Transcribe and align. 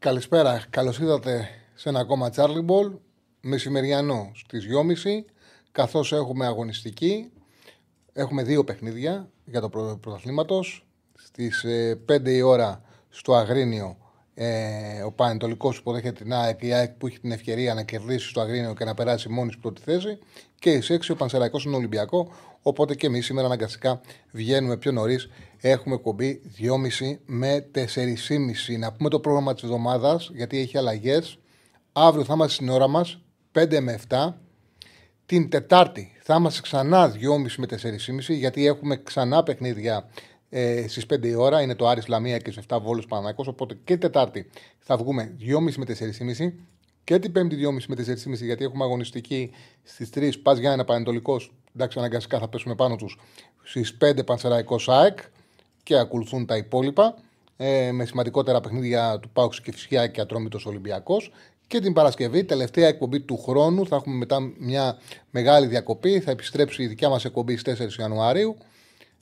Καλησπέρα, 0.00 0.64
καλώς 0.70 0.98
ήρθατε 0.98 1.48
σε 1.74 1.88
ένα 1.88 2.00
ακόμα 2.00 2.30
Charlie 2.36 2.66
Ball 2.66 2.98
μεσημεριανό 3.40 4.30
στις 4.34 4.66
2.30 5.04 5.24
καθώς 5.72 6.12
έχουμε 6.12 6.46
αγωνιστική 6.46 7.30
έχουμε 8.12 8.42
δύο 8.42 8.64
παιχνίδια 8.64 9.30
για 9.44 9.60
το 9.60 9.68
πρωταθλήματος 10.00 10.86
στις 11.14 11.64
5 12.08 12.26
ε, 12.26 12.32
η 12.32 12.40
ώρα 12.40 12.82
στο 13.08 13.34
Αγρίνιο 13.34 13.96
ε, 14.34 15.02
ο 15.02 15.12
Πανετολικός 15.12 15.78
υποδέχεται 15.78 16.22
την 16.22 16.32
ΑΕΚ, 16.32 16.62
η 16.62 16.72
ΑΕΚ 16.72 16.90
που 16.90 17.06
έχει 17.06 17.20
την 17.20 17.32
ευκαιρία 17.32 17.74
να 17.74 17.82
κερδίσει 17.82 18.28
στο 18.28 18.40
Αγρίνιο 18.40 18.74
και 18.74 18.84
να 18.84 18.94
περάσει 18.94 19.28
μόνη 19.28 19.50
στην 19.50 19.62
πρώτη 19.62 19.80
θέση. 19.82 20.18
Και 20.58 20.72
η 20.72 20.82
6 20.88 20.98
ο 21.10 21.14
Πανσεραϊκός 21.14 21.64
είναι 21.64 21.76
Ολυμπιακό. 21.76 22.32
Οπότε 22.62 22.94
και 22.94 23.06
εμείς 23.06 23.24
σήμερα 23.24 23.46
αναγκαστικά 23.46 24.00
βγαίνουμε 24.30 24.76
πιο 24.76 24.92
νωρίς. 24.92 25.28
Έχουμε 25.60 25.96
κομπή 25.96 26.40
2,5 26.58 27.18
με 27.26 27.70
4,5. 27.74 28.78
Να 28.78 28.92
πούμε 28.92 29.08
το 29.08 29.20
πρόγραμμα 29.20 29.54
της 29.54 29.62
εβδομάδας 29.62 30.30
γιατί 30.34 30.58
έχει 30.58 30.78
αλλαγές. 30.78 31.38
Αύριο 31.92 32.24
θα 32.24 32.34
είμαστε 32.34 32.54
στην 32.54 32.68
ώρα 32.68 32.88
μας 32.88 33.20
5 33.52 33.80
με 33.80 33.98
7. 34.08 34.34
Την 35.26 35.48
Τετάρτη 35.48 36.12
θα 36.22 36.34
είμαστε 36.34 36.60
ξανά 36.60 37.12
2,5 37.12 37.18
με 37.56 37.66
4,5 37.66 38.34
γιατί 38.34 38.66
έχουμε 38.66 38.96
ξανά 39.02 39.42
παιχνίδια 39.42 40.08
ε, 40.48 40.88
στις 40.88 41.06
5 41.14 41.26
η 41.26 41.34
ώρα. 41.34 41.62
Είναι 41.62 41.74
το 41.74 41.88
Άρης 41.88 42.06
Λαμία 42.06 42.38
και 42.38 42.50
στις 42.50 42.64
7 42.68 42.78
Βόλου 42.82 43.02
Παναναϊκό. 43.08 43.44
Οπότε 43.46 43.78
και 43.84 43.96
Τετάρτη 43.96 44.50
θα 44.78 44.96
βγούμε 44.96 45.36
2,5 45.40 45.74
με 45.76 45.84
4,5 46.38 46.52
και 47.04 47.18
την 47.18 47.32
Πέμπτη 47.32 47.56
2,5 47.56 47.84
με 47.88 47.96
4,5 48.06 48.32
γιατί 48.32 48.64
έχουμε 48.64 48.84
αγωνιστική 48.84 49.50
στις 49.82 50.10
3 50.14 50.32
Πας 50.42 50.58
ένα 50.58 50.84
Πανετολικός. 50.84 51.52
Εντάξει, 51.74 51.98
αναγκαστικά 51.98 52.38
θα 52.38 52.48
πέσουμε 52.48 52.74
πάνω 52.74 52.96
τους 52.96 53.18
στις 53.62 53.96
5 54.00 54.24
Πανσεραϊκός 54.24 54.82
ΣΑΕΚ 54.82 55.18
και 55.82 55.96
ακολουθούν 55.96 56.46
τα 56.46 56.56
υπόλοιπα. 56.56 57.14
Ε, 57.56 57.92
με 57.92 58.04
σημαντικότερα 58.04 58.60
παιχνίδια 58.60 59.18
του 59.22 59.30
Πάουξ 59.30 59.60
και 59.60 59.72
Φυσιά 59.72 60.06
και 60.06 60.20
Ατρόμητος 60.20 60.66
Ολυμπιακός. 60.66 61.32
Και 61.66 61.80
την 61.80 61.92
Παρασκευή, 61.92 62.44
τελευταία 62.44 62.88
εκπομπή 62.88 63.20
του 63.20 63.36
χρόνου, 63.38 63.86
θα 63.86 63.96
έχουμε 63.96 64.16
μετά 64.16 64.52
μια 64.58 64.98
μεγάλη 65.30 65.66
διακοπή. 65.66 66.20
Θα 66.20 66.30
επιστρέψει 66.30 66.82
η 66.82 66.86
δικιά 66.86 67.08
μας 67.08 67.24
εκπομπή 67.24 67.56
στις 67.56 67.98
4 67.98 68.00
Ιανουαρίου. 68.00 68.56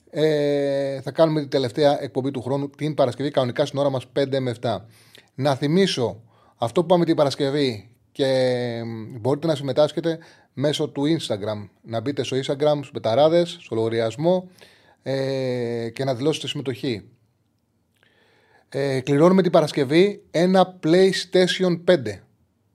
Ε, 0.09 1.01
θα 1.01 1.11
κάνουμε 1.11 1.39
την 1.39 1.49
τελευταία 1.49 2.03
εκπομπή 2.03 2.31
του 2.31 2.41
χρόνου 2.41 2.69
την 2.69 2.93
Παρασκευή, 2.93 3.31
κανονικά 3.31 3.65
στην 3.65 3.79
ώρα 3.79 3.89
μας 3.89 4.05
5 4.13 4.39
με 4.39 4.55
7. 4.61 4.77
Να 5.35 5.55
θυμίσω 5.55 6.21
αυτό 6.57 6.81
που 6.81 6.87
πάμε 6.87 7.05
την 7.05 7.15
Παρασκευή 7.15 7.88
και 8.19 8.81
μπορείτε 9.19 9.47
να 9.47 9.55
συμμετάσχετε 9.55 10.19
μέσω 10.53 10.87
του 10.87 11.03
Instagram. 11.03 11.69
Να 11.81 11.99
μπείτε 11.99 12.23
στο 12.23 12.37
Instagram, 12.37 12.75
στους 12.75 12.91
Πεταράδες, 12.91 13.57
στο 13.59 13.75
λογαριασμό 13.75 14.49
ε, 15.03 15.89
και 15.93 16.03
να 16.03 16.15
δηλώσετε 16.15 16.47
συμμετοχή. 16.47 17.09
Ε, 18.69 18.99
κληρώνουμε 18.99 19.41
την 19.41 19.51
Παρασκευή 19.51 20.23
ένα 20.31 20.79
PlayStation 20.83 21.83
5. 21.85 21.95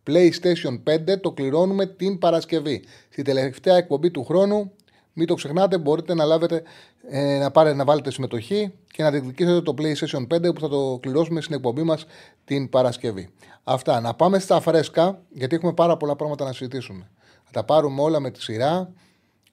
PlayStation 0.06 0.82
5 1.12 1.20
το 1.20 1.32
κληρώνουμε 1.32 1.86
την 1.86 2.18
Παρασκευή. 2.18 2.84
Στη 3.08 3.22
τελευταία 3.22 3.76
εκπομπή 3.76 4.10
του 4.10 4.24
χρόνου 4.24 4.72
μην 5.14 5.26
το 5.26 5.34
ξεχνάτε, 5.34 5.78
μπορείτε 5.78 6.14
να, 6.14 6.24
λάβετε, 6.24 6.62
ε, 7.08 7.38
να, 7.38 7.50
πάρετε, 7.50 7.76
να 7.76 7.84
βάλετε 7.84 8.10
συμμετοχή 8.10 8.72
και 8.86 9.02
να 9.02 9.10
διεκδικήσετε 9.10 9.60
το 9.60 9.74
PlayStation 9.78 10.26
5 10.34 10.54
που 10.54 10.60
θα 10.60 10.68
το 10.68 10.98
κληρώσουμε 11.02 11.40
στην 11.40 11.54
εκπομπή 11.54 11.82
μας 11.82 12.06
την 12.44 12.68
Παρασκευή. 12.68 13.28
Αυτά. 13.64 14.00
Να 14.00 14.14
πάμε 14.14 14.38
στα 14.38 14.60
φρέσκα, 14.60 15.20
γιατί 15.30 15.54
έχουμε 15.54 15.72
πάρα 15.72 15.96
πολλά 15.96 16.16
πράγματα 16.16 16.44
να 16.44 16.52
συζητήσουμε. 16.52 17.10
Θα 17.44 17.50
τα 17.52 17.64
πάρουμε 17.64 18.02
όλα 18.02 18.20
με 18.20 18.30
τη 18.30 18.42
σειρά. 18.42 18.92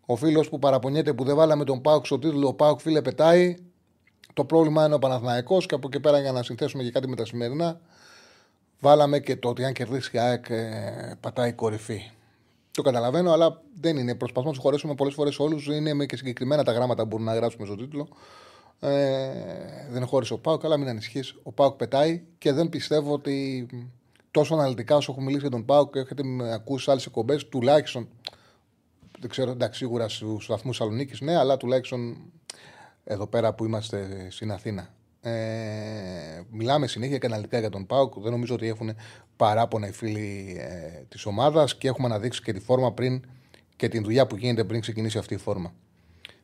Ο 0.06 0.16
φίλος 0.16 0.50
που 0.50 0.60
παραπονιέται 0.60 1.14
που 1.14 1.24
δεν 1.24 1.36
βάλαμε 1.36 1.64
τον 1.64 1.82
Πάουκ 1.82 2.06
στο 2.06 2.20
τίτλο, 2.20 2.48
ο 2.48 2.54
Πάουκ 2.54 2.80
φίλε 2.80 3.02
πετάει. 3.02 3.56
Το 4.34 4.46
πρόβλημα 4.46 4.86
είναι 4.86 4.94
ο 4.94 5.00
Παναθηναϊκός 5.00 5.66
και 5.66 5.76
από 5.76 5.88
εκεί 5.88 6.00
πέρα 6.00 6.20
για 6.20 6.32
να 6.32 6.44
συνθέσουμε 6.44 6.84
και 6.84 6.92
κάτι 6.92 7.08
με 7.08 7.16
τα 7.16 7.26
σημερινά. 7.26 7.80
Βάλαμε 8.80 9.20
και 9.20 9.36
το 9.36 9.50
ότι 9.50 9.64
αν 9.64 9.74
κερδίσει 9.74 10.10
η 10.14 10.20
ΑΕΚ 10.20 10.50
ε, 10.50 11.18
πατάει 11.20 11.54
κορυφή. 11.54 12.12
Το 12.72 12.82
καταλαβαίνω, 12.82 13.32
αλλά 13.32 13.62
δεν 13.82 13.98
είναι. 13.98 14.16
Προσπαθούμε 14.16 14.52
να 14.52 14.56
τους 14.56 14.64
χωρέσουμε 14.64 14.96
πολλές 14.96 15.14
φορές 15.14 15.40
όλους. 15.40 15.68
Είναι 15.68 16.06
και 16.06 16.16
συγκεκριμένα 16.16 16.64
τα 16.64 16.72
γράμματα 16.72 17.02
που 17.02 17.08
μπορούμε 17.08 17.32
να 17.32 17.38
γράψουμε 17.38 17.66
στο 17.66 17.76
τίτλο. 17.76 18.08
Ε, 18.80 19.30
δεν 19.90 20.06
χώρισε 20.06 20.34
ο 20.34 20.38
Πάουκ, 20.38 20.66
αλλά 20.66 20.78
μην 20.78 20.88
ανησυχείς. 20.88 21.36
Ο 21.44 21.52
Πάουκ 21.52 21.76
πετάει 21.76 22.22
και 22.38 22.52
δεν 22.52 22.70
πιστεύω 22.70 23.14
ότι 23.14 23.68
τόσο 24.32 24.54
αναλυτικά 24.54 24.96
όσο 24.96 25.12
έχω 25.12 25.22
μιλήσει 25.22 25.42
για 25.42 25.50
τον 25.50 25.66
Πάουκ, 25.66 25.96
έχετε 25.96 26.24
ακούσει 26.54 26.92
άλλες 26.92 27.06
εκπομπές, 27.06 27.48
τουλάχιστον. 27.48 28.08
Δεν 29.20 29.30
ξέρω, 29.30 29.52
εντάξει, 29.52 29.78
σίγουρα 29.78 30.10
στους 30.10 30.46
βαθμούς 30.48 30.76
Σαλονίκη, 30.76 31.24
ναι, 31.24 31.38
αλλά 31.38 31.58
τουλάχιστον 31.58 32.18
εδώ 33.04 33.28
πέρα 33.28 33.54
που 33.54 33.66
είμαστε 33.66 34.28
στην 34.30 34.52
Αθήνα. 34.52 34.90
Ε, 35.24 36.42
μιλάμε 36.52 36.88
συνέχεια 36.88 37.18
και 37.18 37.26
αναλυτικά 37.26 37.60
για 37.60 37.70
τον 37.70 37.86
Πάουκ. 37.86 38.14
Δεν 38.20 38.32
νομίζω 38.32 38.56
ότι 38.56 38.68
έχουν 38.68 38.96
παράπονα 39.36 39.88
οι 39.88 39.92
φίλοι 39.92 40.58
ε, 40.60 41.04
της 41.08 41.26
ομάδας 41.26 41.78
και 41.78 41.88
έχουμε 41.88 42.08
αναδείξει 42.08 42.42
και 42.42 42.54
τη 42.54 42.60
φόρμα 42.60 42.94
πριν 42.94 43.24
και 43.76 43.88
την 43.88 44.04
δουλειά 44.04 44.28
που 44.28 44.36
γίνεται 44.36 44.64
πριν 44.64 44.82
ξεκινήσει 44.82 45.18
αυτή 45.18 45.34
η 45.34 45.38
φόρμα. 45.38 45.74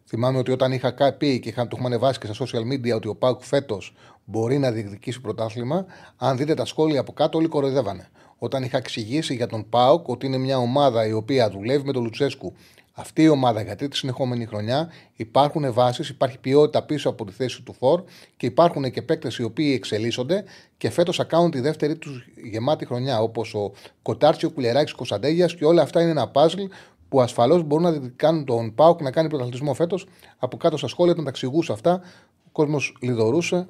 Θυμάμαι 0.05 0.37
ότι 0.37 0.51
όταν 0.51 0.71
είχα 0.71 1.13
πει 1.17 1.39
και 1.39 1.49
είχα, 1.49 1.61
το 1.61 1.69
έχουμε 1.71 1.87
ανεβάσει 1.87 2.19
και 2.19 2.33
στα 2.33 2.45
social 2.45 2.73
media 2.73 2.95
ότι 2.95 3.07
ο 3.07 3.15
Πάουκ 3.15 3.41
φέτος 3.43 3.95
μπορεί 4.25 4.57
να 4.57 4.71
διεκδικήσει 4.71 5.21
πρωτάθλημα, 5.21 5.85
αν 6.17 6.37
δείτε 6.37 6.53
τα 6.53 6.65
σχόλια 6.65 6.99
από 6.99 7.11
κάτω, 7.11 7.37
όλοι 7.37 7.47
κοροϊδεύανε. 7.47 8.09
Όταν 8.37 8.63
είχα 8.63 8.77
εξηγήσει 8.77 9.35
για 9.35 9.47
τον 9.47 9.69
Πάουκ 9.69 10.07
ότι 10.07 10.25
είναι 10.25 10.37
μια 10.37 10.57
ομάδα 10.57 11.07
η 11.07 11.11
οποία 11.11 11.49
δουλεύει 11.49 11.85
με 11.85 11.91
τον 11.91 12.03
Λουτσέσκου 12.03 12.53
αυτή 12.99 13.21
η 13.21 13.27
ομάδα 13.27 13.61
για 13.61 13.75
τρίτη 13.75 13.95
συνεχόμενη 13.95 14.45
χρονιά 14.45 14.89
υπάρχουν 15.15 15.73
βάσεις, 15.73 16.09
υπάρχει 16.09 16.37
ποιότητα 16.37 16.83
πίσω 16.83 17.09
από 17.09 17.25
τη 17.25 17.31
θέση 17.31 17.61
του 17.61 17.73
Φορ 17.73 18.03
και 18.37 18.45
υπάρχουν 18.45 18.91
και 18.91 19.01
παίκτες 19.01 19.37
οι 19.37 19.43
οποίοι 19.43 19.71
εξελίσσονται 19.75 20.43
και 20.77 20.89
φέτος 20.89 21.15
θα 21.15 21.23
κάνουν 21.23 21.51
τη 21.51 21.59
δεύτερη 21.59 21.95
τους 21.95 22.27
γεμάτη 22.51 22.85
χρονιά. 22.85 23.21
Όπως 23.21 23.53
ο 23.53 23.71
Κοτάρτσιο, 24.01 24.47
ο 24.47 24.51
Κουλεράκης, 24.51 24.93
ο 24.93 24.95
Κωνσταντέγιας 24.95 25.55
και 25.55 25.65
όλα 25.65 25.81
αυτά 25.81 26.01
είναι 26.01 26.11
ένα 26.11 26.27
παζλ 26.27 26.63
που 27.09 27.21
ασφαλώς 27.21 27.63
μπορούν 27.63 27.91
να 27.91 28.11
κάνουν 28.15 28.45
τον 28.45 28.75
Πάουκ 28.75 29.01
να 29.01 29.11
κάνει 29.11 29.29
πρωταθλητισμό 29.29 29.73
φέτος. 29.73 30.07
Από 30.37 30.57
κάτω 30.57 30.77
στα 30.77 30.87
σχόλια, 30.87 31.11
όταν 31.11 31.23
τα 31.23 31.29
εξηγούσα 31.29 31.73
αυτά, 31.73 32.01
ο 32.45 32.49
κόσμος 32.51 32.97
λιδωρούσε. 33.01 33.67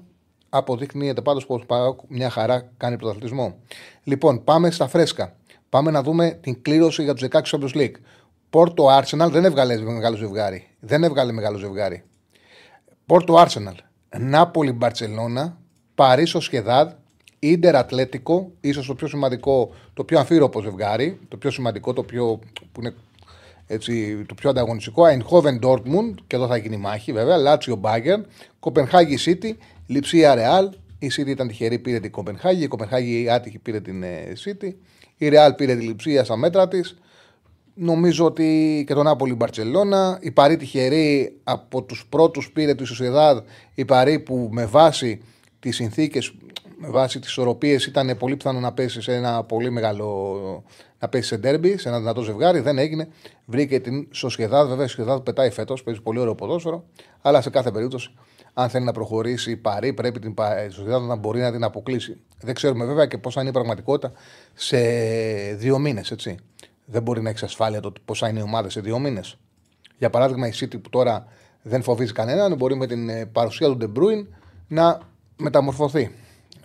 Αποδεικνύεται 0.50 1.22
πάντως 1.22 1.46
πως 1.46 1.62
ο 1.62 1.66
Πάουκ 1.66 2.00
μια 2.08 2.30
χαρά 2.30 2.72
κάνει 2.78 2.98
πρωταθλητισμό. 2.98 3.56
Λοιπόν, 4.04 4.44
πάμε 4.44 4.72
στα 4.72 4.88
φρέσκα. 4.88 5.36
Πάμε 5.70 5.92
να 5.92 6.04
δούμε 6.04 6.40
την 6.42 6.62
κλήρωση 6.62 7.04
για 7.04 7.14
τους 7.14 7.28
16 7.32 7.42
Champions 7.42 7.76
League. 7.76 7.96
Πόρτο 8.50 8.98
Arsenal 8.98 9.30
δεν 9.32 9.46
έβγαλε 9.46 9.78
μεγάλο 9.78 10.16
ζευγάρι. 10.16 10.68
Δεν 10.80 11.04
έβγαλε 11.04 11.32
μεγάλο 11.32 11.58
ζευγάρι. 11.58 12.04
Πόρτο 13.06 13.46
Arsenal. 13.46 13.76
Νάπολη 14.20 14.72
Μπαρσελόνα. 14.72 15.58
Παρίσο 15.96 16.40
Σχεδάδ. 16.40 16.92
Ιντερ 17.40 17.76
Ατλέτικο. 17.76 18.52
ίσως 18.62 18.88
το 18.88 18.96
πιο 18.96 19.08
σημαντικό, 19.08 19.70
το 19.94 20.04
πιο 20.04 20.20
αμφίροπο 20.20 20.62
ζευγάρι. 20.62 21.20
Το 21.28 21.38
πιο 21.38 21.52
σημαντικό, 21.52 21.94
το 21.94 22.04
πιο, 22.04 22.40
που 22.72 22.82
είναι 22.82 22.94
έτσι, 23.68 24.24
το 24.28 24.34
πιο 24.34 24.50
ανταγωνιστικό. 24.50 25.04
Αϊνχόβεν 25.04 25.60
Ντόρτμουντ. 25.60 26.18
Και 26.28 26.36
εδώ 26.36 26.48
θα 26.48 26.58
γίνει 26.58 26.78
μάχη 26.78 27.12
βέβαια. 27.12 27.38
Λάτσιο 27.38 27.76
Μπάγκερ. 27.76 28.20
Κοπενχάγη 28.60 29.18
Σίτι. 29.18 29.58
Λιψία 29.88 30.36
Ρεάλ. 30.36 30.70
Η 31.00 31.10
Σίτι 31.10 31.32
ήταν 31.32 31.48
τυχερή, 31.48 31.80
πήρε 31.80 32.00
την 32.00 32.12
Κοπενχάγη. 32.12 32.64
Η 32.64 32.68
Κοπενχάγη 32.68 33.30
άτυχη 33.30 33.60
πήρε 33.60 33.80
την 33.80 34.04
Σίτι. 34.34 34.80
Η 35.18 35.30
Ρεάλ 35.30 35.54
πήρε 35.54 35.76
τη 35.76 35.86
Λιψία 35.86 36.24
στα 36.24 36.38
μέτρα 36.38 36.68
της. 36.68 36.98
Νομίζω 37.74 38.26
ότι 38.26 38.84
και 38.88 38.94
τον 38.94 39.04
Νάπολη 39.04 39.34
Μπαρσελόνα. 39.34 40.18
Η 40.22 40.32
Παρή 40.32 40.58
τυχερή 40.58 41.38
από 41.44 41.84
τους 41.84 42.06
πρώτους 42.10 42.52
πήρε 42.52 42.76
τη 42.76 42.84
Σοσιαδάδ. 42.84 43.38
Η 43.74 43.86
Παρή 43.86 44.20
που 44.20 44.50
με 44.52 44.66
βάση 44.66 45.22
τις 45.60 45.76
συνθήκες, 45.76 46.34
με 46.78 46.90
βάση 46.90 47.20
τις 47.20 47.30
ισορροπίες 47.30 47.86
ήταν 47.86 48.18
πολύ 48.18 48.36
πιθανό 48.36 48.60
να 48.60 48.74
πέσει 48.74 49.02
σε 49.02 49.14
ένα 49.14 49.44
πολύ 49.44 49.72
μεγάλο. 49.72 50.64
να 51.00 51.08
πέσει 51.10 51.28
σε 51.28 51.38
ντέρμπι, 51.38 51.78
σε 51.78 51.90
ένα 51.90 51.98
δυνατό 51.98 52.22
ζευγάρι. 52.22 52.60
Δεν 52.60 52.78
έγινε. 52.78 53.08
Βρήκε 53.46 53.80
την 53.80 54.08
Σοσιαδάδ. 54.12 54.68
Βέβαια 54.68 54.86
η 54.86 54.88
Σοσιαδάδ 54.88 55.20
πετάει 55.20 55.50
φέτος, 55.50 55.84
παίζει 55.84 56.02
πολύ 56.02 56.20
ωραίο 56.20 56.36
ποδόσφαιρο. 56.36 56.86
Αλλά 57.22 57.42
σε 57.42 57.50
κάθε 57.50 57.72
περίπτωση, 57.72 58.10
αν 58.60 58.70
θέλει 58.70 58.86
να 58.86 58.92
προχωρήσει 58.92 59.52
η 59.52 59.56
Παρή, 59.56 59.94
πρέπει 59.94 60.20
την 60.20 60.34
Σοσιαδάδ 60.70 61.02
να 61.02 61.16
μπορεί 61.16 61.40
να 61.40 61.52
την 61.52 61.64
αποκλείσει. 61.64 62.18
Δεν 62.40 62.54
ξέρουμε 62.56 62.86
βέβαια 62.86 63.06
και 63.06 63.18
πώ 63.18 63.32
θα 63.32 63.40
είναι 63.40 63.50
η 63.50 63.54
πραγματικότητα 63.54 64.12
σε 64.54 64.78
δύο 65.54 65.80
μήνες, 65.80 66.12
έτσι 66.12 66.38
δεν 66.86 67.02
μπορεί 67.02 67.22
να 67.22 67.30
έχει 67.30 67.46
ασφάλεια 67.46 67.80
το 67.80 67.94
πώ 68.06 68.16
θα 68.16 68.28
είναι 68.28 68.40
η 68.40 68.42
ομάδα 68.42 68.70
σε 68.70 68.82
δύο 68.82 69.00
μήνες. 69.00 69.38
Για 69.98 70.10
παράδειγμα, 70.10 70.48
η 70.48 70.52
City 70.60 70.82
που 70.82 70.90
τώρα 70.90 71.28
δεν 71.62 71.82
φοβίζει 71.82 72.12
κανέναν, 72.14 72.56
μπορεί 72.56 72.76
με 72.76 72.88
την 72.88 73.10
ε, 73.10 73.26
παρουσία 73.26 73.68
του 73.68 73.78
De 73.82 74.00
Bruyne 74.00 74.26
να 74.68 75.00
μεταμορφωθεί. 75.38 76.12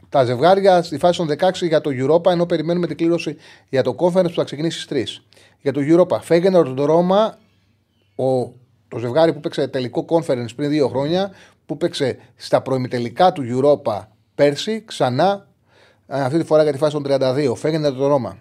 τα 0.08 0.24
ζευγάρια 0.24 0.82
στη 0.82 0.98
φάση 0.98 1.18
των 1.18 1.28
16 1.38 1.52
για 1.54 1.80
το 1.80 1.90
Europa, 1.92 2.30
ενώ 2.30 2.46
περιμένουμε 2.46 2.86
την 2.86 2.96
κλήρωση 2.96 3.36
για 3.68 3.82
το 3.82 3.94
conference 3.98 4.28
που 4.28 4.34
θα 4.34 4.44
ξεκινήσει 4.44 4.80
στις 4.80 5.20
3. 5.20 5.22
Για 5.60 5.72
το 5.72 5.80
Europa, 5.84 6.18
Φέγγενορ 6.20 6.84
Ρώμα, 6.84 7.38
ο, 8.14 8.52
το 8.88 8.98
ζευγάρι 8.98 9.32
που 9.32 9.40
παίξε 9.40 9.68
τελικό 9.68 10.04
conference 10.08 10.54
πριν 10.56 10.70
δύο 10.70 10.88
χρόνια, 10.88 11.30
που 11.72 11.78
παίξε 11.78 12.18
στα 12.36 12.62
προημιτελικά 12.62 13.32
του 13.32 13.42
Europa 13.50 14.00
πέρσι, 14.34 14.84
ξανά 14.84 15.46
αυτή 16.06 16.38
τη 16.38 16.44
φορά 16.44 16.62
για 16.62 16.72
τη 16.72 16.78
φάση 16.78 16.92
των 16.92 17.04
32. 17.06 17.52
Φέγγενορ 17.56 17.92
το 17.92 18.06
Ρώμα. 18.06 18.38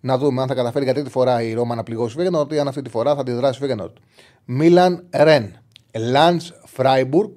Να 0.00 0.18
δούμε 0.18 0.42
αν 0.42 0.48
θα 0.48 0.54
καταφέρει 0.54 0.84
για 0.84 0.94
τρίτη 0.94 1.10
φορά 1.10 1.42
η 1.42 1.52
Ρώμα 1.52 1.74
να 1.74 1.82
πληγώσει 1.82 2.14
Φέγγενορ 2.14 2.52
ή 2.52 2.58
αν 2.58 2.68
αυτή 2.68 2.82
τη 2.82 2.90
φορά 2.90 3.14
θα 3.14 3.20
αντιδράσει 3.20 3.58
Φέγγενορ. 3.58 3.90
Μίλαν 4.44 5.06
Ρεν. 5.10 5.56
Λαντ 5.94 6.40
Φράιμπουργκ. 6.64 7.32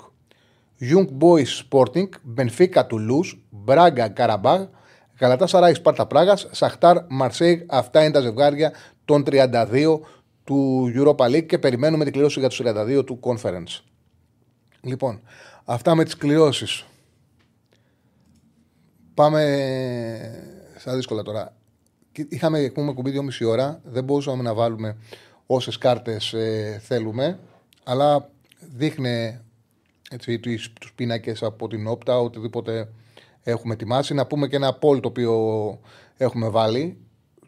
Young 0.79 1.07
Boys 1.19 1.63
Sporting, 1.69 2.09
Benfica 2.37 2.81
Toulouse, 2.89 3.37
Μπράγκα 3.49 4.09
Καραμπάγ, 4.09 4.61
Γαλατά 5.19 5.47
Σαράι 5.47 5.73
Σπάρτα 5.73 6.05
Πράγα, 6.07 6.37
Σαχτάρ 6.51 6.97
Μαρσέιγ. 7.09 7.61
Αυτά 7.67 8.03
είναι 8.03 8.11
τα 8.11 8.21
ζευγάρια 8.21 8.71
των 9.05 9.23
32 9.25 9.99
του 10.43 10.91
Europa 10.95 11.25
League 11.25 11.45
και 11.45 11.59
περιμένουμε 11.59 12.03
την 12.03 12.13
κληρώση 12.13 12.39
για 12.39 12.49
τους 12.49 12.61
32 12.63 13.05
του 13.05 13.19
Conference. 13.21 13.90
Λοιπόν, 14.81 15.21
αυτά 15.65 15.95
με 15.95 16.03
τις 16.03 16.15
κληρώσεις. 16.15 16.85
Πάμε 19.13 19.41
στα 20.77 20.95
δύσκολα 20.95 21.23
τώρα. 21.23 21.55
Είχαμε 22.29 22.59
εκπομπή 22.59 22.93
κουμπί 22.93 23.11
2,5 23.39 23.47
ώρα. 23.47 23.81
Δεν 23.83 24.03
μπορούσαμε 24.03 24.43
να 24.43 24.53
βάλουμε 24.53 24.97
όσες 25.45 25.77
κάρτες 25.77 26.33
ε, 26.33 26.79
θέλουμε. 26.83 27.39
Αλλά 27.83 28.29
δείχνει 28.59 29.39
έτσι, 30.09 30.39
τους 30.79 30.93
πίνακες 30.95 31.43
από 31.43 31.67
την 31.67 31.87
όπτα, 31.87 32.19
οτιδήποτε 32.19 32.89
έχουμε 33.43 33.73
ετοιμάσει. 33.73 34.13
Να 34.13 34.25
πούμε 34.25 34.47
και 34.47 34.55
ένα 34.55 34.77
poll 34.81 35.01
το 35.01 35.07
οποίο 35.07 35.79
έχουμε 36.17 36.49
βάλει. 36.49 36.97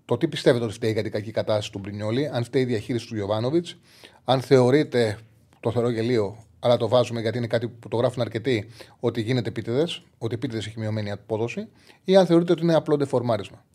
Το 0.06 0.18
τι 0.18 0.27
πιστεύετε 0.27 0.63
ότι 0.63 0.74
φταίει 0.74 0.91
για 0.91 1.03
την 1.03 1.12
κακή 1.12 1.31
κατάσταση 1.31 1.71
του 1.71 1.79
Μπρινιόλη, 1.79 2.27
αν 2.27 2.44
φταίει 2.44 2.62
η 2.62 2.65
διαχείριση 2.65 3.07
του 3.07 3.15
Γιωβάνοβιτς, 3.15 3.77
αν 4.24 4.41
θεωρείτε, 4.41 5.18
το 5.59 5.71
θεωρώ 5.71 5.89
γελίο, 5.89 6.38
αλλά 6.63 6.77
το 6.77 6.88
βάζουμε 6.88 7.21
γιατί 7.21 7.38
είναι 7.38 7.48
κάτι 7.48 7.68
που 7.68 7.88
το 7.88 7.98
γράφουν 7.98 8.21
αρκετοί, 8.21 8.69
ότι 9.00 9.21
γίνεται 9.21 9.50
επίτηδες, 9.50 10.04
ότι 10.18 10.33
επίτηδες 10.36 10.65
έχει 10.65 10.80
μειωμένη 10.80 11.12
απόδοση, 11.12 11.68
ή 12.04 12.15
αν 12.15 12.25
θεωρείτε 12.25 12.51
ότι 12.51 12.62
είναι 12.63 12.75
απλό 12.75 12.98
ντεφορμάρισμα. 12.98 13.65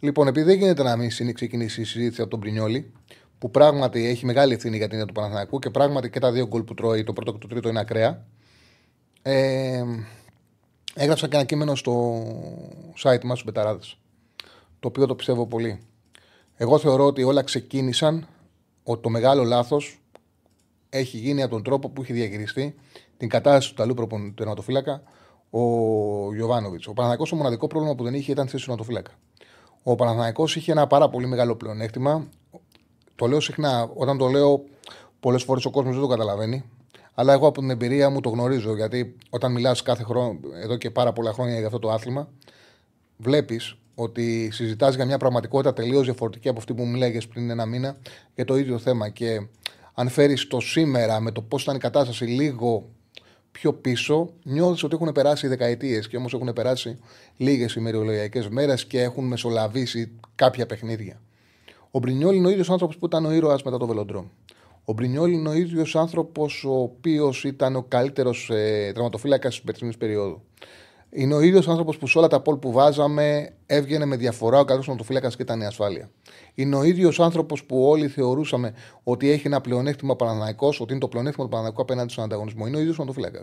Λοιπόν, 0.00 0.26
επειδή 0.26 0.46
δεν 0.46 0.58
γίνεται 0.58 0.82
να 0.82 0.96
μην 0.96 1.34
ξεκινήσει 1.34 1.80
η 1.80 1.84
συζήτηση 1.84 2.20
από 2.20 2.30
τον 2.30 2.38
Μπρινιόλη, 2.38 2.92
που 3.38 3.50
πράγματι 3.50 4.06
έχει 4.06 4.26
μεγάλη 4.26 4.54
ευθύνη 4.54 4.76
για 4.76 4.86
την 4.86 4.94
ίδια 4.94 5.06
του 5.06 5.12
Παναθηναϊκού 5.12 5.58
και 5.58 5.70
πράγματι 5.70 6.10
και 6.10 6.18
τα 6.18 6.32
δύο 6.32 6.46
γκολ 6.46 6.62
που 6.62 6.74
τρώει, 6.74 7.04
το 7.04 7.12
πρώτο 7.12 7.32
και 7.32 7.38
το 7.38 7.46
τρίτο 7.46 7.68
είναι 7.68 7.80
ακραία. 7.80 8.26
Ε, 9.22 9.84
έγραψα 10.94 11.28
και 11.28 11.36
ένα 11.36 11.44
κείμενο 11.44 11.74
στο 11.74 12.22
site 13.02 13.24
μας, 13.24 13.38
στους 13.38 13.44
Μπεταράδες. 13.44 13.98
Το 14.80 14.88
οποίο 14.88 15.06
το 15.06 15.14
πιστεύω 15.14 15.46
πολύ. 15.46 15.80
Εγώ 16.56 16.78
θεωρώ 16.78 17.06
ότι 17.06 17.22
όλα 17.22 17.42
ξεκίνησαν 17.42 18.26
ότι 18.82 19.02
το 19.02 19.08
μεγάλο 19.08 19.44
λάθος 19.44 19.99
έχει 20.90 21.16
γίνει 21.16 21.42
από 21.42 21.50
τον 21.54 21.62
τρόπο 21.62 21.88
που 21.88 22.02
έχει 22.02 22.12
διαχειριστεί 22.12 22.74
την 23.16 23.28
κατάσταση 23.28 23.68
του 23.68 23.74
ταλού 23.74 24.32
τερματοφύλακα 24.34 25.02
ο 25.50 25.60
Γιωβάνοβιτς. 26.34 26.86
Ο 26.86 26.92
Παναθηναϊκός 26.92 27.28
το 27.28 27.36
μοναδικό 27.36 27.66
πρόβλημα 27.66 27.94
που 27.94 28.04
δεν 28.04 28.14
είχε 28.14 28.32
ήταν 28.32 28.44
θέση 28.48 28.56
του 28.56 28.70
τερματοφύλακα. 28.70 29.10
Ο 29.82 29.94
Παναθηναϊκός 29.94 30.56
είχε 30.56 30.72
ένα 30.72 30.86
πάρα 30.86 31.08
πολύ 31.08 31.26
μεγάλο 31.26 31.56
πλεονέκτημα 31.56 32.28
το 33.20 33.26
λέω 33.26 33.40
συχνά. 33.40 33.90
Όταν 33.94 34.18
το 34.18 34.26
λέω, 34.26 34.64
πολλές 35.20 35.42
φορές 35.42 35.64
ο 35.64 35.70
κόσμος 35.70 35.92
δεν 35.92 36.02
το 36.02 36.08
καταλαβαίνει. 36.08 36.64
Αλλά 37.14 37.32
εγώ 37.32 37.46
από 37.46 37.60
την 37.60 37.70
εμπειρία 37.70 38.10
μου 38.10 38.20
το 38.20 38.28
γνωρίζω. 38.28 38.76
Γιατί 38.76 39.16
όταν 39.30 39.52
μιλάς 39.52 39.82
κάθε 39.82 40.02
χρόνο, 40.02 40.40
εδώ 40.62 40.76
και 40.76 40.90
πάρα 40.90 41.12
πολλά 41.12 41.32
χρόνια 41.32 41.56
για 41.56 41.66
αυτό 41.66 41.78
το 41.78 41.90
άθλημα, 41.90 42.28
βλέπεις 43.16 43.76
ότι 43.94 44.50
συζητάς 44.52 44.94
για 44.94 45.04
μια 45.06 45.18
πραγματικότητα 45.18 45.72
τελείως 45.72 46.04
διαφορετική 46.04 46.48
από 46.48 46.58
αυτή 46.58 46.74
που 46.74 46.84
μου 46.84 46.96
λέγε 46.96 47.18
πριν 47.32 47.50
ένα 47.50 47.66
μήνα 47.66 47.96
για 48.34 48.44
το 48.44 48.56
ίδιο 48.56 48.78
θέμα. 48.78 49.08
Και 49.08 49.46
αν 50.00 50.08
φέρεις 50.08 50.46
το 50.46 50.60
σήμερα 50.60 51.20
με 51.20 51.30
το 51.32 51.42
πώς 51.42 51.62
ήταν 51.62 51.76
η 51.76 51.78
κατάσταση 51.78 52.24
λίγο 52.24 52.88
πιο 53.52 53.72
πίσω, 53.72 54.30
νιώθεις 54.42 54.82
ότι 54.82 54.94
έχουν 54.94 55.12
περάσει 55.12 55.46
δεκαετίες 55.46 56.08
και 56.08 56.16
όμως 56.16 56.34
έχουν 56.34 56.52
περάσει 56.52 56.98
λίγες 57.36 57.74
ημερολογιακές 57.74 58.48
μέρες 58.48 58.84
και 58.84 59.02
έχουν 59.02 59.26
μεσολαβήσει 59.26 60.12
κάποια 60.34 60.66
παιχνίδια. 60.66 61.20
Ο 61.90 61.98
Μπρινιόλ 61.98 62.36
είναι 62.36 62.46
ο 62.46 62.50
ίδιος 62.50 62.70
άνθρωπος 62.70 62.96
που 62.96 63.06
ήταν 63.06 63.24
ο 63.24 63.32
ήρωας 63.32 63.62
μετά 63.62 63.76
το 63.76 63.86
βελοντρόμ. 63.86 64.26
Ο 64.84 64.92
Μπρινιόλ 64.92 65.32
είναι 65.32 65.48
ο 65.48 65.52
ίδιος 65.52 65.96
άνθρωπος 65.96 66.64
ο 66.64 66.80
οποίος 66.82 67.44
ήταν 67.44 67.76
ο 67.76 67.82
καλύτερος 67.82 68.50
ε, 68.50 68.90
τραυματοφύλακας 68.94 69.54
της 69.54 69.62
περσινής 69.62 69.96
περίοδου. 69.96 70.42
Είναι 71.12 71.34
ο 71.34 71.40
ίδιος 71.40 71.68
άνθρωπος 71.68 71.98
που 71.98 72.06
σε 72.06 72.18
όλα 72.18 72.26
τα 72.26 72.40
πόλ 72.40 72.56
που 72.56 72.72
βάζαμε 72.72 73.52
έβγαινε 73.66 74.04
με 74.04 74.16
διαφορά 74.16 74.58
ο 74.58 74.64
καλός 74.64 74.84
τραυματοφύλακα 74.84 75.28
και 75.28 75.42
ήταν 75.42 75.60
η 75.60 75.66
ασφάλεια. 75.66 76.10
Είναι 76.54 76.76
ο 76.76 76.82
ίδιος 76.82 77.20
άνθρωπος 77.20 77.64
που 77.64 77.88
όλοι 77.88 78.08
θεωρούσαμε 78.08 78.74
ότι 79.02 79.30
έχει 79.30 79.46
ένα 79.46 79.60
πλεονέκτημα 79.60 80.16
Παναναναϊκό, 80.16 80.66
ότι 80.78 80.90
είναι 80.90 81.00
το 81.00 81.08
πλεονέκτημα 81.08 81.44
του 81.44 81.50
Παναναναϊκού 81.50 81.82
απέναντι 81.82 82.12
στον 82.12 82.24
ανταγωνισμό. 82.24 82.66
Είναι 82.66 82.76
ο 82.76 82.80
ίδιος 82.80 82.96
τραυματοφύλακα. 82.96 83.42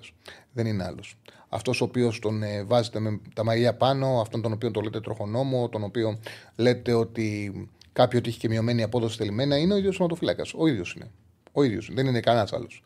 Δεν 0.54 0.66
είναι 0.66 0.84
άλλος. 0.84 1.18
Αυτός 1.50 1.82
ο 1.82 1.84
οποίος 1.84 2.20
τον 2.20 2.44
ε, 2.44 2.64
βάζετε 2.64 3.00
με 3.00 3.20
τα 3.34 3.44
μαγεία 3.44 3.76
πάνω, 3.76 4.22
αυτόν 4.22 4.42
τον 4.42 4.52
οποίο 4.52 4.72
το 4.72 4.82
λέτε 4.82 5.00
τροχονόμο, 5.00 5.70
τον 5.70 5.84
οποίο 5.84 6.20
λέτε 6.56 6.94
ότι 6.94 7.54
κάποιο 7.94 8.20
ότι 8.20 8.30
έχει 8.30 8.40
και 8.40 8.48
μειωμένη 8.48 8.84
απόδοση 8.84 9.18
τελειμμένα, 9.18 9.58
είναι 9.58 9.74
ο 9.74 9.78
ίδιος 9.78 9.96
σωματοφύλακα. 9.96 10.44
Ο 10.56 10.68
ίδιος 10.68 10.94
είναι. 10.94 11.12
Ο 11.52 11.64
ίδιος. 11.64 11.90
Δεν 11.94 12.06
είναι 12.06 12.20
κανένας 12.20 12.54
άλλος. 12.54 12.84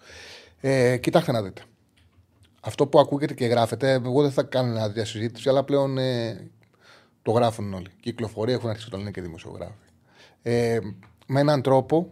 Ε, 0.62 0.98
κοιτάξτε 0.98 1.32
να 1.32 1.42
δείτε. 1.42 1.62
Αυτό 2.64 2.88
που 2.88 3.00
ακούγεται 3.00 3.34
και 3.34 3.46
γράφεται, 3.46 3.92
εγώ 3.92 4.22
δεν 4.22 4.32
θα 4.32 4.44
κάνω 4.44 4.72
μια 4.72 4.90
διασυζήτηση, 4.90 5.50
αλλά 5.50 5.64
πλέον 5.64 5.98
ε, 5.98 6.50
το 7.22 7.32
γράφουν 7.32 7.74
όλοι. 7.74 7.90
Κυκλοφορία 8.00 8.54
έχουν 8.54 8.70
αρχίσει 8.70 8.90
το 8.90 8.98
λένε 8.98 9.12
και 9.12 9.22
δημοσιογράφοι. 9.22 9.88
Ε, 10.42 10.80
με 11.28 11.40
έναν 11.40 11.62
τρόπο, 11.62 12.12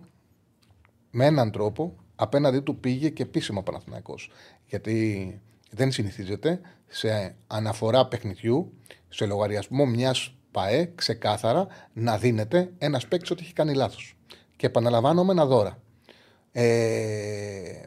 με 1.11 1.25
έναν 1.25 1.51
τρόπο, 1.51 1.95
απέναντί 2.15 2.59
του 2.59 2.79
πήγε 2.79 3.09
και 3.09 3.23
επίσημα 3.23 3.63
Παναθηναϊκός. 3.63 4.31
Γιατί 4.65 5.41
δεν 5.71 5.91
συνηθίζεται 5.91 6.61
σε 6.87 7.35
αναφορά 7.47 8.07
παιχνιδιού, 8.07 8.73
σε 9.09 9.25
λογαριασμό 9.25 9.85
μιας 9.85 10.35
ΠαΕ 10.51 10.91
ξεκάθαρα 10.95 11.67
να 11.93 12.17
δίνεται 12.17 12.71
ένας 12.77 13.07
παίκτης 13.07 13.31
ότι 13.31 13.43
έχει 13.43 13.53
κάνει 13.53 13.73
λάθος. 13.73 14.15
Και 14.55 14.65
επαναλαμβάνω 14.65 15.23
με 15.23 15.31
ένα 15.31 15.45
δώρα. 15.45 15.81
Ε, 16.51 17.81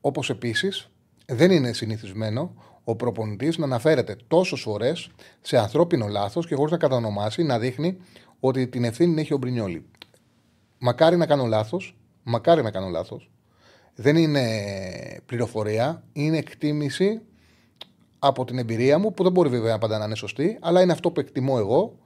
Όπως 0.00 0.30
επίσης 0.30 0.90
δεν 1.32 1.50
είναι 1.50 1.72
συνηθισμένο 1.72 2.54
ο 2.84 2.96
προπονητής 2.96 3.58
να 3.58 3.64
αναφέρεται 3.64 4.16
τόσες 4.28 4.60
φορές 4.60 5.10
σε 5.40 5.58
ανθρώπινο 5.58 6.06
λάθος 6.06 6.46
και 6.46 6.54
χωρίς 6.54 6.72
να 6.72 6.78
κατανομάσει 6.78 7.42
να 7.42 7.58
δείχνει 7.58 7.96
ότι 8.40 8.68
την 8.68 8.84
ευθύνη 8.84 9.20
έχει 9.20 9.34
ο 9.34 9.36
Μπρινιόλη. 9.36 9.86
Μακάρι 10.78 11.16
να 11.16 11.26
κάνω 11.26 11.44
λάθος, 11.44 11.96
μακάρι 12.22 12.62
να 12.62 12.70
κάνω 12.70 12.88
λάθος. 12.88 13.30
Δεν 13.94 14.16
είναι 14.16 14.42
πληροφορία, 15.26 16.02
είναι 16.12 16.38
εκτίμηση 16.38 17.20
από 18.18 18.44
την 18.44 18.58
εμπειρία 18.58 18.98
μου, 18.98 19.14
που 19.14 19.22
δεν 19.22 19.32
μπορεί 19.32 19.48
βέβαια 19.48 19.78
πάντα 19.78 19.98
να 19.98 20.04
είναι 20.04 20.14
σωστή, 20.14 20.58
αλλά 20.60 20.82
είναι 20.82 20.92
αυτό 20.92 21.10
που 21.10 21.20
εκτιμώ 21.20 21.54
εγώ. 21.58 21.98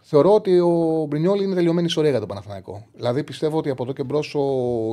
Θεωρώ 0.00 0.34
ότι 0.34 0.58
ο 0.58 1.04
Μπρινιόλ 1.08 1.40
είναι 1.40 1.54
τελειωμένη 1.54 1.86
ιστορία 1.86 2.10
για 2.10 2.18
τον 2.18 2.28
Παναθηναϊκό. 2.28 2.86
Δηλαδή 2.94 3.24
πιστεύω 3.24 3.58
ότι 3.58 3.70
από 3.70 3.82
εδώ 3.82 3.92
και 3.92 4.04
μπρος 4.04 4.34
ο 4.34 4.40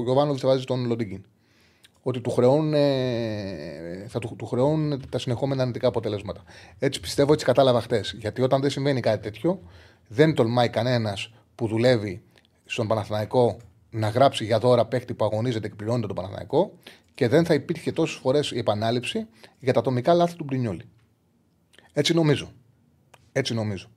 Γιωβάνοβιτς 0.03 0.41
θα 0.41 0.47
βάζει 0.47 0.63
τον 0.63 0.85
Λοντίγκιν. 0.85 1.25
Ότι 2.07 2.21
του 2.21 2.29
χρεώνουν, 2.29 2.73
θα 4.07 4.19
του, 4.19 4.35
του 4.37 4.45
χρεώνουν 4.45 5.09
τα 5.09 5.19
συνεχόμενα 5.19 5.61
αρνητικά 5.61 5.87
αποτελέσματα. 5.87 6.43
Έτσι 6.79 6.99
πιστεύω, 6.99 7.33
έτσι 7.33 7.45
κατάλαβα 7.45 7.81
χτες. 7.81 8.15
Γιατί 8.19 8.41
όταν 8.41 8.61
δεν 8.61 8.69
συμβαίνει 8.69 8.99
κάτι 8.99 9.21
τέτοιο, 9.23 9.59
δεν 10.07 10.33
τολμάει 10.33 10.69
κανένας 10.69 11.33
που 11.55 11.67
δουλεύει 11.67 12.21
στον 12.65 12.87
Παναθηναϊκό 12.87 13.57
να 13.89 14.09
γράψει 14.09 14.45
για 14.45 14.59
δώρα 14.59 14.85
παίχτη 14.85 15.13
που 15.13 15.25
αγωνίζεται 15.25 15.67
και 15.67 15.75
πληρώνεται 15.75 16.07
τον 16.07 16.15
Παναθηναϊκό 16.15 16.71
και 17.13 17.27
δεν 17.27 17.45
θα 17.45 17.53
υπήρχε 17.53 17.91
τόσες 17.91 18.19
φορές 18.19 18.51
η 18.51 18.57
επανάληψη 18.57 19.27
για 19.59 19.73
τα 19.73 19.79
ατομικά 19.79 20.13
λάθη 20.13 20.35
του 20.35 20.43
Μπρινιόλη. 20.43 20.89
Έτσι 21.93 22.13
νομίζω. 22.13 22.49
Έτσι 23.31 23.53
νομίζω. 23.53 23.87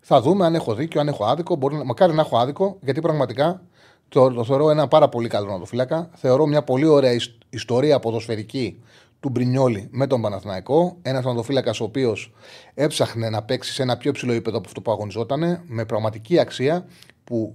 Θα 0.00 0.20
δούμε 0.20 0.46
αν 0.46 0.54
έχω 0.54 0.74
δίκιο, 0.74 1.00
αν 1.00 1.08
έχω 1.08 1.24
άδικο. 1.24 1.56
Μπορεί, 1.56 1.84
μακάρι 1.84 2.14
να 2.14 2.20
έχω 2.20 2.38
άδικο, 2.38 2.78
γιατί 2.82 3.00
πραγματικά 3.00 3.62
το, 4.10 4.32
το 4.32 4.44
θεωρώ 4.44 4.70
ένα 4.70 4.88
πάρα 4.88 5.08
πολύ 5.08 5.28
καλό 5.28 5.50
νατοφύλακα. 5.50 6.10
Θεωρώ 6.14 6.46
μια 6.46 6.62
πολύ 6.62 6.86
ωραία 6.86 7.16
ιστορία 7.50 7.98
ποδοσφαιρική 7.98 8.82
του 9.20 9.28
Μπρινιόλη 9.28 9.88
με 9.90 10.06
τον 10.06 10.20
Παναθηναϊκό. 10.20 10.96
Ένας 11.02 11.24
νατοφύλακα 11.24 11.70
ο 11.80 11.84
οποίος 11.84 12.32
έψαχνε 12.74 13.28
να 13.30 13.42
παίξει 13.42 13.72
σε 13.72 13.82
ένα 13.82 13.96
πιο 13.96 14.12
ψηλό 14.12 14.32
επίπεδο 14.32 14.58
από 14.58 14.66
αυτό 14.66 14.80
που 14.80 14.90
αγωνιζόταν, 14.90 15.62
με 15.66 15.84
πραγματική 15.84 16.38
αξία 16.38 16.86
που 17.24 17.54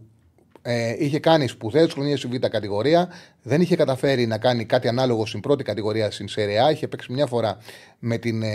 ε, 0.61 0.95
είχε 0.97 1.19
κάνει 1.19 1.47
σπουδαίες 1.47 1.93
χρονιές 1.93 2.19
στη 2.19 2.27
Β' 2.27 2.47
κατηγορία. 2.47 3.09
Δεν 3.41 3.61
είχε 3.61 3.75
καταφέρει 3.75 4.25
να 4.25 4.37
κάνει 4.37 4.65
κάτι 4.65 4.87
ανάλογο 4.87 5.25
στην 5.25 5.39
πρώτη 5.39 5.63
κατηγορία 5.63 6.11
στην 6.11 6.27
Σερεά. 6.27 6.71
Είχε 6.71 6.87
παίξει 6.87 7.11
μια 7.11 7.25
φορά 7.25 7.57
με 7.99 8.17
την 8.17 8.43
ε, 8.43 8.47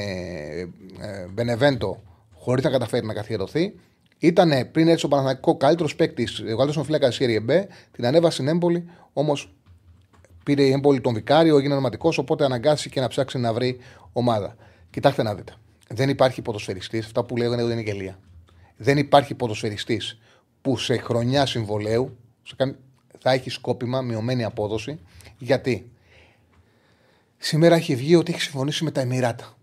ε, 1.01 1.27
Μπενεβέντο 1.33 2.03
χωρίς 2.35 2.65
να 2.65 2.71
καταφέρει 2.71 3.07
να 3.07 3.15
καθιερωθεί. 3.15 3.75
Ήταν 4.23 4.71
πριν 4.73 4.89
έτσι 4.89 5.07
ο 5.07 5.09
Παναθανικό 5.09 5.57
καλύτερος 5.57 5.97
παίκτης, 5.97 6.41
ο 6.41 6.57
καλύτερος 6.57 6.87
φυλάκα 6.87 7.09
της 7.09 7.17
Σέρια 7.17 7.41
Μπ. 7.41 7.51
Την 7.93 8.07
ανέβασε 8.07 8.35
στην 8.35 8.49
Έμπολη, 8.49 8.91
όμως 9.13 9.55
πήρε 10.45 10.63
η 10.63 10.71
Έμπολη 10.71 11.01
τον 11.01 11.15
Βικάριο, 11.15 11.57
έγινε 11.57 11.73
ονοματικός, 11.73 12.19
οπότε 12.19 12.45
αναγκάστηκε 12.45 13.01
να 13.01 13.09
ψάξει 13.09 13.39
να 13.39 13.53
βρει 13.53 13.79
ομάδα. 14.13 14.57
Κοιτάξτε 14.91 15.23
να 15.23 15.35
δείτε. 15.35 15.53
δεν 15.89 16.09
υπάρχει 16.09 16.43
ποδοσφαιριστής, 16.43 17.05
αυτά 17.05 17.25
που 17.25 17.37
λέγανε 17.37 17.65
δεν 17.65 17.73
είναι 17.73 17.91
γελία. 17.91 18.19
Δεν 18.77 18.99
υπάρχει 18.99 19.35
ποδοσφαιριστής 19.35 20.19
που 20.63 20.77
σε 20.77 20.97
χρονιά 20.97 21.47
συμβολέου 21.47 22.17
θα 23.19 23.31
έχει 23.33 23.51
σκόπιμα 23.51 24.01
μειωμένη 24.01 24.45
απόδοση. 24.45 24.99
Γιατί 25.39 25.91
σήμερα 27.39 27.75
έχει 27.75 27.95
βγει 27.95 28.17
ότι 28.17 28.33
έχει 28.33 28.41
συμφωνήσει 28.41 28.85
με 28.85 28.91
τα 28.91 29.01
Εμμυράτα. 29.01 29.55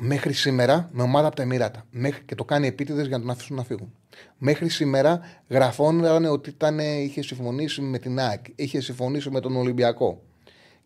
Μέχρι 0.00 0.32
σήμερα 0.32 0.88
με 0.92 1.02
ομάδα 1.02 1.26
από 1.26 1.36
τα 1.36 1.42
Εμμυράτα. 1.42 1.86
Μέχρι 1.90 2.22
και 2.22 2.34
το 2.34 2.44
κάνει 2.44 2.66
επίτηδες 2.66 3.06
για 3.06 3.16
να 3.16 3.22
τον 3.22 3.32
αφήσουν 3.32 3.56
να 3.56 3.64
φύγουν. 3.64 3.94
Μέχρι 4.38 4.68
σήμερα 4.68 5.20
γραφόταν 5.48 6.24
ότι 6.24 6.50
ήταν, 6.50 6.78
είχε 6.78 7.22
συμφωνήσει 7.22 7.80
με 7.80 7.98
την 7.98 8.18
ΑΕΚ, 8.18 8.44
είχε 8.54 8.80
συμφωνήσει 8.80 9.30
με 9.30 9.40
τον 9.40 9.56
Ολυμπιακό. 9.56 10.22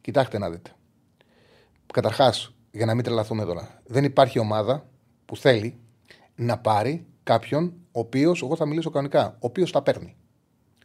Κοιτάξτε 0.00 0.38
να 0.38 0.50
δείτε. 0.50 0.71
Καταρχάς, 1.93 2.55
για 2.71 2.87
να 2.87 2.95
μην 2.95 3.05
τρελαθούμε 3.05 3.45
τώρα, 3.45 3.83
δεν 3.87 4.05
υπάρχει 4.05 4.38
ομάδα 4.38 4.87
που 5.25 5.37
θέλει 5.37 5.79
να 6.35 6.59
πάρει 6.59 7.07
κάποιον 7.23 7.73
ο 7.93 8.00
οποίο, 8.00 8.35
εγώ 8.43 8.57
θα 8.57 8.67
μιλήσω 8.67 8.90
κανονικά, 8.90 9.26
ο 9.26 9.38
οποίος 9.38 9.73
τα 9.73 9.83
παίρνει. 9.83 10.17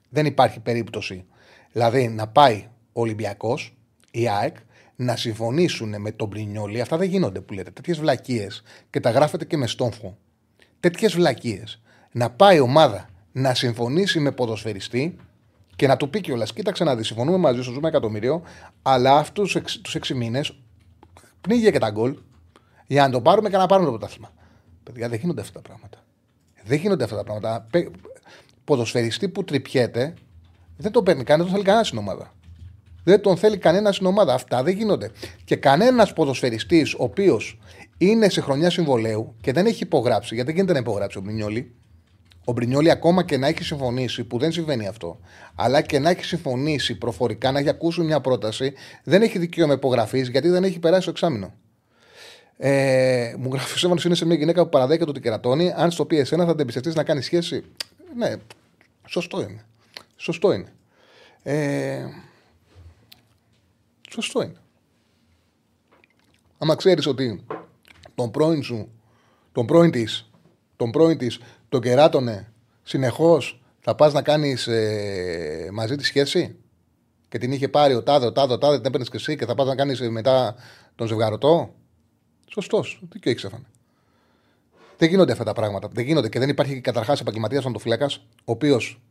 Δεν 0.10 0.26
υπάρχει 0.26 0.60
περίπτωση. 0.60 1.26
Δηλαδή 1.72 2.08
να 2.08 2.28
πάει 2.28 2.68
ο 2.94 3.02
Ολυμπιακός, 3.02 3.78
η 4.12 4.30
ΑΕΚ, 4.30 4.56
να 4.96 5.16
συμφωνήσουν 5.16 6.02
με 6.02 6.12
τον 6.12 6.30
Πρινιόλι. 6.30 6.82
Αυτά 6.82 6.98
δεν 6.98 7.10
γίνονται 7.10 7.42
που 7.42 7.54
λέτε. 7.54 7.72
Τέτοιες 7.72 8.00
βλακίες 8.00 8.64
και 8.90 9.00
τα 9.00 9.10
γράφετε 9.10 9.46
και 9.46 9.58
με 9.58 9.68
στόμφο. 9.68 10.18
Τέτοιες 10.80 11.14
βλακίες. 11.14 11.82
Να 12.12 12.30
πάει 12.30 12.60
ομάδα 12.60 13.10
να 13.32 13.54
συμφωνήσει 13.54 14.20
με 14.20 14.32
ποδοσφαιριστή 14.32 15.16
και 15.76 15.88
να 15.88 15.98
του 15.98 16.10
πει 16.10 16.22
κιόλας: 16.22 16.54
Κοίταξε 16.54 16.84
να 16.84 16.96
δεις, 16.96 17.08
συμφωνούμε 17.08 17.38
μαζί 17.38 17.62
σου, 17.62 17.72
ζούμε 17.72 17.88
εκατομμύριο, 17.88 18.42
αλλά 18.82 19.18
αυτούς 19.18 19.58
τους 19.82 19.96
έξι 19.96 20.14
μήνες 20.14 20.60
πνίγει 21.42 21.72
και 21.72 21.80
τα 21.80 21.90
γκολ 21.90 22.18
για 22.88 23.02
να 23.02 23.10
το 23.10 23.22
πάρουμε 23.22 23.50
και 23.50 23.58
να 23.58 23.66
πάρουμε 23.66 23.90
το 23.90 23.98
πρωτάθλημα. 23.98 24.34
Παιδιά, 24.84 25.10
δεν 25.10 25.20
γίνονται 25.20 25.42
αυτά 25.42 25.54
τα 25.54 25.62
πράγματα. 25.62 26.04
Δεν 26.64 26.78
γίνονται 26.78 27.04
αυτά 27.04 27.16
τα 27.16 27.24
πράγματα. 27.24 27.68
Ποδοσφαιριστή 28.64 29.30
που 29.30 29.44
τρυπιέται 29.44 30.14
δεν 30.78 30.92
τον 30.92 31.04
παίρνει 31.04 31.24
κανένα, 31.24 31.44
δεν 31.44 31.46
τον 31.46 31.54
θέλει 31.54 31.64
κανένα 31.64 31.84
στην 31.84 31.98
ομάδα. 31.98 32.34
Δεν 33.06 33.22
τον 33.22 33.38
θέλει 33.38 33.58
κανένα 33.58 33.92
στην 33.92 34.06
ομάδα. 34.06 34.34
Αυτά 34.34 34.64
δεν 34.64 34.78
γίνονται. 34.78 35.12
Και 35.44 35.56
κανένας 35.56 36.14
ποδοσφαιριστής 36.14 36.94
ο 36.94 37.04
οποίος 37.04 37.60
είναι 37.98 38.30
σε 38.30 38.42
χρονιά 38.42 38.70
συμβολέου 38.70 39.36
και 39.42 39.52
δεν 39.52 39.66
έχει 39.66 39.84
υπογράψει, 39.84 40.36
γιατί 40.36 40.52
δεν 40.52 40.56
γίνεται 40.56 40.74
να 40.74 40.90
υπογράψει 40.90 41.18
ο 41.18 41.22
Μπρινιόλη. 41.22 41.76
Ο 42.46 42.52
Μπρινιόλη 42.52 42.92
ακόμα 42.92 43.24
και 43.24 43.38
να 43.38 43.48
έχει 43.48 43.64
συμφωνήσει, 43.64 44.24
που 44.24 44.38
δεν 44.38 44.52
συμβαίνει 44.52 44.88
αυτό, 44.88 45.20
αλλά 45.56 45.82
και 45.82 46.00
να 46.00 46.10
έχει 46.10 46.26
συμφωνήσει 46.26 46.98
προφορικά, 46.98 47.52
να 47.52 47.60
έχει 47.60 47.70
ακούσει 47.70 48.02
μια 48.02 48.22
πρόταση, 48.22 48.74
δεν 49.04 49.22
έχει 49.22 49.38
δικαίωμα 49.38 49.74
υπογραφής 49.74 50.30
γιατί 50.30 50.50
δεν 50.50 50.64
έχει 50.64 50.80
περάσει 50.80 51.06
το 51.06 51.10
εξάμεινο. 51.10 51.54
Ε, 52.58 53.34
μου 53.38 53.50
γράφει 53.54 53.74
ο 53.74 53.78
Σέβανος 53.78 54.06
είναι 54.06 54.16
σε 54.16 54.26
μια 54.26 54.36
γυναίκα 54.36 54.64
που 54.64 54.70
παραδέχεται 54.70 55.10
ότι 55.10 55.20
κερατώνει. 55.20 55.74
Αν 55.76 55.92
στο 55.92 56.06
πει 56.06 56.18
εσένα 56.18 56.46
θα 56.46 56.52
την 56.52 56.60
εμπιστευτείς 56.60 56.96
να 56.96 57.04
κάνει 57.04 57.22
σχέση. 57.22 57.64
Ναι, 58.18 58.36
σωστό 59.08 59.42
είναι. 59.42 59.66
Σωστό 60.16 60.54
είναι. 60.54 60.74
Ε, 61.44 62.06
σωστό 64.10 64.42
είναι. 64.42 64.60
Άμα 66.58 66.76
ξέρεις 66.76 67.06
ότι 67.06 67.46
τον 68.16 68.32
πρώην 68.32 68.64
σου, 68.64 68.90
τον 69.52 69.66
πρώην 69.66 69.92
της, 69.92 70.30
τον 70.76 70.92
πρώην 70.92 71.18
της, 71.18 71.40
τον 71.70 71.82
κεράτωνε 71.82 72.52
συνεχώς, 72.84 73.64
θα 73.80 73.96
πας 73.96 74.14
να 74.14 74.22
κάνεις 74.22 74.68
ε, 74.68 75.70
μαζί 75.74 75.96
τη 75.96 76.04
σχέση; 76.04 76.56
Και 77.28 77.38
την 77.38 77.52
είχε 77.52 77.68
πάρει 77.68 77.94
ο 77.94 78.04
τάδε, 78.04 78.26
ο 78.26 78.32
τάδε, 78.32 78.54
ο 78.54 78.58
τάδε, 78.58 78.76
την 78.76 78.86
έπαιρνες 78.86 79.10
και 79.10 79.18
εσύ 79.18 79.36
και 79.36 79.46
θα 79.46 79.56
πας 79.56 79.68
να 79.68 79.76
κάνεις 79.76 80.10
μετά 80.10 80.56
τον 80.96 81.08
ζευγαρωτό; 81.08 81.74
Σωστός. 82.48 83.02
Τι 83.10 83.30
έχεις 83.30 83.44
έφανε. 83.44 83.66
Δεν 84.98 85.10
γίνονται 85.10 85.32
αυτά 85.32 85.44
τα 85.44 85.54
πράγματα. 85.54 85.88
Δεν 85.94 86.06
γίνονται 86.06 86.30
και 86.30 86.40
δεν 86.40 86.50
υπάρχει 86.50 86.82
καταρχάς 86.82 87.20
επαγγελματίας 87.22 87.64
φαντοφύλακα, 87.64 88.06
ο 88.38 88.52
οποίος 88.52 89.02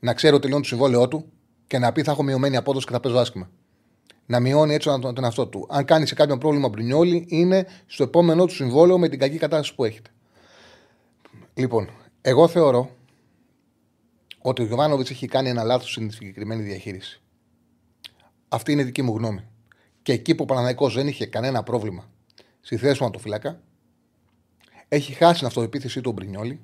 να 0.00 0.14
ξέρει 0.14 0.32
ότι 0.32 0.42
τελειώνει 0.42 0.62
το 0.62 0.68
συμβόλαιό 0.68 1.08
του 1.08 1.32
και 1.66 1.78
να 1.78 1.92
πει 1.92 2.02
θα 2.02 2.10
έχω 2.10 2.22
μειωμένη 2.22 2.56
απόδοση 2.56 2.86
και 2.86 2.92
θα 2.92 3.00
παίζω 3.00 3.18
άσχημα. 3.18 3.50
Να 4.30 4.40
μειώνει 4.40 4.74
έτσι 4.74 4.88
τον, 4.88 5.14
τον 5.14 5.24
εαυτό 5.24 5.46
του. 5.46 5.66
Αν 5.68 5.84
κάνει 5.84 6.06
σε 6.06 6.14
κάποιο 6.14 6.38
πρόβλημα 6.38 6.68
μπρινιόλι, 6.68 7.26
είναι 7.28 7.66
στο 7.86 8.02
επόμενό 8.02 8.46
του 8.46 8.54
συμβόλαιο 8.54 8.98
με 8.98 9.08
την 9.08 9.18
κακή 9.18 9.38
κατάσταση 9.38 9.74
που 9.74 9.84
έχετε. 9.84 10.10
Λοιπόν, 11.54 11.90
εγώ 12.20 12.48
θεωρώ 12.48 12.90
ότι 14.38 14.62
ο 14.62 14.64
Γιωβάνοβιτς 14.64 15.10
έχει 15.10 15.26
κάνει 15.26 15.48
ένα 15.48 15.64
λάθος 15.64 15.90
στην 15.90 16.10
συγκεκριμένη 16.10 16.62
διαχείριση. 16.62 17.20
Αυτή 18.48 18.72
είναι 18.72 18.80
η 18.80 18.84
δική 18.84 19.02
μου 19.02 19.16
γνώμη. 19.16 19.44
Και 20.02 20.12
εκεί 20.12 20.34
που 20.34 20.42
ο 20.42 20.46
Παναναϊκό 20.46 20.88
δεν 20.88 21.08
είχε 21.08 21.26
κανένα 21.26 21.62
πρόβλημα 21.62 22.10
στη 22.60 22.76
θέση 22.76 22.98
του 22.98 23.04
Ματοφυλάκα. 23.04 23.60
Έχει 24.88 25.12
χάσει 25.12 25.38
την 25.38 25.46
αυτοεπίθεσή 25.46 26.00
του 26.00 26.10
ο 26.10 26.12
Μπρινιόλη. 26.12 26.60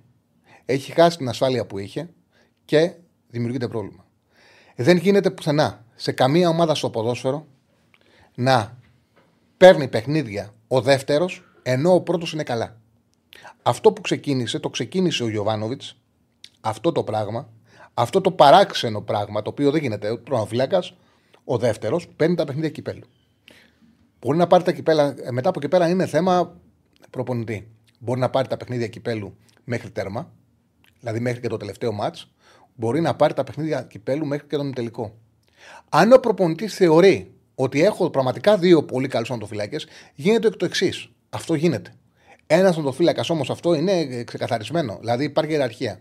Έχει 0.64 0.92
χάσει 0.92 1.16
την 1.16 1.28
ασφάλεια 1.28 1.66
που 1.66 1.78
είχε 1.78 2.10
και 2.64 2.92
δημιουργείται 3.28 3.68
πρόβλημα. 3.68 4.04
Δεν 4.76 4.96
γίνεται 4.96 5.30
πουθενά 5.30 5.84
σε 5.94 6.12
καμία 6.12 6.48
ομάδα 6.48 6.74
στο 6.74 6.90
ποδόσφαιρο 6.90 7.46
να 8.36 8.78
παίρνει 9.56 9.88
παιχνίδια 9.88 10.54
ο 10.68 10.80
δεύτερος 10.80 11.44
ενώ 11.62 11.94
ο 11.94 12.00
πρώτος 12.00 12.32
είναι 12.32 12.42
καλά. 12.42 12.76
Αυτό 13.62 13.92
που 13.92 14.00
ξεκίνησε, 14.00 14.58
το 14.58 14.70
ξεκίνησε 14.70 15.22
ο 15.22 15.28
Γιωβάνοβιτς, 15.28 15.96
αυτό 16.60 16.92
το 16.92 17.02
πράγμα, 17.02 17.48
αυτό 17.94 18.20
το 18.20 18.30
παράξενο 18.30 19.00
πράγμα, 19.00 19.42
το 19.42 19.50
οποίο 19.50 19.70
δεν 19.70 19.82
γίνεται. 19.82 20.10
Ο 20.10 20.18
τρονοφυλάκα, 20.18 20.82
ο 21.44 21.58
δεύτερος, 21.58 22.08
παίρνει 22.08 22.34
τα 22.34 22.44
παιχνίδια 22.44 22.70
κυπέλου. 22.70 23.06
Μπορεί 24.20 24.38
να 24.38 24.46
πάρει 24.46 24.64
τα 24.64 24.72
κυπέλα. 24.72 25.14
Ε, 25.18 25.30
μετά 25.30 25.48
από 25.48 25.58
εκεί 25.58 25.68
πέρα 25.68 25.88
είναι 25.88 26.06
θέμα 26.06 26.60
προπονητή. 27.10 27.68
Μπορεί 27.98 28.20
να 28.20 28.30
πάρει 28.30 28.48
τα 28.48 28.56
παιχνίδια 28.56 28.88
κυπέλου 28.88 29.36
μέχρι 29.64 29.90
τέρμα, 29.90 30.32
δηλαδή 31.00 31.20
μέχρι 31.20 31.40
και 31.40 31.48
το 31.48 31.56
τελευταίο 31.56 31.92
μάτς. 31.92 32.30
Μπορεί 32.74 33.00
να 33.00 33.14
πάρει 33.16 33.34
τα 33.34 33.44
παιχνίδια 33.44 33.82
κυπέλου 33.82 34.26
μέχρι 34.26 34.46
και 34.46 34.56
τον 34.56 34.74
τελικό. 34.74 35.14
Αν 35.88 36.12
ο 36.12 36.18
προπονητής 36.18 36.74
θεωρεί 36.74 37.35
ότι 37.58 37.82
έχω 37.82 38.10
πραγματικά 38.10 38.56
δύο 38.56 38.84
πολύ 38.84 39.08
καλούς 39.08 39.30
οντοφυλάκε, 39.30 39.76
γίνεται 40.14 40.50
το 40.50 40.64
εξής. 40.64 41.08
Αυτό 41.30 41.54
γίνεται. 41.54 41.94
Ένας 42.46 42.76
οντοφύλακα 42.76 43.24
όμως 43.28 43.50
αυτό 43.50 43.74
είναι 43.74 44.24
ξεκαθαρισμένο. 44.24 44.96
Δηλαδή 45.00 45.24
υπάρχει 45.24 45.50
ιεραρχία. 45.50 46.00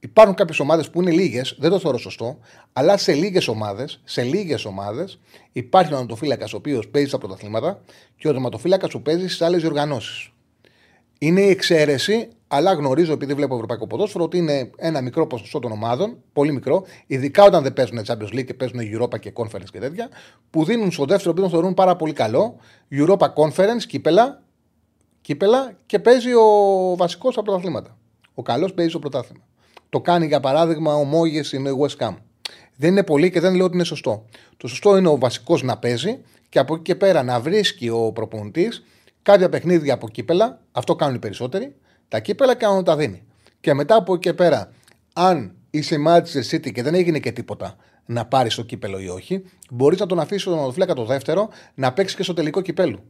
Υπάρχουν 0.00 0.34
κάποιες 0.34 0.58
ομάδες 0.58 0.90
που 0.90 1.02
είναι 1.02 1.10
λίγες, 1.10 1.56
δεν 1.58 1.70
το 1.70 1.78
θεωρώ 1.78 1.98
σωστό, 1.98 2.38
αλλά 2.72 2.96
σε 2.96 3.12
λίγες 3.12 3.48
ομάδες 3.48 4.00
σε 4.04 4.22
λίγες 4.22 4.64
ομάδες, 4.64 5.18
υπάρχει 5.52 5.92
ο 5.92 5.96
ονοτοφύλακα 5.96 6.44
ο 6.44 6.56
οποίος 6.56 6.88
παίζει 6.88 7.08
στα 7.08 7.18
πρωταθλήματα 7.18 7.82
και 8.16 8.28
ο 8.28 8.32
τερματοφύλακας 8.32 8.90
που 8.90 9.02
παίζει 9.02 9.26
στις 9.26 9.42
άλλες 9.42 9.60
διοργανώσεις. 9.60 10.30
Είναι 11.18 11.40
η 11.40 11.48
εξαίρεση, 11.48 12.28
αλλά 12.48 12.72
γνωρίζω 12.72 13.12
επειδή 13.12 13.34
βλέπω 13.34 13.54
ευρωπαϊκό 13.54 13.86
ποδόσφαιρο 13.86 14.24
ότι 14.24 14.36
είναι 14.36 14.70
ένα 14.76 15.00
μικρό 15.00 15.26
ποσοστό 15.26 15.58
των 15.58 15.72
ομάδων, 15.72 16.16
πολύ 16.32 16.52
μικρό, 16.52 16.84
ειδικά 17.06 17.44
όταν 17.44 17.62
δεν 17.62 17.72
παίζουν 17.72 18.00
Champions 18.06 18.34
League 18.34 18.44
και 18.44 18.54
παίζουν 18.54 18.80
Europa 18.80 19.18
και 19.18 19.32
Conference 19.34 19.70
και 19.72 19.78
τέτοια, 19.78 20.08
που 20.50 20.64
δίνουν 20.64 20.90
στο 20.90 21.04
δεύτερο 21.04 21.30
οποίο 21.30 21.48
θεωρούν 21.48 21.74
πάρα 21.74 21.96
πολύ 21.96 22.12
καλό 22.12 22.56
Europa 22.90 23.26
Conference, 23.34 23.82
κύπελα, 23.86 24.42
κύπελα 25.20 25.76
και 25.86 25.98
παίζει 25.98 26.34
ο 26.34 26.94
βασικός 26.96 27.32
στα 27.32 27.42
πρωταθλήματα. 27.42 27.96
Ο 28.34 28.42
καλός 28.42 28.74
παίζει 28.74 28.90
στο 28.90 28.98
πρωτάθλημα. 28.98 29.44
Το 29.88 30.00
κάνει 30.00 30.26
για 30.26 30.40
παράδειγμα 30.40 30.94
ο 30.94 31.04
Μόγες 31.04 31.46
στην 31.46 31.66
West 31.66 32.06
Ham. 32.06 32.14
Δεν 32.76 32.90
είναι 32.90 33.02
πολύ 33.02 33.30
και 33.30 33.40
δεν 33.40 33.54
λέω 33.54 33.64
ότι 33.64 33.74
είναι 33.74 33.84
σωστό. 33.84 34.24
Το 34.56 34.68
σωστό 34.68 34.96
είναι 34.96 35.08
ο 35.08 35.18
βασικός 35.18 35.62
να 35.62 35.78
παίζει 35.78 36.18
και 36.48 36.58
από 36.58 36.74
εκεί 36.74 36.82
και 36.82 36.94
πέρα 36.94 37.22
να 37.22 37.40
βρίσκει 37.40 37.88
ο 37.88 38.12
προπονητής 38.12 38.84
κάποια 39.22 39.48
παιχνίδια 39.48 39.94
από 39.94 40.08
κύπελα. 40.08 40.60
Αυτό 40.72 40.96
κάνουν 40.96 41.14
οι 41.14 41.18
περισσότεροι. 41.18 41.74
Τα 42.08 42.20
κύπελα 42.20 42.56
και 42.56 42.66
να 42.66 42.82
τα 42.82 42.96
δίνει. 42.96 43.22
Και 43.60 43.74
μετά 43.74 43.94
από 43.94 44.14
εκεί 44.14 44.22
και 44.22 44.34
πέρα, 44.34 44.72
αν 45.12 45.56
είσαι 45.70 45.96
Manchester 46.06 46.50
City 46.50 46.72
και 46.72 46.82
δεν 46.82 46.94
έγινε 46.94 47.18
και 47.18 47.32
τίποτα 47.32 47.76
να 48.06 48.26
πάρει 48.26 48.50
το 48.50 48.62
κύπελο 48.62 48.98
ή 48.98 49.08
όχι, 49.08 49.44
μπορείς 49.70 49.98
να 49.98 50.06
τον 50.06 50.20
αφήσεις 50.20 50.44
τον 50.44 50.58
Οδοφλέκα 50.58 50.94
το 50.94 51.04
δεύτερο 51.04 51.48
να 51.74 51.92
παίξεις 51.92 52.16
και 52.16 52.22
στο 52.22 52.34
τελικό 52.34 52.60
κυπέλου. 52.60 53.02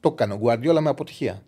Το 0.00 0.08
έκανε 0.12 0.32
ο 0.32 0.36
Γκουαρδιόλα 0.36 0.80
με 0.80 0.88
αποτυχία. 0.88 1.42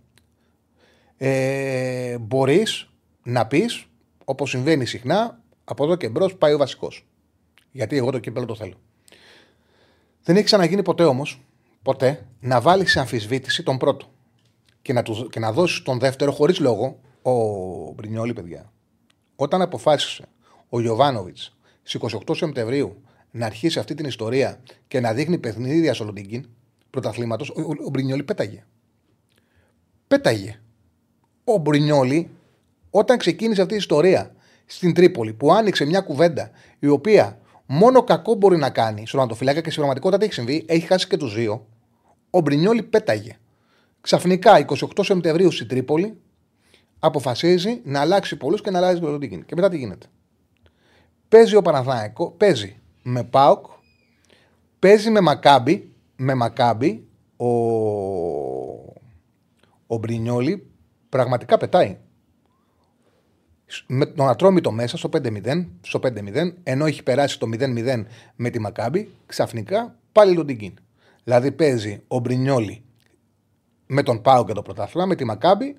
Ε, 1.17 2.19
μπορείς 2.19 2.89
να 3.23 3.47
πεις 3.47 3.87
Όπως 4.25 4.51
συμβαίνει 4.51 4.87
συχνά, 4.87 5.41
από 5.65 5.85
εδώ 5.85 5.97
και 5.97 6.09
μπρος 6.09 6.37
πάει 6.37 6.53
ο 6.53 6.59
βασικός. 6.59 7.07
Γιατί 7.71 7.97
εγώ 7.97 8.11
το 8.11 8.19
κύπελο 8.19 8.47
το 8.47 8.55
θέλω. 8.55 8.81
Δεν 10.23 10.37
έχει 10.37 10.45
ξαναγίνει 10.45 10.83
ποτέ 10.83 11.05
όμως, 11.05 11.41
ποτέ, 11.83 12.27
να 12.41 12.61
βάλεις 12.61 12.91
σε 12.91 13.01
αμφισβήτηση 13.01 13.63
τον 13.63 13.79
πρώτο 13.79 14.12
και 14.83 14.93
να, 14.93 15.03
τους, 15.03 15.27
και 15.31 15.41
να 15.41 15.53
δώσεις 15.53 15.83
τον 15.83 15.99
δεύτερο 15.99 16.33
χωρίς 16.33 16.59
λόγο. 16.59 17.01
Ο 17.23 17.33
Μπρινιόλη, 17.93 18.33
παιδιά, 18.33 18.73
όταν 19.37 19.63
αποφάσισε 19.63 20.25
ο 20.69 20.81
Γιωβάνοβιτς 20.81 21.57
στις 21.83 22.01
28 22.27 22.37
Σεπτεμβρίου 22.37 23.03
να 23.31 23.47
αρχίσει 23.47 23.79
αυτή 23.79 23.95
την 23.95 24.07
ιστορία 24.07 24.61
και 24.89 25.01
να 25.01 25.13
δείχνει 25.13 25.39
παιχνίδια 25.39 25.95
στο 25.95 26.05
Λοντιγκίν 26.05 26.49
πρωταθλήματος, 26.91 27.51
ο, 27.51 27.61
ο, 27.61 27.85
ο 27.85 27.91
Μπρινιόλη 27.91 28.23
πέταγε. 28.23 28.65
Πέταγε. 30.09 30.61
Ο 31.45 31.57
Μπρινιόλη 31.57 32.31
όταν 32.91 33.19
ξεκίνησε 33.19 33.63
αυτή 33.63 33.75
η 33.75 33.77
ιστορία 33.77 34.35
στην 34.67 34.95
Τρίπολη, 34.95 35.33
που 35.33 35.53
άνοιξε 35.53 35.85
μια 35.85 36.01
κουβέντα 36.01 36.51
η 36.79 36.87
οποία 36.87 37.39
μόνο 37.67 38.05
κακό 38.05 38.35
μπορεί 38.35 38.57
να 38.57 38.71
κάνει 38.71 39.07
στον 39.07 39.21
Ατοφυλάκα 39.21 39.61
και 39.61 39.71
στην 39.71 39.75
πραγματικότητα 39.75 40.19
τι 40.19 40.25
έχει 40.25 40.35
συμβεί, 40.35 40.65
έχει 40.69 40.87
χάσει 40.87 41.07
και 41.07 41.17
τους 41.17 41.35
δύο, 41.35 41.67
ο 42.31 42.41
Μπρινιόλη 42.41 42.83
πέταγε. 42.83 43.37
Ξαφνικά 44.03 44.65
28 44.69 44.75
Σεπτεμβρίου 45.01 45.51
στην 45.51 45.69
Τρίπολη 45.69 46.21
αποφασίζει 46.99 47.81
να 47.85 48.01
αλλάξει 48.01 48.37
πολλούς 48.37 48.61
και 48.61 48.71
να 48.71 48.79
αλλάζει 48.79 49.01
τον 49.01 49.11
Λοντίγκιν. 49.11 49.45
Και 49.45 49.55
μετά 49.55 49.69
τι 49.69 49.77
γίνεται. 49.77 50.07
Παίζει 51.29 51.57
ο 51.57 51.63
Παναθηναϊκό, 51.63 52.31
παίζει 52.31 52.81
με 53.03 53.25
Πάοκ, 53.25 53.67
παίζει 54.79 55.11
με 55.11 55.21
Μακάμπι, 55.21 55.93
με 56.17 56.35
Μακάμπι 56.35 57.07
ο, 57.37 57.47
ο 59.87 59.97
Μπρινιόλη 59.99 60.71
πραγματικά 61.09 61.57
πετάει. 61.57 61.99
Με 63.87 64.07
τον 64.07 64.29
Ατρόμητο 64.29 64.73
μέσα 64.73 64.97
στο 64.97 65.09
5-0, 65.13 65.67
στο 65.81 66.01
5-0, 66.03 66.53
ενώ 66.63 66.87
έχει 66.87 67.03
περάσει 67.03 67.39
το 67.39 67.47
0-0 67.53 68.05
με 68.37 68.51
τη 68.51 68.59
Μακάμπι, 68.59 69.11
ξαφνικά 69.27 69.97
πάλι 70.13 70.35
Λοντιγκίν. 70.35 70.75
Δηλαδή 71.25 71.53
παίζει 71.53 72.03
ο 72.09 72.19
Μπρινιόλη 72.19 72.85
με 73.93 74.03
τον 74.03 74.23
Πάο 74.23 74.45
και 74.45 74.53
το 74.53 74.63
πρωτάθλημα, 74.63 75.07
με 75.07 75.15
τη 75.15 75.25
Μακάμπι, 75.25 75.77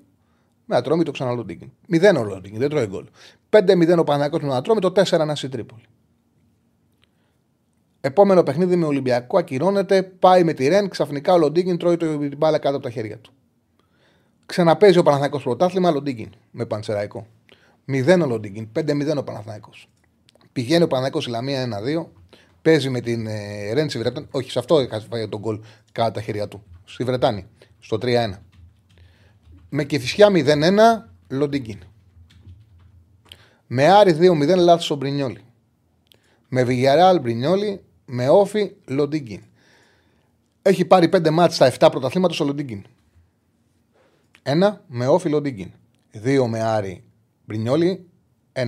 με 0.64 0.76
Ατρόμητο 0.76 1.10
ξανά 1.10 1.32
Λοντιγκίν. 1.32 1.70
0 1.90 2.16
ο 2.18 2.24
Λοντιγκίν, 2.24 2.58
δεν 2.58 2.68
τρώει 2.68 2.86
γκολ. 2.86 3.04
5-0 3.50 3.98
ο 3.98 4.04
Παναγιώτο 4.04 4.44
με 4.44 4.48
τον 4.48 4.56
Ατρόμητο, 4.56 4.92
4-1 4.92 5.30
στην 5.34 5.50
Τρίπολη. 5.50 5.82
Επόμενο 8.00 8.42
παιχνίδι 8.42 8.76
με 8.76 8.86
Ολυμπιακό 8.86 9.38
ακυρώνεται, 9.38 10.02
πάει 10.02 10.44
με 10.44 10.52
τη 10.52 10.68
Ρεν, 10.68 10.88
ξαφνικά 10.88 11.32
ο 11.32 11.38
Λοντίγκιν 11.38 11.78
τρώει 11.78 11.96
την 11.96 12.36
μπάλα 12.36 12.58
κάτω 12.58 12.76
από 12.76 12.84
τα 12.84 12.90
χέρια 12.90 13.18
του. 13.18 13.32
Ξαναπέζει 14.46 14.98
ο 14.98 15.02
Παναθηναϊκός 15.02 15.42
πρωτάθλημα, 15.42 15.90
Λοντίγκιν 15.90 16.30
με 16.50 16.66
πανσεραϊκό. 16.66 17.26
0 17.86 18.20
ο 18.22 18.26
Λοντίγκιν, 18.26 18.68
5-0 18.72 19.16
ο 19.16 19.24
Παναθηναϊκός. 19.24 19.88
Πηγαίνει 20.52 20.82
ο 20.82 20.86
Παναθηναϊκός 20.86 21.26
Λαμία 21.26 21.62
1-2, 21.62 22.06
παίζει 22.62 22.90
με 22.90 23.00
την 23.00 23.26
ε, 23.26 23.72
Ρεν 23.72 23.88
στη 23.88 23.98
Βρετάνη. 23.98 24.26
Όχι, 24.30 24.50
σε 24.50 24.58
αυτό 24.58 24.80
είχα 24.80 25.00
φάει 25.10 25.28
τον 25.28 25.40
γκολ 25.40 25.60
κάτω 25.92 26.10
τα 26.10 26.20
χέρια 26.20 26.48
του. 26.48 26.62
Στη 26.84 27.04
Βρετάνη, 27.04 27.46
στο 27.84 27.98
3-1. 28.02 28.30
Με 29.68 29.84
κυφισιά 29.84 30.28
0-1, 30.32 31.08
Λοντίγκιν. 31.28 31.78
Με 33.66 33.88
Άρη 33.88 34.16
2-0, 34.20 34.56
λάθος 34.56 34.90
ο 34.90 34.94
Μπρινιόλη. 34.94 35.40
Με 36.48 36.64
Βιγιαράλ 36.64 37.20
Μπρινιόλη, 37.20 37.84
με 38.04 38.28
όφη 38.28 38.72
Λοντίγκιν. 38.86 39.42
Έχει 40.62 40.84
πάρει 40.84 41.08
5 41.08 41.30
μάτς 41.30 41.54
στα 41.54 41.72
7 41.78 41.88
πρωταθλήματα 41.90 42.34
στο 42.34 42.44
Λοντίγκιν. 42.44 42.84
Ένα 44.42 44.84
με 44.86 45.06
όφη 45.06 45.28
Λοντίγκιν. 45.28 45.70
Δύο 46.10 46.46
με 46.48 46.62
Άρη 46.62 47.04
Μπρινιόλη, 47.44 48.08
1-1. 48.52 48.62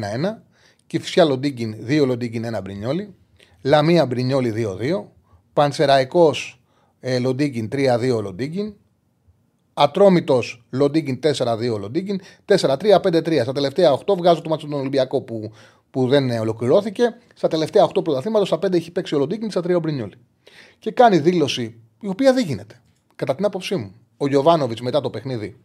Κυφσιά 0.86 1.24
Λοντίγκιν, 1.24 1.76
2 1.86 2.04
Λοντίγκιν, 2.06 2.44
1 2.56 2.60
Μπρινιόλη. 2.62 3.14
Λαμία 3.62 4.06
Μπρινιόλη 4.06 4.50
2-2. 4.50 5.12
Πανσεραϊκός 5.52 6.62
ε, 7.00 7.18
Λοντίγκιν 7.18 7.68
3-2 7.72 8.20
Λοντίγκιν. 8.22 8.74
Ατρόμητος 9.78 10.64
Λοντίγκιν 10.70 11.20
4-2 11.22 11.78
Λοντίγκιν. 11.78 12.20
4-3-5-3. 12.44 13.40
Στα 13.42 13.52
τελευταία 13.52 13.92
8 13.92 14.16
βγάζω 14.16 14.40
το 14.40 14.48
μάτσο 14.48 14.66
τον 14.66 14.80
Ολυμπιακό 14.80 15.22
που, 15.22 15.52
που 15.90 16.08
δεν 16.08 16.30
ολοκληρώθηκε. 16.30 17.16
Στα 17.34 17.48
τελευταία 17.48 17.84
8 17.84 18.04
πρωταθλήματα, 18.04 18.44
στα 18.44 18.56
5 18.56 18.72
έχει 18.72 18.90
παίξει 18.90 19.14
ο 19.14 19.18
Λοντίγκιν, 19.18 19.50
στα 19.50 19.60
3 19.60 19.74
ο 19.76 19.80
Μπρινιόλη. 19.80 20.14
Και 20.78 20.90
κάνει 20.90 21.18
δήλωση 21.18 21.80
η 22.00 22.08
οποία 22.08 22.32
δεν 22.32 22.46
γίνεται. 22.46 22.80
Κατά 23.16 23.34
την 23.34 23.44
άποψή 23.44 23.76
μου. 23.76 23.94
Ο 24.16 24.26
Γιωβάνοβιτς 24.26 24.80
μετά 24.80 25.00
το 25.00 25.10
παιχνίδι 25.10 25.56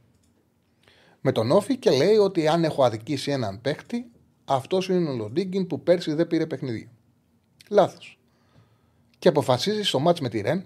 με 1.22 1.32
τον 1.32 1.52
Όφη 1.52 1.78
και 1.78 1.90
λέει 1.90 2.16
ότι 2.16 2.48
αν 2.48 2.64
έχω 2.64 2.84
αδικήσει 2.84 3.32
έναν 3.32 3.62
παίχτη, 3.62 4.06
αυτός 4.46 4.90
είναι 4.90 5.10
ο 5.10 5.14
Λοντίγκιν 5.14 5.68
που 5.68 5.84
πέρσι 5.84 6.14
δεν 6.14 6.28
πήρε 6.28 6.46
παιχνίδια. 6.46 6.88
Λάθος. 7.70 8.20
Και 9.20 9.28
αποφασίζει 9.28 9.84
στο 9.84 10.00
μάτς 10.00 10.20
με 10.20 10.30
τη 10.30 10.42
Ρεν, 10.42 10.66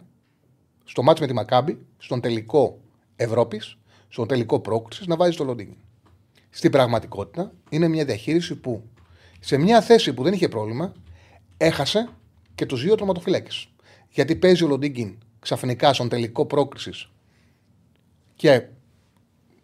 στο 0.83 1.03
μάτς 1.03 1.19
με 1.19 1.27
τη 1.27 1.33
Μακάμπη, 1.33 1.85
στον 1.97 2.21
τελικό 2.21 2.79
Ευρώπης, 3.15 3.77
στον 4.09 4.27
τελικό 4.27 4.59
πρόκλησης 4.59 5.07
να 5.07 5.15
βάζει 5.15 5.37
το 5.37 5.43
Λοντίγκιν. 5.43 5.77
Στην 6.49 6.71
πραγματικότητα 6.71 7.51
είναι 7.69 7.87
μια 7.87 8.05
διαχείριση 8.05 8.55
που 8.55 8.83
σε 9.39 9.57
μια 9.57 9.81
θέση 9.81 10.13
που 10.13 10.23
δεν 10.23 10.33
είχε 10.33 10.47
πρόβλημα 10.47 10.93
έχασε 11.57 12.09
και 12.55 12.65
τους 12.65 12.83
δύο 12.83 12.95
τροματοφυλάκε. 12.95 13.49
Γιατί 14.09 14.35
παίζει 14.35 14.63
ο 14.63 14.67
Λοντίγκιν 14.67 15.17
ξαφνικά 15.39 15.93
στον 15.93 16.09
τελικό 16.09 16.45
πρόκριση 16.45 17.09
και 18.35 18.63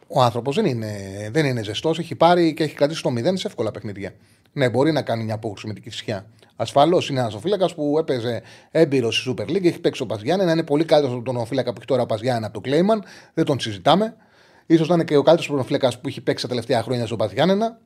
ο 0.08 0.22
άνθρωπος 0.22 0.56
δεν 0.56 0.66
είναι, 0.66 1.30
δεν 1.32 1.46
είναι 1.46 1.64
ζεστός, 1.64 2.00
έχει 2.00 2.16
πάρει 2.16 2.54
και 2.54 2.64
έχει 2.64 2.76
κρατήσει 2.76 3.02
το 3.02 3.10
0 3.10 3.38
σε 3.38 3.48
εύκολα 3.48 3.72
παιχνίδια. 3.72 4.16
Ναι, 4.54 4.70
μπορεί 4.70 4.92
να 4.92 5.02
κάνει 5.02 5.24
μια 5.24 5.34
απόκριση 5.34 5.68
με 5.68 5.74
την 5.74 5.84
Κυφσιά. 5.84 6.26
Ασφαλώς 6.56 7.10
είναι 7.10 7.20
ένας 7.20 7.34
οφείλακας 7.34 7.76
που 7.76 7.96
έπαιζε 8.00 8.42
έμπειρο 8.72 9.12
στη 9.12 9.34
Super 9.38 9.50
League, 9.50 9.66
έχει 9.66 9.80
παίξει 9.80 10.02
ο 10.02 10.06
Παζιάννη, 10.06 10.46
να 10.46 10.52
είναι 10.52 10.64
πολύ 10.64 10.86
καλύτερος 10.86 11.16
από 11.16 11.26
τον 11.26 11.36
οφείλακα 11.36 11.70
που 11.70 11.76
έχει 11.78 11.88
τώρα 11.88 12.02
ο 12.02 12.06
Παζιάννη 12.06 12.46
από 12.46 12.54
το 12.54 12.62
Κλέιμαν. 12.62 13.04
Δεν 13.34 13.46
τον 13.46 13.60
συζητάμε. 13.60 14.16
σω 14.78 14.86
να 14.86 14.94
είναι 14.94 15.04
και 15.04 15.18
ο 15.18 15.22
καλύτερος 15.22 15.60
οφείλακα 15.60 15.90
που 15.90 16.08
έχει 16.08 16.22
παίξει 16.22 16.44
τα 16.44 16.50
τελευταία 16.50 16.84
χρόνια 16.84 17.06
στον 17.06 17.18
Παζιάννενα. 17.18 17.80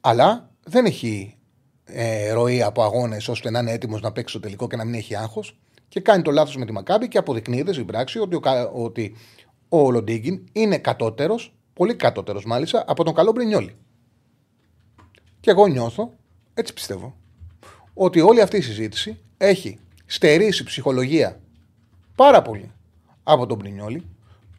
Αλλά 0.00 0.50
δεν 0.64 0.84
έχει 0.84 1.36
ε, 1.84 2.32
ροή 2.32 2.62
από 2.62 2.82
αγώνες 2.82 3.28
ώστε 3.28 3.50
να 3.50 3.58
είναι 3.58 3.72
έτοιμος 3.72 4.00
να 4.00 4.12
παίξει 4.12 4.34
το 4.34 4.40
τελικό 4.40 4.66
και 4.66 4.76
να 4.76 4.84
μην 4.84 4.94
έχει 4.94 5.16
άγχος. 5.16 5.58
Και 5.88 6.00
κάνει 6.00 6.22
το 6.22 6.30
λάθος 6.30 6.56
με 6.56 6.66
τη 6.66 6.72
Μακάμπη 6.72 7.08
και 7.08 7.18
αποδεικνύεται 7.18 7.72
στην 7.72 7.86
πράξη 7.86 8.18
ότι 8.18 8.36
ο, 8.36 8.40
ότι 8.72 9.16
ο 9.68 9.90
Λοντίγκιν 9.90 10.48
είναι 10.52 10.78
κατώτερος, 10.78 11.54
πολύ 11.72 11.94
κατώτερος 11.94 12.44
μάλιστα, 12.44 12.84
από 12.86 13.04
τον 13.04 13.14
καλό 13.14 13.32
Μπρινιόλη. 13.32 13.76
Και 15.44 15.50
εγώ 15.50 15.66
νιώθω, 15.66 16.12
έτσι 16.54 16.72
πιστεύω, 16.72 17.16
ότι 17.94 18.20
όλη 18.20 18.40
αυτή 18.40 18.56
η 18.56 18.60
συζήτηση 18.60 19.18
έχει 19.36 19.78
στερήσει 20.06 20.64
ψυχολογία 20.64 21.40
πάρα 22.14 22.42
πολύ 22.42 22.72
από 23.22 23.46
τον 23.46 23.58
Μπρινιόλη, 23.58 24.06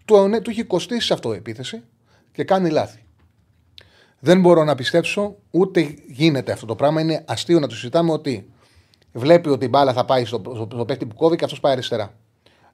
του, 0.06 0.28
ναι, 0.28 0.42
του 0.42 0.50
έχει 0.50 0.64
κοστίσει 0.64 1.14
αυτοεπίθεση 1.14 1.84
και 2.32 2.44
κάνει 2.44 2.70
λάθη. 2.70 3.04
Δεν 4.20 4.40
μπορώ 4.40 4.64
να 4.64 4.76
πιστέψω 4.76 5.36
ούτε 5.52 5.96
γίνεται 6.08 6.52
αυτό 6.52 6.66
το 6.66 6.76
πράγμα. 6.76 7.02
Είναι 7.02 7.24
αστείο 7.28 7.60
να 7.60 7.68
το 7.68 7.76
συζητάμε 7.76 8.12
ότι 8.12 8.50
βλέπει 9.12 9.50
ότι 9.50 9.66
η 9.66 9.70
μπάλα 9.72 9.94
θα 9.94 10.06
πάει 10.06 10.26
στο, 10.26 10.42
στο, 10.56 10.68
στο 10.74 10.86
παίχτη 10.86 11.06
που 11.06 11.16
κόβει 11.16 11.36
και 11.36 11.44
αυτός 11.44 11.60
πάει 11.60 11.72
αριστερά. 11.72 12.14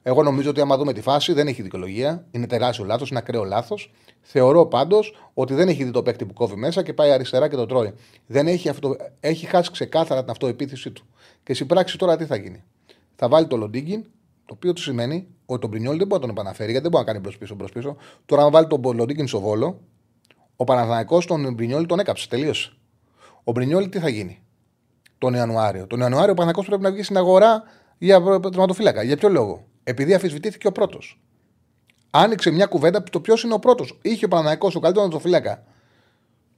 Εγώ 0.02 0.22
νομίζω 0.22 0.50
ότι 0.50 0.60
άμα 0.60 0.76
δούμε 0.76 0.92
τη 0.92 1.00
φάση 1.00 1.32
δεν 1.32 1.46
έχει 1.46 1.62
δικαιολογία. 1.62 2.26
Είναι 2.30 2.46
τεράστιο 2.46 2.84
λάθος, 2.84 3.10
είναι 3.10 3.18
ακραίο 3.18 3.44
λάθος. 3.44 3.92
Θεωρώ 4.20 4.66
πάντως 4.66 5.14
ότι 5.34 5.54
δεν 5.54 5.68
έχει 5.68 5.84
δει 5.84 5.90
το 5.90 6.02
παίκτη 6.02 6.24
που 6.24 6.32
κόβει 6.32 6.56
μέσα 6.56 6.82
και 6.82 6.92
πάει 6.92 7.10
αριστερά 7.10 7.48
και 7.48 7.56
το 7.56 7.66
τρώει. 7.66 7.94
Δεν 8.26 8.46
έχει, 8.46 8.68
αυτό, 8.68 8.96
έχει 9.20 9.46
χάσει 9.46 9.70
ξεκάθαρα 9.70 10.20
την 10.20 10.30
αυτοεπίθεσή 10.30 10.90
του. 10.90 11.04
Και 11.42 11.54
στην 11.54 11.66
πράξη 11.66 11.98
τώρα 11.98 12.16
τι 12.16 12.24
θα 12.24 12.36
γίνει; 12.36 12.64
Θα 13.14 13.28
βάλει 13.28 13.46
το 13.46 13.56
Λοντίγκιν, 13.56 14.02
το 14.46 14.54
οποίο 14.54 14.72
του 14.72 14.80
σημαίνει 14.80 15.28
ότι 15.46 15.60
τον 15.60 15.70
Πρινιόλ 15.70 15.96
δεν 15.98 16.06
μπορεί 16.06 16.20
να 16.20 16.26
τον 16.26 16.36
επαναφέρει 16.36 16.70
γιατί 16.70 16.88
δεν 16.88 16.90
μπορεί 16.90 17.04
να 17.04 17.12
κάνει 17.12 17.24
μπρο-πίσω. 17.24 17.54
Μπρος-πίσω. 17.54 17.96
Τώρα, 18.26 18.42
αν 18.42 18.50
βάλει 18.50 18.66
τον 18.66 18.80
Λοντίγκιν 18.96 19.26
στο 19.26 19.40
βόλο, 19.40 19.80
ο 20.56 20.64
Παναθανικό 20.64 21.18
τον 21.18 21.52
Μπρινιόλ 21.52 21.86
τον 21.86 21.98
έκαψε. 21.98 22.28
Τελείωσε. 22.28 22.72
Ο 23.44 23.52
Μπρινιόλ 23.52 23.88
τι 23.88 23.98
θα 23.98 24.08
γίνει 24.08 24.42
τον 25.18 25.34
Ιανουάριο; 25.34 25.86
Τον 25.86 26.00
Ιανουάριο 26.00 26.32
ο 26.32 26.34
Παναθανικό 26.34 26.64
πρέπει 26.64 26.82
να 26.82 26.90
βγει 26.90 27.02
στην 27.02 27.16
αγορά 27.16 27.62
για 27.98 28.22
τερματοφύλακα. 28.22 29.02
Για 29.02 29.16
ποιο 29.16 29.28
λόγο; 29.28 29.66
Επειδή 29.84 30.14
αφισβητήθηκε 30.14 30.66
ο 30.66 30.72
πρώτος. 30.72 31.20
Άνοιξε 32.10 32.50
μια 32.50 32.66
κουβέντα 32.66 33.02
το 33.02 33.20
ποιος 33.20 33.42
είναι 33.42 33.54
ο 33.54 33.58
πρώτος. 33.58 33.98
Είχε 34.02 34.24
ο 34.24 34.28
Παναναναϊκός 34.28 34.74
ο 34.74 34.80
καλύτερος 34.80 35.08
νοτοφυλάκα. 35.08 35.64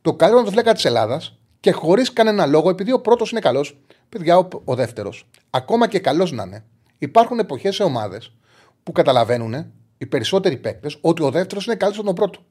Το 0.03 0.15
καλύτερο 0.15 0.41
νοτοφυλάκα 0.41 0.73
της 0.73 0.85
Ελλάδας 0.85 1.39
και 1.61 1.73
χωρίς 1.73 2.13
κανένα 2.13 2.47
λόγο, 2.47 2.71
επειδή 2.71 2.93
ο 2.93 3.01
πρώτος 3.01 3.31
είναι 3.31 3.41
καλός, 3.41 3.79
παιδιά, 4.09 4.39
ο, 4.39 4.49
ο 4.65 4.75
δεύτερος, 4.75 5.27
ακόμα 5.51 5.89
και 5.89 5.99
καλός 5.99 6.33
να 6.33 6.43
είναι, 6.43 6.65
υπάρχουν 6.99 7.39
εποχές 7.39 7.75
σε 7.75 7.83
ομάδες 7.83 8.33
που 8.83 8.93
καταλαβαίνουν 8.93 9.73
οι 9.99 10.07
περισσότεροι 10.07 10.57
παίκτες 10.57 10.99
ότι 11.01 11.23
ο 11.23 11.31
δεύτερος 11.31 11.67
είναι 11.67 11.77
καλύτερος 11.77 12.07
από 12.07 12.17
τον 12.17 12.27
πρώτο. 12.27 12.47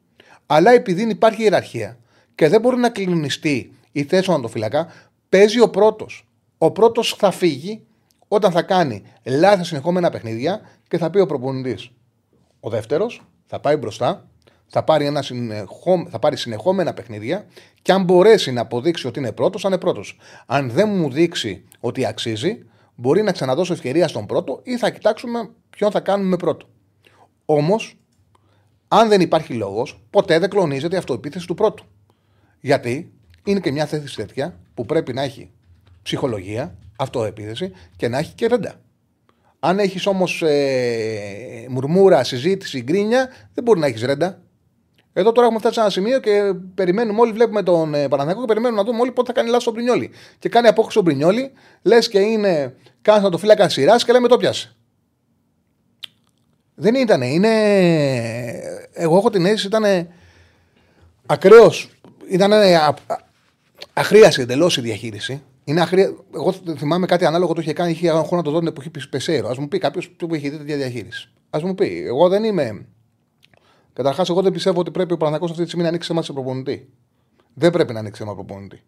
Αλλά 0.46 0.72
επειδή 0.72 1.10
υπάρχει 1.10 1.42
ιεραρχία 1.42 1.98
και 2.36 2.48
δεν 2.48 2.62
μπορεί 2.62 2.78
να 2.78 2.90
κλεινιστεί 2.90 3.76
η 3.92 4.04
θέση 4.04 4.24
του 4.24 4.32
νοτοφυλακά, 4.32 4.88
παίζει 5.30 5.60
ο 5.60 5.70
πρώτος. 5.70 6.28
Ο 6.58 6.72
πρώτος 6.72 7.14
θα 7.18 7.32
φύγει 7.32 7.86
όταν 8.34 8.52
θα 8.52 8.62
κάνει 8.62 9.04
λάθη 9.24 9.64
συνεχόμενα 9.64 10.10
παιχνίδια 10.10 10.62
και 10.88 10.98
θα 10.98 11.10
πει 11.10 11.20
ο 11.20 11.26
προπονητής. 11.26 11.92
Ο 12.60 12.70
δεύτερος 12.70 13.22
θα 13.46 13.60
πάει 13.60 13.76
μπροστά, 13.76 14.28
θα 14.68 14.84
πάρει, 14.84 15.06
ένα 15.06 15.22
συνεχό, 15.22 16.08
θα 16.10 16.20
πάρει 16.20 16.38
συνεχόμενα 16.38 16.94
παιχνίδια 16.94 17.46
και 17.82 17.92
αν 17.92 18.04
μπορέσει 18.04 18.52
να 18.52 18.62
αποδείξει 18.62 19.08
ότι 19.08 19.20
είναι 19.20 19.32
πρώτος, 19.32 19.62
θα 19.62 19.68
είναι 19.68 19.78
πρώτος. 19.78 20.18
Αν 20.46 20.70
δεν 20.70 20.90
μου 20.90 21.12
δείξει 21.12 21.66
ότι 21.80 22.06
αξίζει, 22.06 22.66
μπορεί 22.96 23.22
να 23.22 23.32
ξαναδώσω 23.32 23.74
ευκαιρία 23.74 24.08
στον 24.08 24.26
πρώτο 24.26 24.60
ή 24.64 24.78
θα 24.78 24.90
κοιτάξουμε 24.90 25.50
ποιον 25.70 25.92
θα 25.92 26.00
κάνουμε 26.00 26.38
πρώτο. 26.38 26.68
Όμως, 27.46 27.98
αν 28.88 29.10
δεν 29.10 29.22
υπάρχει 29.22 29.54
λόγος, 29.54 30.04
ποτέ 30.10 30.40
δεν 30.40 30.50
κλονίζεται 30.50 30.96
η 30.96 30.98
αυτοεπίθεση 30.98 31.48
του 31.48 31.54
πρώτου. 31.54 31.86
Γιατί 32.60 33.14
είναι 33.44 33.60
και 33.60 33.72
μια 33.72 33.86
θέση 33.86 34.16
τέτοια 34.16 34.60
που 34.74 34.86
πρέπει 34.86 35.14
να 35.14 35.22
έχει 35.22 35.52
ψυχολογία, 36.02 36.78
αυτοεπίθεση 37.04 37.72
και 37.96 38.08
να 38.08 38.18
έχει 38.18 38.34
και 38.34 38.48
ρέντα. 38.48 38.76
Αν 39.60 39.80
έχεις 39.80 40.06
όμως 40.06 40.42
ε, 40.42 41.66
μουρμούρα, 41.70 42.24
συζήτηση, 42.24 42.82
γκρίνια, 42.82 43.30
δεν 43.54 43.64
μπορεί 43.64 43.80
να 43.80 43.86
έχεις 43.86 44.02
ρέντα. 44.02 44.42
Εδώ 45.14 45.32
τώρα 45.32 45.46
έχουμε 45.48 45.60
φτάσει 45.60 45.74
σε 45.76 45.82
ένα 45.82 45.90
σημείο 45.90 46.20
και 46.20 46.54
περιμένουμε 46.76 47.20
όλοι, 47.20 47.32
βλέπουμε 47.32 47.64
τον 47.64 47.94
ε, 47.94 48.08
και 48.08 48.46
περιμένουμε 48.48 48.82
να 48.82 48.84
δούμε 48.84 49.00
όλοι 49.00 49.12
πότε 49.12 49.28
θα 49.28 49.34
κάνει 49.34 49.50
λάθος 49.50 49.68
ο 49.68 49.72
Μπρινιόλη. 49.72 50.12
Και 50.40 50.50
κάνει 50.50 50.68
απόκριση 50.68 51.00
ο 51.00 51.02
Μπρινιόλη, 51.02 51.52
λες 51.82 52.10
και 52.10 52.20
είναι, 52.20 52.76
κάνει 53.02 53.24
να 53.24 53.30
το 53.30 53.38
φύλακα 53.38 53.70
σειράς 53.70 54.04
και 54.04 54.12
λέμε 54.12 54.28
το 54.28 54.38
πιάσε. 54.38 54.76
Δεν 56.76 56.96
ήταν. 56.96 57.22
Είναι... 57.22 57.50
Εγώ 58.94 59.18
έχω 59.18 59.30
την 59.30 59.46
αίσθηση 59.46 59.68
ήταν 59.68 60.08
ακραίος. 61.26 61.90
Ήταν 62.30 62.52
αχρίαση 63.94 64.42
εντελώς 64.42 64.78
η 64.78 64.82
διαχείριση. 64.82 65.42
Είναι 65.64 65.82
αχρία... 65.82 66.14
Εγώ 66.36 66.52
θυμάμαι 66.52 67.06
κάτι 67.06 67.26
ανάλογο 67.26 67.54
το 67.54 67.62
είχε 67.62 67.74
κάνει, 67.74 67.92
είχε 67.92 68.10
χρόνο 68.10 68.28
να 68.36 68.42
το 68.42 68.52
δω 68.52 68.60
την 68.60 68.68
εποχή 68.68 68.92
Πεσέρο. 69.10 69.50
Α 69.50 69.56
μου 69.60 69.68
πει 69.68 69.78
κάποιος 69.78 70.10
που 70.10 70.34
έχει 70.34 70.50
δει 70.50 70.58
τέτοια 70.58 70.78
διαχείριση. 70.78 71.30
Α 71.50 71.60
μου 71.64 71.76
πει, 71.76 72.04
εγώ 72.06 72.30
δεν 72.30 72.44
είμαι. 72.44 72.86
Καταρχάς, 73.94 74.30
εγώ 74.30 74.42
δεν 74.42 74.52
πιστεύω 74.52 74.80
ότι 74.80 74.92
πρέπει 74.92 75.14
ο 75.14 75.18
Παναγιώ 75.18 75.46
αυτή 75.46 75.62
τη 75.62 75.66
στιγμή 75.66 75.84
να 75.84 75.90
ανοίξει 75.90 76.08
θέμα 76.08 76.22
σε 76.22 76.34
προπονητή. 76.34 76.90
Δεν 77.54 77.72
πρέπει 77.72 77.94
να 77.94 78.00
ανοίξει 78.00 78.22
θέμα 78.22 78.36
προπονητή. 78.36 78.82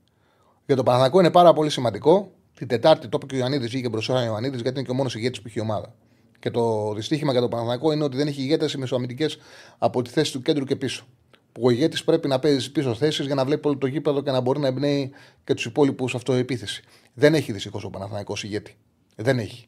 Για 0.66 0.76
το 0.76 0.84
Παναγιώ 0.84 1.20
είναι 1.20 1.32
πάρα 1.32 1.54
πολύ 1.54 1.70
σημαντικό. 1.70 2.32
Την 2.54 2.68
Τετάρτη 2.68 3.08
το 3.08 3.18
είπε 3.22 3.26
και 3.26 3.36
ο 3.36 3.38
Ιωαννίδης, 3.38 3.70
βγήκε 3.70 3.90
μπροστά 3.90 4.22
ο 4.22 4.24
Ιωαννίδης, 4.24 4.62
γιατί 4.62 4.78
είναι 4.78 4.86
και 4.86 4.92
ο 4.92 4.96
μόνος 4.96 5.16
ηγέτης 5.16 5.42
που 5.42 5.48
έχει 5.48 5.60
η 5.60 5.62
ομάδα. 5.62 5.96
Και 6.40 6.52
το 6.52 6.94
δυστύχημα 6.94 7.32
για 7.32 7.42
το 7.42 7.48
Παναγιώ 7.48 7.92
είναι 7.92 8.04
ότι 8.04 8.18
δεν 8.18 8.28
έχει 8.28 8.42
ηγέτες 8.42 8.74
οι 8.74 8.78
μεσοαμυντικές 8.78 9.38
από 9.78 10.02
τη 10.02 10.10
θέση 10.10 10.32
του 10.32 10.42
κέντρου 10.42 10.66
και 10.66 10.76
πίσω. 10.76 11.06
Που 11.56 11.62
ο 11.66 11.70
ηγέτη 11.70 12.02
πρέπει 12.06 12.28
να 12.28 12.40
παίζει 12.40 12.72
πίσω 12.72 12.94
θέσεις 12.94 13.26
για 13.26 13.36
να 13.36 13.46
βλέπει 13.46 13.68
όλο 13.68 13.78
το 13.78 13.88
γήπεδο 13.88 14.22
και 14.22 14.32
να 14.32 14.42
μπορεί 14.42 14.60
να 14.60 14.68
εμπνέει 14.68 15.12
και 15.44 15.54
τους 15.54 15.66
υπόλοιπους 15.66 16.16
αυτοεπίθεση. 16.16 16.84
Δεν 17.14 17.34
έχει 17.34 17.52
δυστυχώς 17.52 17.84
ο 17.84 17.90
Παναθανικό 17.90 18.34
ηγέτη. 18.42 18.78
Δεν 19.16 19.40
έχει. 19.40 19.68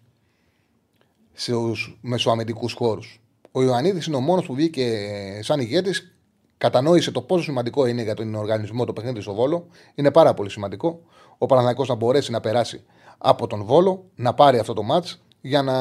Στους 1.34 2.00
μεσοαμυντικούς 2.02 2.74
χώρους. 2.74 3.22
Ο 3.52 3.64
Ιωαννίδης 3.64 4.06
είναι 4.06 4.16
ο 4.16 4.20
μόνος 4.20 4.46
που 4.46 4.54
βγήκε 4.54 5.10
σαν 5.44 5.60
ηγέτης, 5.60 6.16
κατανόησε 6.58 7.12
το 7.12 7.22
πόσο 7.22 7.44
σημαντικό 7.44 7.86
είναι 7.86 8.02
για 8.02 8.14
τον 8.14 8.36
οργανισμό 8.36 8.86
το 8.86 8.94
παιχνίδι 8.94 9.22
στο 9.22 9.34
Βόλο. 9.34 9.68
Είναι 9.96 10.12
πάρα 10.12 10.34
πολύ 10.34 10.50
σημαντικό. 10.50 11.02
Ο 11.38 11.46
Παναθανικό 11.46 11.86
να 11.88 11.96
μπορέσει 11.96 12.32
να 12.32 12.40
περάσει 12.40 12.84
από 13.18 13.48
τον 13.48 13.64
Βόλο, 13.64 14.06
να 14.16 14.34
πάρει 14.34 14.60
αυτό 14.60 14.74
το 14.74 14.84
μάτς 14.84 15.22
για 15.42 15.62
να 15.62 15.74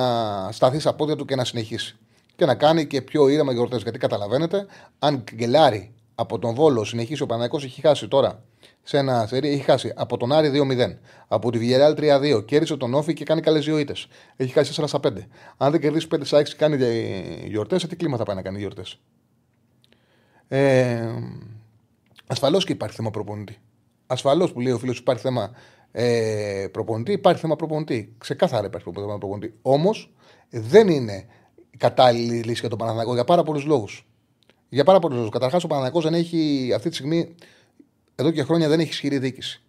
σταθεί 0.52 0.78
στα 0.78 0.94
πόδια 0.94 1.16
του 1.16 1.24
και 1.24 1.36
να 1.36 1.44
συνεχίσει. 1.44 1.96
Και 2.36 2.44
να 2.46 2.54
κάνει 2.54 2.86
και 2.86 3.02
πιο 3.02 3.28
ήρεμα 3.28 3.52
γιορτέ. 3.52 3.76
Γιατί 3.76 3.98
καταλαβαίνετε, 3.98 4.66
αν 4.98 5.24
γκελάρει 5.34 5.94
από 6.18 6.38
τον 6.38 6.54
Βόλο 6.54 6.84
συνεχίσει 6.84 7.22
ο 7.22 7.26
Παναθανικό, 7.26 7.64
έχει 7.64 7.80
χάσει 7.80 8.08
τώρα 8.08 8.42
σε 8.82 8.98
ένα 8.98 9.26
σερί 9.26 9.48
έχει 9.48 9.62
χάσει 9.62 9.92
από 9.96 10.16
τον 10.16 10.32
Άρη 10.32 10.50
2-0, 10.54 10.96
από 11.28 11.50
τη 11.50 11.58
Βιγεράλ 11.58 11.94
3-2, 11.98 12.44
κέρδισε 12.46 12.76
τον 12.76 12.94
Όφη 12.94 13.12
και 13.12 13.24
κάνει 13.24 13.40
καλές 13.40 13.64
δύο 13.64 13.78
ήττε. 13.78 13.94
Έχει 14.36 14.52
χάσει 14.52 14.82
4 14.90 15.00
5. 15.00 15.12
Αν 15.56 15.70
δεν 15.70 15.80
κερδίσει 15.80 16.08
5 16.10 16.38
6 16.38 16.42
και 16.44 16.54
κάνει 16.56 16.76
γιορτές, 17.46 17.80
σε 17.80 17.86
τι 17.86 17.96
κλίμα 17.96 18.16
θα 18.16 18.24
πάει 18.24 18.36
να 18.36 18.42
κάνει 18.42 18.58
γιορτές; 18.58 19.00
Ε, 20.48 21.08
Ασφαλώς 22.26 22.64
και 22.64 22.72
υπάρχει 22.72 22.96
θέμα 22.96 23.10
προπονητή. 23.10 23.58
Ασφαλώς 24.06 24.52
που 24.52 24.60
λέει 24.60 24.72
ο 24.72 24.78
φίλος 24.78 24.98
υπάρχει 24.98 25.22
θέμα 25.22 25.50
ε, 25.92 26.66
προπονητή, 26.72 27.12
υπάρχει 27.12 27.40
θέμα 27.40 27.56
προπονητή. 27.56 28.14
Ξεκάθαρα 28.18 28.66
υπάρχει 28.66 28.90
θέμα 28.94 29.18
προπονητή. 29.18 29.54
Όμως 29.62 30.14
δεν 30.50 30.88
είναι 30.88 31.26
κατάλληλη 31.76 32.42
λύση 32.42 32.60
για 32.60 32.68
τον 32.68 32.78
Παναθηναϊκό 32.78 33.14
για 33.14 33.24
πάρα 33.24 33.42
πολλούς 33.42 33.64
λόγους. 33.64 34.06
Για 34.68 34.84
πάρα 34.84 34.98
πολλούς 34.98 35.16
λόγους. 35.16 35.32
Καταρχάς, 35.32 35.64
ο 35.64 35.66
Παναθηναϊκός 35.66 36.04
δεν 36.04 36.14
έχει 36.14 36.72
αυτή 36.74 36.88
τη 36.88 36.94
στιγμή 36.94 37.34
εδώ 38.14 38.30
και 38.30 38.42
χρόνια 38.42 38.68
δεν 38.68 38.80
έχει 38.80 38.88
ισχυρή 38.88 39.18
διοίκηση. 39.18 39.62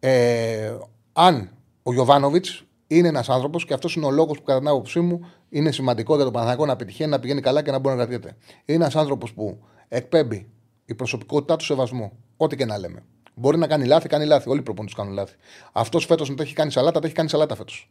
Ε, 0.00 0.76
αν 1.12 1.50
ο 1.82 1.92
Γιωβάνοβιτς 1.92 2.64
είναι 2.86 3.08
ένας 3.08 3.28
άνθρωπος 3.28 3.64
και 3.64 3.74
αυτός 3.74 3.94
είναι 3.94 4.06
ο 4.06 4.10
λόγος 4.10 4.38
που 4.38 4.44
κατά 4.44 4.58
την 4.58 4.68
άποψή 4.68 5.00
μου 5.00 5.26
είναι 5.48 5.72
σημαντικό 5.72 6.14
για 6.14 6.24
τον 6.24 6.32
Παναθανικό 6.32 6.66
να 6.66 6.76
πετυχαίνει, 6.76 7.10
να 7.10 7.18
πηγαίνει 7.18 7.40
καλά 7.40 7.62
και 7.62 7.70
να 7.70 7.78
μπορεί 7.78 7.96
να 7.96 8.06
κρατιέται. 8.06 8.36
Είναι 8.64 8.84
ένας 8.84 8.96
άνθρωπος 8.96 9.32
που 9.32 9.58
εκπέμπει 9.88 10.48
η 10.84 10.94
προσωπικότητά 10.94 11.56
του 11.56 11.64
σεβασμό. 11.64 12.12
Ό,τι 12.36 12.56
και 12.56 12.64
να 12.64 12.78
λέμε. 12.78 13.04
Μπορεί 13.34 13.58
να 13.58 13.66
κάνει 13.66 13.84
λάθη, 13.86 14.08
κάνει 14.08 14.24
λάθη. 14.26 14.48
Όλοι 14.48 14.58
οι 14.58 14.62
προπονητές 14.62 14.96
κάνουν 14.96 15.12
λάθη. 15.12 15.34
Αυτός 15.72 16.04
φέτος 16.04 16.28
να 16.28 16.34
το 16.34 16.42
έχει 16.42 16.54
κάνει 16.54 16.70
σαλάτα, 16.70 17.00
το 17.00 17.06
έχει 17.06 17.14
κάνει 17.14 17.28
σαλάτα 17.28 17.54
φέτος. 17.54 17.90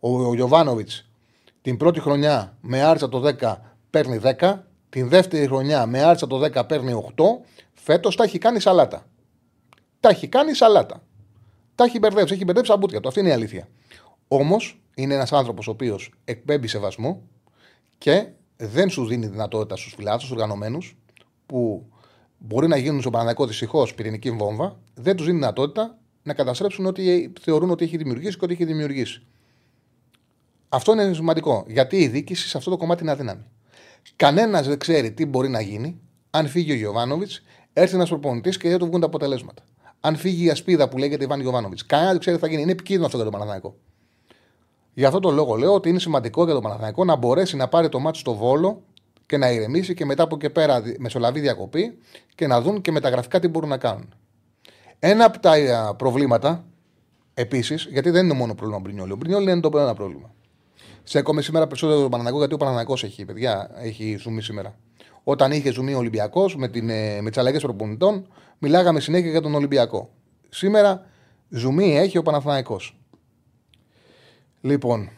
Ο, 0.00 0.26
ο 0.26 0.34
Γιωβάνοβιτς 0.34 1.10
την 1.62 1.76
πρώτη 1.76 2.00
χρονιά 2.00 2.56
με 2.60 2.82
άρτσα 2.82 3.08
το 3.08 3.34
10 3.40 3.56
παίρνει 3.90 4.20
10. 4.38 4.54
Την 4.92 5.08
δεύτερη 5.08 5.46
χρονιά 5.46 5.86
με 5.86 6.02
άρτσα 6.02 6.26
το 6.26 6.44
10 6.54 6.68
παίρνει 6.68 7.12
8 7.16 7.22
Φέτος 7.74 8.16
τα 8.16 8.24
έχει 8.24 8.38
κάνει 8.38 8.60
σαλάτα. 8.60 9.06
Τα 10.00 10.08
έχει 10.08 10.28
κάνει 10.28 10.54
σαλάτα. 10.54 11.02
Τα 11.74 11.84
έχει 11.84 11.98
μπερδέψει, 11.98 12.34
έχει 12.34 12.44
μπερδέψει 12.44 12.72
αμπούτια 12.72 13.00
του. 13.00 13.08
Αυτή 13.08 13.20
είναι 13.20 13.28
η 13.28 13.32
αλήθεια. 13.32 13.68
Όμως 14.28 14.80
είναι 14.94 15.14
ένας 15.14 15.32
άνθρωπος 15.32 15.68
ο 15.68 15.70
οποίος 15.70 16.12
εκπέμπει 16.24 16.66
σεβασμό 16.66 17.22
και 17.98 18.26
δεν 18.56 18.90
σου 18.90 19.06
δίνει 19.06 19.26
δυνατότητα 19.26 19.76
στους 19.76 19.94
φυλάδε, 19.94 20.18
στους 20.18 20.30
οργανωμένους, 20.30 20.96
που 21.46 21.86
μπορεί 22.38 22.68
να 22.68 22.76
γίνουν 22.76 23.00
στο 23.00 23.10
Παναδικό 23.10 23.46
δυστυχώς 23.46 23.94
πυρηνική 23.94 24.30
βόμβα, 24.30 24.78
δεν 24.94 25.16
τους 25.16 25.26
δίνει 25.26 25.38
δυνατότητα 25.38 25.98
να 26.22 26.34
καταστρέψουν 26.34 26.86
ό,τι 26.86 27.32
θεωρούν 27.40 27.70
ότι 27.70 27.84
έχει 27.84 27.96
δημιουργήσει 27.96 28.38
και 28.38 28.44
ότι 28.44 28.52
έχει 28.52 28.64
δημιουργήσει. 28.64 29.22
Αυτό 30.68 30.92
είναι 30.92 31.12
σημαντικό. 31.12 31.64
Γιατί 31.68 31.96
η 31.96 32.08
δίκηση 32.08 32.48
σε 32.48 32.58
αυτό 32.58 32.70
το 32.70 32.76
κομμάτι 32.76 33.02
είναι 33.02 33.12
αδύναμη. 33.12 33.44
Κανένας 34.16 34.66
δεν 34.66 34.78
ξέρει 34.78 35.12
τι 35.12 35.26
μπορεί 35.26 35.48
να 35.48 35.60
γίνει 35.60 36.00
αν 36.30 36.48
φύγει 36.48 36.72
ο 36.72 36.74
Γιωβάνοβιτς 36.74 37.42
έρθει 37.72 37.94
ένας 37.94 38.08
προπονητής 38.08 38.56
και 38.56 38.68
δεν 38.68 38.78
του 38.78 38.86
βγουν 38.86 39.00
τα 39.00 39.06
αποτελέσματα. 39.06 39.62
Αν 40.00 40.16
φύγει 40.16 40.44
η 40.44 40.50
ασπίδα 40.50 40.88
που 40.88 40.98
λέγεται 40.98 41.24
Ιβάν 41.24 41.40
Γιοβάνοβιτ, 41.40 41.78
κανένας 41.86 42.10
δεν 42.12 42.20
ξέρει 42.20 42.36
τι 42.36 42.42
θα 42.42 42.48
γίνει. 42.48 42.62
Είναι 42.62 42.72
επικίνδυνο 42.72 43.06
αυτό 43.06 43.18
για 43.18 43.30
τον 43.30 43.38
Παναθανικό. 43.38 43.76
Γι' 44.94 45.04
αυτό 45.04 45.20
το 45.20 45.30
λόγο 45.30 45.54
λέω 45.54 45.74
ότι 45.74 45.88
είναι 45.88 45.98
σημαντικό 45.98 46.44
για 46.44 46.52
τον 46.52 46.62
Παναθανικό 46.62 47.04
να 47.04 47.16
μπορέσει 47.16 47.56
να 47.56 47.68
πάρει 47.68 47.88
το 47.88 47.98
μάτι 47.98 48.18
στο 48.18 48.34
βόλο 48.34 48.82
και 49.26 49.36
να 49.36 49.50
ηρεμήσει 49.50 49.94
και 49.94 50.04
μετά 50.04 50.22
από 50.22 50.34
εκεί 50.34 50.50
πέρα 50.50 50.82
μεσολαβεί 50.98 51.40
διακοπή 51.40 51.98
και 52.34 52.46
να 52.46 52.60
δουν 52.60 52.80
και 52.80 52.92
μεταγραφικά 52.92 53.38
τι 53.38 53.48
μπορούν 53.48 53.68
να 53.68 53.76
κάνουν. 53.76 54.14
Ένα 54.98 55.24
από 55.24 55.38
τα 55.38 55.94
προβλήματα 55.98 56.64
επίσης, 57.34 57.88
γιατί 57.90 58.10
δεν 58.10 58.24
είναι 58.24 58.34
μόνο 58.34 58.54
πρόβλημα 58.54 58.76
ο 58.76 58.80
Μπρινιόλη. 58.80 59.12
Ο 59.12 59.16
Μπρινιόλη 59.16 59.50
είναι 59.50 59.60
το 59.60 59.78
ένα 59.78 59.94
πρόβλημα. 59.94 60.34
Σε 61.04 61.18
ακόμα 61.18 61.40
σήμερα 61.40 61.66
περισσότερο 61.66 62.00
τον 62.00 62.10
Παναθανικό 62.10 62.38
γιατί 62.38 62.54
ο 62.54 62.56
Παναθανικό 62.56 62.92
έχει, 63.02 63.24
παιδιά, 63.24 63.70
έχει 63.74 64.16
ζουμί 64.16 64.42
σήμερα. 64.42 64.78
Όταν 65.24 65.52
είχε 65.52 65.72
ζουμί 65.72 65.94
ο 65.94 65.98
Ολυμπιακός 65.98 66.56
με, 66.56 66.70
ε, 66.74 67.20
με 67.20 67.30
τις 67.30 67.38
αλλαγές 67.38 67.62
προπονητών, 67.62 68.26
μιλάγαμε 68.58 69.00
συνέχεια 69.00 69.30
για 69.30 69.40
τον 69.40 69.54
Ολυμπιακό. 69.54 70.10
Σήμερα 70.48 71.06
ζουμί 71.48 71.96
έχει 71.96 72.18
ο 72.18 72.22
Παναθηναϊκός. 72.22 72.96
Λοιπόν, 74.60 75.10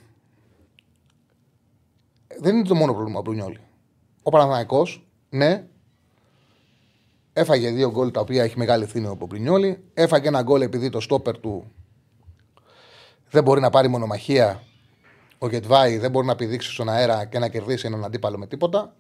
δεν 2.41 2.57
είναι 2.57 2.69
το 2.69 2.75
μόνο 2.75 2.93
πρόβλημα 2.93 3.23
που 3.23 3.37
όλοι. 3.45 3.61
Ο 4.23 4.31
Παναθηναϊκός, 4.31 5.07
ναι, 5.31 5.67
έφαγε 7.33 7.71
δύο 7.71 7.91
γκολ 7.91 8.11
τα 8.11 8.21
οποία 8.21 8.43
έχει 8.43 8.59
μεγάλη 8.59 8.85
ευθύνη 8.85 9.07
ο 9.07 9.17
Ποπρινιόλη. 9.17 9.85
Έφαγε 9.95 10.29
ένα 10.29 10.43
γκολ 10.43 10.61
επειδή 10.61 10.91
το 10.91 11.01
στόπερ 11.01 11.39
του 11.39 11.73
δεν 13.31 13.43
μπορεί 13.43 13.61
να 13.61 13.71
πάρει 13.71 13.89
μονομαχία. 13.89 14.63
Ο 15.45 15.49
Γετβάη 15.49 15.99
δεν 15.99 16.11
μπορεί 16.11 16.27
να 16.27 16.37
πηδήξει 16.37 16.71
στον 16.71 16.89
αέρα 16.89 17.25
και 17.25 17.39
να 17.39 17.49
κερδίσει 17.49 17.87
έναν 17.87 18.05
αντίπαλο 18.05 18.39
με 18.39 18.47
τίποτα. 18.47 18.95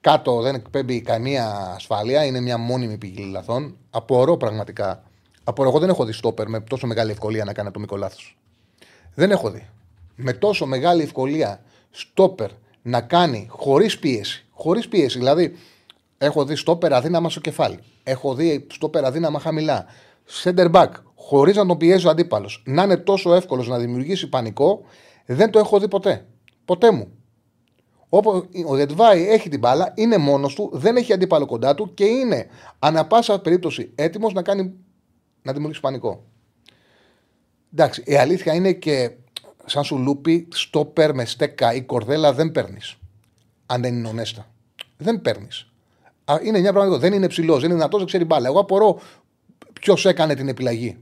Κάτω 0.00 0.40
δεν 0.40 0.54
εκπέμπει 0.54 1.00
καμία 1.00 1.72
ασφάλεια, 1.74 2.24
είναι 2.24 2.40
μια 2.40 2.58
μόνιμη 2.58 2.98
πηγή 2.98 3.30
λαθών. 3.32 3.76
Απορώ 3.90 4.36
πραγματικά. 4.36 5.02
Απορώ, 5.44 5.68
εγώ 5.68 5.78
δεν 5.78 5.88
έχω 5.88 6.04
δει 6.04 6.12
στόπερ 6.12 6.48
με 6.48 6.60
τόσο 6.60 6.86
μεγάλη 6.86 7.10
ευκολία 7.10 7.44
να 7.44 7.52
κάνει 7.52 7.68
ατομικό 7.68 7.96
λάθος. 7.96 8.38
Δεν 9.14 9.30
έχω 9.30 9.50
δει. 9.50 9.68
Με 10.16 10.32
τόσο 10.32 10.66
μεγάλη 10.66 11.02
ευκολία 11.02 11.60
στόπερ 11.90 12.50
να 12.82 13.00
κάνει 13.00 13.46
χωρίς 13.50 13.98
πίεση. 13.98 14.46
Χωρίς 14.50 14.88
πίεση. 14.88 15.18
Δηλαδή, 15.18 15.56
έχω 16.18 16.44
δει 16.44 16.56
στόπερ 16.56 16.92
αδύναμα 16.92 17.30
στο 17.30 17.40
κεφάλι. 17.40 17.78
Έχω 18.02 18.34
δει 18.34 18.66
στόπερ 18.70 19.04
αδύναμα 19.04 19.40
χαμηλά. 19.40 19.86
Center 20.42 20.70
back, 20.70 20.90
χωρίς 21.14 21.56
να 21.56 21.66
τον 21.66 21.76
πιέζει 21.76 22.06
ο 22.06 22.10
αντίπαλος. 22.10 22.62
Να 22.66 22.82
είναι 22.82 22.96
τόσο 22.96 23.34
εύκολος 23.34 23.68
να 23.68 23.78
δημιουργήσει 23.78 24.28
πανικό, 24.28 24.84
δεν 25.26 25.50
το 25.50 25.58
έχω 25.58 25.80
δει 25.80 25.88
ποτέ. 25.88 26.26
Ποτέ 26.64 26.90
μου. 26.90 27.08
Όπω 28.08 28.44
ο 28.66 28.76
Γετβάη 28.76 29.28
έχει 29.28 29.48
την 29.48 29.58
μπάλα, 29.58 29.92
είναι 29.96 30.16
μόνος 30.16 30.54
του, 30.54 30.70
δεν 30.72 30.96
έχει 30.96 31.12
αντίπαλο 31.12 31.46
κοντά 31.46 31.74
του 31.74 31.94
και 31.94 32.04
είναι 32.04 32.46
ανα 32.78 33.06
πάσα 33.06 33.40
περίπτωση 33.40 33.92
έτοιμος 33.94 34.32
να, 34.32 34.42
κάνει, 34.42 34.72
να 35.42 35.52
δημιουργήσει 35.52 35.80
πανικό. 35.80 36.24
Εντάξει, 37.72 38.02
η 38.06 38.16
αλήθεια 38.16 38.54
είναι 38.54 38.72
και 38.72 39.10
σαν 39.64 39.84
σου 39.84 39.98
λούπι, 39.98 40.48
στόπερ 40.52 41.14
με 41.14 41.24
στέκα 41.24 41.74
ή 41.74 41.82
κορδέλα 41.82 42.32
δεν 42.32 42.52
παίρνεις. 42.52 42.96
Αν 43.66 43.82
δεν 43.82 43.94
είναι 43.94 44.08
ονέστα. 44.08 44.46
Δεν 44.96 45.22
παίρνεις. 45.22 45.68
Είναι 46.44 46.58
μια 46.58 46.72
πραγματικότητα. 46.72 47.08
Δεν 47.08 47.12
είναι 47.12 47.28
ψηλός, 47.28 47.56
δεν 47.56 47.64
είναι 47.64 47.74
δυνατός, 47.74 47.98
δεν 47.98 48.06
ξέρει 48.06 48.24
μπάλα. 48.24 48.48
Εγώ 48.48 48.60
απορώ 48.60 49.00
ποιος 49.72 50.06
έκανε 50.06 50.34
την 50.34 50.48
επιλογή. 50.48 50.96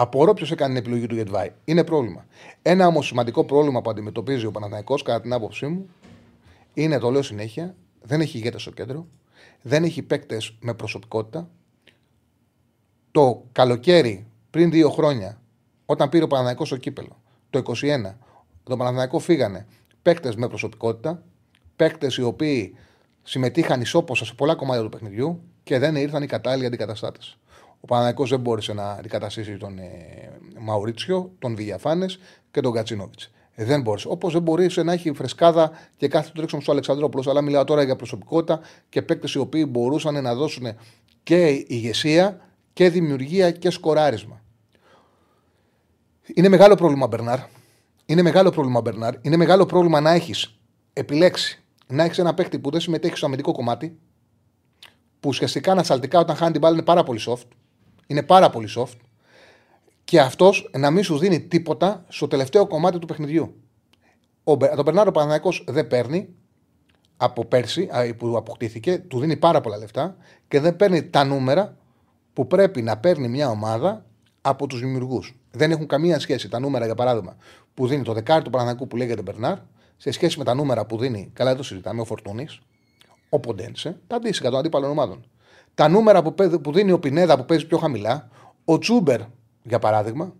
Απορώ 0.00 0.34
ποιος 0.34 0.50
έκανε 0.50 0.74
την 0.74 0.82
επιλογή 0.82 1.06
του 1.06 1.14
Γετβάη. 1.14 1.52
Είναι 1.64 1.84
πρόβλημα. 1.84 2.26
Ένα 2.62 2.86
όμως 2.86 3.06
σημαντικό 3.06 3.44
πρόβλημα 3.44 3.82
που 3.82 3.90
αντιμετωπίζει 3.90 4.46
ο 4.46 4.50
Παναθηναϊκός 4.50 5.02
κατά 5.02 5.20
την 5.20 5.32
άποψή 5.32 5.66
μου 5.66 5.88
είναι, 6.74 6.98
το 6.98 7.10
λέω 7.10 7.22
συνέχεια, 7.22 7.74
δεν 8.02 8.20
έχει 8.20 8.38
ηγέτες 8.38 8.62
στο 8.62 8.70
κέντρο, 8.70 9.06
δεν 9.62 9.84
έχει 9.84 10.02
παίκτες 10.02 10.56
με 10.60 10.74
προσωπικότητα. 10.74 11.50
Το 13.10 13.44
καλοκαίρι 13.52 14.26
πριν 14.50 14.70
δύο 14.70 14.90
χρόνια, 14.90 15.40
όταν 15.86 16.08
πήρε 16.08 16.24
ο 16.24 16.26
Παναναναϊκό 16.26 16.64
στο 16.64 16.76
κύπελο, 16.76 17.22
το 17.50 17.62
2021, 17.66 18.14
το 18.62 18.76
Παναναναϊκό 18.76 19.18
φύγανε 19.18 19.66
παίκτες 20.02 20.36
με 20.36 20.48
προσωπικότητα, 20.48 21.22
παίκτες 21.76 22.16
οι 22.16 22.22
οποίοι 22.22 22.74
συμμετείχαν 23.22 23.80
ισόποσα 23.80 24.24
σε 24.24 24.34
πολλά 24.34 24.54
κομμάτια 24.54 24.82
του 24.82 24.88
παιχνιδιού 24.88 25.42
και 25.62 25.78
δεν 25.78 25.96
ήρθαν 25.96 26.22
οι 26.22 26.26
κατάλληλοι 26.26 26.66
αντικαταστάτες. 26.66 27.38
Ο 27.80 27.86
Παναναναϊκό 27.86 28.26
δεν 28.26 28.40
μπόρεσε 28.40 28.72
να 28.72 28.90
αντικαταστήσει 28.90 29.56
τον 29.56 29.78
ε, 29.78 29.84
Μαουρίτσιο, 30.58 31.32
τον 31.38 31.54
Βηγιαφάνες 31.54 32.18
και 32.50 32.60
τον 32.60 32.72
Κατσίνοβιτ. 32.72 33.20
Ε, 33.54 33.64
δεν 33.64 33.80
μπορεί. 33.82 34.02
Όπως 34.06 34.32
δεν 34.32 34.42
μπορεί 34.42 34.70
να 34.84 34.92
έχει 34.92 35.12
φρεσκάδα 35.12 35.70
και 35.96 36.08
κάθε 36.08 36.30
το 36.34 36.40
ρίξιμο 36.40 36.60
στο 36.60 36.72
Αλεξανδρόπουλος. 36.72 37.26
Αλλά 37.26 37.40
μιλάω 37.40 37.64
τώρα 37.64 37.82
για 37.82 37.96
προσωπικότητα 37.96 38.60
και 38.88 39.02
παίκτες 39.02 39.32
οι 39.32 39.38
οποίοι 39.38 39.66
μπορούσαν 39.68 40.22
να 40.22 40.34
δώσουν 40.34 40.66
και 41.22 41.64
ηγεσία 41.66 42.40
και 42.72 42.90
δημιουργία 42.90 43.50
και 43.50 43.70
σκοράρισμα. 43.70 44.40
Είναι 46.34 46.48
μεγάλο 46.48 46.74
πρόβλημα, 46.74 47.06
Μπερνάρ. 47.06 47.38
Είναι 48.06 48.22
μεγάλο 48.22 48.50
πρόβλημα, 48.50 48.80
Μπερνάρ. 48.80 49.14
Είναι 49.20 49.36
μεγάλο 49.36 49.66
πρόβλημα 49.66 50.00
να 50.00 50.10
έχεις 50.10 50.58
επιλέξει 50.92 51.62
να 51.88 52.04
έχεις 52.04 52.18
ένα 52.18 52.34
παίκτη 52.34 52.58
που 52.58 52.70
δεν 52.70 52.80
συμμετέχει 52.80 53.16
στο 53.16 53.26
αμυντικό 53.26 53.52
κομμάτι, 53.52 53.98
που 55.20 55.28
ουσιαστικά 55.28 55.72
ανασταλτικά 55.72 56.18
όταν 56.18 56.36
χάνει 56.36 56.52
την 56.52 56.60
μπάλα 56.60 56.74
είναι 56.74 56.84
πάρα 56.84 57.02
πολύ 57.02 57.20
soft. 57.26 57.46
Είναι 58.10 58.22
πάρα 58.22 58.50
πολύ 58.50 58.68
soft. 58.76 58.96
Και 60.04 60.20
αυτός 60.20 60.70
να 60.76 60.90
μην 60.90 61.04
σου 61.04 61.18
δίνει 61.18 61.40
τίποτα 61.40 62.04
στο 62.08 62.28
τελευταίο 62.28 62.66
κομμάτι 62.66 62.98
του 62.98 63.06
παιχνιδιού. 63.06 63.54
Ο, 64.44 64.56
τον 64.56 64.84
Μπερνάρο 64.84 65.10
Παναναναϊκό 65.10 65.50
δεν 65.66 65.86
παίρνει 65.86 66.28
από 67.16 67.44
πέρσι 67.44 67.88
που 68.16 68.36
αποκτήθηκε, 68.36 68.98
του 68.98 69.20
δίνει 69.20 69.36
πάρα 69.36 69.60
πολλά 69.60 69.76
λεφτά 69.76 70.16
και 70.48 70.60
δεν 70.60 70.76
παίρνει 70.76 71.02
τα 71.10 71.24
νούμερα 71.24 71.76
που 72.32 72.46
πρέπει 72.46 72.82
να 72.82 72.98
παίρνει 72.98 73.28
μια 73.28 73.48
ομάδα 73.48 74.06
από 74.40 74.66
τους 74.66 74.80
δημιουργούς. 74.80 75.38
Δεν 75.50 75.70
έχουν 75.70 75.86
καμία 75.86 76.18
σχέση 76.18 76.48
τα 76.48 76.58
νούμερα, 76.58 76.84
για 76.84 76.94
παράδειγμα, 76.94 77.36
που 77.74 77.86
δίνει 77.86 78.02
το 78.02 78.12
δεκάρι 78.12 78.44
του 78.44 78.50
Παναναναϊκού 78.50 78.86
που 78.86 78.96
λέγεται 78.96 79.22
Μπερνάρ 79.22 79.58
σε 79.96 80.10
σχέση 80.10 80.38
με 80.38 80.44
τα 80.44 80.54
νούμερα 80.54 80.86
που 80.86 80.98
δίνει, 80.98 81.30
καλά 81.32 81.48
δεν 81.48 81.58
το 81.58 81.64
συζητάμε, 81.64 82.00
ο 82.00 82.04
Φορτούνης, 82.04 82.60
ο 83.28 83.40
Ποντένσε, 83.40 84.00
τα 84.06 84.16
αντίστοιχα 84.16 84.50
των 84.50 84.58
αντίπαλων 84.58 84.90
ομάδων. 84.90 85.24
Τα 85.78 85.88
νούμερα 85.88 86.22
που, 86.22 86.34
που 86.62 86.72
δίνει 86.72 86.92
ο 86.92 86.98
Πινέδα 86.98 87.36
που 87.36 87.44
παίζει 87.44 87.66
πιο 87.66 87.78
χαμηλά, 87.78 88.28
ο 88.64 88.78
Τσούμπερ 88.78 89.20
για 89.62 89.78
παράδειγμα, 89.78 90.32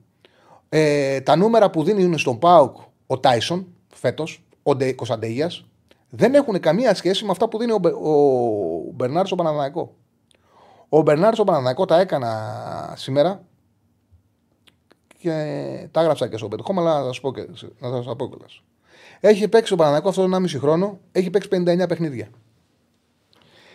ε, 0.69 1.21
τα 1.21 1.37
νούμερα 1.37 1.71
που 1.71 1.83
δίνει 1.83 2.19
στον 2.19 2.39
Πάουκ 2.39 2.77
ο 3.07 3.19
Τάισον 3.19 3.67
φέτος, 3.95 4.45
ο 4.63 4.75
Κωνσταντέγια, 4.95 5.51
δεν 6.09 6.35
έχουν 6.35 6.61
καμία 6.61 6.95
σχέση 6.95 7.25
με 7.25 7.31
αυτά 7.31 7.49
που 7.49 7.59
δίνει 7.59 7.73
ο, 7.73 7.79
Μπε, 7.79 7.89
ο 7.89 8.93
Μπερνάρ 8.95 9.27
στο 9.27 9.35
Παναναναϊκό. 9.35 9.95
Ο 10.89 11.01
Μπερνάρ 11.01 11.35
στο 11.35 11.45
Παναναναϊκό 11.45 11.85
τα 11.85 12.01
έκανα 12.01 12.95
σήμερα 12.97 13.43
και 15.19 15.33
τα 15.91 16.01
έγραψα 16.01 16.29
και 16.29 16.37
στο 16.37 16.49
Πετυχώμα, 16.49 16.83
αλλά 16.83 17.05
θα 17.05 17.13
σα 17.13 17.21
πω, 17.21 17.33
και, 17.33 17.47
να 17.79 18.03
σας 18.03 18.17
πω 18.17 18.29
κιόλας. 18.29 18.63
Έχει 19.21 19.49
παίξει 19.49 19.73
ο 19.73 19.77
Παναναναϊκό 19.77 20.09
αυτό 20.09 20.29
τον 20.29 20.47
1,5 20.47 20.59
χρόνο, 20.59 20.99
έχει 21.13 21.31
παίξει 21.31 21.49
59 21.53 21.89
παιχνίδια. 21.89 22.29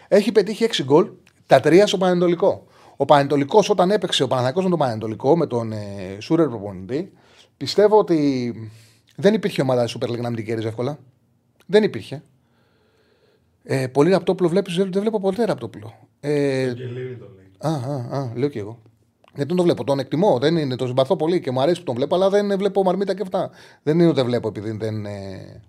Έχει 0.08 0.32
πετύχει 0.32 0.64
6 0.64 0.84
γκολ, 0.84 1.12
τα 1.46 1.60
3 1.64 1.84
στο 1.86 1.98
Πανετολικό. 1.98 2.66
Ο 2.98 3.06
Πανετολικός, 3.06 3.70
όταν 3.70 3.92
έπαιξε 3.92 4.24
ο 4.24 4.28
Παναναναϊκό 4.28 4.62
με 4.62 4.70
τον 4.70 4.80
Πανετολικό, 4.80 5.38
με 5.38 5.48
τον 5.48 5.72
ε, 5.72 6.18
Σούρερ 6.20 6.48
προπονητή, 6.48 7.12
πιστεύω 7.58 7.98
ότι 7.98 8.54
δεν 9.16 9.34
υπήρχε 9.34 9.62
ομάδα 9.62 9.88
Super 9.88 10.10
League 10.10 10.20
να 10.20 10.28
μην 10.28 10.36
την 10.36 10.46
κέρδιζε 10.46 10.68
εύκολα. 10.68 11.00
Δεν 11.66 11.84
υπήρχε. 11.84 12.24
Ε, 13.64 13.88
πολύ 13.88 14.10
ραπτόπουλο 14.10 14.50
βλέπεις, 14.50 14.76
δεν 14.76 14.92
βλέπω 14.92 15.20
ποτέ 15.20 15.46
ραπτόπουλο. 15.46 15.94
Ε, 16.20 16.74
το 16.74 16.90
λέει. 16.94 17.18
Α, 17.58 17.70
α, 17.70 18.20
α, 18.20 18.32
λέω 18.36 18.50
και 18.50 18.60
εγώ. 18.60 18.82
Γιατί 19.36 19.56
τον 19.56 19.66
βλέπω, 19.66 19.84
τον 19.84 20.00
εκτιμώ, 20.00 20.40
δεν 20.40 20.58
είναι, 20.58 20.76
τον 20.76 20.88
συμπαθώ 20.88 21.16
πολύ 21.16 21.42
και 21.42 21.52
μου 21.52 21.62
αρέσει 21.62 21.80
που 21.80 21.86
τον 21.86 21.96
βλέπω, 21.96 22.16
αλλά 22.16 22.30
δεν 22.30 22.58
βλέπω 22.58 22.84
μαρμίτα 22.84 23.16
και 23.16 23.22
αυτά. 23.22 23.50
Δεν 23.84 23.96
είναι 24.00 24.06
ότι 24.06 24.16
δεν 24.16 24.26
βλέπω 24.26 24.48
επειδή 24.48 24.72
δεν, 24.72 25.06
ε, 25.06 25.62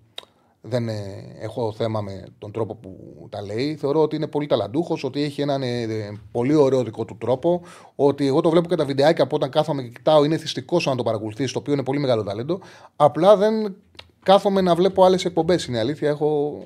δεν 0.67 0.89
ε, 0.89 0.93
έχω 1.39 1.73
θέμα 1.73 2.01
με 2.01 2.25
τον 2.39 2.51
τρόπο 2.51 2.75
που 2.75 2.97
τα 3.29 3.41
λέει. 3.41 3.75
Θεωρώ 3.75 4.01
ότι 4.01 4.15
είναι 4.15 4.27
πολύ 4.27 4.47
ταλαντούχος, 4.47 5.03
ότι 5.03 5.23
έχει 5.23 5.41
έναν 5.41 5.63
ε, 5.63 5.87
πολύ 6.31 6.55
ωραίο 6.55 6.83
δικό 6.83 7.05
του 7.05 7.17
τρόπο. 7.17 7.61
Ότι 7.95 8.27
εγώ 8.27 8.41
το 8.41 8.49
βλέπω 8.49 8.67
και 8.67 8.75
τα 8.75 8.85
βιντεάκια 8.85 9.23
από 9.23 9.35
όταν 9.35 9.49
κάθομαι 9.49 9.81
και 9.81 9.89
κοιτάω, 9.89 10.23
είναι 10.23 10.37
θυστικός 10.37 10.85
να 10.85 10.95
το 10.95 11.03
παρακολουθείς, 11.03 11.51
το 11.51 11.59
οποίο 11.59 11.73
είναι 11.73 11.83
πολύ 11.83 11.99
μεγάλο 11.99 12.23
ταλέντο. 12.23 12.59
Απλά 12.95 13.37
δεν 13.37 13.75
κάθομαι 14.23 14.61
να 14.61 14.75
βλέπω 14.75 15.03
άλλες 15.03 15.25
εκπομπές. 15.25 15.65
Είναι 15.65 15.79
αλήθεια, 15.79 16.09
έχω 16.09 16.59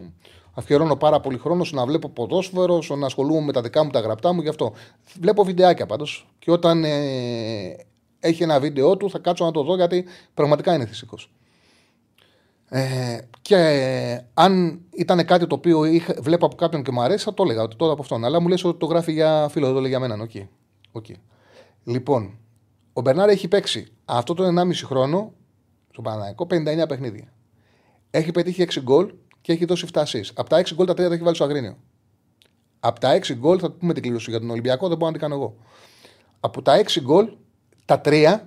αφιερώνω 0.54 0.96
πάρα 0.96 1.20
πολύ 1.20 1.38
χρόνο 1.38 1.64
στο 1.64 1.76
να 1.76 1.86
βλέπω 1.86 2.10
ποδόσφαιρο, 2.10 2.82
στο 2.82 2.96
να 2.96 3.06
ασχολούμαι 3.06 3.42
με 3.42 3.52
τα 3.52 3.62
δικά 3.62 3.84
μου 3.84 3.90
τα 3.90 4.00
γραπτά 4.00 4.34
μου 4.34 4.42
γι' 4.42 4.50
αυτό. 4.50 4.74
Βλέπω 5.20 5.44
βιντεάκια 5.44 5.86
πάντως. 5.86 6.28
Και 6.40 6.52
όταν 6.52 6.84
ε, 6.84 6.90
έχει 8.20 8.44
ένα 8.44 8.60
βίντεο 8.60 8.98
του 8.98 9.10
θα 9.10 9.20
κάτσω 9.20 9.46
να 9.46 9.52
το 9.52 9.64
δω 9.64 9.76
γιατί 9.76 10.06
πραγματικά 10.34 10.74
είναι 10.74 10.86
θυσικό. 10.86 11.18
Ε, 12.70 13.18
και 13.42 13.56
ε, 13.56 14.26
αν 14.34 14.82
ήταν 14.96 15.26
κάτι 15.26 15.48
το 15.48 15.56
οποίο 15.56 15.86
είχα, 15.86 16.16
βλέπω 16.20 16.46
από 16.46 16.56
κάποιον 16.56 16.84
και 16.84 16.92
μου 16.92 17.02
αρέσει, 17.02 17.24
θα 17.24 17.34
το 17.34 17.44
έλεγα 17.44 17.62
ότι 17.62 17.76
τότε 17.76 17.92
από 17.92 18.02
αυτόν. 18.02 18.26
Αλλά 18.26 18.40
μου 18.40 18.48
λες 18.48 18.64
ότι 18.64 18.80
το 18.80 18.86
γράφει 18.86 19.12
για 19.12 19.48
φίλο, 19.50 19.66
δεν 19.66 19.76
το 19.76 19.82
λέει 19.82 19.90
για 19.90 20.00
μένα. 20.00 20.28
Okay. 20.28 20.48
Okay. 20.92 21.16
Λοιπόν, 21.84 22.38
ο 22.94 23.02
Μπερνάρ 23.02 23.30
έχει 23.30 23.48
παίξει 23.48 23.88
αυτό 24.06 24.34
το 24.34 24.44
1,5 24.62 24.72
χρόνο 24.86 25.34
στο 25.92 26.02
Παναναϊκό 26.02 26.48
59 26.50 26.88
παιχνίδια. 26.88 27.34
Έχει 28.12 28.32
πετύχει 28.32 28.66
6 28.74 28.82
γκολ 28.82 29.14
και 29.42 29.52
έχει 29.52 29.66
δώσει 29.66 29.88
7 29.94 30.04
assists. 30.04 30.32
Από 30.34 30.50
τα 30.50 30.62
6 30.62 30.74
γκολ 30.74 30.86
τα 30.86 30.94
3 30.94 30.96
τα 30.96 31.04
έχει 31.04 31.24
βάλει 31.24 31.36
στο 31.36 31.44
Αγρίνιο. 31.44 31.78
Από 32.80 33.00
τα 33.00 33.20
6 33.20 33.34
γκολ 33.34 33.58
θα 33.62 33.72
πούμε 33.72 33.94
την 33.94 34.04
κλήρωση 34.04 34.30
για 34.30 34.40
τον 34.40 34.50
Ολυμπιακό, 34.50 34.88
δεν 34.88 34.98
μπορώ 34.98 35.12
να 35.12 35.18
την 35.18 35.28
κάνω 35.28 35.36
εγώ. 35.42 35.56
Από 36.40 36.62
τα 36.62 36.82
6 36.84 37.02
γκολ, 37.02 37.30
τα 37.86 38.02
3 38.06 38.40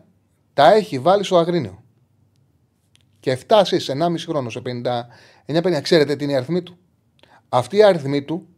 τα 0.54 0.72
έχει 0.72 0.98
βάλει 0.98 1.24
στο 1.24 1.36
Αγρίνιο. 1.36 1.81
Και 3.22 3.38
7 3.48 3.60
assists 3.60 3.80
σε 3.80 3.92
1,5 3.92 4.14
χρόνο, 4.26 4.50
σε 4.50 4.62
59-50. 5.46 5.80
Ξέρετε 5.82 6.16
τι 6.16 6.24
είναι 6.24 6.32
η 6.32 6.36
αριθμή 6.36 6.62
του; 6.62 6.76
Αυτή 7.48 7.76
η 7.76 7.82
αριθμή 7.82 8.22
του 8.22 8.48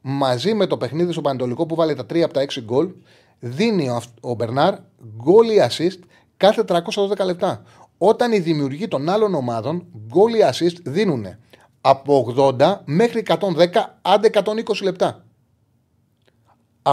μαζί 0.00 0.54
με 0.54 0.66
το 0.66 0.76
παιχνίδι 0.76 1.12
στο 1.12 1.20
Πανετολικό 1.20 1.66
που 1.66 1.74
βάλει 1.74 1.94
τα 1.94 2.02
3 2.02 2.20
από 2.20 2.32
τα 2.32 2.40
6 2.40 2.60
γκολ, 2.60 2.92
δίνει 3.38 3.88
ο 4.20 4.34
Μπερνάρ 4.34 4.74
γκολ 5.16 5.48
ή 5.48 5.56
assist 5.68 5.98
κάθε 6.36 6.64
312 6.68 7.24
λεπτά. 7.24 7.62
Όταν 7.98 8.32
οι 8.32 8.38
δημιουργοί 8.38 8.88
των 8.88 9.08
άλλων 9.08 9.34
ομάδων 9.34 9.86
γκολ 10.06 10.34
ή 10.34 10.40
assist 10.50 10.76
δίνουν 10.82 11.26
από 11.80 12.34
80 12.58 12.76
μέχρι 12.84 13.22
110 13.26 13.38
άντε 14.02 14.30
120 14.32 14.82
λεπτά. 14.82 15.24
Α, 16.82 16.92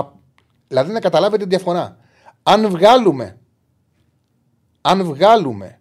δηλαδή 0.67 0.91
να 0.91 0.99
καταλάβετε 0.99 1.43
τη 1.43 1.49
διαφορά. 1.49 1.97
Αν 2.43 2.69
βγάλουμε 2.69 3.37
αν 4.81 5.03
βγάλουμε 5.03 5.79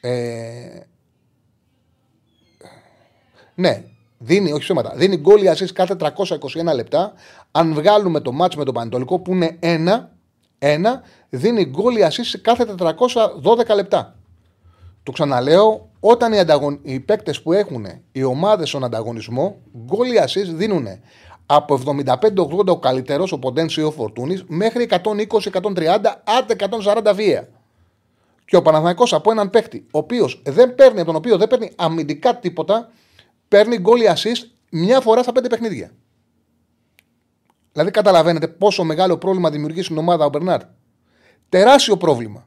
ε, 0.00 0.80
ναι, 3.54 3.84
δίνει, 4.18 4.52
όχι 4.52 4.62
σώματα, 4.62 4.92
δίνει 4.96 5.16
γκολ 5.16 5.40
για 5.40 5.56
κάθε 5.74 5.96
321 5.98 6.74
λεπτά. 6.74 7.12
Αν 7.50 7.74
βγάλουμε 7.74 8.20
το 8.20 8.32
μάτς 8.32 8.56
με 8.56 8.64
τον 8.64 8.74
Πανετολικό 8.74 9.18
που 9.18 9.32
είναι 9.32 9.56
ένα, 9.60 10.10
ένα 10.58 11.02
δίνει 11.30 11.64
γκολ 11.64 11.96
για 11.96 12.12
κάθε 12.42 12.74
412 12.78 13.74
λεπτά. 13.74 14.16
Το 15.02 15.12
ξαναλέω, 15.12 15.90
όταν 16.00 16.32
οι, 16.32 16.38
ανταγων... 16.38 16.78
οι 16.82 17.00
παίκτες 17.00 17.42
που 17.42 17.52
έχουν 17.52 17.86
οι 18.12 18.22
ομάδες 18.22 18.68
στον 18.68 18.84
ανταγωνισμό, 18.84 19.56
γκολ 19.84 20.08
assist 20.24 20.54
δίνουν 20.54 20.86
από 21.46 21.80
75-80 22.04 22.66
ο 22.66 22.78
καλύτερος, 22.78 23.32
ο 23.32 23.38
Ποντένσιο 23.38 23.86
ο 23.86 23.90
Φορτούνης, 23.90 24.44
μέχρι 24.46 24.88
120-130, 24.90 25.00
άντε 26.38 26.56
140 27.04 27.12
βία. 27.14 27.48
Και 28.48 28.56
ο 28.56 28.62
Παναθανικό 28.62 29.04
από 29.10 29.30
έναν 29.30 29.50
παίκτη, 29.50 29.86
ο 29.90 29.98
οποίος 29.98 30.42
δεν 30.46 30.74
παίρνει, 30.74 31.04
τον 31.04 31.16
οποίο 31.16 31.36
δεν 31.36 31.48
παίρνει 31.48 31.72
αμυντικά 31.76 32.38
τίποτα, 32.38 32.90
παίρνει 33.48 33.78
γκολ 33.78 34.00
assist 34.14 34.46
μια 34.70 35.00
φορά 35.00 35.22
στα 35.22 35.32
πέντε 35.32 35.48
παιχνίδια. 35.48 35.90
Δηλαδή 37.72 37.90
καταλαβαίνετε 37.90 38.48
πόσο 38.48 38.84
μεγάλο 38.84 39.18
πρόβλημα 39.18 39.50
δημιουργεί 39.50 39.82
στην 39.82 39.98
ομάδα 39.98 40.24
ο 40.24 40.28
Μπερνάρ. 40.28 40.60
Τεράστιο 41.48 41.96
πρόβλημα. 41.96 42.46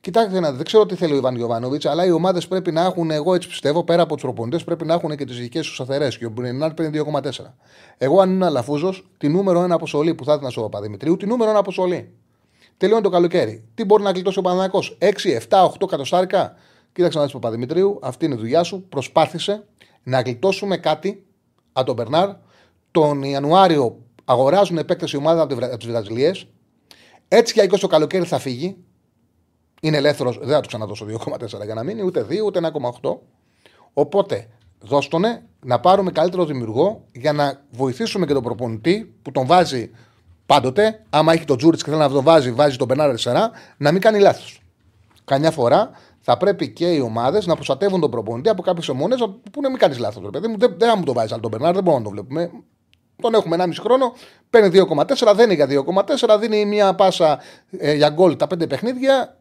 Κοιτάξτε, 0.00 0.40
δεν 0.40 0.64
ξέρω 0.64 0.86
τι 0.86 0.94
θέλει 0.94 1.12
ο 1.12 1.16
Ιβάν 1.16 1.36
Γιοβάνοβιτ, 1.36 1.86
αλλά 1.86 2.04
οι 2.04 2.10
ομάδες 2.10 2.48
πρέπει 2.48 2.72
να 2.72 2.84
έχουν, 2.84 3.10
εγώ 3.10 3.34
έτσι 3.34 3.48
πιστεύω, 3.48 3.84
πέρα 3.84 4.02
από 4.02 4.14
τους 4.14 4.22
προπονητές, 4.22 4.64
πρέπει 4.64 4.84
να 4.84 4.94
έχουν 4.94 5.16
και 5.16 5.24
τις 5.24 5.38
δικέ 5.38 5.58
τους 5.58 5.74
σταθερέ. 5.74 6.08
Και 6.08 6.26
ο 6.26 6.30
Μπρινάρ 6.30 6.74
παίρνει 6.74 6.90
2,4. 6.90 7.54
Εγώ, 7.98 8.20
αν 8.20 8.30
είναι 8.30 8.44
αλαφούζος, 8.44 9.10
τη 9.18 9.28
νούμερο 9.28 9.62
1 9.64 9.70
αποστολή 9.70 10.14
που 10.14 10.24
θα 10.24 10.32
έδινα 10.32 10.50
στο 10.50 10.60
Παπαδημητρίου, 10.60 11.16
τη 11.16 11.26
νούμερο 11.26 11.50
1 11.50 11.54
αποστολή. 11.54 12.14
Τελειώνει 12.80 13.02
το 13.02 13.08
καλοκαίρι. 13.08 13.64
Τι 13.74 13.84
μπορεί 13.84 14.02
να 14.02 14.10
γλιτώσει 14.10 14.38
ο 14.38 14.42
Παναναναϊκό, 14.42 14.82
6, 14.98 15.08
7, 15.48 15.64
8 15.80 15.86
κατοστάρικα. 15.88 16.54
Κοίταξε 16.92 17.18
να 17.18 17.24
δεις 17.24 17.32
Παπαδημητρίου, 17.32 17.98
αυτή 18.02 18.24
είναι 18.24 18.34
η 18.34 18.38
δουλειά 18.38 18.62
σου. 18.62 18.86
Προσπάθησε 18.88 19.66
να 20.02 20.20
γλιτώσουμε 20.20 20.76
κάτι 20.76 21.26
από 21.72 21.86
τον 21.86 21.94
Μπερνάρ. 21.94 22.28
Τον 22.90 23.22
Ιανουάριο 23.22 24.02
αγοράζουν 24.24 24.78
επέκταση 24.78 25.16
ομάδα 25.16 25.42
από 25.42 25.76
τις 25.76 25.86
Βραζιλίες. 25.86 26.46
Έτσι 27.28 27.54
και 27.54 27.66
το 27.66 27.86
καλοκαίρι 27.86 28.24
θα 28.24 28.38
φύγει. 28.38 28.76
Είναι 29.80 29.96
ελεύθερος, 29.96 30.38
δεν 30.38 30.48
θα 30.48 30.60
του 30.60 30.68
ξαναδώσω 30.68 31.06
2,4 31.06 31.64
για 31.64 31.74
να 31.74 31.82
μείνει, 31.82 32.02
ούτε 32.02 32.22
2 32.22 32.44
ούτε 32.44 32.58
1,8. 32.58 33.18
Οπότε 33.92 34.48
δώστονε 34.78 35.42
να 35.64 35.80
πάρουμε 35.80 36.10
καλύτερο 36.10 36.44
δημιουργό 36.44 37.04
για 37.12 37.32
να 37.32 37.64
βοηθήσουμε 37.70 38.26
και 38.26 38.32
τον 38.32 38.42
προπονητή 38.42 39.14
που 39.22 39.30
τον 39.30 39.46
βάζει 39.46 39.90
πάντοτε. 40.50 41.02
Άμα 41.10 41.32
έχει 41.32 41.44
τον 41.44 41.56
Τζούριτ 41.56 41.78
και 41.78 41.90
θέλει 41.90 41.96
να 41.96 42.08
τον 42.08 42.24
βάζει, 42.24 42.52
βάζει 42.52 42.76
τον 42.76 42.86
Μπερνάρ 42.86 43.08
αριστερά, 43.08 43.50
να 43.76 43.92
μην 43.92 44.00
κάνει 44.00 44.18
λάθος. 44.18 44.62
Καμιά 45.24 45.50
φορά 45.50 45.90
θα 46.20 46.36
πρέπει 46.36 46.72
και 46.72 46.92
οι 46.92 47.00
ομάδες 47.00 47.46
να 47.46 47.54
προστατεύουν 47.54 48.00
τον 48.00 48.10
προπονητή 48.10 48.48
από 48.48 48.62
κάποιες 48.62 48.88
ομόνες 48.88 49.18
που 49.52 49.60
να 49.60 49.68
μην 49.68 49.78
κάνεις 49.78 49.98
λάθος. 49.98 50.30
Δεν, 50.30 50.58
δεν, 50.58 50.74
δεν 50.78 50.94
μου 50.96 51.04
το 51.04 51.12
βάζεις, 51.12 51.32
αλλά 51.32 51.40
τον 51.40 51.50
Μπερνάρ 51.50 51.74
δεν 51.74 51.82
μπορούμε 51.82 52.02
να 52.02 52.08
το 52.08 52.14
βλέπουμε. 52.14 52.50
Τον 53.22 53.34
έχουμε 53.34 53.56
1,5 53.58 53.72
χρόνο, 53.80 54.12
παίρνει 54.50 54.80
2,4, 54.90 55.32
δεν 55.34 55.50
είναι 55.50 55.64
για 55.64 55.84
2,4, 56.26 56.38
δίνει 56.40 56.64
μια 56.64 56.94
πάσα 56.94 57.38
ε, 57.70 57.94
για 57.94 58.08
γκολ 58.08 58.36
τα 58.36 58.46
5 58.46 58.68
παιχνίδια 58.68 59.38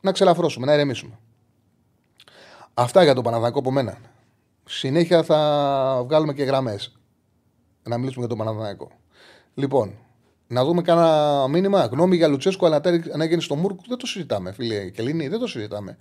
να 0.00 0.12
ξελαφρώσουμε, 0.12 0.66
να 0.66 0.74
ηρεμήσουμε. 0.74 1.18
Αυτά 2.74 3.02
για 3.02 3.14
τον 3.14 3.22
Παναθηναϊκό 3.24 3.58
από 3.58 3.70
μένα. 3.70 3.98
Συνέχεια 4.64 5.22
θα 5.22 5.38
βγάλουμε 6.04 6.32
και 6.32 6.42
γραμμές. 6.44 6.96
Να 7.82 7.98
μιλήσουμε 7.98 8.26
για 8.26 8.36
τον 8.36 8.46
Παναθηναϊκό. 8.46 9.01
Λοιπόν, 9.54 9.94
να 10.46 10.64
δούμε 10.64 10.82
κάνα 10.82 11.48
μήνυμα. 11.48 11.84
Γνώμη 11.84 12.16
για 12.16 12.28
Λουτσέσκο, 12.28 12.66
αλλά 12.66 12.80
αν 13.12 13.20
έγινε 13.20 13.40
στο 13.40 13.54
Μούρκ, 13.54 13.78
δεν 13.86 13.98
το 13.98 14.06
συζητάμε, 14.06 14.52
φίλε 14.52 14.90
Κελίνη, 14.90 15.28
δεν 15.28 15.38
το 15.38 15.46
συζητάμε. 15.46 15.98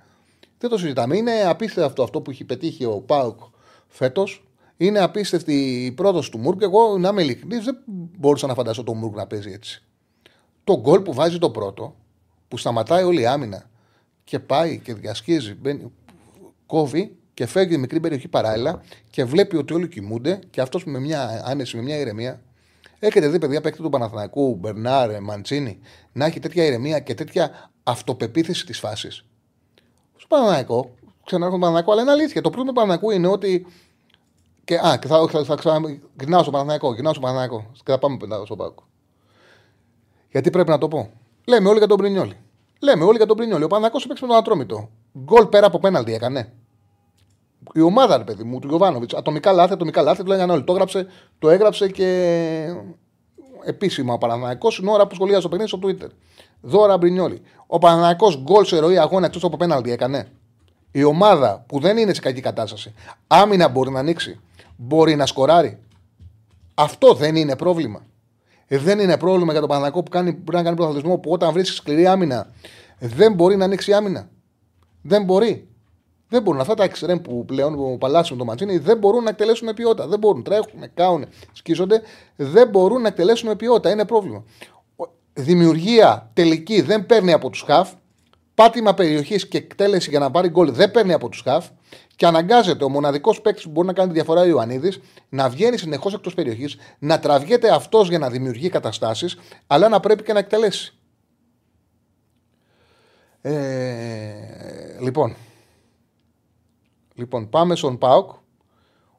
Δεν 0.57 0.69
το 0.69 0.77
συζητάμε. 0.77 1.17
Είναι 1.17 1.43
απίστευτο 1.47 2.03
αυτό 2.03 2.21
που 2.21 2.31
έχει 2.31 2.43
πετύχει 2.43 2.85
ο 2.85 2.99
Πάουκ 2.99 3.39
φέτος. 3.87 4.45
Είναι 4.77 4.99
απίστευτη 4.99 5.85
η 5.85 5.91
πρόταση 5.91 6.31
του 6.31 6.37
Μούρκ. 6.37 6.61
Εγώ, 6.61 6.97
να 6.97 7.09
είμαι 7.09 7.21
ειλικρινής, 7.21 7.63
δεν 7.63 7.77
μπορούσα 8.17 8.47
να 8.47 8.53
φανταστώ 8.53 8.83
τον 8.83 8.97
Μούρκ 8.97 9.15
να 9.15 9.27
παίζει 9.27 9.51
έτσι. 9.51 9.83
Το 10.63 10.79
γκολ 10.79 11.01
που 11.01 11.13
βάζει 11.13 11.37
το 11.37 11.49
πρώτο, 11.49 11.95
που 12.47 12.57
σταματάει 12.57 13.03
όλη 13.03 13.21
η 13.21 13.25
άμυνα 13.25 13.69
και 14.23 14.39
πάει 14.39 14.79
και 14.79 14.93
διασχίζει, 14.93 15.53
μπαίνει, 15.53 15.91
κόβει 16.65 17.15
και 17.33 17.45
φεύγει 17.45 17.77
μικρή 17.77 17.99
περιοχή 17.99 18.27
παράλληλα 18.27 18.81
και 19.09 19.23
βλέπει 19.23 19.55
ότι 19.55 19.73
όλοι 19.73 19.87
κοιμούνται 19.87 20.39
και 20.49 20.61
αυτός 20.61 20.85
με 20.85 20.99
μια 20.99 21.41
άνεση, 21.45 21.75
με 21.75 21.81
μια 21.81 21.97
ηρεμία. 21.97 22.41
Έχετε 23.03 23.27
δει 23.27 23.39
παιδιά 23.39 23.61
παίκτη 23.61 23.81
του 23.81 23.89
Παναθηναϊκού, 23.89 24.55
Μπερνάρ, 24.55 25.21
Μαντσίνη, 25.21 25.79
να 26.11 26.25
έχει 26.25 26.39
τέτοια 26.39 26.65
ηρεμία 26.65 26.99
και 26.99 27.13
τέτοια 27.13 27.71
αυτοπεποίθηση 27.83 28.65
της 28.65 28.79
φάσης. 28.79 29.25
Στο 30.15 30.27
Παναθηναϊκό, 30.27 30.95
ξανάρχομαι 31.25 31.39
στον 31.39 31.59
Παναθηναϊκό, 31.59 31.91
αλλά 31.91 32.01
είναι 32.01 32.11
αλήθεια. 32.11 32.41
Το 32.41 32.49
πρώτο 32.49 32.67
του 32.67 32.73
Παναθηναϊκού 32.73 33.11
είναι 33.11 33.27
ότι. 33.27 33.67
Και, 34.63 34.75
α, 34.87 34.97
και 34.97 35.07
θα, 35.07 35.27
θα, 35.27 35.43
θα, 35.43 35.57
θα 35.57 35.81
γυρνάω 36.19 36.41
στο 36.41 36.51
Παναθηναϊκό, 36.51 36.93
γυρνάω 36.93 37.13
στο 37.13 37.21
Παναθηναϊκό 37.21 37.71
και 37.73 37.91
θα 37.91 37.99
πάμε 37.99 38.17
πεντάδο 38.17 38.45
στο 38.45 38.55
Πάκο. 38.55 38.83
Γιατί 40.31 40.49
πρέπει 40.49 40.69
να 40.69 40.77
το 40.77 40.87
πω; 40.87 41.09
Λέμε 41.47 41.69
όλοι 41.69 41.77
για 41.77 41.87
τον 41.87 41.97
Πρινιόλη. 41.97 42.37
Λέμε 42.79 43.03
όλοι 43.03 43.17
για 43.17 43.25
τον 43.25 43.37
Πρινιόλη. 43.37 43.63
Ο 43.63 43.67
Παναθηναϊκός 43.67 44.03
έπαιξε 44.03 44.23
με 44.25 44.29
τον 44.29 44.39
Ατρόμητο. 44.39 44.89
Γκολ 45.17 45.45
πέρα 45.45 45.65
από 45.65 45.79
πέναλτι 45.79 46.13
έκανε 46.13 46.53
η 47.73 47.81
ομάδα, 47.81 48.17
ρε 48.17 48.23
παιδί 48.23 48.43
μου, 48.43 48.59
του 48.59 48.67
Γιωβάνοβιτς. 48.67 49.13
Ατομικά 49.13 49.51
λάθη, 49.51 49.73
ατομικά 49.73 50.01
λάθη, 50.01 50.23
του 50.23 50.29
λέγανε 50.29 50.51
όλοι. 50.51 50.63
Το, 50.63 50.73
έγραψε, 50.73 51.07
το 51.39 51.49
έγραψε 51.49 51.89
και 51.89 52.67
επίσημα 53.63 54.13
ο 54.13 54.17
Παναναναϊκό 54.17 54.67
είναι 54.81 54.91
ώρα 54.91 55.07
που 55.07 55.15
σχολιάζει 55.15 55.41
το 55.41 55.49
παιχνίδι 55.49 55.69
στο 55.69 55.79
Twitter. 55.83 56.09
Δώρα 56.61 56.97
Μπρινιόλη. 56.97 57.41
Ο 57.67 57.77
Παναναναϊκό 57.77 58.33
γκολ 58.41 58.65
σε 58.65 58.79
ροή 58.79 58.97
αγώνα 58.97 59.25
εκτός 59.25 59.43
από 59.43 59.57
πέναλτι 59.57 59.91
έκανε. 59.91 60.31
Η 60.91 61.03
ομάδα 61.03 61.63
που 61.67 61.79
δεν 61.79 61.97
είναι 61.97 62.13
σε 62.13 62.21
κακή 62.21 62.41
κατάσταση, 62.41 62.93
άμυνα 63.27 63.67
μπορεί 63.67 63.91
να 63.91 63.99
ανοίξει, 63.99 64.39
μπορεί 64.75 65.15
να 65.15 65.25
σκοράρει. 65.25 65.79
Αυτό 66.73 67.13
δεν 67.13 67.35
είναι 67.35 67.55
πρόβλημα. 67.55 68.05
Ε, 68.67 68.77
δεν 68.77 68.99
είναι 68.99 69.17
πρόβλημα 69.17 69.51
για 69.51 69.59
τον 69.59 69.69
Παναναναϊκό 69.69 70.03
που 70.03 70.11
κάνει, 70.11 70.33
πρέπει 70.33 70.55
να 70.55 70.63
κάνει 70.63 70.75
πρωταθλητισμό 70.75 71.17
που 71.17 71.31
όταν 71.31 71.51
βρίσκει 71.51 71.75
σκληρή 71.75 72.07
άμυνα 72.07 72.47
δεν 72.99 73.33
μπορεί 73.33 73.55
να 73.55 73.65
ανοίξει 73.65 73.93
άμυνα. 73.93 74.29
Δεν 75.01 75.23
μπορεί. 75.23 75.70
Δεν 76.31 76.41
μπορούν 76.41 76.61
αυτά 76.61 76.73
τα 76.73 76.83
εξτρέμ 76.83 77.19
που 77.19 77.45
πλέον 77.45 77.75
που 77.75 77.97
παλάσουν 77.97 78.37
το 78.37 78.45
ματσίνι 78.45 78.77
δεν 78.77 78.97
μπορούν 78.97 79.23
να 79.23 79.29
εκτελέσουν 79.29 79.67
με 79.67 79.73
ποιότητα. 79.73 80.07
Δεν 80.07 80.19
μπορούν. 80.19 80.43
Τρέχουν, 80.43 80.93
κάουν, 80.93 81.25
σκίζονται. 81.51 82.01
Δεν 82.35 82.69
μπορούν 82.69 83.01
να 83.01 83.07
εκτελέσουν 83.07 83.47
με 83.47 83.55
ποιότητα. 83.55 83.89
Είναι 83.89 84.05
πρόβλημα. 84.05 84.43
Δημιουργία 85.33 86.29
τελική 86.33 86.81
δεν 86.81 87.05
παίρνει 87.05 87.33
από 87.33 87.49
τους 87.49 87.61
χαφ. 87.61 87.91
Πάτημα 88.55 88.93
περιοχής 88.93 89.47
και 89.47 89.57
εκτέλεση 89.57 90.09
για 90.09 90.19
να 90.19 90.31
πάρει 90.31 90.49
γκολ 90.49 90.71
δεν 90.71 90.91
παίρνει 90.91 91.13
από 91.13 91.29
τους 91.29 91.41
χαφ. 91.41 91.67
Και 92.15 92.25
αναγκάζεται 92.25 92.83
ο 92.83 92.89
μοναδικός 92.89 93.41
παίκτης 93.41 93.63
που 93.63 93.69
μπορεί 93.69 93.87
να 93.87 93.93
κάνει 93.93 94.07
τη 94.07 94.13
διαφορά, 94.13 94.41
ο 94.41 94.45
Ιωαννίδης, 94.45 94.99
να 95.29 95.49
βγαίνει 95.49 95.77
συνεχώς 95.77 96.13
εκτός 96.13 96.33
περιοχής, 96.33 96.77
να 96.99 97.19
τραβιέται 97.19 97.73
αυτός 97.73 98.09
για 98.09 98.19
να 98.19 98.29
δημιουργεί 98.29 98.69
καταστάσεις, 98.69 99.37
αλλά 99.67 99.89
να 99.89 99.99
πρέπει 99.99 100.23
και 100.23 100.33
να 100.33 100.39
εκτελέσει. 100.39 100.93
Ε, 103.41 103.51
λοιπόν, 105.01 105.35
Λοιπόν, 107.21 107.49
πάμε 107.49 107.75
στον 107.75 107.97
Πάοκ. 107.97 108.31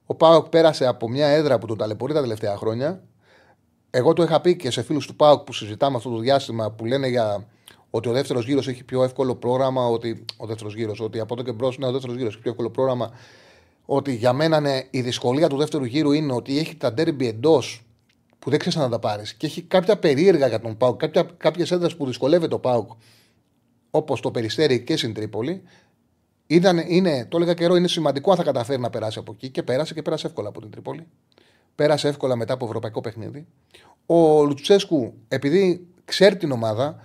Ο 0.06 0.14
Πάοκ 0.14 0.48
πέρασε 0.48 0.86
από 0.86 1.08
μια 1.08 1.26
έδρα 1.26 1.58
που 1.58 1.66
τον 1.66 1.76
ταλαιπωρεί 1.76 2.12
τα 2.12 2.20
τελευταία 2.20 2.56
χρόνια. 2.56 3.02
Εγώ 3.90 4.12
το 4.12 4.22
είχα 4.22 4.40
πει 4.40 4.56
και 4.56 4.70
σε 4.70 4.82
φίλους 4.82 5.06
του 5.06 5.16
Πάοκ 5.16 5.44
που 5.44 5.52
συζητάμε 5.52 5.96
αυτό 5.96 6.10
το 6.10 6.18
διάστημα 6.18 6.70
που 6.70 6.84
λένε 6.84 7.08
για 7.08 7.46
ότι 7.90 8.08
ο 8.08 8.12
δεύτερος 8.12 8.46
γύρος 8.46 8.68
έχει 8.68 8.84
πιο 8.84 9.02
εύκολο 9.02 9.34
πρόγραμμα. 9.34 9.86
Ότι, 9.86 10.24
ο 10.36 10.46
δεύτερος 10.46 10.74
γύρος, 10.74 11.00
ότι 11.00 11.20
από 11.20 11.34
εδώ 11.34 11.42
και 11.42 11.52
μπρος 11.52 11.72
είναι 11.76 11.86
ο 11.86 11.92
δεύτερος 11.92 12.16
γύρος 12.16 12.32
έχει 12.32 12.42
πιο 12.42 12.50
εύκολο 12.50 12.70
πρόγραμμα. 12.70 13.10
Ότι 13.84 14.14
για 14.14 14.32
μένα 14.32 14.60
ναι, 14.60 14.80
η 14.90 15.00
δυσκολία 15.00 15.48
του 15.48 15.56
δεύτερου 15.56 15.84
γύρου 15.84 16.12
είναι 16.12 16.32
ότι 16.32 16.58
έχει 16.58 16.76
τα 16.76 16.92
ντέρμπι 16.92 17.26
εντός 17.28 17.84
που 18.38 18.50
δεν 18.50 18.58
ξέρεις 18.58 18.78
να 18.78 18.88
τα 18.88 18.98
πάρεις 18.98 19.34
και 19.34 19.46
έχει 19.46 19.62
κάποια 19.62 19.98
περίεργα 19.98 20.46
για 20.46 20.60
τον 20.60 20.76
Πάοκ, 20.76 21.00
κάποιες 21.36 21.70
έδρες 21.70 21.96
που 21.96 22.06
δυσκολεύεται 22.06 22.54
ο 22.54 22.58
Πάοκ, 22.58 22.90
όπως 23.90 24.20
το 24.20 24.30
περιστέρι 24.30 24.82
και 24.82 24.96
στην 24.96 25.14
Τρίπολη. 25.14 25.62
Ήταν, 26.46 26.78
είναι, 26.86 27.26
το 27.28 27.36
έλεγα 27.36 27.54
καιρό, 27.54 27.76
είναι 27.76 27.88
σημαντικό 27.88 28.30
αν 28.30 28.36
θα 28.36 28.42
καταφέρει 28.42 28.80
να 28.80 28.90
περάσει 28.90 29.18
από 29.18 29.32
εκεί 29.32 29.50
και 29.50 29.62
πέρασε 29.62 29.94
και 29.94 30.02
πέρασε 30.02 30.26
εύκολα 30.26 30.48
από 30.48 30.60
την 30.60 30.70
Τρίπολη. 30.70 31.06
Πέρασε 31.74 32.08
εύκολα 32.08 32.36
μετά 32.36 32.52
από 32.52 32.64
ευρωπαϊκό 32.64 33.00
παιχνίδι. 33.00 33.46
Ο 34.06 34.44
Λουτσέσκου, 34.44 35.14
επειδή 35.28 35.86
ξέρει 36.04 36.36
την 36.36 36.52
ομάδα, 36.52 37.02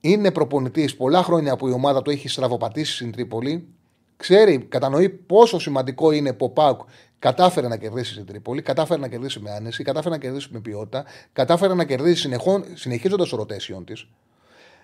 είναι 0.00 0.30
προπονητής 0.30 0.96
πολλά 0.96 1.22
χρόνια 1.22 1.56
που 1.56 1.68
η 1.68 1.72
ομάδα 1.72 2.02
του 2.02 2.10
έχει 2.10 2.28
στραβοπατήσει 2.28 2.94
στην 2.94 3.12
Τρίπολη. 3.12 3.68
Ξέρει, 4.16 4.58
κατανοεί 4.58 5.08
πόσο 5.08 5.58
σημαντικό 5.58 6.10
είναι 6.10 6.32
που 6.32 6.44
ο 6.44 6.48
Πάουκ 6.48 6.80
κατάφερε 7.18 7.68
να 7.68 7.76
κερδίσει 7.76 8.12
στην 8.12 8.26
Τρίπολη, 8.26 8.62
κατάφερε 8.62 9.00
να 9.00 9.08
κερδίσει 9.08 9.40
με 9.40 9.50
άνεση, 9.50 9.82
κατάφερε 9.82 10.14
να 10.14 10.20
κερδίσει 10.20 10.48
με 10.50 10.60
ποιότητα, 10.60 11.04
κατάφερε 11.32 11.74
να 11.74 11.84
κερδίσει 11.84 12.36
συνεχίζοντας 12.74 13.28
το 13.28 13.46
rotation 13.46 13.82
της. 13.86 14.06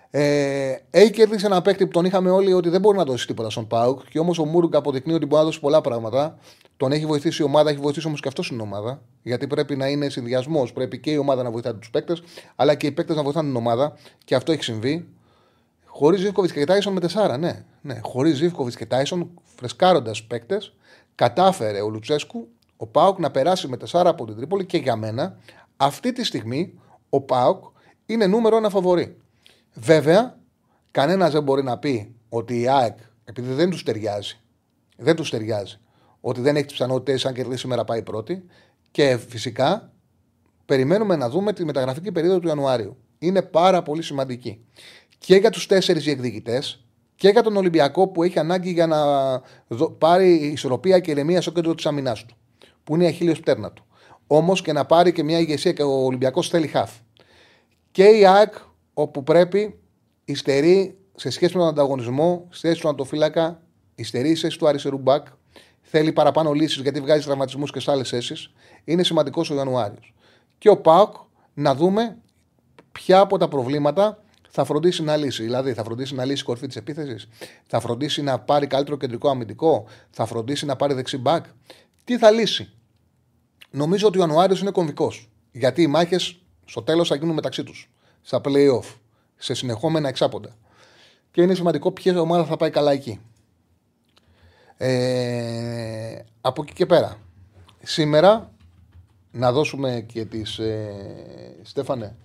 Ε, 0.09 0.75
έχει 0.89 1.11
κερδίσει 1.11 1.45
ένα 1.45 1.61
παίκτη 1.61 1.85
που 1.85 1.91
τον 1.91 2.05
είχαμε 2.05 2.29
όλοι 2.29 2.53
ότι 2.53 2.69
δεν 2.69 2.81
μπορεί 2.81 2.97
να 2.97 3.03
δώσει 3.03 3.27
τίποτα 3.27 3.49
στον 3.49 3.67
Πάουκ. 3.67 3.99
Και 4.09 4.19
όμως 4.19 4.39
ο 4.39 4.45
Μούργκ 4.45 4.75
αποδεικνύει 4.75 5.13
ότι 5.13 5.25
μπορεί 5.25 5.41
να 5.41 5.47
δώσει 5.47 5.59
πολλά 5.59 5.81
πράγματα. 5.81 6.37
Τον 6.77 6.91
έχει 6.91 7.05
βοηθήσει 7.05 7.41
η 7.41 7.45
ομάδα, 7.45 7.69
έχει 7.69 7.79
βοηθήσει 7.79 8.07
όμως 8.07 8.21
και 8.21 8.27
αυτός 8.27 8.45
στην 8.45 8.59
ομάδα. 8.59 9.01
Γιατί 9.23 9.47
πρέπει 9.47 9.75
να 9.75 9.87
είναι 9.87 10.09
συνδυασμός. 10.09 10.73
Πρέπει 10.73 10.99
και 10.99 11.11
η 11.11 11.17
ομάδα 11.17 11.43
να 11.43 11.51
βοηθάει 11.51 11.73
τους 11.73 11.89
παίκτες, 11.89 12.23
αλλά 12.55 12.75
και 12.75 12.87
οι 12.87 12.91
παίκτες 12.91 13.15
να 13.15 13.23
βοηθάνε 13.23 13.47
την 13.47 13.57
ομάδα. 13.57 13.97
Και 14.23 14.35
αυτό 14.35 14.51
έχει 14.51 14.63
συμβεί. 14.63 15.07
Χωρίς 15.85 16.19
Ζήφκοβιτς 16.19 16.53
και 16.53 16.65
Τάισον 16.65 16.93
με 16.93 16.99
τεσσάρα, 16.99 17.37
ναι. 17.37 17.65
ναι. 17.81 17.99
Χωρίς 18.03 18.37
Ζήφκοβιτς 18.37 18.75
και 18.75 18.85
Τάισον, 18.85 19.29
φρεσκάροντας 19.55 20.23
παίκτες, 20.23 20.73
κατάφερε 21.15 21.81
ο 21.81 21.89
Λουτσέσκου 21.89 22.47
ο 22.77 22.85
Πάουκ 22.87 23.19
να 23.19 23.31
περάσει 23.31 23.67
με 23.67 23.77
τεσσάρα 23.77 24.09
από 24.09 24.25
την 24.25 24.35
Τρίπολη 24.35 24.65
και 24.65 24.77
για 24.77 24.95
μένα 24.95 25.37
αυτή 25.77 26.13
τη 26.13 26.23
στιγμή 26.23 26.79
ο 27.09 27.21
Πάουκ 27.21 27.63
είναι 28.05 28.27
νούμερο 28.27 28.57
ένα 28.57 28.69
φαβορή. 28.69 29.17
Βέβαια, 29.79 30.39
κανένας 30.91 31.31
δεν 31.31 31.43
μπορεί 31.43 31.63
να 31.63 31.77
πει 31.77 32.15
ότι 32.29 32.59
η 32.59 32.67
ΑΕΚ, 32.67 32.97
επειδή 33.23 33.53
δεν 33.53 33.69
τους 33.69 33.83
ταιριάζει, 33.83 34.39
δεν 34.97 35.15
τους 35.15 35.29
ταιριάζει, 35.29 35.79
ότι 36.21 36.41
δεν 36.41 36.55
έχει 36.55 36.65
τις 36.65 36.73
πιθανότητες 36.73 37.25
αν 37.25 37.33
κερδίσει 37.33 37.59
σήμερα 37.59 37.83
πάει 37.83 38.03
πρώτη. 38.03 38.45
Και 38.91 39.17
φυσικά 39.27 39.91
περιμένουμε 40.65 41.15
να 41.15 41.29
δούμε 41.29 41.53
τη 41.53 41.65
μεταγραφική 41.65 42.11
περίοδο 42.11 42.39
του 42.39 42.47
Ιανουάριου. 42.47 42.97
Είναι 43.19 43.41
πάρα 43.41 43.81
πολύ 43.81 44.01
σημαντική. 44.01 44.65
Και 45.17 45.35
για 45.35 45.49
τους 45.49 45.65
τέσσερις 45.67 46.03
διεκδικητές 46.03 46.85
και 47.15 47.29
για 47.29 47.43
τον 47.43 47.57
Ολυμπιακό 47.57 48.07
που 48.07 48.23
έχει 48.23 48.39
ανάγκη 48.39 48.71
για 48.71 48.87
να 48.87 48.97
πάρει 49.97 50.33
ισορροπία 50.35 50.99
και 50.99 51.11
ηρεμία 51.11 51.41
στο 51.41 51.51
κέντρο 51.51 51.75
της 51.75 51.85
αμυνάς 51.85 52.25
του. 52.25 52.35
Που 52.83 52.95
είναι 52.95 53.03
η 53.03 53.07
αχίλιος 53.07 53.39
πτέρνα 53.39 53.71
του. 53.71 53.85
Όμως 54.27 54.61
και 54.61 54.73
να 54.73 54.85
πάρει 54.85 55.11
και 55.11 55.23
μια 55.23 55.39
ηγεσία 55.39 55.71
και 55.71 55.83
ο 55.83 56.05
Ολυμπιακός 56.05 56.49
θέλει 56.49 56.67
χαφ. 56.67 56.91
Και 57.91 58.03
η 58.03 58.25
ΑΕΚ 58.25 58.53
όπου 58.99 59.23
πρέπει 59.23 59.79
υστερεί 60.25 60.97
σε 61.15 61.29
σχέση 61.29 61.53
με 61.53 61.59
τον 61.59 61.69
ανταγωνισμό, 61.69 62.47
στη 62.49 62.67
θέση 62.67 62.81
του 62.81 62.89
Αντοφύλακα, 62.89 63.61
υστερεί 63.95 64.35
σε 64.35 64.41
θέση 64.41 64.57
του 64.57 64.67
αριστερού 64.67 64.97
μπακ, 64.97 65.27
θέλει 65.81 66.11
παραπάνω 66.13 66.51
λύσεις 66.51 66.81
γιατί 66.81 66.99
βγάζει 66.99 67.25
τραυματισμούς 67.25 67.71
και 67.71 67.79
σε 67.79 67.91
άλλες 67.91 68.09
θέσεις. 68.09 68.51
Είναι 68.83 69.03
σημαντικός 69.03 69.49
ο 69.49 69.55
Ιανουάριος. 69.55 70.13
Και 70.57 70.69
ο 70.69 70.77
ΠΑΟΚ 70.77 71.15
να 71.53 71.75
δούμε 71.75 72.17
ποια 72.91 73.19
από 73.19 73.37
τα 73.37 73.47
προβλήματα 73.47 74.23
θα 74.49 74.63
φροντίσει 74.63 75.03
να 75.03 75.15
λύσει. 75.15 75.43
Δηλαδή, 75.43 75.73
θα 75.73 75.83
φροντίσει 75.83 76.15
να 76.15 76.25
λύσει 76.25 76.41
η 76.41 76.45
κορφή 76.45 76.67
της 76.67 76.75
επίθεσης, 76.75 77.27
θα 77.67 77.79
φροντίσει 77.79 78.21
να 78.21 78.39
πάρει 78.39 78.67
καλύτερο 78.67 78.97
κεντρικό 78.97 79.29
αμυντικό, 79.29 79.85
θα 80.09 80.25
φροντίσει 80.25 80.65
να 80.65 80.75
πάρει 80.75 80.93
δεξί 80.93 81.17
μπακ. 81.17 81.45
Τι 82.03 82.17
θα 82.17 82.31
λύσει; 82.31 82.73
Νομίζω 83.71 84.07
ότι 84.07 84.17
ο 84.17 84.21
Ιανουάριος 84.21 84.61
είναι 84.61 84.71
κομβικός. 84.71 85.29
Γιατί 85.51 85.81
οι 85.81 85.87
μάχες 85.87 86.39
στο 86.65 86.81
τέλος 86.81 87.07
θα 87.07 87.15
γίνουν 87.15 87.35
μεταξύ 87.35 87.63
τους 87.63 87.89
στα 88.27 88.41
playoff, 88.43 88.95
σε 89.35 89.53
συνεχόμενα 89.53 90.07
εξάποντα. 90.07 90.55
Και 91.31 91.41
είναι 91.41 91.53
σημαντικό 91.53 91.91
ποια 91.91 92.21
ομάδα 92.21 92.45
θα 92.45 92.57
πάει 92.57 92.69
καλά 92.69 92.91
εκεί. 92.91 93.19
Ε, 94.77 96.19
από 96.41 96.61
εκεί 96.61 96.73
και 96.73 96.85
πέρα. 96.85 97.17
Σήμερα 97.83 98.51
να 99.31 99.51
δώσουμε 99.51 100.05
και 100.07 100.25
τις 100.25 100.59
ε, 100.59 101.59
Στέφανε 101.61 102.15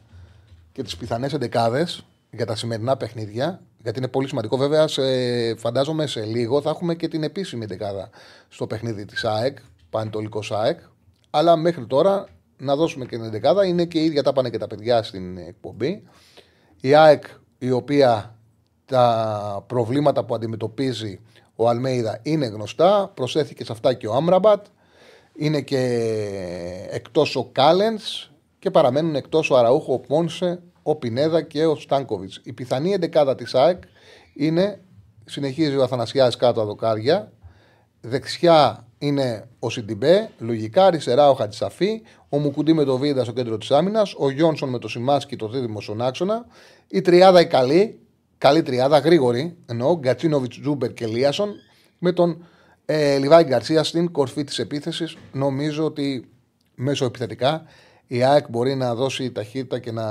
και 0.72 0.82
τις 0.82 0.96
πιθανές 0.96 1.32
εντεκάδες 1.32 2.04
για 2.30 2.46
τα 2.46 2.56
σημερινά 2.56 2.96
παιχνίδια 2.96 3.62
γιατί 3.82 3.98
είναι 3.98 4.08
πολύ 4.08 4.28
σημαντικό 4.28 4.56
βέβαια 4.56 4.88
σε, 4.88 5.02
φαντάζομαι 5.56 6.06
σε 6.06 6.24
λίγο 6.24 6.60
θα 6.60 6.70
έχουμε 6.70 6.94
και 6.94 7.08
την 7.08 7.22
επίσημη 7.22 7.64
εντεκάδα 7.64 8.10
στο 8.48 8.66
παιχνίδι 8.66 9.04
της 9.04 9.24
ΑΕΚ 9.24 9.58
Πανετολικός 9.90 10.52
ΑΕΚ 10.52 10.78
αλλά 11.30 11.56
μέχρι 11.56 11.86
τώρα 11.86 12.28
να 12.62 12.76
δώσουμε 12.76 13.04
και 13.04 13.18
την 13.18 13.42
11 13.44 13.66
Είναι 13.66 13.84
και 13.84 13.98
η 13.98 14.04
ίδια 14.04 14.22
τα 14.22 14.32
πάνε 14.32 14.50
και 14.50 14.58
τα 14.58 14.66
παιδιά 14.66 15.02
στην 15.02 15.38
εκπομπή. 15.38 16.02
Η 16.80 16.94
ΑΕΚ, 16.94 17.24
η 17.58 17.70
οποία 17.70 18.38
τα 18.84 19.64
προβλήματα 19.66 20.24
που 20.24 20.34
αντιμετωπίζει 20.34 21.20
ο 21.56 21.68
Αλμέιδα 21.68 22.18
είναι 22.22 22.46
γνωστά. 22.46 23.10
Προσέθηκε 23.14 23.64
σε 23.64 23.72
αυτά 23.72 23.94
και 23.94 24.06
ο 24.06 24.14
Άμραμπατ. 24.14 24.66
Είναι 25.34 25.60
και 25.60 25.78
εκτός 26.90 27.36
ο 27.36 27.48
Κάλενς 27.52 28.30
και 28.58 28.70
παραμένουν 28.70 29.14
εκτός 29.14 29.50
ο 29.50 29.56
Αραούχο, 29.56 29.92
ο 29.92 29.98
Πόνσε, 29.98 30.62
ο 30.82 30.96
Πινέδα 30.96 31.42
και 31.42 31.66
ο 31.66 31.76
Στάνκοβιτς. 31.76 32.40
Η 32.44 32.52
πιθανή 32.52 32.92
εντεκάδα 32.92 33.34
της 33.34 33.54
ΑΕΚ 33.54 33.82
είναι, 34.34 34.80
συνεχίζει 35.24 35.76
ο 35.76 35.82
Αθανασιάδης 35.82 36.36
κάτω 36.36 36.60
από 36.60 36.68
δοκάρια, 36.68 37.32
δεξιά 38.00 38.86
είναι 39.02 39.48
ο 39.58 39.70
Σιντιμπέ, 39.70 40.30
λογικά 40.38 40.84
αριστερά 40.84 41.30
ο 41.30 41.34
Χατζησαφή, 41.34 42.02
ο 42.28 42.38
Μουκουντή 42.38 42.72
με 42.72 42.84
το 42.84 42.98
Βίδα 42.98 43.24
στο 43.24 43.32
κέντρο 43.32 43.58
της 43.58 43.70
άμυνας, 43.70 44.14
ο 44.18 44.30
Γιόνσον 44.30 44.68
με 44.68 44.78
το 44.78 44.88
Σιμάνσκι 44.88 45.36
το 45.36 45.48
δίδυμο 45.48 45.80
στον 45.80 46.02
άξονα, 46.02 46.46
η 46.88 47.00
τριάδα 47.00 47.40
η 47.40 47.46
καλή, 47.46 48.00
καλή 48.38 48.62
τριάδα, 48.62 48.98
γρήγορη, 48.98 49.56
εννοώ, 49.66 49.98
Γκατσίνοβιτς, 49.98 50.60
Τζούμπερ 50.60 50.92
και 50.92 51.06
Ελίασον, 51.06 51.54
με 51.98 52.12
τον 52.12 52.44
ε, 52.84 53.18
Λιβάι 53.18 53.44
Γκαρσία 53.44 53.84
στην 53.84 54.12
κορφή 54.12 54.44
της 54.44 54.58
επίθεσης. 54.58 55.16
Νομίζω 55.32 55.84
ότι 55.84 56.28
μεσοεπιθετικά 56.74 57.62
η 58.06 58.22
ΑΕΚ 58.22 58.50
μπορεί 58.50 58.74
να 58.74 58.94
δώσει 58.94 59.32
ταχύτητα 59.32 59.78
και 59.78 59.92
να 59.92 60.06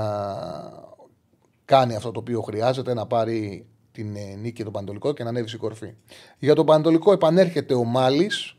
κάνει 1.66 1.96
αυτό 1.96 2.12
το 2.12 2.20
οποίο 2.20 2.42
χρειάζεται, 2.42 2.94
να 2.94 3.06
πάρει 3.06 3.66
την 3.92 4.16
ε, 4.16 4.36
νίκη 4.36 4.64
του 4.64 4.72
Παντολικό 4.72 5.14
και 5.14 5.24
να 5.24 5.30
ανέβει 5.30 5.48
στην 5.48 5.60
κορφή. 5.60 5.94
Για 6.40 6.56
τον 6.56 6.66
Παντολικό 6.66 7.12
επανέρχεται 7.12 7.74
ο 7.74 7.84
Μάλης, 7.84 8.56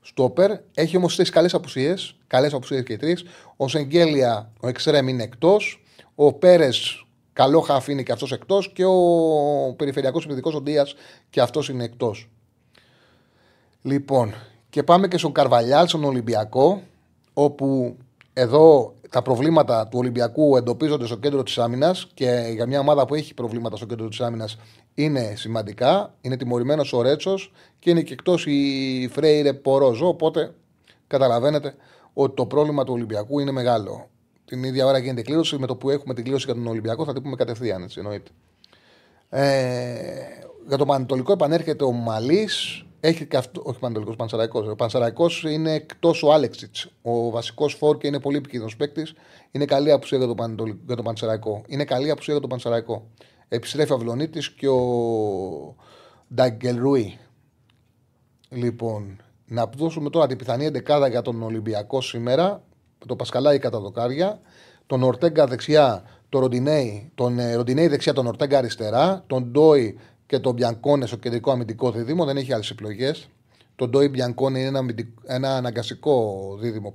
στόπερ, 0.00 0.50
έχει 0.74 0.96
όμως 0.96 1.16
τρεις 1.16 1.30
καλές 1.30 1.54
απουσίες, 1.54 2.14
καλές 2.26 2.52
απουσίες 2.52 2.82
και 2.82 2.96
τρεις. 2.96 3.24
Ο 3.56 3.68
Σεγγέλια, 3.68 4.52
ο 4.60 4.68
Εξρέμ 4.68 5.08
είναι 5.08 5.22
εκτός. 5.22 5.82
Ο 6.14 6.32
Πέρες, 6.32 7.06
καλό 7.32 7.60
χαφ 7.60 7.88
είναι 7.88 8.02
και 8.02 8.12
αυτός 8.12 8.32
εκτός. 8.32 8.72
Και 8.72 8.84
ο 8.84 9.74
περιφερειακός 9.76 10.22
επιθετικός 10.24 10.54
ο 10.54 10.60
Ντίας 10.60 10.94
και 11.30 11.40
αυτός 11.40 11.68
είναι 11.68 11.84
εκτός. 11.84 12.28
Λοιπόν, 13.82 14.34
και 14.70 14.82
πάμε 14.82 15.08
και 15.08 15.18
στον 15.18 15.32
Καρβαλιάλ, 15.32 15.86
στον 15.86 16.04
Ολυμπιακό, 16.04 16.82
όπου 17.32 17.96
εδώ 18.32 18.94
τα 19.10 19.22
προβλήματα 19.22 19.88
του 19.88 19.98
Ολυμπιακού 19.98 20.56
εντοπίζονται 20.56 21.06
στο 21.06 21.16
κέντρο 21.16 21.42
της 21.42 21.58
άμυνας 21.58 22.06
και 22.14 22.50
για 22.54 22.66
μια 22.66 22.80
ομάδα 22.80 23.04
που 23.04 23.14
έχει 23.14 23.34
προβλήματα 23.34 23.76
στο 23.76 23.86
κέντρο 23.86 24.08
της 24.08 24.20
άμυνας 24.20 24.56
είναι 24.94 25.32
σημαντικά. 25.36 26.14
Είναι 26.20 26.36
τιμωρημένος 26.36 26.92
ο 26.92 27.02
Ρέτσος 27.02 27.52
και 27.80 27.90
είναι 27.90 28.02
και 28.02 28.12
εκτός 28.12 28.46
η 28.46 29.08
Φρέιρε 29.12 29.52
Πορόζο. 29.52 30.08
Οπότε 30.08 30.54
καταλαβαίνετε 31.06 31.74
ότι 32.12 32.34
το 32.34 32.46
πρόβλημα 32.46 32.84
του 32.84 32.92
Ολυμπιακού 32.92 33.38
είναι 33.38 33.50
μεγάλο. 33.50 34.08
Την 34.44 34.64
ίδια 34.64 34.86
ώρα 34.86 34.98
γίνεται 34.98 35.22
κλήρωση. 35.22 35.58
Με 35.58 35.66
το 35.66 35.76
που 35.76 35.90
έχουμε 35.90 36.14
την 36.14 36.24
κλήρωση 36.24 36.44
για 36.44 36.54
τον 36.54 36.66
Ολυμπιακό 36.66 37.04
θα 37.04 37.12
την 37.12 37.22
πούμε 37.22 37.36
κατευθείαν. 37.36 37.82
Έτσι, 37.82 37.98
εννοείται. 37.98 38.30
Ε, 39.28 39.94
για 40.68 40.76
το 40.76 40.86
Πανετολικό 40.86 41.32
επανέρχεται 41.32 41.84
ο 41.84 41.92
Μαλής. 41.92 42.84
Έχει 43.00 43.26
και 43.26 43.36
αυτό, 43.36 43.62
όχι 43.64 43.78
Πανετολικός, 43.78 44.16
Πανσαραϊκός. 44.16 44.66
Ο 44.68 44.76
Πανσαραϊκός 44.76 45.44
είναι 45.48 45.72
εκτός 45.72 46.22
ο 46.22 46.32
Άλεξιτς. 46.32 46.88
Ο 47.02 47.30
βασικός 47.30 47.74
φόρ 47.74 47.98
και 47.98 48.06
είναι 48.06 48.20
πολύ 48.20 48.36
επικίνδυνος 48.36 48.76
παίκτης. 48.76 49.14
Είναι 49.50 49.64
καλή 49.64 49.90
απουσία 49.90 50.18
για 50.18 50.26
το, 50.26 50.34
για 50.86 50.96
το 50.96 51.02
Πανσαραϊκό. 51.02 51.62
Είναι 51.66 51.84
καλή 51.84 52.10
απουσία 52.10 52.32
για 52.32 52.42
το 52.42 52.48
Πανσαραϊκό. 52.48 53.06
Επιστρέφει 53.48 53.92
ο 53.92 53.94
Αυλονίτης 53.94 54.50
και 54.50 54.68
ο 54.68 54.80
Νταγκελρούι. 56.34 57.18
Λοιπόν, 58.52 59.22
να 59.46 59.66
δώσουμε 59.76 60.10
τώρα 60.10 60.26
την 60.26 60.36
πιθανή 60.36 60.64
εντεκάδα 60.64 61.08
για 61.08 61.22
τον 61.22 61.42
Ολυμπιακό 61.42 62.00
σήμερα. 62.00 62.62
Το 63.06 63.16
Πασκαλάι 63.16 63.58
κατά 63.58 63.80
δοκάρια. 63.80 64.40
Τον 64.86 65.02
Ορτέγκα 65.02 65.46
δεξιά, 65.46 66.02
τον 66.28 66.40
Ροντινέι, 66.40 67.10
τον 67.14 67.38
ε, 67.38 67.54
Ροντινέι 67.54 67.86
δεξιά, 67.88 68.12
τον 68.12 68.26
Ορτέγκα 68.26 68.58
αριστερά. 68.58 69.24
Τον 69.26 69.44
Ντόι 69.44 69.98
και 70.26 70.38
τον 70.38 70.54
Μπιανκόνε 70.54 71.06
στο 71.06 71.16
κεντρικό 71.16 71.50
αμυντικό 71.50 71.90
δίδυμο. 71.90 72.24
Δεν 72.24 72.36
έχει 72.36 72.52
άλλες 72.52 72.70
επιλογές. 72.70 73.28
Το 73.76 73.88
Ντόι 73.88 74.08
Μπιανκόνε 74.08 74.58
είναι 74.58 74.78
ένα, 74.78 74.94
ένα 75.26 75.56
αναγκαστικό 75.56 76.56
δίδυμο 76.60 76.94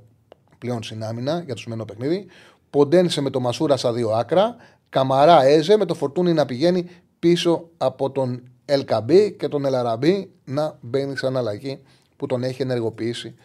πλέον 0.58 0.84
στην 0.84 1.04
άμυνα 1.04 1.42
για 1.46 1.54
το 1.54 1.60
σημερινό 1.62 1.86
παιχνίδι. 1.86 2.26
Ποντένσε 2.70 3.22
με 3.22 3.30
το 3.30 3.40
Μασούρα 3.40 3.78
στα 3.78 3.94
δύο 3.94 4.10
άκρα. 4.10 4.56
Καμαρά 4.90 5.44
Έζε 5.44 5.78
με 5.78 5.86
το 5.86 5.94
Φορτούνι 5.94 6.34
να 6.34 6.46
πηγαίνει 6.46 6.90
πίσω 7.20 7.70
από 7.78 8.12
τον 8.12 8.44
Ελκαμπή 8.66 9.32
και 9.32 9.48
τον 9.48 9.66
Ελαραμπή 9.66 10.32
να 10.46 10.78
μπαίνει 10.82 11.18
σαν 11.18 11.38
αλλαγή 11.38 11.82
που 12.16 12.26
τον 12.26 12.44
έχει 12.44 12.62
ενεργοποιήσει. 12.62 13.36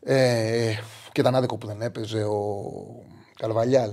Ε, 0.00 0.72
και 1.12 1.20
ήταν 1.20 1.34
άδικο 1.34 1.58
που 1.58 1.66
δεν 1.66 1.82
έπαιζε 1.82 2.24
ο 2.24 2.64
Καλβαλιάλ. 3.36 3.92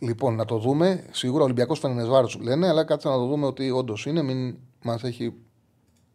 Λοιπόν, 0.00 0.34
να 0.34 0.44
το 0.44 0.58
δούμε. 0.58 1.04
Σίγουρα 1.10 1.40
ο 1.40 1.44
Ολυμπιακός 1.44 1.78
Φερενεσβάρο 1.78 2.28
λένε, 2.40 2.68
αλλά 2.68 2.84
κάτσε 2.84 3.08
να 3.08 3.14
το 3.14 3.26
δούμε 3.26 3.46
ότι 3.46 3.70
όντως 3.70 4.06
είναι. 4.06 4.22
Μην 4.22 4.56
μας 4.82 5.02
έχει. 5.02 5.34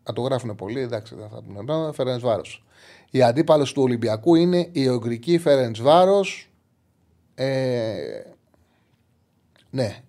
Να 0.07 0.13
το 0.13 0.21
γράφουν 0.21 0.55
πολύ, 0.55 0.81
εντάξει, 0.81 1.15
δεν 1.15 1.29
θα 1.29 1.41
πούμε. 1.41 1.91
Φερενεσβάρο. 1.93 2.41
Η 3.11 3.21
αντίπαλο 3.21 3.63
του 3.63 3.81
Ολυμπιακού 3.81 4.35
είναι 4.35 4.69
η 4.71 4.87
Ουγγρική 4.87 5.37
Φερενεσβάρο. 5.37 6.21
Ε, 7.35 8.21
ναι. 9.69 10.03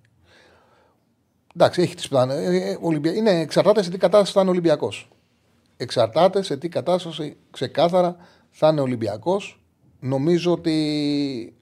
Εντάξει, 1.61 1.83
έχει 1.83 1.95
τις 1.95 2.09
πλάνε. 2.09 2.35
Ε, 2.35 2.77
είναι, 3.15 3.31
εξαρτάται 3.31 3.83
σε 3.83 3.91
τι 3.91 3.99
κατάσταση 3.99 4.33
θα 4.33 4.41
είναι 4.41 4.51
Ολυμπιακός. 4.51 5.09
Εξαρτάται 5.77 6.43
σε 6.43 6.57
τι 6.57 6.69
κατάσταση 6.69 7.37
ξεκάθαρα 7.51 8.17
θα 8.51 8.69
είναι 8.69 8.81
Ολυμπιακός. 8.81 9.63
Νομίζω 10.01 10.53
ότι 10.53 11.55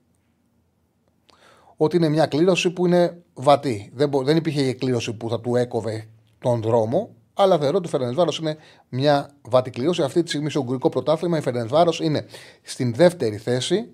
ότι 1.76 1.96
είναι 1.96 2.08
μια 2.08 2.26
κλήρωση 2.26 2.70
που 2.70 2.86
είναι 2.86 3.22
βατή. 3.34 3.90
Δεν, 3.94 4.10
δεν 4.24 4.36
υπήρχε 4.36 4.72
κλήρωση 4.72 5.12
που 5.12 5.28
θα 5.28 5.40
του 5.40 5.56
έκοβε 5.56 6.08
τον 6.38 6.62
δρόμο, 6.62 7.14
αλλά 7.34 7.58
θεωρώ 7.58 7.76
ότι 7.76 7.86
ο 7.86 7.90
Φερενεσβάρο 7.90 8.32
είναι 8.40 8.56
μια 8.88 9.30
βατή 9.42 9.70
κλήρωση. 9.70 10.02
Αυτή 10.02 10.22
τη 10.22 10.28
στιγμή 10.28 10.50
στο 10.50 10.60
Ουγγρικό 10.60 10.88
Πρωτάθλημα 10.88 11.38
η 11.38 11.40
Φερενεσβάρο 11.40 11.92
είναι 12.00 12.26
στην 12.62 12.94
δεύτερη 12.94 13.36
θέση 13.36 13.88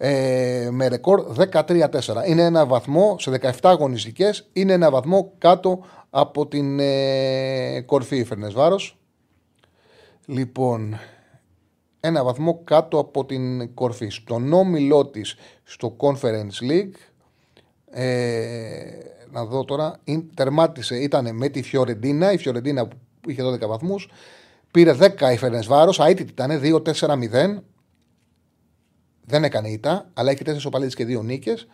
ε, 0.00 0.68
με 0.70 0.88
ρεκόρ 0.88 1.34
13-4. 1.52 1.88
Είναι 2.26 2.42
ένα 2.42 2.66
βαθμό 2.66 3.16
σε 3.18 3.40
17 3.40 3.50
αγωνιστικές, 3.62 4.48
είναι 4.52 4.72
ένα 4.72 4.90
βαθμό 4.90 5.32
κάτω 5.38 5.84
από 6.10 6.46
την 6.46 6.78
ε, 6.80 7.80
κορφή 7.80 8.16
η 8.16 8.24
Φερενεσβάρο. 8.24 8.80
Λοιπόν, 10.26 10.98
ένα 12.00 12.24
βαθμό 12.24 12.60
κάτω 12.64 12.98
από 12.98 13.24
την 13.24 13.74
κορφή. 13.74 14.08
Στον 14.08 14.52
όμιλό 14.52 15.06
της 15.06 15.36
στο 15.64 15.96
Conference 16.00 16.70
League 16.70 16.94
ε, 17.90 18.80
να 19.30 19.44
δω 19.44 19.64
τώρα. 19.64 20.00
Τερμάτισε, 20.34 20.96
ήταν 20.96 21.36
με 21.36 21.48
τη 21.48 21.62
Φιωρεντίνα. 21.62 22.32
Η 22.32 22.38
Φιωρεντίνα 22.38 22.86
που 23.20 23.30
είχε 23.30 23.42
12 23.42 23.66
βαθμούς. 23.66 24.10
Πήρε 24.70 24.96
10 25.00 25.32
η 25.32 25.36
Φερενσβάρο. 25.36 25.92
Αίτητη 25.98 26.30
ήταν 26.30 26.60
2-4-0. 26.62 27.62
Δεν 29.28 29.44
έκανε 29.44 29.68
ήττα, 29.68 30.10
αλλά 30.14 30.30
έχει 30.30 30.42
4 30.46 30.56
οπαλίτε 30.66 31.04
και 31.04 31.18
2 31.18 31.22
νίκες. 31.22 31.66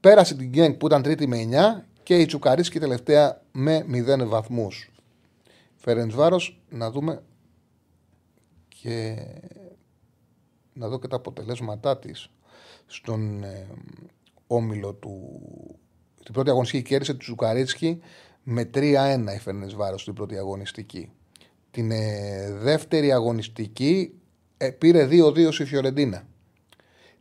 Πέρασε 0.00 0.34
την 0.34 0.48
Γκένγκ 0.48 0.74
που 0.74 0.86
ήταν 0.86 1.02
τρίτη 1.02 1.26
με 1.26 1.48
9 1.82 1.84
και 2.02 2.18
η 2.18 2.26
Τσουκαρίσκη 2.26 2.78
τελευταία 2.78 3.42
με 3.52 3.84
0 3.88 4.26
βαθμούς. 4.26 4.90
Φερενσβάρος, 5.76 6.60
να 6.68 6.90
δούμε 6.90 7.22
και 8.68 9.16
να 10.72 10.88
δω 10.88 10.98
και 10.98 11.08
τα 11.08 11.16
αποτελέσματά 11.16 11.98
της 11.98 12.30
στον 12.86 13.42
ε, 13.44 13.66
όμιλο 14.46 14.92
του. 14.92 15.40
Στην 16.20 16.32
πρώτη 16.32 16.50
αγωνιστική 16.50 16.82
κέρδισε 16.82 17.14
τους 17.14 17.24
Τσουκαρίτσκι 17.24 18.00
με 18.42 18.70
3-1 18.74 18.78
η 19.34 19.38
Φερεντσβάρος 19.38 19.98
στην 19.98 20.14
πρώτη 20.14 20.36
αγωνιστική. 20.36 21.10
Την 21.70 21.90
ε, 21.90 22.50
δεύτερη 22.52 23.12
αγωνιστική 23.12 24.14
ε, 24.56 24.70
πήρε 24.70 25.08
2-2 25.10 25.52
στη 25.52 25.64
Φιωρεντίνα. 25.64 26.26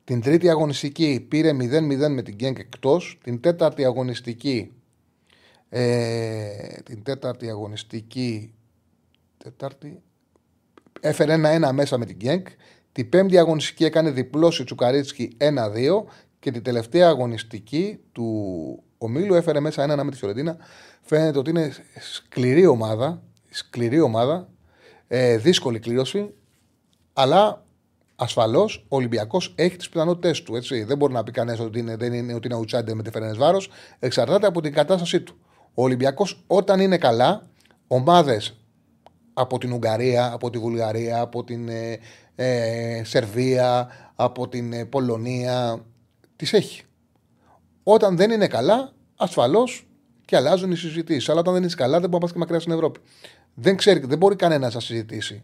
Την 0.03 0.21
τρίτη 0.21 0.49
αγωνιστική 0.49 1.25
πήρε 1.29 1.51
0-0 1.51 2.09
με 2.09 2.21
την 2.21 2.35
Γκένκ 2.35 2.59
εκτός. 2.59 3.17
Την 3.23 3.39
τέταρτη 3.39 3.85
αγωνιστική. 3.85 4.71
Ε, 5.69 6.81
την 6.83 7.03
τέταρτη 7.03 7.49
αγωνιστική. 7.49 8.53
Τέταρτη. 9.37 10.01
Έφερε 10.99 11.35
1-1 11.67 11.71
μέσα 11.73 11.97
με 11.97 12.05
την 12.05 12.15
Γκένκ. 12.15 12.47
Την 12.91 13.09
πέμπτη 13.09 13.37
αγωνιστική 13.37 13.85
έκανε 13.85 14.11
διπλώσει 14.11 14.61
η 14.61 14.65
Τσουκαρίτσκι 14.65 15.37
1-2 15.37 16.03
και 16.39 16.51
την 16.51 16.63
τελευταία 16.63 17.07
αγωνιστική 17.07 17.99
του 18.11 18.83
ομίλου 18.97 19.33
έφερε 19.33 19.59
μέσα 19.59 19.83
ένα 19.83 20.03
με 20.03 20.11
τη 20.11 20.17
Φιωρεντίνα. 20.17 20.57
Φαίνεται 21.01 21.37
ότι 21.37 21.49
είναι 21.49 21.71
σκληρή 21.99 22.65
ομάδα, 22.65 23.23
σκληρή 23.49 23.99
ομάδα, 23.99 24.49
ε, 25.07 25.37
δύσκολη 25.37 25.79
κλήρωση, 25.79 26.33
αλλά 27.13 27.65
ασφαλώς 28.15 28.85
ο 28.87 28.95
Ολυμπιακός 28.95 29.53
έχει 29.55 29.75
τις 29.75 29.89
πιθανότητέ 29.89 30.41
του. 30.43 30.55
Έτσι. 30.55 30.83
Δεν 30.83 30.97
μπορεί 30.97 31.13
να 31.13 31.23
πει 31.23 31.31
κανένας 31.31 31.59
ότι 31.59 31.79
είναι, 31.79 31.95
δεν 31.95 32.13
είναι, 32.13 32.33
ότι 32.33 32.47
είναι 32.47 32.59
outsider 32.59 32.93
με 32.93 33.03
τη 33.03 33.09
Φερένες 33.09 33.37
Βάρος. 33.37 33.69
Εξαρτάται 33.99 34.47
από 34.47 34.61
την 34.61 34.73
κατάστασή 34.73 35.21
του. 35.21 35.35
Ο 35.73 35.83
Ολυμπιακός 35.83 36.43
όταν 36.47 36.79
είναι 36.79 36.97
καλά, 36.97 37.47
ομάδες 37.87 38.57
από 39.33 39.57
την 39.57 39.71
Ουγγαρία, 39.71 40.31
από 40.31 40.49
τη 40.49 40.57
Βουλγαρία, 40.57 41.21
από 41.21 41.43
την 41.43 41.69
ε, 41.69 41.99
ε 42.35 43.03
Σερβία, 43.03 43.89
από 44.15 44.47
την 44.47 44.73
ε, 44.73 44.85
Πολωνία, 44.85 45.85
τις 46.35 46.53
έχει. 46.53 46.83
Όταν 47.83 48.15
δεν 48.17 48.31
είναι 48.31 48.47
καλά, 48.47 48.91
ασφαλώς 49.15 49.87
και 50.25 50.33
και 50.33 50.39
αλλάζουν 50.39 50.71
οι 50.71 50.75
συζητήσεις. 50.75 51.29
Αλλά 51.29 51.39
όταν 51.39 51.53
δεν 51.53 51.63
είσαι 51.63 51.75
καλά, 51.75 51.99
δεν 51.99 52.09
μπορεί 52.09 52.13
να 52.13 52.19
πας 52.19 52.31
και 52.31 52.37
μακριά 52.37 52.59
στην 52.59 52.71
Ευρώπη. 52.71 52.99
Δεν, 53.53 53.75
ξέρει, 53.75 53.99
δεν 53.99 54.17
μπορεί 54.17 54.35
κανένας 54.35 54.73
να 54.73 54.79
συζητήσει 54.79 55.43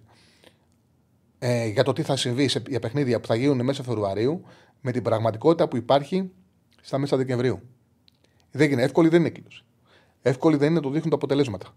ε, 1.39 1.67
για 1.67 1.83
το 1.83 1.93
τι 1.93 2.01
θα 2.01 2.15
συμβεί 2.15 2.47
σε, 2.47 2.61
για 2.67 2.79
παιχνίδια 2.79 3.19
που 3.19 3.27
θα 3.27 3.35
γίνουν 3.35 3.63
μέσα 3.63 3.83
Φεβρουαρίου 3.83 4.41
με 4.81 4.91
την 4.91 5.03
πραγματικότητα 5.03 5.67
που 5.67 5.77
υπάρχει 5.77 6.31
στα 6.81 6.97
μέσα 6.97 7.17
Δεκεμβρίου. 7.17 7.61
Δεν 8.51 8.71
είναι 8.71 8.83
εύκολη, 8.83 9.09
δεν 9.09 9.19
είναι 9.19 9.29
κλήρωση. 9.29 9.63
Εύκολη 10.21 10.57
δεν 10.57 10.71
είναι, 10.71 10.79
το 10.79 10.89
δείχνουν 10.89 11.09
τα 11.09 11.15
αποτελέσματα. 11.15 11.67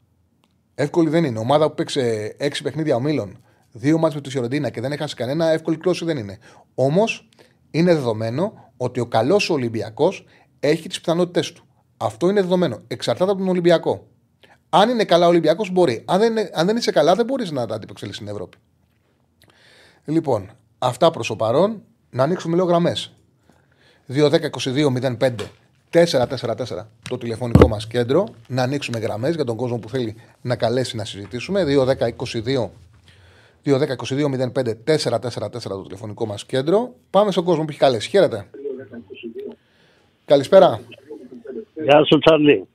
Εύκολη 0.74 1.08
δεν 1.08 1.24
είναι. 1.24 1.38
Ομάδα 1.38 1.68
που 1.68 1.74
παίξε 1.74 2.34
έξι 2.38 2.62
παιχνίδια 2.62 2.96
ομίλων, 2.96 3.44
δύο 3.72 3.98
μάτς 3.98 4.14
με 4.14 4.20
τη 4.20 4.30
Σιωρεντίνα 4.30 4.70
και 4.70 4.80
δεν 4.80 4.92
έχασε 4.92 5.14
κανένα, 5.14 5.50
εύκολη 5.50 5.76
κλώση 5.76 6.04
δεν 6.04 6.16
είναι. 6.16 6.38
Όμως 6.74 7.28
είναι 7.70 7.94
δεδομένο 7.94 8.72
ότι 8.76 9.00
ο 9.00 9.06
καλός 9.06 9.50
Ολυμπιακός 9.50 10.24
έχει 10.60 10.88
τις 10.88 11.00
πιθανότητές 11.00 11.52
του. 11.52 11.64
Αυτό 11.96 12.28
είναι 12.28 12.40
δεδομένο. 12.40 12.82
Εξαρτάται 12.86 13.30
από 13.30 13.40
τον 13.40 13.48
Ολυμπιακό. 13.48 14.06
Αν 14.68 14.88
είναι 14.88 15.04
καλά 15.04 15.26
ο 15.26 15.28
Ολυμπιακός, 15.28 15.70
μπορεί. 15.70 16.04
Αν 16.06 16.18
δεν, 16.18 16.34
αν 16.52 16.66
δεν 16.66 16.76
είσαι 16.76 16.90
καλά, 16.90 17.14
δεν 17.14 17.24
μπορείς 17.24 17.50
να 17.50 17.66
τα 17.66 17.74
αντιπεξελίσει 17.74 18.16
στην 18.16 18.28
Ευρώπη. 18.28 18.56
Λοιπόν, 20.04 20.50
αυτά 20.78 21.10
προς 21.10 21.26
το 21.26 21.36
παρόν. 21.36 21.82
Να 22.10 22.22
ανοίξουμε 22.22 22.54
λίγο 22.54 22.66
γραμμές. 22.66 23.12
2-10-22-05 24.08 25.34
444 25.90 26.86
το 27.08 27.18
τηλεφωνικό 27.18 27.68
μας 27.68 27.86
κέντρο. 27.86 28.26
Να 28.48 28.62
ανοίξουμε 28.62 28.98
γραμμές 28.98 29.34
για 29.34 29.44
τον 29.44 29.56
κόσμο 29.56 29.78
που 29.78 29.88
θέλει 29.88 30.16
να 30.42 30.56
καλέσει 30.56 30.96
να 30.96 31.04
συζητήσουμε. 31.04 31.64
2-10-22 31.64 32.70
2-10-22-05 33.64 34.74
444 34.84 35.60
το 35.62 35.82
τηλεφωνικό 35.82 36.26
μας 36.26 36.46
κέντρο. 36.46 36.94
Πάμε 37.10 37.30
στον 37.30 37.44
κόσμο 37.44 37.64
που 37.64 37.70
έχει 37.70 37.78
καλέσει. 37.78 38.08
Χαίρετε. 38.08 38.46
Καλησπέρα. 40.24 40.80
Γεια 41.74 42.04
σου, 42.04 42.18
Τσαρλί. 42.18 42.66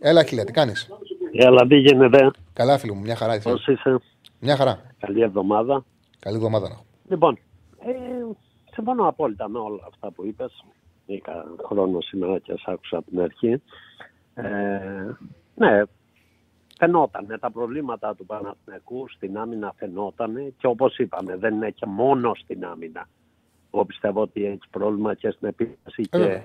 Έλα, 0.00 0.24
χιλιά, 0.24 0.44
τι 0.44 0.52
κάνεις; 0.52 0.88
Έλα, 1.32 1.66
τι 1.66 1.76
γίνεται; 1.76 2.30
Καλά, 2.52 2.78
φίλο 2.78 2.94
μου, 2.94 3.00
μια 3.00 3.16
χαρά. 3.16 3.40
Πώς 3.42 3.66
είσαι; 3.66 4.00
Μια 4.38 4.56
χαρά. 4.56 4.80
Καλή 4.98 5.22
εβδομάδα. 5.22 5.84
Καλή 6.26 6.38
εβδομάδα 6.38 6.68
να 6.68 6.76
Λοιπόν, 7.08 7.38
ε, 7.78 7.92
συμφωνώ 8.72 9.08
απόλυτα 9.08 9.48
με 9.48 9.58
όλα 9.58 9.82
αυτά 9.86 10.10
που 10.10 10.26
είπες. 10.26 10.64
Είχα 11.06 11.44
χρόνο 11.64 12.00
σήμερα 12.00 12.38
και 12.38 12.54
σα 12.56 12.72
άκουσα 12.72 12.96
από 12.96 13.10
την 13.10 13.20
αρχή. 13.20 13.62
Ε, 14.34 15.14
ναι, 15.54 15.82
φαινότανε 16.78 17.38
τα 17.38 17.50
προβλήματα 17.50 18.14
του 18.14 18.26
Παναθηναϊκού 18.26 19.08
στην 19.08 19.38
άμυνα 19.38 19.72
φαινότανε 19.76 20.52
και 20.58 20.66
όπως 20.66 20.98
είπαμε 20.98 21.36
δεν 21.36 21.54
είναι 21.54 21.70
και 21.70 21.86
μόνο 21.86 22.34
στην 22.34 22.64
άμυνα. 22.64 23.08
Εγώ 23.72 23.84
πιστεύω 23.84 24.20
ότι 24.20 24.44
έχει 24.44 24.68
πρόβλημα 24.70 25.14
και 25.14 25.30
στην 25.30 25.48
επίθεση 25.48 26.02
και 26.02 26.22
Ε, 26.22 26.42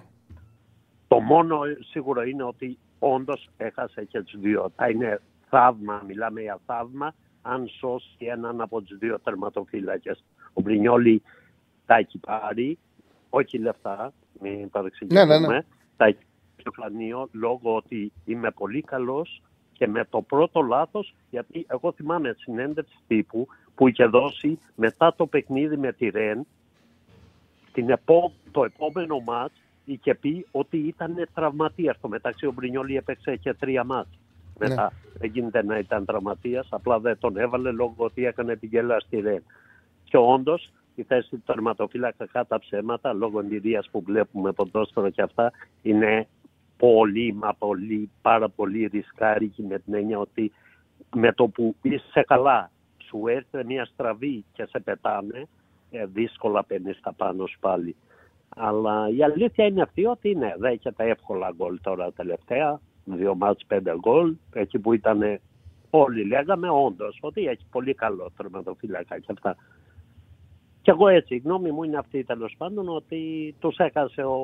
το 1.07 1.19
μόνο 1.19 1.59
σίγουρο 1.89 2.23
είναι 2.23 2.43
ότι 2.43 2.77
όντως 2.99 3.49
έχασε 3.57 4.05
και 4.05 4.21
τους 4.21 4.39
δύο. 4.39 4.71
Θα 4.75 4.89
είναι 4.89 5.21
θαύμα, 5.49 6.03
μιλάμε 6.07 6.41
για 6.41 6.59
θαύμα, 6.65 7.13
αν 7.41 7.67
σώσει 7.67 8.15
έναν 8.17 8.61
από 8.61 8.81
τους 8.81 8.97
δύο 8.97 9.19
τερματοφύλακες. 9.19 10.23
Ο 10.53 10.61
Μπρινιόλη 10.61 11.21
τα 11.85 11.95
έχει 11.95 12.17
πάρει, 12.17 12.77
όχι 13.29 13.57
λεφτά, 13.57 14.13
μην 14.41 14.69
παρεξηγηθούμε. 14.69 15.25
Ναι, 15.25 15.39
ναι, 15.39 15.47
ναι. 15.47 15.59
Τα 15.97 16.05
έχει 16.05 16.15
πάρει 16.15 16.27
στο 16.57 16.71
πλανείο 16.71 17.29
λόγω 17.31 17.75
ότι 17.75 18.11
είμαι 18.25 18.51
πολύ 18.51 18.81
καλός 18.81 19.41
και 19.73 19.87
με 19.87 20.05
το 20.09 20.21
πρώτο 20.21 20.61
λάθος, 20.61 21.15
γιατί 21.29 21.65
εγώ 21.69 21.91
θυμάμαι 21.91 22.35
συνέντευξη 22.37 22.97
τύπου 23.07 23.47
που 23.75 23.87
είχε 23.87 24.05
δώσει 24.05 24.59
μετά 24.75 25.13
το 25.15 25.25
παιχνίδι 25.27 25.77
με 25.77 25.93
τη 25.93 26.09
Ρεν, 26.09 26.45
την 27.73 27.89
επό... 27.89 28.33
το 28.51 28.63
επόμενο 28.63 29.19
μάτς 29.19 29.61
είχε 29.85 30.15
πει 30.15 30.45
ότι 30.51 30.77
ήταν 30.77 31.27
τραυματίας. 31.33 31.95
Στο 31.95 32.07
μεταξύ 32.07 32.45
ο 32.45 32.51
Μπρινιόλη 32.51 32.95
έπαιξε 32.95 33.35
και 33.35 33.53
τρία 33.53 33.83
μάτς. 33.83 34.19
Μετά 34.67 34.93
δεν 35.17 35.29
γίνεται 35.29 35.63
να 35.63 35.77
ήταν 35.77 36.05
τραυματίας, 36.05 36.67
απλά 36.71 36.99
δεν 36.99 37.17
τον 37.19 37.37
έβαλε 37.37 37.71
λόγω 37.71 37.93
ότι 37.97 38.25
έκανε 38.25 38.55
την 38.55 38.69
γέλα 38.69 38.99
στη 38.99 39.19
Ρεν. 39.19 39.43
Και 40.03 40.17
όντως 40.17 40.71
η 40.95 41.03
θέση 41.03 41.29
του 41.29 41.41
τερματοφύλακα 41.45 42.25
κατά 42.25 42.59
ψέματα, 42.59 43.13
λόγω 43.13 43.39
εμπειρίας 43.39 43.89
που 43.91 44.01
βλέπουμε 44.01 44.51
ποδόσφαιρο 44.51 45.09
και 45.09 45.21
αυτά, 45.21 45.51
είναι 45.81 46.27
πολύ, 46.77 47.33
μα 47.33 47.53
πολύ, 47.53 48.09
πάρα 48.21 48.49
πολύ 48.49 48.85
ρισκάρικη 48.85 49.63
με 49.63 49.79
την 49.79 49.93
έννοια 49.93 50.19
ότι 50.19 50.51
με 51.15 51.33
το 51.33 51.47
που 51.47 51.75
είσαι 51.81 52.23
καλά, 52.27 52.71
σου 53.03 53.27
έρθει 53.27 53.65
μια 53.65 53.85
στραβή 53.85 54.45
και 54.53 54.65
σε 54.65 54.79
πετάνε, 54.79 55.47
ε, 55.91 56.05
δύσκολα 56.05 56.63
παίρνεις 56.63 56.99
τα 57.01 57.13
πάνω 57.13 57.45
σου 57.45 57.59
πάλι. 57.59 57.95
Αλλά 58.49 59.09
η 59.09 59.23
αλήθεια 59.23 59.65
είναι 59.65 59.81
αυτή 59.81 60.05
ότι 60.05 60.35
ναι, 60.35 60.53
δεν 60.57 60.71
έχει 60.71 60.91
τα 60.91 61.03
εύκολα 61.03 61.53
γκολ 61.55 61.79
τώρα 61.81 62.11
τελευταία. 62.11 62.79
Δύο 63.05 63.35
μάτς 63.35 63.65
πέντε 63.67 63.95
γκολ. 63.99 64.35
Εκεί 64.53 64.79
που 64.79 64.93
ήταν 64.93 65.39
όλοι 65.89 66.25
λέγαμε 66.25 66.69
όντως 66.69 67.17
ότι 67.21 67.47
έχει 67.47 67.65
πολύ 67.71 67.93
καλό 67.93 68.31
τερματοφύλακα 68.37 69.19
και 69.19 69.31
αυτά. 69.31 69.55
Και 70.81 70.91
εγώ 70.91 71.07
έτσι, 71.07 71.35
η 71.35 71.37
γνώμη 71.37 71.71
μου 71.71 71.83
είναι 71.83 71.97
αυτή 71.97 72.23
τέλος 72.23 72.55
πάντων 72.57 72.89
ότι 72.89 73.55
τους 73.59 73.77
έχασε 73.77 74.23
ο, 74.23 74.37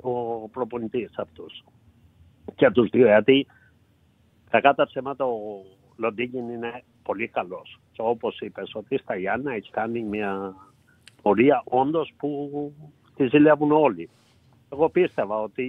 ο 0.00 0.48
προπονητής 0.48 1.12
αυτού. 1.16 1.46
Και 2.54 2.70
τους 2.70 2.88
δύο, 2.90 3.06
γιατί 3.06 3.46
κακά 4.50 4.74
τα 4.74 4.86
ψέματα 4.86 5.24
ο 5.24 5.64
Λοντίγκιν 5.96 6.48
είναι 6.48 6.82
πολύ 7.02 7.28
καλός. 7.28 7.80
Και 7.92 8.02
όπως 8.02 8.40
είπες, 8.40 8.74
ότι 8.74 8.98
στα 8.98 9.16
Γιάννα 9.16 9.52
έχει 9.52 9.70
κάνει 9.70 10.02
μια 10.02 10.54
πορεία 11.22 11.62
όντως 11.64 12.12
που 12.16 12.50
τη 13.16 13.26
ζηλεύουν 13.26 13.72
όλοι. 13.72 14.10
Εγώ 14.72 14.88
πίστευα 14.88 15.40
ότι 15.40 15.68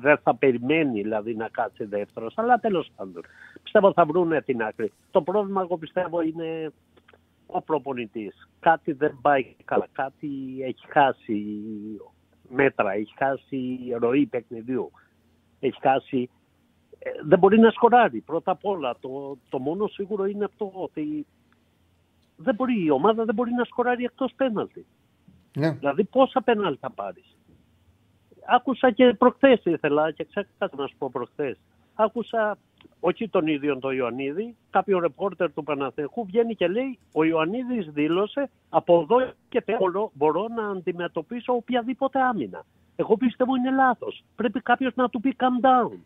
δεν 0.00 0.18
θα 0.18 0.34
περιμένει 0.36 1.02
δηλαδή 1.02 1.34
να 1.34 1.48
κάτσει 1.48 1.84
δεύτερος, 1.84 2.38
αλλά 2.38 2.58
τέλος 2.58 2.90
πάντων. 2.96 3.22
Πιστεύω 3.62 3.92
θα 3.92 4.04
βρουν 4.04 4.44
την 4.44 4.62
άκρη. 4.62 4.92
Το 5.10 5.22
πρόβλημα, 5.22 5.60
εγώ 5.62 5.76
πιστεύω, 5.78 6.20
είναι 6.20 6.72
ο 7.46 7.62
προπονητής. 7.62 8.48
Κάτι 8.60 8.92
δεν 8.92 9.18
πάει 9.22 9.54
καλά. 9.64 9.86
Κάτι 9.92 10.28
έχει 10.62 10.86
χάσει 10.88 11.44
μέτρα, 12.48 12.92
έχει 12.92 13.14
χάσει 13.16 13.78
ροή 13.98 14.26
παιχνιδιού. 14.26 14.90
Έχει 15.60 15.78
χάσει. 15.80 16.30
ε, 16.98 17.10
Δεν 17.24 17.38
μπορεί 17.38 17.58
να 17.58 17.70
σκοράρει. 17.70 18.20
Πρώτα 18.20 18.50
απ' 18.50 18.64
όλα, 18.64 18.96
το, 19.00 19.38
το 19.48 19.58
μόνο 19.58 19.86
σίγουρο 19.86 20.24
είναι 20.24 20.44
αυτό 20.44 20.70
ότι 20.74 21.26
δεν 22.36 22.54
μπορεί, 22.54 22.84
η 22.84 22.90
ομάδα 22.90 23.24
δεν 23.24 23.34
μπορεί 23.34 23.52
να 23.52 23.64
σκοράρει 23.64 24.04
εκτός 24.04 24.32
πέναλτη. 24.36 24.86
Ναι. 25.56 25.70
Δηλαδή 25.70 26.04
πόσα 26.04 26.40
πέναλ 26.42 26.76
θα 26.80 26.90
πάρεις; 26.90 27.33
Άκουσα 28.46 28.90
και 28.90 29.14
προχθές 29.18 29.60
ήθελα 29.64 30.10
και 30.10 30.24
ξέχασα 30.24 30.70
να 30.76 30.86
σου 30.86 30.94
πω 30.98 31.10
προχθές. 31.12 31.56
Άκουσα 31.94 32.58
όχι 33.00 33.28
τον 33.28 33.46
ίδιο 33.46 33.78
τον 33.78 33.96
Ιωαννίδη, 33.96 34.56
κάποιο 34.70 34.98
ρεπόρτερ 34.98 35.52
του 35.52 35.62
Παναθηναϊκού 35.62 36.24
βγαίνει 36.26 36.54
και 36.54 36.68
λέει 36.68 36.98
ο 37.12 37.24
Ιωαννίδης 37.24 37.90
δήλωσε 37.90 38.50
από 38.68 39.00
εδώ 39.00 39.32
και 39.48 39.60
πέρα 39.60 39.78
μπορώ- 39.78 40.10
μπορώ 40.14 40.46
να 40.56 40.68
αντιμετωπίσω 40.70 41.52
οποιαδήποτε 41.52 42.20
άμυνα. 42.20 42.64
Εγώ 42.96 43.16
πιστεύω 43.16 43.56
είναι 43.56 43.70
λάθος. 43.70 44.24
Πρέπει 44.36 44.60
κάποιος 44.60 44.94
να 44.94 45.08
του 45.08 45.20
πει 45.20 45.36
calm 45.38 45.66
down. 45.66 45.96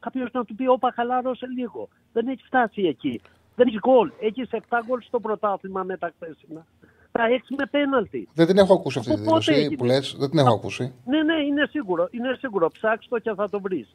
Κάποιος 0.00 0.30
να 0.32 0.44
του 0.44 0.54
πει 0.54 0.66
όπα 0.66 0.92
χαλάρωσε 0.92 1.46
λίγο. 1.46 1.88
Δεν 2.12 2.28
έχει 2.28 2.44
φτάσει 2.44 2.82
εκεί. 2.82 3.20
Δεν 3.56 3.66
έχει 3.66 3.78
γκολ. 3.78 4.12
Έχει 4.20 4.46
7 4.50 4.82
γκολ 4.86 5.00
στο 5.00 5.20
πρωτάθλημα 5.20 5.82
με 5.82 5.96
τα 5.96 6.12
χθεσινά. 6.16 6.66
Τα 7.12 7.20
6 7.28 7.54
με 7.58 7.66
πέναλτι. 7.70 8.28
Δεν 8.34 8.46
την 8.46 8.58
έχω 8.58 8.74
ακούσει 8.74 8.98
αυτή 8.98 9.10
τη 9.14 9.20
Από 9.20 9.30
πότε 9.30 9.40
δήλωση 9.44 9.60
έγινε; 9.64 9.76
που 9.76 9.84
λες. 9.84 10.16
Δεν 10.18 10.30
την 10.30 10.38
έχω 10.38 10.54
ακούσει. 10.54 10.92
Ναι, 11.04 11.22
ναι, 11.22 11.34
είναι 11.48 11.66
σίγουρο. 11.70 12.08
Είναι 12.10 12.36
σίγουρο. 12.38 12.68
Ψάξ 12.72 13.08
το 13.08 13.18
και 13.18 13.32
θα 13.36 13.48
το 13.48 13.60
βρεις. 13.60 13.94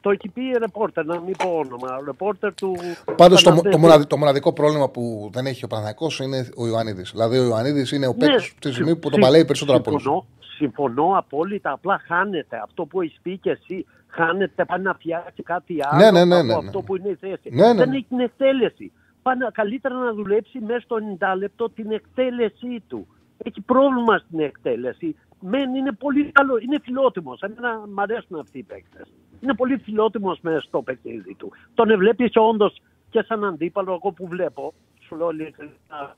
Το 0.00 0.10
έχει 0.10 0.28
πει 0.28 0.42
ρεπόρτερ, 0.58 1.04
να 1.04 1.20
μην 1.20 1.34
πω 1.36 1.48
όνομα. 1.48 2.02
Ρεπόρτερ 2.04 2.54
του. 2.54 2.76
Πάντως 3.16 3.42
το, 3.42 3.50
Παναθηναϊκού. 3.50 3.68
το, 3.70 3.78
μοναδικό, 3.78 4.06
το 4.06 4.16
μοναδικό 4.16 4.52
πρόβλημα 4.52 4.88
που 4.88 5.30
δεν 5.32 5.46
έχει 5.46 5.64
ο 5.64 5.66
Παναθηναϊκός 5.66 6.18
είναι 6.20 6.48
ο 6.56 6.66
Ιωαννίδη. 6.66 7.02
Δηλαδή 7.02 7.38
ο 7.38 7.44
Ιωαννίδη 7.44 7.96
είναι 7.96 8.06
ο 8.06 8.14
Ναι, 8.18 8.26
παίκτης 8.26 8.54
τη 8.60 8.72
στιγμή 8.72 8.94
που 8.94 9.00
τον 9.00 9.12
συμ- 9.12 9.22
παλέει 9.24 9.44
περισσότερο 9.44 9.78
από 9.78 9.90
όλους. 9.90 10.02
συμφωνώ, 10.02 10.26
συμφωνώ 10.56 11.18
απόλυτα. 11.18 11.70
Απλά 11.72 12.00
χάνεται. 12.06 12.60
Αυτό 12.64 12.84
που 12.84 13.00
έχεις 13.00 13.18
πει 13.22 13.38
και 13.38 13.50
εσύ. 13.50 13.86
Χάνεται, 14.10 14.64
πάει 14.64 14.80
να 14.80 14.94
φτιάξει 14.94 15.42
κάτι 15.42 15.76
άλλο 15.82 16.00
Ναι, 16.04 16.10
ναι, 16.10 16.24
ναι, 16.24 16.42
ναι, 16.42 16.52
από 16.52 16.60
ναι. 16.62 16.66
αυτό 16.68 16.80
που 16.82 16.96
είναι 16.96 17.08
η 17.08 17.16
θέση. 17.20 17.48
Ναι, 17.50 17.66
ναι, 17.66 17.74
Δεν 17.74 17.88
ναι. 17.88 17.96
έχει 17.96 18.06
την 18.08 18.20
εκτέλεση. 18.20 18.92
Πάνε, 19.28 19.48
καλύτερα 19.52 19.94
να 19.94 20.12
δουλέψει 20.12 20.58
μέσα 20.60 20.80
στο 20.80 20.96
90 21.18 21.36
λεπτό 21.36 21.70
την 21.70 21.90
εκτέλεσή 21.90 22.82
του. 22.88 23.06
Έχει 23.38 23.60
πρόβλημα 23.60 24.18
στην 24.18 24.40
εκτέλεση. 24.40 25.16
Μεν 25.40 25.74
είναι 25.74 25.92
πολύ 25.92 26.30
καλό, 26.32 26.58
είναι 26.58 26.78
φιλότιμος. 26.82 27.40
Εμένα 27.42 27.78
μου 27.78 28.00
αρέσουν 28.00 28.38
αυτοί 28.38 28.58
οι 28.58 28.62
παίκτες. 28.62 29.12
Είναι 29.40 29.54
πολύ 29.54 29.76
φιλότιμος 29.76 30.38
μέσα 30.40 30.60
στο 30.60 30.82
παιχνίδι 30.82 31.34
του. 31.34 31.52
Τον 31.74 31.96
βλέπει 31.96 32.30
όντως 32.34 32.80
και 33.10 33.22
σαν 33.22 33.44
αντίπαλο, 33.44 33.92
εγώ 33.92 34.12
που 34.12 34.26
βλέπω. 34.28 34.74
Σου 35.00 35.16
λέω 35.16 35.30
ειλικρινά 35.30 35.72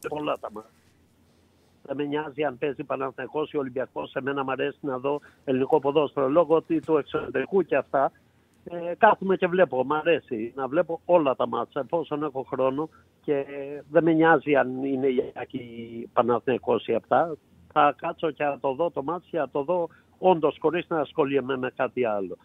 πολλά 0.09 0.39
τα 0.39 0.49
μάτια. 0.53 0.71
Δεν 1.83 1.97
με 1.97 2.05
νοιάζει 2.05 2.45
αν 2.45 2.59
παίζει 2.59 2.85
Παναθηναϊκός 2.85 3.53
ή 3.53 3.57
Ολυμπιακός. 3.57 4.11
Σε 4.11 4.21
μένα 4.21 4.45
μου 4.45 4.51
αρέσει 4.51 4.79
να 4.81 4.99
δω 4.99 5.21
ελληνικό 5.45 5.81
ποδόσφαιρο 5.81 6.29
λόγω 6.29 6.55
ότι 6.55 6.81
του 6.81 6.97
εξωτερικού 6.97 7.63
και 7.63 7.77
αυτά. 7.77 8.13
Ε, 8.65 8.95
κάθομαι 8.99 9.37
και 9.37 9.47
βλέπω. 9.47 9.85
Μ' 9.85 9.93
αρέσει 9.93 10.53
να 10.57 10.69
βλέπω 10.69 11.01
όλα 11.05 11.37
τα 11.37 11.49
μάτσα 11.49 11.81
εφόσον 11.81 12.23
έχω 12.23 12.43
χρόνο 12.43 12.89
και 13.21 13.45
δεν 13.91 14.05
με 14.05 14.13
νοιάζει 14.13 14.57
αν 14.57 14.85
είναι 14.85 15.07
Ιάκη 15.07 16.09
Παναθηναϊκός 16.13 16.87
ή 16.87 16.95
αυτά. 16.95 17.37
Θα 17.73 17.95
κάτσω 17.97 18.31
και 18.31 18.45
θα 18.45 18.59
το 18.61 18.73
δω 18.73 18.91
το 18.91 19.03
μάτς 19.03 19.27
και 19.31 19.37
θα 19.37 19.49
το 19.51 19.63
δω 19.63 19.89
όντως 20.19 20.57
χωρίς 20.61 20.87
να 20.89 21.01
ασχολιέμαι 21.01 21.57
με 21.57 21.73
κάτι 21.77 22.05
άλλο. 22.05 22.37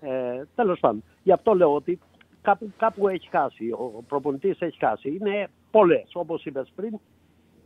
Ε, 0.00 0.42
Τέλος 0.54 0.80
πάντων, 0.80 1.02
γι' 1.22 1.32
αυτό 1.32 1.54
λέω 1.54 1.74
ότι 1.74 1.98
κάπου, 2.42 2.72
κάπου 2.76 3.08
έχει 3.08 3.28
χάσει. 3.28 3.70
Ο 3.70 4.02
προπονητής 4.08 4.60
έχει 4.60 4.78
χάσει. 4.78 5.08
Είναι 5.20 5.48
πολλές, 5.70 6.10
όπως 6.12 6.44
είπες 6.44 6.72
πριν, 6.74 6.98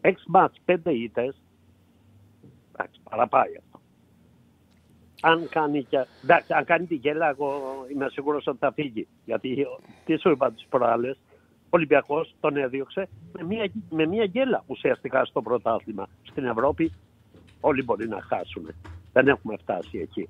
6 0.00 0.12
μάτς, 0.26 0.58
5 0.64 0.92
ήττες. 0.92 1.42
Εντάξει, 2.72 3.00
παραπάει 3.10 3.56
αυτό. 3.56 3.69
Αν 5.20 5.48
κάνει, 5.48 5.84
και, 5.84 6.06
εντάξει, 6.22 6.52
αν 6.52 6.64
κάνει 6.64 6.86
τη 6.86 6.94
γέλα, 6.94 7.28
εγώ 7.28 7.60
είμαι 7.92 8.08
σίγουρος 8.10 8.46
ότι 8.46 8.58
θα 8.58 8.72
φύγει. 8.72 9.06
Γιατί 9.24 9.66
τι 10.04 10.16
σου 10.16 10.30
είπα 10.30 10.52
τις 10.52 10.66
προάλλες, 10.68 11.16
ο 11.64 11.76
Ολυμπιακός 11.76 12.34
τον 12.40 12.56
έδιωξε 12.56 13.08
με 13.32 13.42
μια, 13.44 13.70
με 13.90 14.06
μια 14.06 14.24
γέλα 14.24 14.64
ουσιαστικά 14.66 15.24
στο 15.24 15.42
πρωτάθλημα. 15.42 16.08
Στην 16.22 16.44
Ευρώπη 16.44 16.92
όλοι 17.60 17.82
μπορεί 17.82 18.08
να 18.08 18.20
χάσουν. 18.20 18.74
Δεν 19.12 19.28
έχουμε 19.28 19.56
φτάσει 19.56 19.98
εκεί. 19.98 20.28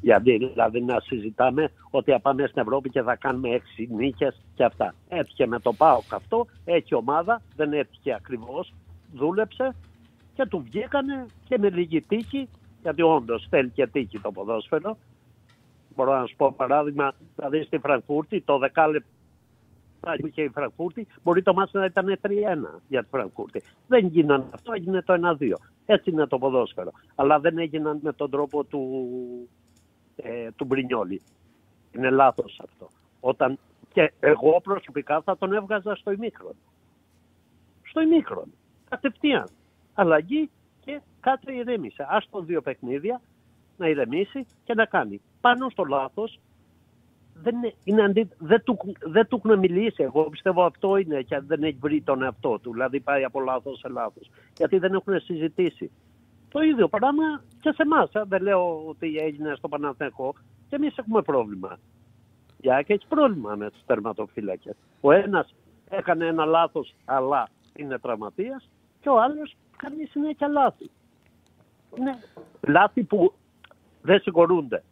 Γιατί 0.00 0.36
δηλαδή 0.36 0.80
να 0.82 1.00
συζητάμε 1.00 1.70
ότι 1.90 2.10
θα 2.10 2.20
πάμε 2.20 2.46
στην 2.46 2.62
Ευρώπη 2.62 2.90
και 2.90 3.02
θα 3.02 3.16
κάνουμε 3.16 3.48
έξι 3.48 3.88
νίκες 3.92 4.40
και 4.54 4.64
αυτά. 4.64 4.94
Έτυχε 5.08 5.46
με 5.46 5.58
το 5.60 5.72
ΠΑΟΚ 5.72 6.14
αυτό, 6.14 6.46
έτσι 6.64 6.94
ομάδα, 6.94 7.42
δεν 7.56 7.72
έτυχε 7.72 8.14
ακριβώς, 8.14 8.72
δούλεψε 9.12 9.74
και 10.34 10.46
του 10.46 10.62
βγήκανε 10.64 11.26
και 11.48 11.58
με 11.58 11.70
λίγη 11.70 12.00
τύχη, 12.00 12.48
γιατί 12.86 13.02
όντως 13.02 13.46
θέλει 13.50 13.70
και 13.70 13.86
τύχη 13.86 14.18
το 14.20 14.32
ποδόσφαιρο. 14.32 14.98
Μπορώ 15.96 16.18
να 16.18 16.26
σου 16.26 16.36
πω 16.36 16.52
παράδειγμα, 16.52 17.12
δηλαδή 17.36 17.62
στη 17.62 17.78
Φρανκφούρτη 17.78 18.40
το 18.40 18.58
δεκάλεπτο 18.58 19.08
που 20.00 20.26
είχε 20.26 20.42
η 20.42 20.48
Φρανκφούρτη, 20.48 21.06
μπορεί 21.22 21.42
το 21.42 21.54
ματς 21.54 21.76
να 21.76 21.84
ήταν 21.84 22.18
3-1 22.22 22.30
για 22.88 23.02
τη 23.02 23.08
Φρανκφούρτη. 23.08 23.62
Δεν 23.86 24.06
έγινε 24.06 24.44
αυτό, 24.54 24.72
έγινε 24.72 25.02
το 25.02 25.36
1-2. 25.38 25.52
Έτσι 25.86 26.10
είναι 26.10 26.26
το 26.26 26.38
ποδόσφαιρο. 26.38 26.90
Αλλά 27.14 27.38
δεν 27.40 27.58
έγιναν 27.58 27.98
με 28.02 28.12
τον 28.12 28.30
τρόπο 28.30 28.64
του, 28.64 29.08
ε, 30.16 30.50
του 30.56 30.64
Μπρινιόλι. 30.64 31.22
Είναι 31.92 32.10
λάθος 32.10 32.60
αυτό. 32.64 32.88
Όταν, 33.20 33.58
και 33.92 34.12
εγώ 34.20 34.60
προσωπικά 34.62 35.20
θα 35.20 35.36
τον 35.36 35.52
έβγαζα 35.52 35.94
στο 35.94 36.10
ημίχρονο. 36.10 36.54
Στο 37.82 38.00
ημίχρον. 38.00 38.52
Κατευθείαν. 38.88 39.48
Αλλαγή 39.94 40.40
και 40.40 40.65
κάτσε 41.26 41.52
ηρέμησε. 41.52 42.06
Ας 42.08 42.28
το 42.30 42.40
δύο 42.40 42.60
παιχνίδια 42.62 43.20
να 43.76 43.88
ηρεμήσει 43.88 44.46
και 44.64 44.74
να 44.74 44.84
κάνει. 44.84 45.20
Πάνω 45.40 45.68
στο 45.68 45.84
λάθος 45.84 46.40
δεν, 47.34 47.54
είναι 47.84 48.02
αντί, 48.02 48.28
δεν, 48.38 48.62
του, 48.64 48.78
δεν 49.00 49.26
του 49.26 49.40
έχουν 49.44 49.58
μιλήσει. 49.58 50.02
Εγώ 50.02 50.22
πιστεύω 50.24 50.62
αυτό 50.62 50.96
είναι 50.96 51.22
και 51.22 51.40
δεν 51.46 51.62
έχει 51.62 51.78
βρει 51.80 52.00
τον 52.02 52.22
εαυτό 52.22 52.58
του. 52.58 52.72
Δηλαδή 52.72 53.00
πάει 53.00 53.24
από 53.24 53.40
λάθος 53.40 53.78
σε 53.78 53.88
λάθος. 53.88 54.30
Γιατί 54.56 54.78
δεν 54.78 54.94
έχουν 54.94 55.20
συζητήσει. 55.20 55.90
Το 56.48 56.60
ίδιο 56.60 56.88
πράγμα 56.88 57.42
και 57.60 57.70
σε 57.70 57.82
εμάς. 57.82 58.10
Δεν 58.26 58.42
λέω 58.42 58.84
ότι 58.86 59.16
έγινε 59.16 59.54
στο 59.56 59.68
Παναθηναϊκό 59.68 60.34
και 60.68 60.76
εμείς 60.76 60.96
έχουμε 60.96 61.22
πρόβλημα. 61.22 61.78
Για 62.60 62.82
και 62.82 62.92
έχει 62.92 63.06
πρόβλημα 63.08 63.54
με 63.54 63.70
τους 63.70 63.84
τερματοφύλακες. 63.86 64.76
Ο 65.00 65.12
ένας 65.12 65.54
έκανε 65.88 66.26
ένα 66.26 66.44
λάθος, 66.44 66.94
αλλά 67.04 67.48
είναι 67.76 67.98
τραυματίας, 67.98 68.68
και 69.00 69.08
ο 69.08 69.20
άλλος 69.20 69.56
κάνει 69.76 70.04
συνέχεια 70.04 70.48
λάθη. 70.48 70.90
Ναι. 71.98 72.18
Λάθη 72.60 73.02
που 73.02 73.32
δεν 74.02 74.20
συγχωρούνται. 74.20 74.82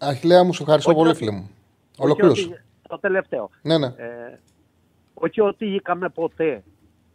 Αχιλέα 0.00 0.44
μου, 0.44 0.54
σου 0.54 0.62
ευχαριστώ 0.62 0.90
Όχι 0.90 0.98
πολύ, 0.98 1.10
ότι- 1.10 1.18
φίλε 1.18 1.30
μου. 1.30 1.50
Όχι 1.90 2.02
Ολοκλήρωσε. 2.02 2.44
ότι- 2.46 2.60
Το 2.88 2.98
τελευταίο. 2.98 3.50
Ναι, 3.62 3.78
ναι. 3.78 3.86
Ε, 3.86 4.38
όχι 5.14 5.40
ότι 5.40 5.66
είχαμε 5.74 6.08
ποτέ 6.08 6.62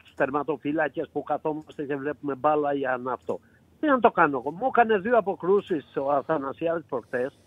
του 0.04 0.12
τερματοφύλακε 0.16 1.02
που 1.12 1.24
καθόμαστε 1.24 1.84
και 1.86 1.96
βλέπουμε 1.96 2.36
μπάλα 2.36 2.74
για 2.74 2.98
να 2.98 3.14
αυτό. 3.14 3.40
Τι 3.80 3.88
να 3.88 4.00
το 4.00 4.12
κάνω 4.12 4.38
εγώ; 4.38 4.52
Μου 4.52 4.66
έκανε 4.68 4.98
δύο 4.98 5.18
αποκρούσεις 5.18 5.96
ο 5.96 6.12
Αθανασιάδης 6.12 6.86
προχτές 6.90 7.40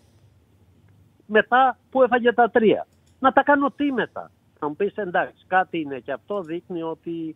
μετά 1.25 1.77
που 1.89 2.03
έφαγε 2.03 2.33
τα 2.33 2.49
τρία. 2.49 2.87
Να 3.19 3.31
τα 3.31 3.43
κάνω 3.43 3.71
τι 3.71 3.91
μετά; 3.91 4.31
Θα 4.59 4.67
μου 4.67 4.75
πεις 4.75 4.93
εντάξει, 4.95 5.45
κάτι 5.47 5.79
είναι 5.79 5.99
και 5.99 6.11
αυτό 6.11 6.41
δείχνει 6.41 6.81
ότι 6.81 7.35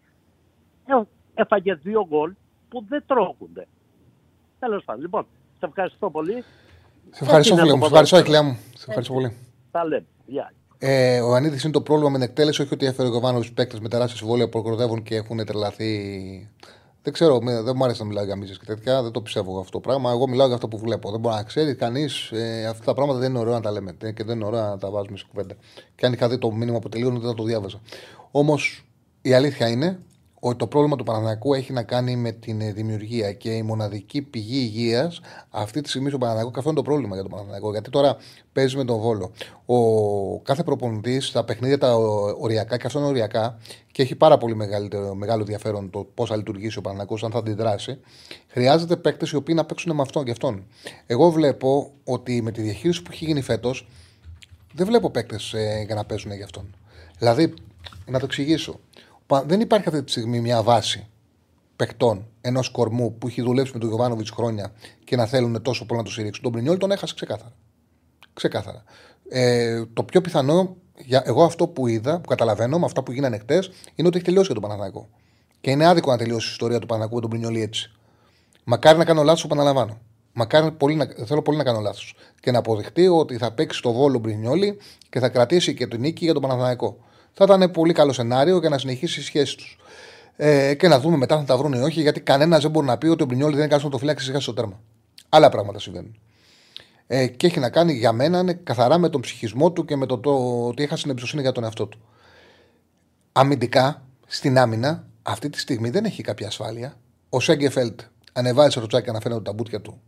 ε, 0.86 1.02
έφαγε 1.34 1.74
δύο 1.74 2.06
γκολ 2.08 2.34
που 2.70 2.84
δεν 2.90 3.04
τρώγονται. 3.08 3.68
Τέλος 4.60 4.84
πάντων. 4.84 5.02
Λοιπόν, 5.02 5.26
σε 5.60 5.66
ευχαριστώ 5.66 6.10
πολύ. 6.10 6.44
Σε 7.12 7.24
ευχαριστώ, 7.24 7.54
είναι 7.54 7.62
φίλε 7.62 7.72
το 7.72 7.78
μου. 7.78 7.84
Σε 7.84 7.88
ευχαριστώ, 7.90 8.16
ποδόσφαιρο. 8.18 8.22
Αχιλέα 8.22 8.44
μου. 8.44 8.58
Σε 8.78 8.86
ευχαριστώ 8.88 9.14
πολύ. 9.14 9.34
Τα 9.72 9.86
λέμε. 9.86 10.06
Γεια. 10.26 10.54
Ε, 10.80 11.22
ο 11.22 11.34
Ανίδης 11.36 11.64
είναι 11.64 11.74
το 11.74 11.82
πρόβλημα 11.82 12.10
με 12.10 12.18
την 12.18 12.28
εκτέλεση, 12.28 12.62
όχι 12.62 12.74
ότι 12.74 12.86
έφερε 12.86 13.08
ο 13.08 13.12
Γιωβάνοβιτ 13.12 13.54
παίκτες 13.54 13.80
με 13.80 13.90
τεράστια 13.90 14.18
συμβόλαια 14.18 14.46
που 14.46 14.52
προκροτεύουν 14.52 15.04
και 15.04 15.16
έχουν 15.16 15.46
τρελαθεί. 15.46 16.50
Δεν 17.02 17.14
ξέρω, 17.14 17.42
με- 17.42 17.62
δεν 17.62 17.74
μου 17.78 17.84
άρεσε 17.84 18.02
να 18.02 18.08
μιλάω 18.08 18.24
για 18.24 18.36
μίζες 18.36 18.60
και 18.60 18.66
τέτοια. 18.66 19.04
Δεν 19.04 19.12
το 19.12 19.22
πιστεύω 19.22 19.50
εγώ 19.52 19.60
αυτό 19.60 19.72
το 19.72 19.80
πράγμα. 19.80 20.12
Εγώ 20.12 20.28
μιλάω 20.28 20.46
για 20.46 20.56
αυτό 20.56 20.68
που 20.68 20.78
βλέπω. 20.78 21.12
Δεν 21.12 21.20
μπορεί 21.20 21.36
να 21.36 21.44
ξέρει 21.44 21.76
κανείς. 21.76 22.32
Ε, 22.32 22.66
αυτά 22.68 22.86
τα 22.86 22.94
πράγματα 22.94 23.20
δεν 23.20 23.30
είναι 23.30 23.40
ωραίο 23.40 23.54
να 23.54 23.62
τα 23.62 23.72
λέμε 23.72 23.96
ε, 24.02 24.12
και 24.12 24.24
δεν 24.24 24.36
είναι 24.36 24.46
ωραίο 24.46 24.62
να 24.62 24.78
τα 24.78 24.90
βάζουμε 24.90 25.18
σε 25.18 25.26
κουβέντα. 25.30 25.56
Και 25.96 26.06
αν 26.06 26.14
είχα 26.14 26.30
δει 26.30 26.38
το 26.38 26.52
μήνυμα 26.52 26.80
που 26.80 26.90
τελείωνε, 26.90 27.20
δεν 27.20 27.28
θα 27.30 27.34
το 27.36 27.44
διάβαζα. 27.44 27.80
Όμως 28.32 28.86
η 29.22 29.34
αλήθεια 29.34 29.68
είναι 29.70 30.00
ότι 30.40 30.58
το 30.58 30.68
πρόβλημα 30.68 30.96
του 30.96 31.04
Παναναναϊκού 31.04 31.54
έχει 31.54 31.74
να 31.74 31.84
κάνει 31.84 32.16
με 32.16 32.32
την 32.32 32.62
ε, 32.62 32.72
δημιουργία 32.72 33.34
και 33.34 33.50
η 33.50 33.62
μοναδική 33.62 34.22
πηγή 34.22 34.58
υγείας 34.58 35.22
αυτή 35.50 35.82
τη 35.82 35.90
στιγμή 35.90 36.10
στο 36.10 36.18
Παναναναϊκό. 36.18 36.52
Και 36.52 36.58
αυτό 36.58 36.70
είναι 36.70 36.80
το 36.80 36.86
πρόβλημα 36.86 37.14
για 37.14 37.24
τον 37.24 37.32
Παναναναϊκό. 37.32 37.72
Γιατί 37.72 37.90
τώρα 37.90 38.18
παίζει 38.54 38.78
με 38.78 38.86
τον 38.86 39.00
Βόλο. 39.00 39.32
Ο 39.66 40.40
κάθε 40.40 40.64
προπονητής 40.64 41.28
στα 41.28 41.44
παιχνίδια 41.44 41.78
τα 41.78 41.96
οριακά, 42.40 42.78
και 42.78 42.86
αυτό 42.86 43.00
είναι 43.00 43.08
οριακά, 43.08 43.58
και 43.92 44.02
έχει 44.02 44.16
πάρα 44.16 44.38
πολύ 44.38 44.56
μεγαλύτερο, 44.56 45.16
μεγάλο 45.16 45.42
ενδιαφέρον 45.42 45.90
το 45.90 46.08
πώς 46.14 46.30
θα 46.30 46.36
λειτουργήσει 46.36 46.78
ο 46.78 46.82
Παναναναϊκό, 46.82 47.26
αν 47.26 47.32
θα 47.32 47.38
αντιδράσει. 47.38 48.00
Χρειάζεται 48.48 48.96
παίκτες 48.96 49.30
οι 49.32 49.36
οποίοι 49.36 49.56
να 49.58 49.66
παίξουν 49.66 49.96
με 49.96 50.02
αυτόν 50.02 50.24
και 50.24 50.32
αυτόν. 50.32 50.66
Εγώ 51.06 51.32
βλέπω 51.32 51.92
ότι 52.04 52.42
με 52.42 52.52
τη 52.52 52.62
διαχείριση 52.62 53.02
που 53.02 53.10
έχει 53.12 53.26
γίνει 53.26 53.42
φέτος, 53.42 53.88
δεν 54.74 54.86
βλέπω 54.86 55.10
παίκτες 55.10 55.54
ε, 55.54 55.84
για 55.86 55.96
να 55.96 56.06
παίζουν 56.06 56.32
για 56.32 56.46
αυτόν. 56.46 56.76
Δηλαδή, 57.18 57.54
να 58.06 58.20
το 58.20 58.26
εξηγήσω. 58.26 58.80
Πα- 59.28 59.44
Δεν 59.48 59.60
υπάρχει 59.60 59.88
αυτή 59.88 60.04
τη 60.04 60.12
στιγμή 60.12 60.40
μια 60.40 60.64
βάση 60.64 61.08
παικτών 61.76 62.28
ενός 62.42 62.70
κορμού 62.70 63.18
που 63.18 63.28
έχει 63.28 63.42
δουλέψει 63.42 63.74
με 63.74 63.80
τον 63.80 63.88
Γιωβάνοβιτς 63.88 64.30
χρόνια 64.30 64.72
και 65.04 65.16
να 65.16 65.26
θέλουν 65.26 65.62
τόσο 65.62 65.86
πολύ 65.86 66.00
να 66.00 66.06
το 66.06 66.12
στηρίξουν. 66.12 66.44
Τον 66.44 66.52
Πρινιόλ 66.52 66.78
τον 66.78 66.92
έχασε 66.92 67.14
ξεκάθαρα. 67.16 67.54
Ξεκάθαρα. 68.34 68.84
Ε, 69.30 69.86
το 69.94 70.04
πιο 70.04 70.22
πιθανό, 70.22 70.76
για, 70.98 71.24
εγώ 71.26 71.44
αυτό 71.44 71.68
που 71.68 71.88
είδα, 71.88 72.20
που 72.20 72.28
καταλαβαίνω 72.30 72.80
με 72.80 72.86
αυτά 72.86 73.04
που 73.04 73.12
γίνανε 73.12 73.38
χτες, 73.38 73.72
είναι 73.96 74.08
ότι 74.08 74.18
έχει 74.18 74.26
τελειώσει 74.26 74.46
για 74.46 74.54
τον 74.54 74.64
Παναθηναϊκό. 74.64 75.10
Και 75.62 75.72
είναι 75.72 75.86
άδικο 75.86 76.12
να 76.12 76.18
τελειώσει 76.18 76.48
η 76.48 76.52
ιστορία 76.52 76.80
του 76.80 76.86
Παναθηναϊκού 76.86 77.16
με 77.16 77.22
τον 77.22 77.30
Πρινιόλ 77.30 77.56
έτσι. 77.64 77.92
Μακάρι 78.64 78.98
να 78.98 79.06
κάνω 79.06 79.24
λάθος, 79.24 79.42
το 79.42 79.48
επαναλαμβάνω. 79.52 79.98
Μακάρι 80.34 80.72
πολύ 80.72 80.96
να, 80.96 81.08
θέλω 81.26 81.42
πολύ 81.42 81.58
να 81.58 81.64
κάνω 81.64 81.80
λάθος. 81.80 82.16
Και 82.40 82.52
να 82.52 82.58
αποδειχτεί 82.58 83.08
ότι 83.08 83.38
θα 83.38 83.52
παίξει 83.52 83.82
το 83.82 83.92
βόλο 83.92 84.20
Μπρινιόλι 84.20 84.78
και 85.10 85.20
θα 85.20 85.30
κρατήσει 85.30 85.74
και 85.74 85.88
την 85.88 86.00
νίκη 86.00 86.24
για 86.24 86.34
τον 86.34 86.42
Παναθηναϊκό. 86.42 86.98
Θα 87.40 87.44
ήταν 87.44 87.72
πολύ 87.72 87.94
καλό 87.94 88.14
σενάριο 88.14 88.58
για 88.58 88.70
να 88.70 88.78
συνεχίσει 88.78 89.20
η 89.20 89.24
σχέση 89.24 89.58
τους. 89.58 89.78
Ε, 90.36 90.74
και 90.74 90.88
να 90.88 91.00
δούμε 91.00 91.18
μετά 91.18 91.36
αν 91.36 91.40
θα 91.40 91.46
τα 91.46 91.58
βρουν 91.58 91.74
ή 91.74 91.80
όχι, 91.80 92.02
γιατί 92.02 92.22
κανένας 92.22 92.62
δεν 92.62 92.72
μπορεί 92.72 92.86
να 92.86 92.98
πει 92.98 93.08
ότι 93.08 93.24
ο 93.24 93.26
Μπρινιόλι 93.26 93.52
δεν 93.52 93.60
είναι 93.60 93.76
καλός 93.76 93.92
το 93.92 93.98
φυλάξει 93.98 94.26
σιγά 94.26 94.40
στο 94.40 94.54
τέρμα. 94.54 94.80
Άλλα 95.30 95.50
πράγματα 95.50 95.80
συμβαίνουν. 95.80 96.20
Ε, 97.08 97.28
και 97.28 97.48
έχει 97.48 97.60
να 97.60 97.70
κάνει 97.70 97.94
για 97.94 98.12
μένα 98.12 98.40
είναι 98.40 98.54
καθαρά 98.54 98.98
με 98.98 99.10
τον 99.10 99.22
ψυχισμό 99.22 99.72
του 99.72 99.86
και 99.86 99.96
με 99.96 100.06
το, 100.06 100.18
το 100.18 100.66
ότι 100.68 100.84
έχασε 100.84 101.02
την 101.02 101.12
εμπιστοσύνη 101.12 101.42
για 101.42 101.52
τον 101.52 101.64
εαυτό 101.64 101.88
του. 101.88 102.00
Αμυντικά, 103.32 104.02
στην 104.28 104.58
άμυνα, 104.58 105.08
αυτή 105.24 105.50
τη 105.50 105.60
στιγμή 105.60 105.90
δεν 105.90 106.06
έχει 106.06 106.24
κάποια 106.24 106.48
ασφάλεια. 106.48 106.98
Ο 107.30 107.40
Σέγκεφελτ 107.40 108.00
ανεβάζει 108.34 108.74
το 108.74 108.80
ροτσάκι 108.80 109.12
να 109.12 109.20
φαίνονται 109.20 109.44
τα 109.44 109.54
μπούτια 109.54 109.82
του. 109.82 110.02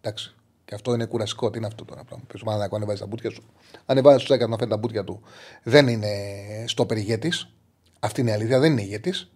Εντάξει. 0.00 0.34
Και 0.70 0.76
αυτό 0.76 0.94
είναι 0.94 1.04
κουραστικό. 1.04 1.50
Τι 1.50 1.58
είναι 1.58 1.66
αυτό 1.66 1.84
τώρα 1.84 2.04
πράγμα. 2.04 2.24
Πες 2.32 2.42
μάνα, 2.42 2.68
ανεβάζει 2.72 3.00
τα 3.00 3.06
μπούτια 3.06 3.30
σου. 3.30 3.42
Ανεβάζει 3.86 4.16
το 4.16 4.20
ροτσάκι 4.20 4.50
να 4.50 4.56
φαίνονται 4.56 4.74
τα 4.74 4.76
μπούτια 4.76 5.04
του. 5.04 5.20
Δεν 5.62 5.88
είναι 5.88 6.08
στο 6.66 6.86
περιγέτη. 6.86 7.32
Αυτή 8.00 8.20
είναι 8.20 8.30
η 8.30 8.32
αλήθεια. 8.32 8.58
Δεν 8.58 8.72
είναι 8.72 8.82
ηγέτης. 8.82 9.30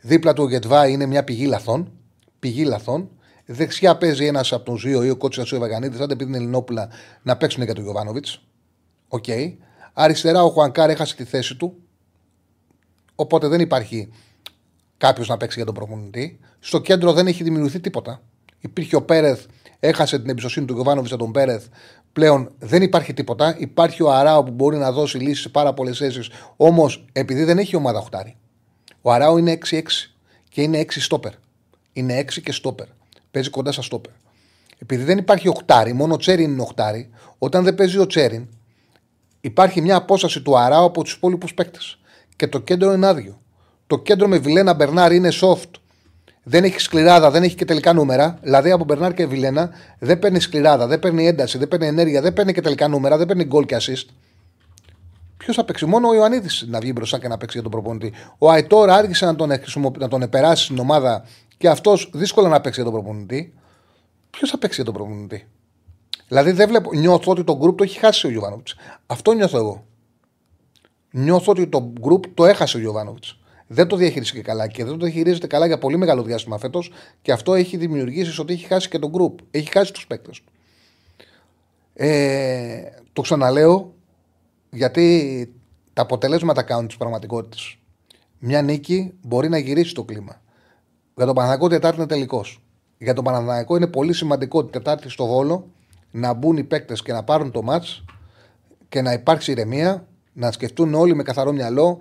Δίπλα 0.00 0.32
του 0.32 0.42
ο 0.42 0.48
Γετβά 0.48 0.88
είναι 0.88 1.06
μια 1.06 1.24
πηγή 1.24 1.46
λαθών. 1.46 1.92
Πηγή 2.38 2.64
λαθών. 2.64 3.10
Δεξιά 3.46 3.96
παίζει 3.96 4.26
ένας 4.26 4.52
από 4.52 4.64
τους 4.64 4.82
δύο 4.82 5.04
ή 5.04 5.10
ο 5.10 5.16
Κότσιας 5.16 5.50
ή 5.50 5.54
ο 5.54 5.58
Βαγανίδη, 5.58 6.02
άντε 6.02 6.16
πει 6.16 6.24
την 6.24 6.34
Ελληνόπουλα 6.34 6.88
να 7.22 7.36
παίξουν 7.36 7.62
για 7.62 7.74
τον 7.74 7.82
Γιωβάνοβιτς. 7.84 8.42
Οκ. 9.08 9.24
Αριστερά 9.92 10.42
ο 10.42 10.50
Χουανκάρ 10.50 10.90
έχασε 10.90 11.16
τη 11.16 11.24
θέση 11.24 11.56
του. 11.56 11.76
Οπότε 13.14 13.48
δεν 13.48 13.60
υπάρχει 13.60 14.08
κάποιος 14.96 15.28
να 15.28 15.36
παίξει 15.36 15.56
για 15.56 15.66
τον 15.66 15.74
προπονητή. 15.74 16.38
Στο 16.60 16.80
κέντρο 16.80 17.12
δεν 17.12 17.26
έχει 17.26 17.42
δημιουργηθεί 17.42 17.80
τίποτα. 17.80 18.22
Υπήρχε 18.60 18.96
ο 18.96 19.02
Πέρεθ, 19.02 19.46
έχασε 19.80 20.18
την 20.18 20.30
εμπιστοσύνη 20.30 20.66
του 20.66 20.74
Γιοβάνοβιτς 20.74 21.12
από 21.12 21.22
τον 21.22 21.32
Πέρεθ. 21.32 21.66
Πλέον 22.12 22.50
δεν 22.58 22.82
υπάρχει 22.82 23.14
τίποτα. 23.14 23.56
Υπάρχει 23.58 24.02
ο 24.02 24.12
Αράο 24.12 24.42
που 24.42 24.50
μπορεί 24.50 24.76
να 24.76 24.92
δώσει 24.92 25.18
λύσεις 25.18 25.40
σε 25.40 25.48
πάρα 25.48 25.74
πολλές 25.74 25.98
θέσεις. 25.98 26.30
Όμως 26.56 27.04
επειδή 27.12 27.44
δεν 27.44 27.58
έχει 27.58 27.76
ομάδα 27.76 27.98
οχτάρι. 27.98 28.36
Ο 29.02 29.12
Αράο 29.12 29.38
είναι 29.38 29.58
6-6 29.70 29.80
και 30.48 30.62
είναι 30.62 30.80
6 30.80 31.00
στόπερ. 31.00 31.32
Είναι 31.92 32.18
6 32.18 32.40
και 32.40 32.52
στόπερ. 32.52 32.86
Παίζει 33.30 33.50
κοντά 33.50 33.72
στα 33.72 33.82
στόπερ. 33.82 34.12
Επειδή 34.78 35.04
δεν 35.04 35.18
υπάρχει 35.18 35.48
οχτάρι, 35.48 35.92
μόνο 35.92 36.14
ο 36.14 36.16
Τσέριν 36.16 36.50
είναι 36.50 36.62
οχτάρι, 36.62 37.10
όταν 37.38 37.64
δεν 37.64 37.74
παίζει 37.74 37.98
ο 37.98 38.06
Τσέριν, 38.06 38.48
υπάρχει 39.40 39.80
μια 39.80 39.96
απόσταση 39.96 40.42
του 40.42 40.58
Αράου 40.58 40.84
από 40.84 41.02
τους 41.02 41.12
υπόλοιπους 41.12 41.54
παίκτες. 41.54 41.98
Και 42.36 42.46
το 42.46 42.58
κέντρο 42.58 42.92
είναι 42.92 43.06
άδειο. 43.06 43.40
Το 43.86 43.98
κέντρο 43.98 44.28
με 44.28 44.38
Βιλένα 44.38 44.74
Μπερνάρ 44.74 45.12
είναι 45.12 45.28
soft. 45.40 45.70
Δεν 46.48 46.64
έχει 46.64 46.80
σκληράδα, 46.80 47.30
δεν 47.30 47.42
έχει 47.42 47.54
και 47.54 47.64
τελικά 47.64 47.92
νούμερα. 47.92 48.38
Δηλαδή 48.42 48.70
από 48.70 48.84
Μπερνάρ 48.84 49.14
και 49.14 49.26
Βιλένα 49.26 49.70
δεν 49.98 50.18
παίρνει 50.18 50.40
σκληράδα, 50.40 50.86
δεν 50.86 50.98
παίρνει 50.98 51.26
ένταση, 51.26 51.58
δεν 51.58 51.68
παίρνει 51.68 51.86
ενέργεια, 51.86 52.20
δεν 52.20 52.32
παίρνει 52.32 52.52
και 52.52 52.60
τελικά 52.60 52.88
νούμερα, 52.88 53.16
δεν 53.16 53.26
παίρνει 53.26 53.44
γκολ 53.44 53.64
και 53.64 53.76
assist. 53.76 54.06
Ποιος 55.36 55.56
θα 55.56 55.64
παίξει, 55.64 55.86
μόνο 55.86 56.08
ο 56.08 56.14
Ιωαννίδης 56.14 56.64
να 56.68 56.78
βγει 56.78 56.92
μπροστά 56.94 57.18
και 57.18 57.28
να 57.28 57.36
παίξει 57.36 57.58
για 57.60 57.70
τον 57.70 57.80
προπονητή. 57.80 58.12
Ο 58.38 58.50
Αϊτόρ 58.50 58.90
άργησε 58.90 59.26
να 59.26 59.34
τον, 59.34 59.50
να 59.98 60.08
τον 60.08 60.22
επεράσει 60.22 60.64
στην 60.64 60.78
ομάδα 60.78 61.24
και 61.56 61.68
αυτός 61.68 62.10
δύσκολα 62.14 62.48
να 62.48 62.60
παίξει 62.60 62.82
για 62.82 62.90
τον 62.90 63.00
προπονητή. 63.00 63.54
Ποιος 64.30 64.50
θα 64.50 64.58
παίξει 64.58 64.82
για 64.82 64.92
τον 64.92 64.94
προπονητή; 64.94 65.46
Δηλαδή 66.28 66.50
δεν 66.50 66.68
βλέπω, 66.68 66.94
νιώθω 66.94 67.30
ότι 67.30 67.44
το 67.44 67.60
group 67.62 67.76
το 67.76 67.84
έχει 67.84 67.98
χάσει 67.98 68.26
ο 68.26 68.30
Γιωβάνοβιτς. 68.30 68.74
Αυτό 69.06 69.32
νιώθω 69.32 69.58
εγώ. 69.58 69.86
Νιώθω 71.10 71.52
ότι 71.52 71.66
το 71.66 71.92
group 72.00 72.26
το 72.34 72.46
έχασε 72.46 72.76
ο 72.76 72.80
Γιωβάνοβιτς. 72.80 73.37
Δεν 73.70 73.86
το 73.86 73.96
διαχειρίστηκε 73.96 74.42
καλά 74.42 74.66
και 74.66 74.84
δεν 74.84 74.98
το 74.98 75.04
διαχειρίζεται 75.04 75.46
καλά 75.46 75.66
για 75.66 75.78
πολύ 75.78 75.96
μεγάλο 75.96 76.22
διάστημα 76.22 76.58
φέτος 76.58 76.92
και 77.22 77.32
αυτό 77.32 77.54
έχει 77.54 77.76
δημιουργήσει 77.76 78.40
ότι 78.40 78.52
έχει 78.52 78.66
χάσει 78.66 78.88
και 78.88 78.98
το 78.98 79.10
group. 79.14 79.44
Έχει 79.50 79.70
χάσει 79.70 79.92
τους 79.92 80.06
παίκτες 80.06 80.40
του. 80.40 80.52
Ε, 81.94 82.82
το 83.12 83.22
ξαναλέω 83.22 83.94
γιατί 84.70 85.48
τα 85.92 86.02
αποτελέσματα 86.02 86.62
κάνουν 86.62 86.88
τι 86.88 86.96
πραγματικότητε. 86.98 87.56
Μια 88.38 88.62
νίκη 88.62 89.12
μπορεί 89.22 89.48
να 89.48 89.58
γυρίσει 89.58 89.94
το 89.94 90.04
κλίμα. 90.04 90.42
Για 91.16 91.26
τον 91.26 91.34
Παναγικό 91.34 91.68
Τετάρτη 91.68 91.96
είναι 91.96 92.06
τελικός. 92.06 92.62
Για 92.98 93.14
τον 93.14 93.24
Παναναναϊκό 93.24 93.76
είναι 93.76 93.86
πολύ 93.86 94.12
σημαντικό 94.12 94.62
την 94.62 94.72
Τετάρτη 94.72 95.08
στο 95.08 95.26
Βόλο 95.26 95.70
να 96.10 96.32
μπουν 96.32 96.56
οι 96.56 96.64
παίκτες 96.64 97.02
και 97.02 97.12
να 97.12 97.24
πάρουν 97.24 97.50
το 97.50 97.62
μάτς 97.62 98.04
και 98.88 99.02
να 99.02 99.12
υπάρξει 99.12 99.50
ηρεμία, 99.50 100.06
να 100.32 100.52
σκεφτούν 100.52 100.94
όλοι 100.94 101.14
με 101.14 101.22
καθαρό 101.22 101.52
μυαλό 101.52 101.98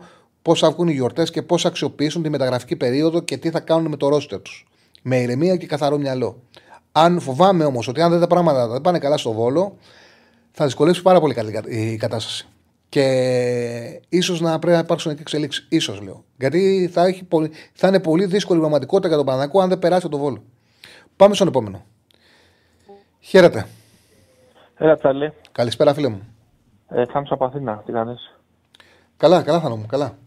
πώς 0.48 0.60
θα 0.60 0.72
βγουν 0.72 0.88
οι 0.88 0.94
γιορτές 0.94 1.30
και 1.30 1.42
πώς 1.42 1.62
θα 1.62 1.68
αξιοποιήσουν 1.68 2.24
τη 2.24 2.30
μεταγραφική 2.30 2.76
περίοδο 2.76 3.20
και 3.20 3.38
τι 3.38 3.50
θα 3.50 3.60
κάνουν 3.60 3.90
με 3.90 3.98
το 3.98 4.08
ρόστερ 4.08 4.42
τους. 4.42 4.68
Με 5.02 5.18
ηρεμία 5.18 5.56
και 5.56 5.66
καθαρό 5.66 5.98
μυαλό. 5.98 6.42
Αν 6.92 7.20
φοβάμαι 7.20 7.66
όμως 7.66 7.88
ότι 7.88 8.02
αν 8.02 8.12
δεν 8.12 8.20
τα 8.20 8.28
πράγματα 8.28 8.68
δεν 8.68 8.82
πάνε 8.82 9.00
καλά 9.00 9.18
στο 9.18 9.32
Βόλο, 9.32 9.78
θα 10.52 10.66
δυσκολεύσει 10.66 11.02
πάρα 11.02 11.20
πολύ 11.20 11.34
καλή 11.34 11.62
η 11.66 11.98
κατάσταση. 11.98 12.48
Και 12.90 13.06
ίσως 14.10 14.42
να 14.42 14.60
πρέπει 14.60 14.76
να 14.76 14.82
υπάρξουν 14.84 15.16
και 15.16 15.22
εξελίξεις. 15.22 15.68
σω 15.82 16.00
λέω. 16.04 16.24
Γιατί 16.38 16.90
θα, 16.94 17.06
έχει 17.06 17.24
πολύ, 17.24 17.52
θα 17.74 17.88
είναι 17.88 18.00
πολύ 18.00 18.26
δύσκολη 18.26 18.58
η 18.58 18.62
πραγματικότητα 18.62 19.08
για 19.08 19.18
τον 19.18 19.26
Παναγικό 19.26 19.62
αν 19.62 19.70
δεν 19.70 19.80
περάσει 19.80 20.10
το 20.10 20.18
Βόλο. 20.18 20.44
Πάμε 21.16 21.36
στον 21.36 21.48
επόμενο. 21.48 21.86
Χαίρετε. 23.20 23.68
Έλα, 24.78 24.96
Τσαλή. 24.98 25.34
Καλησπέρα, 25.52 25.94
φίλε 25.94 26.08
μου. 26.08 26.22
Ε, 26.90 27.06
Θάνος 27.06 27.32
από 27.32 27.46
Αθήνα, 27.46 27.84
τι 27.86 27.92
κάνεις; 27.92 28.32
Καλά, 29.18 29.42
καλά, 29.42 29.60
Θάνο 29.60 29.76
μου, 29.76 29.86
καλά. 29.86 30.18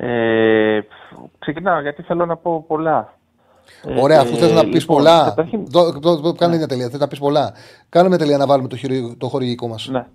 Ε, 0.00 0.80
ξεκινάω 1.38 1.80
γιατί 1.80 2.02
θέλω 2.02 2.26
να 2.26 2.36
πω 2.36 2.64
πολλά. 2.66 3.12
Ωραία, 4.00 4.20
αφού 4.20 4.36
θες 4.36 4.52
να 4.52 4.64
πεις 4.64 4.80
λοιπόν, 4.80 4.96
πολλά. 4.96 5.24
Καταρχήν... 5.24 5.66
Κάνε 6.36 6.56
μια 6.56 6.66
τελεία. 6.66 6.88
Θες 6.88 7.00
να 7.00 7.08
πεις 7.08 7.18
πολλά. 7.18 7.52
Κάνε 7.88 8.08
μια 8.08 8.18
τελεία 8.18 8.36
να 8.36 8.46
βάλουμε 8.46 8.68
το, 8.68 8.76
χειρι... 8.76 9.14
το 9.18 9.28
χορηγικό 9.28 9.68
μας. 9.68 9.88
Ναι. 9.88 10.06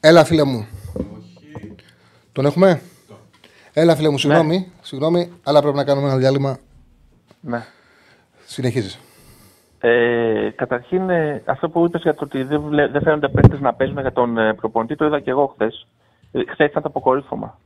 Έλα, 0.00 0.24
φίλε 0.24 0.44
μου. 0.44 0.66
Τον 2.32 2.46
έχουμε; 2.46 2.80
Έλα, 3.72 3.96
φίλε 3.96 4.08
μου, 4.08 4.18
συγγνώμη, 4.18 4.58
ναι. 4.58 4.66
συγγνώμη, 4.80 5.32
αλλά 5.44 5.60
πρέπει 5.60 5.76
να 5.76 5.84
κάνουμε 5.84 6.08
ένα 6.08 6.16
διάλειμμα. 6.16 6.58
Ναι. 7.40 7.64
Συνεχίζεις. 8.46 8.98
Ε, 9.80 10.50
καταρχήν, 10.56 11.10
ε, 11.10 11.42
αυτό 11.46 11.68
που 11.68 11.84
είπες 11.84 12.02
για 12.02 12.14
το 12.14 12.24
ότι 12.24 12.42
δεν, 12.42 12.62
δεν 12.70 13.02
φαίνονται 13.02 13.28
παίκτες 13.28 13.60
να 13.60 13.74
παίζουν 13.74 14.00
για 14.00 14.12
τον 14.12 14.38
ε, 14.38 14.54
προπονητή, 14.54 14.96
το 14.96 15.04
είδα 15.04 15.20
και 15.20 15.30
εγώ 15.30 15.46
χθες. 15.46 15.86
Ε, 16.32 16.42
χθες 16.48 16.70
ήταν 16.70 16.82
το 16.82 16.88
αποκορύφωμα. 16.88 17.58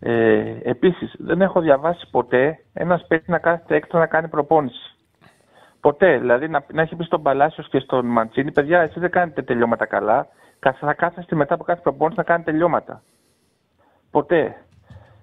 Ε, 0.00 0.54
Επίσης, 0.62 1.14
δεν 1.18 1.42
έχω 1.42 1.60
διαβάσει 1.60 2.06
ποτέ 2.10 2.58
ένας 2.72 3.06
παίκτης 3.06 3.28
να 3.28 3.38
κάθεται 3.38 3.74
έξω 3.76 3.98
να 3.98 4.06
κάνει 4.06 4.28
προπόνηση. 4.28 4.94
Ποτέ. 5.80 6.18
Δηλαδή, 6.18 6.48
να, 6.48 6.64
να 6.72 6.82
έχει 6.82 6.96
πει 6.96 7.04
στον 7.04 7.22
Παλάσιος 7.22 7.68
και 7.68 7.78
στον 7.78 8.06
Μαντσίνη, 8.06 8.52
παιδιά, 8.52 8.80
εσείς 8.80 9.00
δεν 9.00 9.10
κάνετε 9.10 9.42
τελειώματα 9.42 9.86
καλά. 9.86 10.26
Θα 10.80 10.94
κάθεστε 10.94 11.36
μετά 11.36 11.54
από 11.54 11.64
κάθε 11.64 11.80
προπόνηση 11.80 12.18
να 12.18 12.24
κάνετε 12.24 12.50
τελειώματα. 12.50 13.02
Ποτέ. 14.10 14.56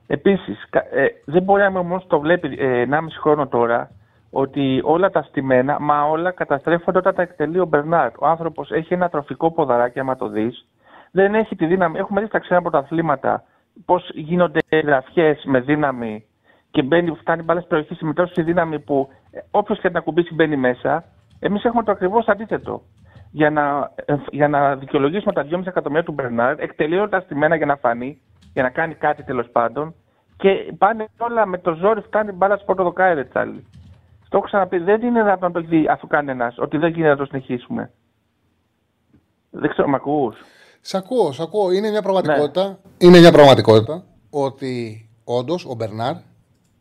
Επίσης, 0.08 0.64
ε, 0.92 1.06
δεν 1.26 1.44
μπορεί 1.44 1.62
να 1.62 1.80
όμω 1.80 2.04
το 2.08 2.20
βλέπει 2.20 2.56
ε, 2.60 2.86
1,5 2.90 2.98
χρόνο 3.22 3.48
τώρα 3.48 3.90
ότι 4.32 4.82
όλα 4.84 5.10
τα 5.10 5.22
στημένα, 5.22 5.80
μα 5.80 6.04
όλα 6.04 6.32
καταστρέφονται 6.32 6.98
όταν 6.98 7.16
τα 7.16 7.22
εκτελεί 7.22 7.60
ο 7.60 7.66
Μπερνάρ. 7.66 8.12
Ο 8.20 8.28
άνθρωπος 8.28 8.72
έχει 8.72 8.94
ένα 8.94 9.10
τροφικό 9.10 9.52
ποδαράκι, 9.52 10.00
άμα 10.00 10.16
το 10.16 10.28
δεις. 10.28 10.68
Δεν 11.12 11.36
έχει 11.36 11.56
τη 11.56 11.66
δύναμη. 11.66 11.98
Έχουμε 11.98 12.22
δει 12.22 12.28
στα 12.28 12.40
ξένα 12.40 12.62
πρωταθλήματα 12.62 13.44
πώς 13.86 14.10
γίνονται 14.14 14.60
γραφιές 14.72 15.44
με 15.46 15.60
δύναμη 15.60 16.26
και 16.72 16.82
μπαίνει, 16.82 17.16
φτάνει 17.20 17.42
μπάλα 17.42 17.60
στην 17.60 17.72
περιοχής 17.72 18.02
με 18.02 18.14
τόση 18.14 18.42
δύναμη 18.42 18.80
που 18.80 19.10
ε, 19.32 19.40
όποιος 19.52 19.80
και 19.80 19.90
να 19.90 20.00
κουμπίσει 20.00 20.34
μπαίνει 20.34 20.58
μέσα. 20.58 21.04
Εμείς 21.40 21.64
έχουμε 21.64 21.84
το 21.84 21.92
ακριβώς 21.92 22.28
αντίθετο. 22.28 22.82
Για 23.32 23.50
να, 23.50 23.92
ε, 24.06 24.16
για 24.32 24.48
να 24.48 24.76
δικαιολογήσουμε 24.76 25.34
τα 25.34 25.44
2,5 25.44 25.68
εκατομμύρια 25.68 26.04
του 26.04 26.12
Μπερνάρ, 26.12 26.60
εκτελεί 26.60 26.98
όλα 26.98 27.10
τα 27.10 27.20
στημένα 27.20 27.56
για 27.56 27.66
να 27.66 27.76
φανεί, 27.76 28.22
για 28.54 28.64
να 28.64 28.70
κάνει 28.70 28.94
κάτι 28.94 29.24
τέλος 29.24 29.50
πάντων. 29.52 29.96
Και 30.38 30.74
πάνε 30.78 31.08
όλα 31.18 31.46
με 31.46 31.58
το 31.58 31.74
ζόρι, 31.74 32.02
φτάνει 32.02 32.32
μπάλα 32.32 32.56
στο 32.56 32.66
πρωτοδοκάι, 32.66 33.26
τσάλι. 33.26 33.66
Το 34.30 34.38
έχω 34.38 34.46
ξαναπεί. 34.46 34.78
Δεν 34.78 35.02
είναι 35.02 35.24
να 35.24 35.52
το 35.52 35.62
δει 35.62 35.88
αφού 35.90 36.08
κανένας 36.08 36.56
ότι 36.58 36.78
δεν 36.78 36.90
γίνεται 36.90 37.10
να 37.10 37.18
το 37.18 37.26
συνεχίσουμε. 37.26 37.92
Δεν 39.50 39.70
ξέρω, 39.70 39.88
με 39.88 39.96
ακούς; 39.96 40.38
Σ' 40.88 40.96
ακούω, 40.96 41.32
σ' 41.32 41.40
ακούω. 41.40 41.72
Είναι 41.72 41.90
μια 41.90 42.02
πραγματικότητα. 42.02 42.68
Ναι. 42.68 42.78
Είναι 42.98 43.20
μια 43.20 43.32
πραγματικότητα 43.32 44.04
ότι 44.30 45.08
όντως 45.24 45.66
ο 45.66 45.74
Μπερνάρ 45.74 46.16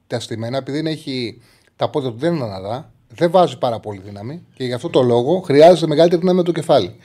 τα 0.07 0.20
στημένα, 0.20 0.57
επειδή 0.57 0.90
έχει 0.90 1.40
τα 1.76 1.90
πόδια 1.90 2.11
του 2.11 2.18
δεν 2.18 2.34
είναι 2.34 2.44
αναδά, 2.44 2.92
δεν 3.09 3.30
βάζει 3.30 3.59
πάρα 3.59 3.80
πολύ 3.80 4.00
δύναμη 4.04 4.46
και 4.54 4.64
γι' 4.64 4.72
αυτό 4.72 4.90
το 4.90 5.02
λόγο 5.02 5.40
χρειάζεται 5.40 5.86
μεγαλύτερη 5.86 6.20
δύναμη 6.20 6.38
με 6.38 6.44
το 6.44 6.52
κεφάλι. 6.52 6.96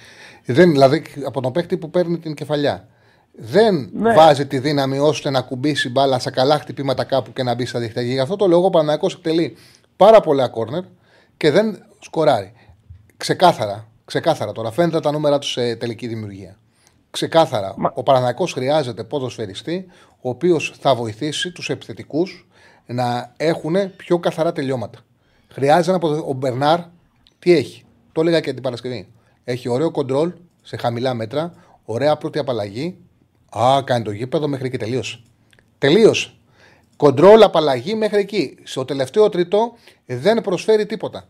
Δεν, 0.45 0.71
δηλαδή 0.71 1.03
από 1.25 1.41
τον 1.41 1.51
παίκτη 1.51 1.77
που 1.77 1.89
παίρνει 1.89 2.17
την 2.17 2.33
κεφαλιά. 2.33 2.87
Δεν 3.31 3.89
ναι. 3.93 4.13
βάζει 4.13 4.47
τη 4.47 4.59
δύναμη 4.59 4.99
ώστε 4.99 5.29
να 5.29 5.41
κουμπίσει 5.41 5.89
μπάλα 5.89 6.19
σε 6.19 6.29
καλά 6.29 6.59
χτυπήματα 6.59 7.03
κάπου 7.03 7.33
και 7.33 7.43
να 7.43 7.55
μπει 7.55 7.65
στα 7.65 7.79
δίχτυα. 7.79 8.01
Γι' 8.01 8.19
αυτό 8.19 8.35
το 8.35 8.47
λόγο 8.47 8.65
ο 8.65 8.69
Παναγιακό 8.69 9.07
εκτελεί 9.11 9.57
πάρα 9.95 10.19
πολλά 10.19 10.47
κόρνερ 10.47 10.83
και 11.37 11.51
δεν 11.51 11.83
σκοράρει. 11.99 12.53
Ξεκάθαρα, 13.17 13.87
ξεκάθαρα 14.05 14.51
τώρα 14.51 14.71
φαίνεται 14.71 14.99
τα 14.99 15.11
νούμερα 15.11 15.39
τους 15.39 15.51
σε 15.51 15.75
τελική 15.75 16.07
δημιουργία. 16.07 16.55
Ξεκάθαρα, 17.11 17.73
Μα... 17.77 17.91
ο 17.95 18.03
Παναναναϊκό 18.03 18.45
χρειάζεται 18.45 19.03
ποδοσφαιριστή, 19.03 19.87
ο 20.21 20.29
οποίος 20.29 20.73
θα 20.79 20.95
βοηθήσει 20.95 21.51
τους 21.51 21.69
επιθετικούς 21.69 22.47
να 22.85 23.33
έχουν 23.37 23.75
πιο 23.95 24.19
καθαρά 24.19 24.51
τελειώματα. 24.51 24.99
Χρειάζεται 25.49 25.97
να 25.97 26.17
Ο 26.27 26.33
Μπερνάρ 26.33 26.79
τι 27.39 27.53
έχει; 27.53 27.83
Το 28.11 28.21
έλεγα 28.21 28.39
και 28.39 28.53
την 28.53 28.63
Παρασκευή. 28.63 29.07
Έχει 29.43 29.69
ωραίο 29.69 29.91
κοντρόλ 29.91 30.33
σε 30.61 30.77
χαμηλά 30.77 31.13
μέτρα, 31.13 31.53
ωραία 31.85 32.17
πρώτη 32.17 32.39
απαλλαγή. 32.39 32.97
Α, 33.57 33.83
κάνει 33.83 34.03
το 34.03 34.11
γήπεδο 34.11 34.47
μέχρι 34.47 34.69
και 34.69 34.77
τελείωσε. 34.77 35.19
Τελείωσε. 35.77 36.31
Κοντρόλ, 36.97 37.43
απαλλαγή 37.43 37.95
μέχρι 37.95 38.19
εκεί. 38.19 38.57
Στο 38.63 38.85
τελευταίο 38.85 39.29
τρίτο 39.29 39.73
δεν 40.05 40.41
προσφέρει 40.41 40.85
τίποτα. 40.85 41.23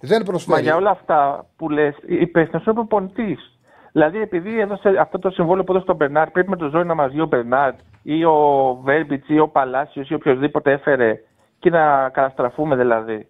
Δεν 0.00 0.22
προσφέρει. 0.22 0.56
Μα 0.56 0.62
για 0.62 0.76
όλα 0.76 0.90
αυτά 0.90 1.46
που 1.56 1.70
λες, 1.70 1.94
υπεύθυνο 2.06 2.62
είναι 2.62 2.70
ο 2.70 2.74
προπονητής. 2.74 3.51
Δηλαδή, 3.92 4.20
επειδή 4.20 4.60
έδωσε 4.60 4.88
αυτό 5.00 5.18
το 5.18 5.30
συμβόλαιο 5.30 5.64
που 5.64 5.72
έδωσε 5.72 5.86
τον 5.86 5.96
Μπερνάρ, 5.96 6.30
πρέπει 6.30 6.48
με 6.48 6.56
το 6.56 6.68
ζώο 6.68 6.84
να 6.84 6.94
μας 6.94 7.10
βγει 7.10 7.20
ο 7.20 7.26
Μπερνάρ 7.26 7.72
ή 8.02 8.24
ο 8.24 8.78
Βέρμπιτς 8.82 9.28
ή 9.28 9.38
ο 9.38 9.48
Παλάσιος 9.48 10.10
ή 10.10 10.14
οποιοδήποτε 10.14 10.72
έφερε 10.72 11.20
και 11.58 11.70
να 11.70 12.08
καταστραφούμε 12.08 12.76
δηλαδή. 12.76 13.26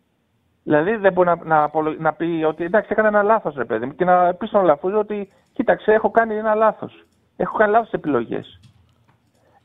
Δηλαδή 0.62 0.96
δεν 0.96 1.12
μπορεί 1.12 1.28
να, 1.28 1.38
να, 1.44 1.70
να 1.98 2.12
πει 2.12 2.44
ότι 2.48 2.64
εντάξει, 2.64 2.88
έκανε 2.92 3.08
ένα 3.08 3.22
λάθος, 3.22 3.54
ρε 3.54 3.64
παιδί 3.64 3.86
μου, 3.86 3.94
και 3.94 4.04
να 4.04 4.34
πει 4.34 4.46
στον 4.46 4.64
Λαφούζο 4.64 4.98
ότι 4.98 5.28
κοίταξε, 5.52 5.92
έχω 5.92 6.10
κάνει 6.10 6.36
ένα 6.36 6.54
λάθος. 6.54 7.04
Έχω 7.36 7.56
κάνει 7.56 7.72
λάθος 7.72 7.90
επιλογές. 7.90 8.60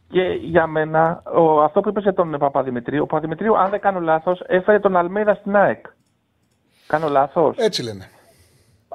Και 0.09 0.21
για 0.21 0.67
μένα, 0.67 1.21
ο, 1.35 1.61
αυτό 1.61 1.81
που 1.81 1.89
είπες 1.89 2.03
για 2.03 2.13
τον 2.13 2.37
Παπαδημητρίου, 2.39 3.03
ο 3.03 3.05
Παπαδημητρίου, 3.05 3.57
αν 3.57 3.69
δεν 3.69 3.79
κάνω 3.79 3.99
λάθος, 3.99 4.41
έφερε 4.47 4.79
τον 4.79 4.97
Αλμέιδα 4.97 5.33
στην 5.33 5.55
ΑΕΚ. 5.55 5.85
Κάνω 6.87 7.07
λάθος. 7.07 7.57
Έτσι 7.57 7.83
λένε. 7.83 8.09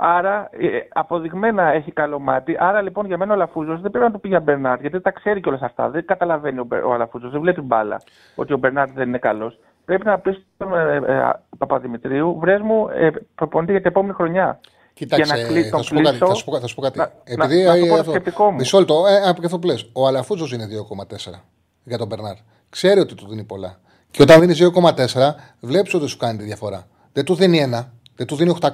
Άρα, 0.05 0.49
ε, 0.53 0.67
αποδειγμένα 0.93 1.73
έχει 1.73 1.93
καλό 1.93 2.19
μάτι. 2.19 2.57
Άρα, 2.59 2.81
λοιπόν, 2.81 3.07
για 3.07 3.19
μένα 3.19 3.31
ο 3.31 3.35
Αλαφούζο 3.35 3.79
δεν 3.79 3.91
πρέπει 3.91 4.05
να 4.05 4.11
το 4.11 4.19
πει 4.19 4.29
για 4.29 4.41
Μπερνάρ, 4.41 4.81
γιατί 4.81 5.01
τα 5.01 5.11
ξέρει 5.11 5.41
κιόλας 5.41 5.61
αυτά. 5.61 5.91
Δεν 5.91 6.05
καταλαβαίνει 6.07 6.59
ο, 6.59 6.67
ο 6.85 6.93
Αλαφούζο, 6.93 7.29
δεν 7.29 7.41
βλέπει 7.41 7.61
μπάλα 7.61 8.01
ότι 8.35 8.53
ο 8.53 8.57
Μπερνάρ 8.57 8.91
δεν 8.91 9.09
είναι 9.09 9.19
καλός. 9.19 9.59
Πρέπει 9.85 10.05
να 10.05 10.19
πεις 10.19 10.47
στον 10.55 10.75
ε, 10.75 10.97
ε, 10.97 11.31
Παπαδημητρίου, 11.59 12.39
βρες 12.39 12.61
μου 12.61 12.89
ε, 12.89 13.11
προπονητή 13.35 13.73
για 13.73 13.81
την 13.81 13.91
επόμενη 13.91 14.15
χρονιά. 14.15 14.61
Κοιτάξτε, 14.93 15.35
για 15.35 15.45
να 15.45 15.49
κλείσει 15.49 15.69
θα, 15.69 15.83
σου 15.83 15.95
κλείσω, 15.95 16.27
θα, 16.27 16.35
σου, 16.35 16.59
θα 16.61 16.67
σου 16.67 16.75
πω 16.75 16.81
κάτι. 16.81 16.99
Να, 16.99 17.11
Επειδή 17.25 17.63
να, 17.63 17.77
να 17.77 18.01
αυτό, 18.01 18.51
μισό 18.51 18.79
λεπτό, 18.79 19.05
ε, 19.07 19.29
από 19.29 19.41
αυτό 19.45 19.59
που 19.59 19.67
λες, 19.67 19.91
ο 19.93 20.07
Αλαφούζος 20.07 20.53
είναι 20.53 20.67
2,4 20.67 21.41
για 21.85 21.99
τον 21.99 22.07
Μπερνάρ. 22.07 22.35
Ξέρει 22.71 23.01
ότι 23.01 23.15
του 23.15 23.29
δίνει 23.29 23.45
πολλά. 23.45 23.81
Και 24.11 24.23
όταν 24.23 24.41
δίνεις 24.41 24.71
2,4, 24.75 25.35
βλέπεις 25.61 25.95
ότι 25.95 26.07
σου 26.09 26.17
κάνει 26.17 26.39
τη 26.39 26.45
διαφορά. 26.45 26.87
Δεν 27.13 27.25
του 27.25 27.35
δίνει 27.35 27.59
ένα, 27.59 27.93
δεν 28.17 28.27
του 28.27 28.37
δίνει 28.37 28.57
800, 28.61 28.69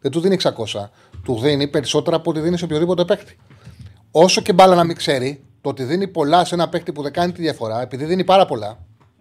δεν 0.00 0.10
του 0.10 0.20
δίνει 0.20 0.36
600. 0.42 0.50
Του 1.24 1.38
δίνει 1.38 1.68
περισσότερα 1.68 2.16
από 2.16 2.30
ό,τι 2.30 2.40
δίνει 2.40 2.58
σε 2.58 2.64
οποιοδήποτε 2.64 3.04
παίκτη. 3.04 3.36
Όσο 4.10 4.40
και 4.40 4.52
μπάλα 4.52 4.74
να 4.74 4.84
μην 4.84 4.96
ξέρει, 4.96 5.44
το 5.60 5.68
ότι 5.68 5.84
δίνει 5.84 6.08
πολλά 6.08 6.44
σε 6.44 6.54
ένα 6.54 6.68
παίκτη 6.68 6.92
που 6.92 7.02
δεν 7.02 7.12
κάνει 7.12 7.32
τη 7.32 7.42
διαφορά, 7.42 7.80
επειδή 7.80 8.04
δίνει 8.04 8.24
πάρα 8.24 8.46
πολλά, 8.46 8.78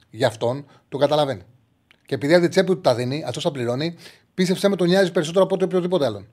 για 0.09 0.27
αυτόν, 0.27 0.65
το 0.89 0.97
καταλαβαίνει. 0.97 1.41
Και 2.05 2.15
επειδή 2.15 2.33
από 2.33 2.41
την 2.41 2.49
τσέπη 2.51 2.67
του 2.67 2.81
τα 2.81 2.95
δίνει, 2.95 3.23
αυτός 3.27 3.43
θα 3.43 3.51
πληρώνει, 3.51 3.95
πίστεψε 4.33 4.69
με 4.69 4.75
τον 4.75 4.87
νοιάζει 4.87 5.11
περισσότερο 5.11 5.43
από 5.45 5.57
οποιοδήποτε 5.61 6.05
άλλον. 6.05 6.27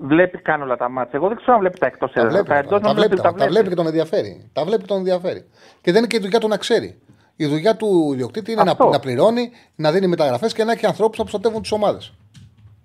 Βλέπει 0.00 0.38
καν 0.38 0.62
όλα 0.62 0.76
τα 0.76 0.88
μάτια. 0.88 1.12
Εγώ 1.18 1.28
δεν 1.28 1.36
ξέρω 1.36 1.52
αν 1.52 1.60
βλέπει 1.60 1.78
τα 1.78 1.86
εκτός 1.86 2.12
Τα 2.12 2.20
έδρα. 2.20 2.32
βλέπει, 2.32 2.48
Τα 2.48 2.54
τα, 2.54 2.58
εντός 2.58 2.80
τα, 2.80 2.88
νομίζω 2.88 2.94
βλέπει, 2.94 3.12
ότι 3.12 3.22
τα, 3.22 3.44
τα 3.44 3.50
βλέπει 3.50 3.68
και 3.68 3.74
τον 3.74 3.86
ενδιαφέρει. 3.86 4.50
Τα 4.52 4.64
βλέπει 4.64 4.80
και 4.80 4.88
τον 4.88 4.96
ενδιαφέρει. 4.96 5.44
Και 5.80 5.92
δεν 5.92 5.96
είναι 5.96 6.06
και 6.06 6.16
η 6.16 6.20
δουλειά 6.20 6.38
του 6.38 6.48
να 6.48 6.56
ξέρει. 6.56 6.98
Η 7.40 7.46
δουλειά 7.46 7.76
του 7.76 8.10
ιδιοκτήτη 8.12 8.52
είναι 8.52 8.62
να, 8.62 8.70
Αυτό. 8.70 8.88
να 8.88 8.98
πληρώνει, 8.98 9.50
να 9.76 9.92
δίνει 9.92 10.06
μεταγραφές 10.06 10.52
και 10.52 10.64
να 10.64 10.72
έχει 10.72 10.86
ανθρώπους 10.86 11.16
που 11.16 11.22
θα 11.22 11.28
προστατεύουν 11.28 11.62
τις 11.62 11.72
ομάδες. 11.72 12.14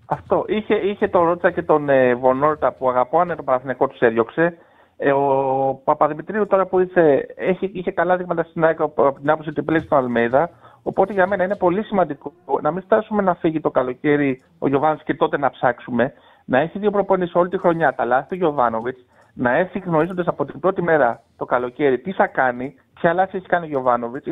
Αυτό. 0.05 0.45
Είχε, 0.47 0.75
είχε 0.75 1.07
τον 1.07 1.25
Ρότσα 1.25 1.51
και 1.51 1.61
τον 1.61 1.89
ε, 1.89 2.15
Βονόρτα 2.15 2.71
που 2.71 2.89
αγαπάνε 2.89 3.35
το 3.35 3.43
Παναθηναϊκό 3.43 3.87
τους 3.87 3.99
έδιωξε. 3.99 4.57
Ε, 4.97 5.11
ο 5.11 5.81
Παπαδημητρίου 5.83 6.47
τώρα 6.47 6.65
που 6.65 6.79
ήρθε 6.79 7.25
έχει, 7.35 7.71
είχε 7.73 7.91
καλά 7.91 8.17
δείγματα 8.17 8.43
στην 8.43 8.63
ΑΕΚ 8.63 8.81
από 8.81 9.07
από 9.07 9.19
την 9.19 9.29
άποψη 9.29 9.49
ότι 9.49 9.59
επιλέξει 9.59 9.87
τον 9.87 9.97
Αλμέιδα. 9.97 10.49
Οπότε 10.83 11.13
για 11.13 11.27
μένα 11.27 11.43
είναι 11.43 11.55
πολύ 11.55 11.83
σημαντικό 11.83 12.33
να 12.61 12.71
μην 12.71 12.81
φτάσουμε 12.81 13.21
να 13.21 13.35
φύγει 13.35 13.59
το 13.61 13.71
καλοκαίρι 13.71 14.43
ο 14.59 14.67
Γιωβάνος 14.67 15.03
και 15.03 15.13
τότε 15.13 15.37
να 15.37 15.49
ψάξουμε. 15.49 16.13
Να 16.45 16.59
έχει 16.59 16.79
δύο 16.79 16.91
προπονήσεις 16.91 17.35
όλη 17.35 17.49
τη 17.49 17.57
χρονιά 17.57 17.95
τα 17.95 18.05
λάθη 18.05 18.27
του 18.27 18.35
Γιωβάνοβιτς, 18.35 19.05
να 19.33 19.57
έρθει 19.57 19.79
γνωρίζοντας 19.79 20.27
από 20.27 20.45
την 20.45 20.59
πρώτη 20.59 20.81
μέρα 20.81 21.21
το 21.37 21.45
καλοκαίρι 21.45 21.99
τι 21.99 22.11
θα 22.11 22.27
κάνει, 22.27 22.75
ποια 22.93 23.13
λάθη 23.13 23.37
έχει 23.37 23.45
κάνει 23.47 23.65
ο 23.65 23.67
Γιωβάνοβιτς. 23.67 24.25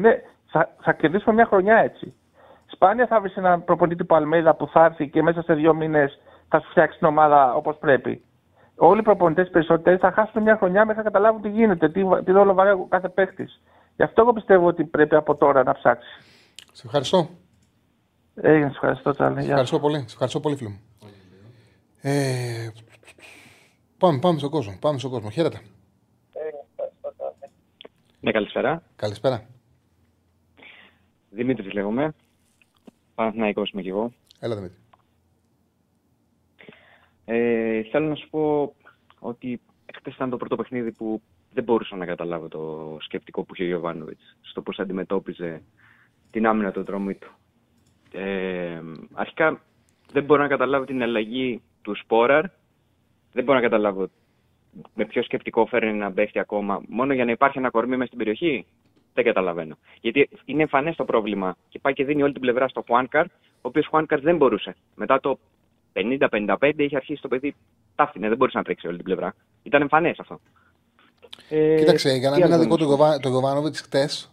Θα, 0.52 0.70
θα 0.82 0.94
κερδίσουμε 0.94 1.34
μια 1.34 1.46
χρονιά 1.46 1.76
έτσι. 1.76 2.14
Σπάνια 2.66 3.08
θα 3.08 3.22
βρεις 3.22 3.36
έναν 3.36 3.64
προπονητή 3.64 3.98
τύπου 3.98 4.16
Αλμέιδα 4.16 4.56
που 4.56 4.68
θα 4.68 4.86
έρθει 4.86 5.10
και 5.10 5.22
μέσα 5.22 5.42
σε 5.42 5.54
δύο 5.54 5.74
μήνες 5.74 6.20
θα 6.48 6.60
σου 6.60 6.70
φτιάξει 6.70 6.98
την 6.98 7.08
ομάδα 7.08 7.54
όπως 7.54 7.78
πρέπει. 7.78 8.24
Όλοι 8.76 9.00
οι 9.00 9.04
προπονητές 9.04 9.50
περισσότεροι 9.50 9.98
θα 9.98 10.12
χάσουν 10.12 10.42
μια 10.42 10.56
χρονιά 10.58 10.86
μέχρι 10.86 10.98
να 10.98 11.04
καταλάβουν 11.04 11.42
τι 11.42 11.50
γίνεται, 11.50 11.90
τι, 11.90 12.02
τι 12.24 12.32
ρόλο 12.32 12.54
βαράει 12.54 12.74
ο 12.74 12.86
κάθε 12.90 13.10
παίχτη. 13.10 13.48
Γι' 13.96 14.04
αυτό 14.04 14.22
εγώ 14.22 14.34
πιστεύω 14.34 14.68
ότι 14.68 14.84
πρέπει 14.84 15.16
από 15.16 15.36
τώρα 15.36 15.64
να 15.64 15.74
ψάξεις. 15.74 16.18
Σε 16.72 16.84
ευχαριστώ. 16.86 17.28
Έγινε, 18.36 18.70
σε 18.70 18.76
ευχαριστώ, 18.76 19.12
Τσάλε. 19.12 19.34
Σε 19.34 19.40
Γεια. 19.40 19.50
ευχαριστώ 19.50 19.80
πολύ. 19.80 19.98
Σε 19.98 20.06
ευχαριστώ 20.08 20.40
πολύ, 20.40 20.56
φίλο 20.56 20.70
μου. 20.70 20.82
Ε, 22.02 22.70
πάμε, 23.98 24.20
πάμε 24.20 24.38
στον 24.38 24.50
κόσμο. 24.50 24.78
Πάμε 24.80 24.98
στον 24.98 25.12
κόσμο. 25.12 25.30
Χαίρετε. 25.30 25.62
Ναι, 28.24 28.32
καλησπέρα. 28.32 28.84
Καλησπέρα. 28.96 29.48
Δημήτρης 31.30 31.74
λέγομαι. 31.74 32.14
Παναθηναϊκός 33.16 33.70
είμαι 33.70 33.82
κι 33.82 33.88
εγώ. 33.88 34.14
Έλα, 34.40 34.56
Δημήτρη. 34.56 34.78
Ε, 37.26 37.84
θέλω 37.84 38.08
να 38.08 38.16
σου 38.16 38.30
πω 38.30 38.74
ότι 39.20 39.62
χτες 39.96 40.16
ήταν 40.16 40.30
το 40.30 40.38
πρώτο 40.38 40.56
παιχνίδι 40.56 40.92
που 40.92 41.22
δεν 41.54 41.64
μπορούσα 41.64 41.96
να 41.96 42.06
καταλάβω 42.06 42.48
το 42.48 42.98
σκεπτικό 43.02 43.44
που 43.44 43.54
είχε 43.54 43.64
ο 43.64 43.68
Γιωβάνοβιτς 43.68 44.38
στο 44.42 44.62
πώς 44.62 44.80
αντιμετώπιζε 44.80 45.62
την 46.32 46.46
άμυνα 46.46 46.72
του 46.72 46.84
δρόμου 46.84 47.18
του. 47.18 47.32
Ε, 48.12 48.82
αρχικά 49.14 49.62
δεν 50.12 50.24
μπορώ 50.24 50.42
να 50.42 50.48
καταλάβω 50.48 50.86
την 50.86 51.02
αλλαγή 51.02 51.62
του 51.82 51.96
Σπόραρ. 51.96 52.46
Δεν 53.34 53.44
μπορώ 53.44 53.58
να 53.58 53.64
καταλάβω 53.64 54.10
με 54.94 55.06
ποιο 55.06 55.24
σκεπτικό 55.24 55.66
φέρνει 55.66 55.94
να 55.94 56.12
παίχτη 56.12 56.40
ακόμα 56.40 56.82
μόνο 56.88 57.14
για 57.14 57.26
να 57.26 57.32
υπάρχει 57.32 57.58
ένα 57.58 57.70
κορμί 57.70 57.92
μέσα 57.92 58.06
στην 58.06 58.18
περιοχή; 58.18 58.66
Δεν 59.14 59.24
καταλαβαίνω. 59.24 59.78
Γιατί 60.02 60.30
είναι 60.46 60.62
εμφανές 60.62 60.96
το 60.96 61.06
πρόβλημα 61.06 61.58
και 61.70 61.80
πάει 61.80 61.94
και 61.94 62.04
δίνει 62.06 62.24
όλη 62.24 62.32
την 62.32 62.42
πλευρά 62.42 62.68
στο 62.68 62.84
Χουάνκαρ, 62.88 63.26
ο 63.26 63.30
οποίος 63.62 63.88
Χουάνκαρ 63.88 64.20
δεν 64.20 64.38
μπορούσε. 64.38 64.76
Μετά 64.96 65.20
το 65.20 65.40
50-55 65.94 66.74
είχε 66.76 66.96
αρχίσει 66.96 67.22
το 67.22 67.28
παιδί, 67.28 67.56
τάφτινε, 67.96 68.28
δεν 68.28 68.38
μπορούσε 68.38 68.58
να 68.58 68.64
τρέξει 68.64 68.88
όλη 68.88 68.96
την 68.96 69.06
πλευρά. 69.06 69.36
Ήταν 69.64 69.82
εμφανές 69.82 70.20
αυτό. 70.20 70.40
Ε, 71.50 71.76
Κοίταξε, 71.78 72.10
για 72.10 72.30
να 72.30 72.36
τι 72.36 72.42
μην 72.42 72.54
άλλο 72.54 72.62
αδικό 72.62 72.76
να 72.76 72.78
το, 72.78 72.84
σου 72.84 72.90
πω; 72.90 73.04
Γοβα... 73.04 73.20
το 73.20 73.30
Γιωβάνοβιτ 73.30 73.76
χτες 73.76 74.32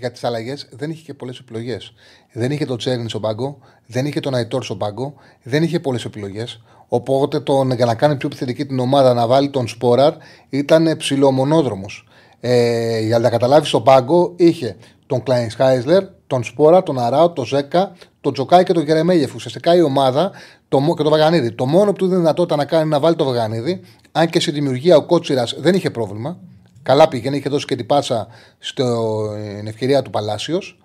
για 0.00 0.10
τις 0.10 0.24
αλλαγές 0.24 0.68
δεν 0.72 0.90
είχε 0.90 1.02
και 1.02 1.14
πολλές 1.14 1.38
επιλογές. 1.38 1.94
Δεν 2.32 2.50
είχε 2.50 2.66
τον 2.66 2.78
Τσέριν 2.78 3.08
στον 3.08 3.20
πάγκο, 3.20 3.58
δεν 3.86 4.06
είχε 4.06 4.20
τον 4.20 4.34
Αϊτόρ 4.34 4.64
στον 4.64 4.78
πάγκο, 4.78 5.14
δεν 5.42 5.62
είχε 5.62 5.80
πολλές 5.80 6.04
επιλογές. 6.04 6.62
Οπότε 6.92 7.40
τον, 7.40 7.70
για 7.72 7.84
να 7.86 7.94
κάνει 7.94 8.16
πιο 8.16 8.28
επιθετική 8.32 8.66
την 8.66 8.78
ομάδα 8.78 9.14
να 9.14 9.26
βάλει 9.26 9.50
τον 9.50 9.68
Σπόραρ 9.68 10.12
ήταν 10.48 10.96
ψηλομονόδρομος. 10.96 12.04
Ε, 12.40 13.00
για 13.00 13.18
να 13.18 13.30
καταλάβεις 13.30 13.68
στον 13.68 13.82
πάγκο 13.82 14.32
είχε 14.36 14.76
τον 15.06 15.22
Κλάιν 15.22 15.50
Χάισλερ, 15.50 16.04
τον 16.26 16.44
Σπόρα, 16.44 16.82
τον 16.82 16.98
Αράο, 16.98 17.30
τον 17.30 17.44
Ζέκα, 17.44 17.92
τον 18.20 18.32
Τζοκάη 18.32 18.64
και 18.64 18.72
τον 18.72 18.82
Γερεμέγεφ. 18.84 19.34
Ουσιαστικά 19.34 19.74
η 19.74 19.82
ομάδα 19.82 20.30
το, 20.68 20.80
μο- 20.80 20.94
και 20.96 21.02
το 21.02 21.10
Βαγανίδη. 21.10 21.52
Το 21.52 21.66
μόνο 21.66 21.90
που 21.90 21.96
του 21.96 22.06
δίνει 22.06 22.18
δυνατότητα 22.18 22.56
να 22.56 22.64
κάνει 22.64 22.88
να 22.88 23.00
βάλει 23.00 23.16
το 23.16 23.24
Βαγανίδη, 23.24 23.80
αν 24.12 24.28
και 24.28 24.40
στη 24.40 24.50
δημιουργία 24.50 24.96
ο 24.96 25.02
Κότσιρας 25.06 25.54
δεν 25.58 25.74
είχε 25.74 25.90
πρόβλημα. 25.90 26.38
Καλά 26.82 27.08
πήγαινε, 27.08 27.36
είχε 27.36 27.48
δώσει 27.48 27.64
και 27.66 27.76
την 27.76 27.86
πάσα 27.86 28.26
στην 28.58 29.66
ευκαιρία 29.66 30.02
του 30.02 30.10
Παλάσιος 30.10 30.78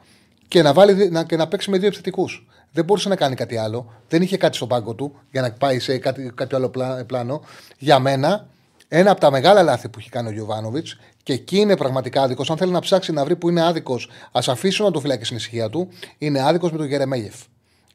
και 0.48 0.62
να, 0.62 0.74
βάλει, 0.74 0.94
δι- 0.94 1.12
να, 1.12 1.24
και 1.24 1.36
να 1.36 1.48
παίξει 1.48 1.70
με 1.70 1.78
δύο 1.78 1.88
επιθετικούς. 1.88 2.48
Δεν 2.76 2.86
μπορούσε 2.86 3.10
να 3.10 3.16
κάνει 3.16 3.36
κάτι 3.36 3.58
άλλο. 3.58 3.94
Δεν 4.08 4.22
είχε 4.22 4.38
κάτι 4.38 4.56
στον 4.56 4.68
πάγκο 4.68 4.94
του 4.94 5.16
για 5.32 5.42
να 5.42 5.52
πάει 5.52 5.80
σε 5.80 5.98
κάτι, 5.98 6.32
κάποιο 6.36 6.58
άλλο 6.58 6.70
πλά- 6.70 7.06
πλάνο. 7.06 7.42
Για 7.78 8.00
μένα, 8.00 8.48
ένα 8.88 9.12
από 9.12 9.20
τα 9.20 9.32
μεγάλα 9.32 9.64
λάθη 9.64 9.90
που 9.90 10.00
έχει 10.00 10.10
κάνει 10.10 10.28
ο 10.28 10.32
Γιωβάνοβιτς 10.32 10.98
και 11.24 11.34
εκεί 11.34 11.58
είναι 11.58 11.78
πραγματικά 11.78 12.22
άδικος. 12.22 12.50
Αν 12.50 12.58
θέλει 12.58 12.72
να 12.72 12.80
ψάξει 12.80 13.12
να 13.12 13.24
βρει 13.24 13.36
που 13.36 13.50
είναι 13.50 13.66
άδικος, 13.66 14.10
ας 14.32 14.48
αφήσουν 14.48 14.86
να 14.86 14.92
το 14.92 15.00
φυλάξει 15.00 15.26
στην 15.26 15.38
ησυχία 15.38 15.70
του. 15.70 15.88
Είναι 16.18 16.42
άδικος 16.42 16.72
με 16.72 16.78
τον 16.78 16.88
Γερεμέγεφ. 16.88 17.36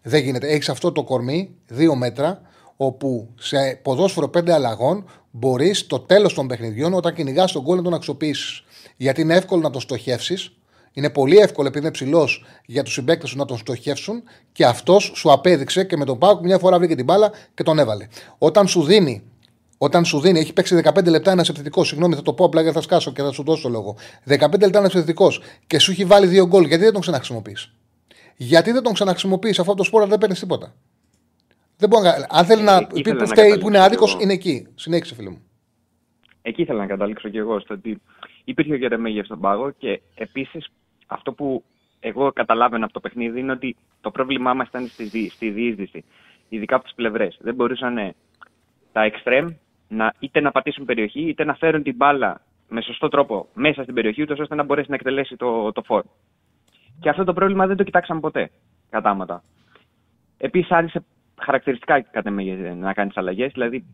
Δεν 0.02 0.22
γίνεται. 0.22 0.48
Έχεις 0.48 0.68
αυτό 0.68 0.92
το 0.92 1.04
κορμί, 1.04 1.50
δύο 1.66 1.94
μέτρα, 1.94 2.40
όπου 2.76 3.28
σε 3.38 3.78
ποδόσφαιρο 3.82 4.28
πέντε 4.28 4.52
αλλαγών 4.52 5.04
μπορείς 5.30 5.78
στο 5.78 5.98
τέλος 5.98 6.34
των 6.34 6.46
παιχνιδιών, 6.46 6.94
όταν 6.94 7.14
κυνηγάς 7.14 7.52
τον 7.52 7.62
γκολ, 7.62 7.76
να 7.76 7.82
τον 7.82 7.94
αξιοποιήσεις. 7.94 8.62
Γιατί 8.96 9.20
είναι 9.20 9.34
εύκολο 9.34 9.62
να 9.62 9.70
τον 9.70 9.80
στοχεύσεις. 9.80 10.52
Είναι 10.92 11.10
πολύ 11.10 11.36
εύκολο 11.36 11.68
επειδή 11.68 11.84
είναι 11.84 11.94
ψηλός 11.94 12.44
για 12.66 12.82
τους 12.82 12.92
συμπαίκτες 12.92 13.30
σου 13.30 13.36
να 13.36 13.44
τον 13.44 13.56
στοχεύσουν 13.58 14.22
και 14.52 14.64
αυτός 14.64 15.12
σου 15.14 15.32
απέδειξε 15.32 15.84
και 15.84 15.96
με 15.96 16.04
τον 16.04 16.18
Πάουκ 16.18 16.40
μια 16.42 16.58
φορά 16.58 16.78
βρήκε 16.78 16.94
την 16.94 17.04
μπάλα 17.04 17.30
και 17.54 17.62
τον 17.62 17.78
έβαλε. 17.78 18.06
Όταν 18.38 18.68
σου 18.68 18.82
δίνει 18.82 19.22
όταν 19.82 20.04
σου 20.04 20.20
δίνει, 20.20 20.38
έχει 20.38 20.52
παίξει 20.52 20.80
15 20.84 21.04
λεπτά 21.10 21.30
ένας 21.30 21.48
επιθετικός. 21.48 21.88
Συγγνώμη, 21.88 22.14
θα 22.14 22.22
το 22.22 22.32
πω 22.32 22.44
απλά 22.44 22.60
γιατί 22.60 22.76
θα 22.76 22.82
σκάσω 22.82 23.12
και 23.12 23.22
θα 23.22 23.32
σου 23.32 23.42
δώσω 23.42 23.62
το 23.62 23.68
λόγο. 23.68 23.96
15 24.28 24.38
λεπτά 24.40 24.78
ένας 24.78 24.94
επιθετικός 24.94 25.40
και 25.66 25.78
σου 25.78 25.90
έχει 25.90 26.04
βάλει 26.04 26.26
δύο 26.26 26.46
γκολ, 26.46 26.64
γιατί 26.64 26.82
δεν 26.82 26.92
τον 26.92 27.00
ξαναχρησιμοποιείς; 27.00 27.72
Γιατί 28.36 28.72
δεν 28.72 28.82
τον 28.82 28.92
ξαναχρησιμοποιείς 28.92 29.58
αφού 29.58 29.70
από 29.70 29.78
το 29.78 29.84
σπόρα 29.84 30.06
δεν 30.06 30.18
παίρνεις 30.18 30.38
τίποτα; 30.40 30.74
Δεν 31.76 31.88
μπορεί 31.88 32.04
να... 32.04 32.26
Αν 32.30 32.44
θέλει 32.44 32.62
να 32.62 32.76
Ε, 32.76 32.86
πει 32.92 33.00
ήθελα 33.00 33.14
που 33.16 33.20
να 33.20 33.26
φταίει, 33.26 33.58
που 33.58 33.68
είναι 33.68 33.78
καταλήξω 33.78 33.84
άδικος, 33.84 34.12
εγώ. 34.12 34.20
είναι 34.22 34.32
εκεί. 34.32 34.66
Συνέχισε, 34.74 35.14
φίλε 35.14 35.30
μου. 35.30 35.42
Εκεί 36.42 36.62
ήθελα 36.62 36.78
να 36.78 36.86
καταλήξω 36.86 37.28
και 37.28 37.38
εγώ 37.38 37.60
στο 37.60 37.74
ότι 37.74 38.00
υπήρχε 38.44 38.72
ο 38.72 38.76
Γερεμέγεφ 38.76 39.24
στον 39.24 39.40
πάγο 39.40 39.70
και 39.78 40.00
επίσης 40.14 40.68
αυτό 41.10 41.32
που 41.32 41.64
εγώ 42.00 42.32
καταλάβαινα 42.32 42.84
από 42.84 42.92
το 42.92 43.00
παιχνίδι 43.00 43.40
είναι 43.40 43.52
ότι 43.52 43.76
το 44.00 44.10
πρόβλημά 44.10 44.54
μας 44.54 44.68
ήταν 44.68 44.86
στη, 44.86 45.04
δι- 45.04 45.30
στη 45.30 45.50
διείσδυση. 45.50 46.04
Ειδικά 46.48 46.74
από 46.74 46.84
τις 46.84 46.94
πλευρές. 46.94 47.38
Δεν 47.40 47.54
μπορούσαν 47.54 47.98
ε, 47.98 48.14
τα 48.92 49.02
εξτρέμ 49.02 49.48
να, 49.88 50.14
είτε 50.18 50.40
να 50.40 50.50
πατήσουν 50.50 50.84
περιοχή 50.84 51.20
είτε 51.20 51.44
να 51.44 51.54
φέρουν 51.54 51.82
την 51.82 51.96
μπάλα 51.96 52.40
με 52.68 52.80
σωστό 52.82 53.08
τρόπο 53.08 53.48
μέσα 53.54 53.82
στην 53.82 53.94
περιοχή, 53.94 54.22
ούτως 54.22 54.38
ώστε 54.38 54.54
να 54.54 54.62
μπορέσει 54.62 54.88
να 54.90 54.94
εκτελέσει 54.94 55.36
το, 55.36 55.72
το 55.72 55.82
φόρ. 55.82 56.04
Και 57.00 57.08
αυτό 57.08 57.24
το 57.24 57.32
πρόβλημα 57.32 57.66
δεν 57.66 57.76
το 57.76 57.82
κοιτάξαμε 57.82 58.20
ποτέ 58.20 58.50
κατάματα. 58.90 59.42
Επίσης, 60.38 60.70
άρχισε 60.70 61.04
χαρακτηριστικά 61.40 62.00
κατά 62.00 62.30
με 62.30 62.42
να 62.74 62.92
κάνεις 62.92 63.16
αλλαγές. 63.16 63.52
Δηλαδή, 63.52 63.84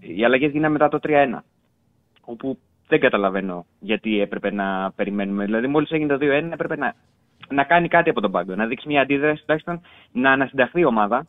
οι 0.00 0.24
αλλαγές 0.24 0.50
γίνανε 0.50 0.72
μετά 0.72 0.88
το 0.88 0.98
3-1. 1.02 1.38
Όπου 2.20 2.58
δεν 2.90 3.00
καταλαβαίνω 3.00 3.66
γιατί 3.80 4.20
έπρεπε 4.20 4.52
να 4.52 4.92
περιμένουμε. 4.96 5.44
Δηλαδή, 5.44 5.66
μόλις 5.66 5.90
έγινε 5.90 6.16
το 6.16 6.26
2-1, 6.26 6.48
έπρεπε 6.52 6.76
να, 6.76 6.94
να 7.48 7.64
κάνει 7.64 7.88
κάτι 7.88 8.10
από 8.10 8.20
τον 8.20 8.30
πάγκο. 8.30 8.54
Να 8.54 8.66
δείξει 8.66 8.88
μια 8.88 9.00
αντίδραση, 9.00 9.40
τουλάχιστον 9.40 9.80
να 10.12 10.32
ανασυνταχθεί 10.32 10.80
η 10.80 10.84
ομάδα 10.84 11.26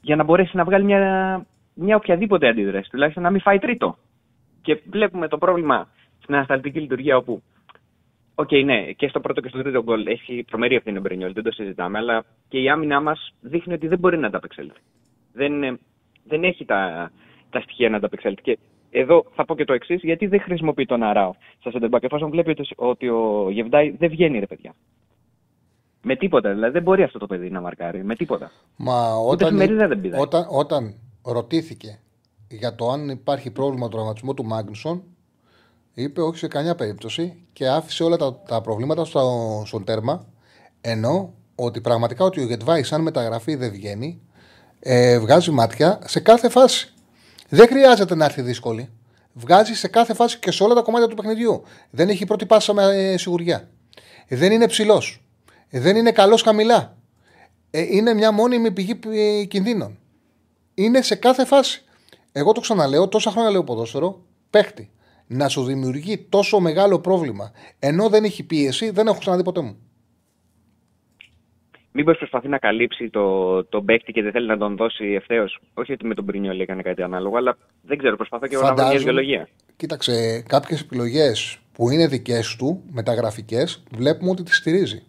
για 0.00 0.16
να 0.16 0.24
μπορέσει 0.24 0.56
να 0.56 0.64
βγάλει 0.64 0.84
μια, 0.84 1.46
μια 1.74 1.96
οποιαδήποτε 1.96 2.48
αντίδραση. 2.48 2.90
Τουλάχιστον 2.90 3.22
να 3.22 3.30
μην 3.30 3.40
φάει 3.40 3.58
τρίτο. 3.58 3.96
Και 4.62 4.80
βλέπουμε 4.90 5.28
το 5.28 5.38
πρόβλημα 5.38 5.88
στην 6.22 6.34
ανασταλτική 6.34 6.80
λειτουργία 6.80 7.16
όπου 7.16 7.42
Οκ, 8.34 8.52
ναι, 8.52 8.92
και 8.92 9.08
στο 9.08 9.20
πρώτο 9.20 9.40
και 9.40 9.48
στο 9.48 9.62
τρίτο 9.62 9.82
γκολ 9.82 10.06
έχει 10.06 10.44
τρομερή 10.50 10.74
ευθύνη 10.74 10.98
ο 10.98 11.00
Μπρινιόλι, 11.00 11.32
δεν 11.32 11.42
το 11.42 11.50
συζητάμε, 11.50 11.98
αλλά 11.98 12.24
και 12.48 12.58
η 12.58 12.68
άμυνά 12.68 13.00
μας 13.00 13.34
δείχνει 13.40 13.72
ότι 13.72 13.88
δεν 13.88 13.98
μπορεί 13.98 14.18
να 14.18 14.26
ανταπεξέλθει. 14.26 14.80
Δεν, 15.32 15.62
ε, 15.62 15.78
δεν 16.24 16.44
έχει 16.44 16.64
τα, 16.64 17.10
τα 17.50 17.60
στοιχεία 17.60 17.88
να 17.88 17.96
ανταπεξέλθει. 17.96 18.42
Και 18.42 18.58
εδώ 18.90 19.24
θα 19.34 19.44
πω 19.44 19.54
και 19.54 19.64
το 19.64 19.72
εξής, 19.72 20.00
γιατί 20.02 20.26
δεν 20.26 20.40
χρησιμοποιεί 20.40 20.86
τον 20.86 21.02
Αράο 21.02 21.34
στα 21.60 21.70
σέντερ 21.70 21.87
μπακ, 21.87 22.02
εφόσον 22.02 22.30
βλέπει 22.30 22.50
ότι, 22.50 22.68
ότι 22.76 23.08
ο 23.08 23.50
Γεντβάι 23.50 23.90
δεν 23.90 24.08
βγαίνει, 24.08 24.38
ρε 24.38 24.46
παιδιά. 24.46 24.74
Με 26.02 26.16
τίποτα, 26.16 26.52
δηλαδή 26.52 26.72
δεν 26.72 26.82
μπορεί 26.82 27.02
αυτό 27.02 27.18
το 27.18 27.26
παιδί 27.26 27.50
να 27.50 27.60
μαρκάρει, 27.60 28.04
με 28.04 28.14
τίποτα. 28.14 28.50
Μα 28.76 29.18
Ούτε 29.18 29.44
όταν, 29.44 29.48
εφημερίδα 29.48 29.88
δεν 29.88 30.00
πηδάει. 30.00 30.20
όταν, 30.20 30.46
όταν 30.50 30.94
ρωτήθηκε 31.24 31.98
για 32.48 32.74
το 32.74 32.90
αν 32.90 33.08
υπάρχει 33.08 33.50
πρόβλημα 33.50 33.88
του 33.88 33.96
τραυματισμού 33.96 34.34
του 34.34 34.44
Μάγνουσον, 34.44 35.02
είπε 35.94 36.20
όχι 36.20 36.38
σε 36.38 36.48
καμιά 36.48 36.74
περίπτωση 36.74 37.46
και 37.52 37.68
άφησε 37.68 38.04
όλα 38.04 38.16
τα, 38.16 38.40
τα 38.48 38.60
προβλήματα 38.60 39.04
στο, 39.04 39.22
στον 39.66 39.84
τέρμα. 39.84 40.26
Ενώ 40.80 41.34
ότι 41.54 41.80
πραγματικά 41.80 42.24
ότι 42.24 42.40
ο 42.40 42.44
Γετβάη, 42.44 42.82
σαν 42.82 43.02
μεταγραφή 43.02 43.54
δεν 43.54 43.70
βγαίνει, 43.70 44.20
ε, 44.80 45.18
βγάζει 45.18 45.50
μάτια 45.50 45.98
σε 46.04 46.20
κάθε 46.20 46.48
φάση. 46.48 46.92
Δεν 47.48 47.66
χρειάζεται 47.66 48.14
να 48.14 48.24
έρθει 48.24 48.42
δύσκολη. 48.42 48.90
Βγάζει 49.32 49.74
σε 49.74 49.88
κάθε 49.88 50.14
φάση 50.14 50.38
και 50.38 50.50
σε 50.50 50.62
όλα 50.62 50.74
τα 50.74 50.80
κομμάτια 50.82 51.08
του 51.08 51.16
παιχνιδιού. 51.16 51.62
Δεν 51.90 52.08
έχει 52.08 52.24
πρώτη 52.24 52.46
πάσα 52.46 52.72
με 52.72 52.82
ε, 52.82 53.16
σιγουριά. 53.16 53.68
Δεν 54.28 54.52
είναι 54.52 54.66
ψηλός. 54.66 55.22
Δεν 55.70 55.96
είναι 55.96 56.12
καλός 56.12 56.42
χαμηλά. 56.42 56.96
Ε, 57.70 57.80
είναι 57.80 58.14
μια 58.14 58.32
μόνιμη 58.32 58.70
πηγή 58.70 58.98
ε, 59.10 59.44
κινδύνων. 59.44 59.98
Είναι 60.74 61.02
σε 61.02 61.14
κάθε 61.14 61.44
φάση. 61.44 61.82
Εγώ 62.32 62.52
το 62.52 62.60
ξαναλέω, 62.60 63.08
τόσα 63.08 63.30
χρόνια 63.30 63.50
λέω 63.50 63.64
ποδόσφαιρο, 63.64 64.22
παίχτη. 64.50 64.90
Να 65.26 65.48
σου 65.48 65.64
δημιουργεί 65.64 66.18
τόσο 66.18 66.60
μεγάλο 66.60 66.98
πρόβλημα 66.98 67.52
ενώ 67.78 68.08
δεν 68.08 68.24
έχει 68.24 68.42
πίεση, 68.42 68.90
δεν 68.90 69.06
έχω 69.06 69.18
ξαναδεί 69.18 69.42
ποτέ 69.42 69.60
μου. 69.60 69.76
Μήπως 72.00 72.16
προσπαθεί 72.16 72.48
να 72.48 72.58
καλύψει 72.58 73.10
το, 73.10 73.64
το 73.64 73.82
παίκτη 73.82 74.12
και 74.12 74.22
δεν 74.22 74.32
θέλει 74.32 74.46
να 74.46 74.58
τον 74.58 74.76
δώσει 74.76 75.04
ευθέως. 75.04 75.58
Όχι 75.74 75.92
ότι 75.92 76.06
με 76.06 76.14
τον 76.14 76.24
Πρινιόλη 76.24 76.62
έκανε 76.62 76.82
κάτι 76.82 77.02
ανάλογο, 77.02 77.36
αλλά 77.36 77.56
δεν 77.82 77.98
ξέρω, 77.98 78.16
προσπαθώ 78.16 78.46
και 78.46 78.54
εγώ 78.54 78.66
να 78.66 78.74
βρω 78.74 78.86
μια 78.86 78.96
δικαιολογία. 78.98 79.48
Κοίταξε, 79.76 80.44
κάποιες 80.48 80.80
επιλογές 80.80 81.58
που 81.72 81.90
είναι 81.90 82.06
δικές 82.06 82.56
του, 82.56 82.82
μεταγραφικές, 82.90 83.82
βλέπουμε 83.96 84.30
ότι 84.30 84.42
τις 84.42 84.56
στηρίζει. 84.56 85.02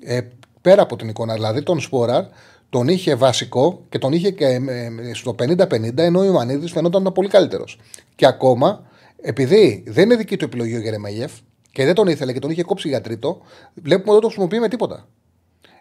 Ε, 0.00 0.20
πέρα 0.60 0.82
από 0.82 0.96
την 0.96 1.08
εικόνα, 1.08 1.34
δηλαδή 1.34 1.62
τον 1.62 1.80
Σπόραρ 1.80 2.24
τον 2.70 2.88
είχε 2.88 3.14
βασικό 3.14 3.84
και 3.88 3.98
τον 3.98 4.12
είχε 4.12 4.30
και 4.30 4.44
ε, 4.44 5.14
στο 5.14 5.34
50-50, 5.38 5.98
ενώ 5.98 6.20
ο 6.20 6.24
Ιωαννίδης 6.24 6.72
φαινόταν 6.72 7.12
πολύ 7.14 7.28
καλύτερος. 7.28 7.78
Και 8.14 8.26
ακόμα, 8.26 8.86
επειδή 9.20 9.84
δεν 9.86 10.04
είναι 10.04 10.16
δική 10.16 10.36
του 10.36 10.44
επιλογή 10.44 10.76
ο 10.76 10.80
Γερεμέγεφ 10.80 11.32
και 11.72 11.84
δεν 11.84 11.94
τον 11.94 12.06
ήθελε 12.06 12.32
και 12.32 12.38
τον 12.38 12.50
είχε 12.50 12.62
κόψει 12.62 12.88
για 12.88 13.00
τρίτο, 13.00 13.40
βλέπουμε 13.74 14.12
ότι 14.12 14.12
δεν 14.12 14.20
το 14.20 14.26
χρησιμοποιεί 14.26 14.58
με 14.58 14.68
τίποτα. 14.68 15.08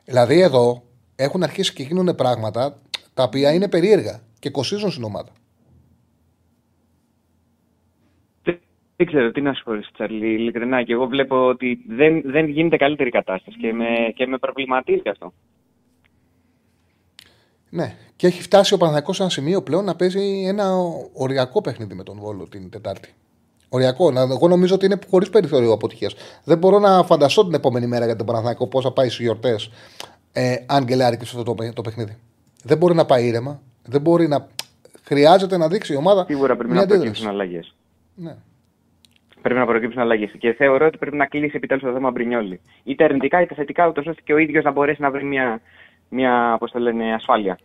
Δηλαδή 0.10 0.42
εδώ 0.42 0.84
έχουν 1.16 1.44
αρχίσει 1.44 1.74
και 1.74 1.84
γίνουν 1.84 2.16
πράγματα 2.16 2.82
τα 3.14 3.24
οποία 3.24 3.54
είναι 3.54 3.70
περίεργα 3.70 4.22
και 4.40 4.50
κοστίζουν 4.50 4.92
στην 4.92 5.04
ομάδα. 5.04 5.32
Δεν 8.96 9.08
ξέρω 9.08 9.32
τι 9.32 9.42
να 9.42 9.54
σου 9.54 9.64
πω, 9.64 9.72
Τσαρλί, 9.94 10.34
ειλικρινά. 10.34 10.84
Και 10.84 10.94
εγώ 10.94 11.08
βλέπω 11.08 11.48
ότι 11.48 11.80
δεν, 11.88 12.22
δεν 12.26 12.48
γίνεται 12.48 12.78
καλύτερη 12.78 13.10
κατάσταση 13.10 13.58
και 13.58 13.74
με, 13.74 13.86
και 14.16 14.28
με 14.28 14.38
προβληματίζει 14.38 15.10
αυτό. 15.10 15.34
Ναι, 17.70 17.96
και 18.16 18.28
έχει 18.28 18.42
φτάσει 18.42 18.74
ο 18.74 18.78
Παναθηναϊκός 18.78 19.16
σε 19.16 19.22
ένα 19.22 19.32
σημείο 19.32 19.64
πλέον 19.64 19.86
να 19.86 19.96
παίζει 19.96 20.44
ένα 20.48 20.74
οριακό 21.14 21.62
παιχνίδι 21.62 21.96
με 21.96 22.04
τον 22.04 22.18
Βόλο 22.20 22.48
την 22.48 22.70
Τετάρτη. 22.70 23.14
Οριακό. 23.70 24.12
Εγώ 24.18 24.48
νομίζω 24.48 24.76
ότι 24.76 24.86
είναι 24.86 25.00
χωρίς 25.10 25.30
περιθώριο 25.30 25.72
αποτυχίας. 25.72 26.16
Δεν 26.44 26.58
μπορώ 26.58 26.80
να 26.80 27.04
φανταστώ 27.04 27.46
την 27.46 27.54
επόμενη 27.54 27.88
μέρα 27.88 28.06
για 28.06 28.16
τον 28.16 28.26
Παναθηναϊκό 28.26 28.68
πώς 28.68 28.84
θα 28.84 28.92
πάει 28.92 29.10
στι 29.10 29.24
γιορτές 29.24 29.70
ε, 30.32 30.56
αν 30.66 30.84
γκελάρει 30.84 31.16
σε 31.16 31.38
αυτό 31.38 31.56
το, 31.56 31.74
το 31.74 31.82
παιχνίδι. 31.82 32.18
Δεν 32.64 32.78
μπορεί 32.78 32.96
να 32.96 33.06
πάει 33.06 33.26
ήρεμα. 33.26 33.62
Δεν 33.86 34.02
μπορεί 34.02 34.28
να. 34.28 34.48
Χρειάζεται 35.04 35.58
να 35.58 35.68
δείξει 35.68 35.94
η 35.94 35.96
ομάδα. 35.96 36.26
Σίγουρα 36.28 36.56
πρέπει 36.56 36.74
να 36.74 36.86
προκύψουν 36.86 37.28
αλλαγές. 37.28 37.76
Ναι. 38.16 38.36
Πρέπει 39.42 39.60
να 39.60 39.66
προκύψουν 39.66 40.02
αλλαγές. 40.02 40.32
Και 40.38 40.54
θεωρώ 40.54 40.86
ότι 40.86 40.98
πρέπει 40.98 41.16
να 41.16 41.26
κλείσει 41.26 41.56
επιτέλους 41.56 41.84
το 41.84 41.92
θέμα 41.94 42.12
Μπρινιόλη. 42.12 42.60
Είτε 42.84 43.04
αρνητικά 43.04 43.42
είτε 43.42 43.54
θετικά, 43.54 43.88
ούτως 43.88 44.06
ώστε 44.06 44.22
και 44.26 44.34
ο 44.34 44.38
ίδιος 44.38 44.64
να 44.64 44.72
μπορέσει 44.72 45.02
να 45.02 45.12
βρει 45.12 45.24
μια, 45.24 45.62
μια 46.10 46.56
πώς 46.60 46.72
το 46.72 46.80
λένε, 46.80 47.14
ασφάλεια. 47.14 47.58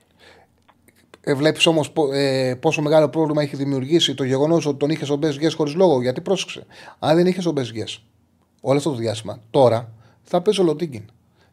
Ε, 1.25 1.35
Βλέπεις 1.35 1.66
όμως 1.66 1.93
ε, 2.12 2.55
πόσο 2.61 2.83
μεγάλο 2.83 3.09
πρόβλημα 3.09 3.43
έχει 3.43 3.57
δημιουργήσει 3.57 4.14
το 4.14 4.25
γεγονός 4.25 4.66
ότι 4.66 4.79
τον 4.79 4.91
είχες 4.91 5.11
ο 5.11 5.16
Μπέζ 5.16 5.37
χωρίς 5.55 5.75
λόγο. 5.75 6.03
Γιατί 6.03 6.20
πρόσεξε. 6.20 6.66
Αν 6.99 7.16
δεν 7.16 7.27
είχες 7.27 7.47
ο 7.47 7.53
Μπέζ 7.53 7.70
όλο 8.61 8.79
αυτό 8.79 8.91
το 8.91 8.97
διάστημα, 8.97 9.41
τώρα 9.51 9.93
θα 10.22 10.43
παίζει 10.43 10.61
ο 10.61 10.64
Λοντίγκιν. 10.64 11.05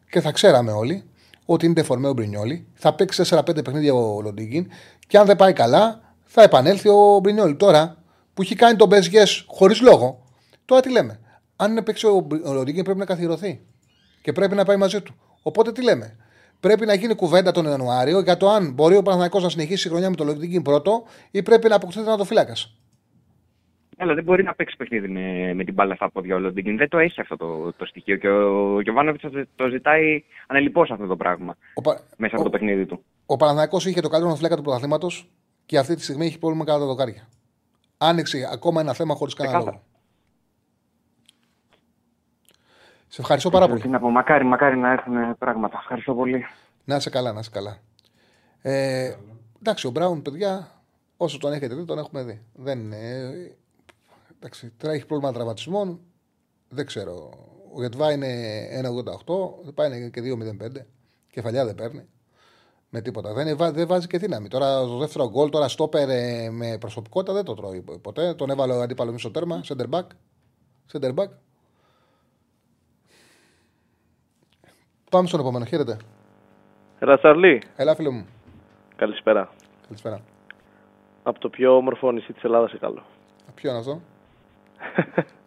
Και 0.10 0.22
θα 0.22 0.32
ξέραμε 0.32 0.72
όλοι 0.72 1.04
ότι 1.46 1.66
είναι 1.66 1.74
τεφορμέ 1.74 2.08
ο 2.08 2.14
Μπρινιόλη. 2.14 2.68
Θα 2.74 2.94
παίξει 2.94 3.24
4-5 3.30 3.64
παιχνίδια 3.64 3.94
ο 3.94 4.22
Λοντίγκιν. 4.22 4.68
Και 5.08 5.18
αν 5.18 5.26
δεν 5.26 5.36
πάει 5.36 5.54
καλά, 5.54 6.16
θα 6.24 6.44
επανέλθει 6.44 6.90
ο 6.90 7.20
Μπρινιόλη. 7.22 7.56
Τώρα 7.56 8.04
που 8.34 8.42
έχει 8.42 8.56
κάνει 8.56 8.76
τον 8.76 8.88
Μπέζ 8.88 9.08
χωρίς 9.48 9.82
λόγο, 9.82 10.24
τώρα 10.66 10.82
τι 10.82 10.92
λέμε. 10.92 11.20
Αν 11.56 11.72
είναι 11.72 11.82
παίξει 11.82 12.06
ο 12.06 12.54
Λοντίγκιν 12.54 12.84
πρέπει 12.84 13.00
να 13.00 13.06
καθιερωθεί. 13.06 13.62
Και 14.22 14.34
πρέπει 14.34 14.56
να 14.56 14.66
πάει 14.66 14.78
μαζί 14.78 15.02
του. 15.02 15.16
Οπότε 15.42 15.72
τι 15.72 15.84
λέμε. 15.84 16.16
Πρέπει 16.62 16.86
να 16.86 16.94
γίνει 16.94 17.16
κουβέντα 17.16 17.52
τον 17.52 17.66
Ιανουάριο 17.66 18.20
για 18.20 18.38
το 18.38 18.50
αν 18.50 18.74
μπορεί 18.74 18.96
ο 18.96 19.02
Παναθανικό 19.02 19.40
να 19.40 19.50
συνεχίσει 19.50 19.88
η 19.88 19.90
χρονιά 19.90 20.10
με 20.10 20.16
το 20.16 20.24
Λοντίγκιν 20.24 20.62
πρώτο 20.62 21.04
ή 21.32 21.44
πρέπει 21.44 21.68
να 21.68 21.76
αποκτήσει 21.76 22.04
τερματοφύλακα. 22.04 22.54
Αλλά 23.98 24.14
δεν 24.14 24.24
μπορεί 24.24 24.44
να 24.44 24.54
παίξει 24.54 24.76
παιχνίδι 24.78 25.08
με, 25.08 25.54
με 25.54 25.64
την 25.64 25.74
μπάλα 25.74 25.96
στα 25.96 26.12
πόδια 26.12 26.36
ο 26.36 26.40
Λοντίγκιν. 26.40 26.78
Δεν 26.78 26.90
το 26.90 26.98
έχει 26.98 27.22
αυτό 27.22 27.38
το, 27.38 27.74
το 27.78 27.86
στοιχείο. 27.86 28.16
Και 28.16 28.28
ο 28.28 28.82
Γιωβάνοβιτς 28.82 29.24
το 29.56 29.68
ζητάει 29.68 30.24
ανελειπώς 30.48 30.92
αυτό 30.92 31.06
το 31.06 31.16
πράγμα 31.16 31.58
ο, 31.74 31.82
μέσα 32.18 32.36
από 32.36 32.44
το 32.44 32.50
παιχνίδι 32.50 32.86
του. 32.86 33.04
Ο 33.26 33.38
Παναθανικό 33.38 33.78
είχε 33.78 34.02
το 34.02 34.10
καλύτερο 34.10 34.36
φλέκα 34.36 34.56
του 34.56 34.62
πρωταθλήματος 34.62 35.30
και 35.66 35.78
αυτή 35.78 35.96
τη 35.96 36.04
στιγμή 36.04 36.26
έχει 36.26 36.40
πρόβλημα 36.40 36.66
κατά 36.66 36.80
τα 36.80 36.86
δοκάρια. 36.86 37.28
Άνοιξε 37.98 38.50
ακόμα 38.54 38.82
ένα 38.82 38.94
θέμα 38.94 39.16
χωρίς 39.16 39.34
κανένα 39.34 39.58
λόγο. 39.58 39.82
Σε 43.14 43.22
ευχαριστώ 43.22 43.50
πάρα 43.50 43.68
πολύ. 43.68 43.88
να 43.88 44.00
πω, 44.00 44.10
μακάρι, 44.10 44.46
μακάρι 44.46 44.78
να 44.78 44.92
έρθουν 44.92 45.38
πράγματα. 45.38 45.78
Ευχαριστώ 45.82 46.14
πολύ. 46.14 46.46
Να 46.86 46.96
είσαι 46.96 47.10
καλά, 47.10 47.34
να 47.34 47.40
είσαι 47.40 47.50
καλά. 47.50 47.78
Ε, 48.62 49.14
εντάξει, 49.60 49.88
ο 49.88 49.90
Μπράουν, 49.90 50.22
παιδιά, 50.22 50.72
όσο 51.18 51.38
τον 51.38 51.54
έχετε 51.54 51.76
δει, 51.76 51.86
τον 51.86 51.98
έχουμε 51.98 52.24
δει. 52.24 52.42
Δεν 52.54 52.80
είναι. 52.80 52.98
Εντάξει, 54.36 54.74
τώρα 54.78 54.94
έχει 54.94 55.06
πρόβλημα 55.06 55.34
τραυματισμών. 55.34 56.00
Δεν 56.70 56.86
ξέρω. 56.86 57.30
Ο 57.74 57.82
Γετβά 57.82 58.12
είναι 58.12 58.28
1,88. 59.26 59.64
Δεν 59.64 59.74
πάει 59.74 60.10
και 60.12 60.22
2,05. 60.22 60.86
Κεφαλιά 61.32 61.66
δεν 61.66 61.76
παίρνει. 61.76 62.08
Με 62.90 63.02
τίποτα. 63.02 63.34
Δεν, 63.34 63.58
δεν 63.58 63.88
βάζει 63.88 64.08
και 64.08 64.18
δύναμη. 64.18 64.48
Τώρα 64.48 64.82
το 64.82 64.98
δεύτερο 64.98 65.30
γκολ, 65.30 65.50
τώρα 65.50 65.68
στόπερ 65.68 66.10
ε, 66.10 66.50
με 66.50 66.78
προσωπικότητα 66.78 67.34
δεν 67.34 67.44
το 67.44 67.54
τρώει 67.54 67.84
ποτέ. 68.02 68.34
Τον 68.34 68.50
έβαλε 68.50 68.74
ο 68.74 68.82
αντίπαλος 68.82 69.14
μισό 69.14 69.32
τέρμα. 69.32 69.62
Center 69.68 69.90
back. 69.90 70.08
Center 70.92 71.14
back. 71.14 71.28
Πάμε 75.12 75.28
στον 75.28 75.40
επόμενο. 75.40 75.66
Χαίρετε. 75.66 75.98
Έλα, 77.00 77.18
Τσαρλί. 77.18 77.62
Έλα, 77.76 77.96
φίλε 77.96 78.10
μου. 78.10 78.26
Καλησπέρα. 78.96 79.50
Καλησπέρα. 79.88 80.22
Από 81.24 81.40
το 81.40 81.50
πιο 81.50 81.76
όμορφο 81.76 82.12
νησί 82.12 82.34
της 82.34 82.44
Ελλάδας, 82.44 82.70
σε 82.70 82.78
καλό. 82.78 83.04
Ποιο 83.56 83.70
είναι 83.70 83.80
αυτό. 83.80 84.02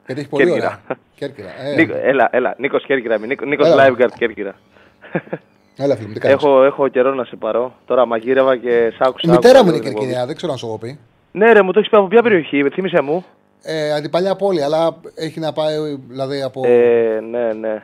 Γιατί 0.06 0.20
έχει 0.20 0.28
πολύ 0.28 0.50
ωραία. 0.50 0.80
Κέρκυρα. 1.14 1.48
Ε. 1.60 1.74
Νίκο, 1.74 1.94
έλα, 1.96 2.28
έλα. 2.32 2.54
Νίκος 2.58 2.84
Κέρκυρα. 2.84 3.18
Νίκος, 3.18 3.46
Νίκος 3.46 3.74
Λάιβγκαρτ 3.74 4.14
Κέρκυρα. 4.14 4.54
Έλα, 5.76 5.96
φίλε 5.96 6.08
μου, 6.08 6.14
τι 6.14 6.28
έχω, 6.28 6.64
έχω 6.64 6.88
καιρό 6.88 7.14
να 7.14 7.24
σε 7.24 7.36
πάρω. 7.36 7.74
Τώρα 7.84 8.06
μαγείρευα 8.06 8.56
και 8.56 8.92
σ' 8.96 9.00
άκουσα. 9.00 9.28
Η 9.28 9.30
μητέρα 9.30 9.64
μου 9.64 9.68
είναι 9.70 9.78
Κερκυριά, 9.78 10.26
δεν 10.26 10.36
ξέρω 10.36 10.52
αν 10.52 10.58
σου 10.58 10.66
έχω 10.66 10.78
πει. 10.78 10.98
Ναι, 11.32 11.52
ρε, 11.52 11.62
μου 11.62 11.72
το 11.72 11.78
έχεις 11.78 11.90
πει 11.90 11.96
από 11.96 12.06
ποια 12.06 12.22
περιοχή, 12.22 12.68
θύμισε 12.72 13.00
μου. 13.00 13.24
Ε, 13.62 13.92
αντιπαλιά 13.92 14.36
πόλη, 14.36 14.62
αλλά 14.62 14.96
έχει 15.14 15.40
να 15.40 15.52
πάει 15.52 15.96
δηλαδή 16.08 16.42
από. 16.42 16.62
Ε, 16.64 17.20
ναι, 17.30 17.52
ναι. 17.52 17.82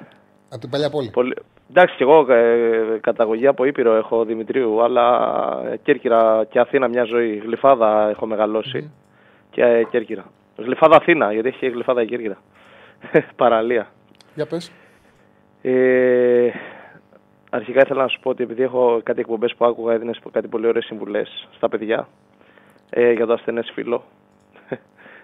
Από 0.49 0.61
την 0.61 0.71
παλιά 0.71 0.91
πόλη. 0.91 1.11
Πολύ... 1.11 1.35
Εντάξει, 1.71 1.97
και 1.97 2.03
εγώ 2.03 2.33
ε, 2.33 2.99
καταγωγή 3.01 3.47
από 3.47 3.65
Ήπειρο 3.65 3.95
έχω 3.95 4.25
Δημητρίου, 4.25 4.83
αλλά 4.83 5.79
Κέρκυρα 5.83 6.47
και 6.49 6.59
Αθήνα 6.59 6.89
μια 6.89 7.05
ζωή. 7.05 7.37
Γλυφάδα 7.37 8.09
έχω 8.09 8.27
μεγαλώσει 8.27 8.91
και 9.51 9.63
ε, 9.63 9.85
Κέρκυρα. 9.85 10.25
Γλυφάδα 10.57 10.97
Αθήνα, 10.97 11.33
γιατί 11.33 11.49
έχει 11.49 11.69
γλυφάδα 11.69 12.03
η 12.03 12.07
Κέρκυρα. 12.07 12.39
Παραλία. 13.37 13.87
Για 14.35 14.47
πες. 14.47 14.73
Ε, 15.63 16.51
αρχικά 17.51 17.81
ήθελα 17.81 18.03
να 18.03 18.09
σου 18.09 18.21
πω 18.21 18.31
ότι 18.31 18.43
επειδή 18.43 18.63
έχω 18.63 19.01
κάτι 19.03 19.21
εκπομπές 19.21 19.55
που 19.55 19.65
άκουγα, 19.65 19.93
έδινες 19.93 20.21
κάτι 20.33 20.49
πολύ 20.49 20.67
ωραίες 20.67 20.85
συμβουλές 20.85 21.49
στα 21.57 21.69
παιδιά 21.69 22.09
ε, 22.91 23.13
για 23.13 23.27
το 23.27 23.33
ασθενές 23.33 23.71
φίλο. 23.75 24.03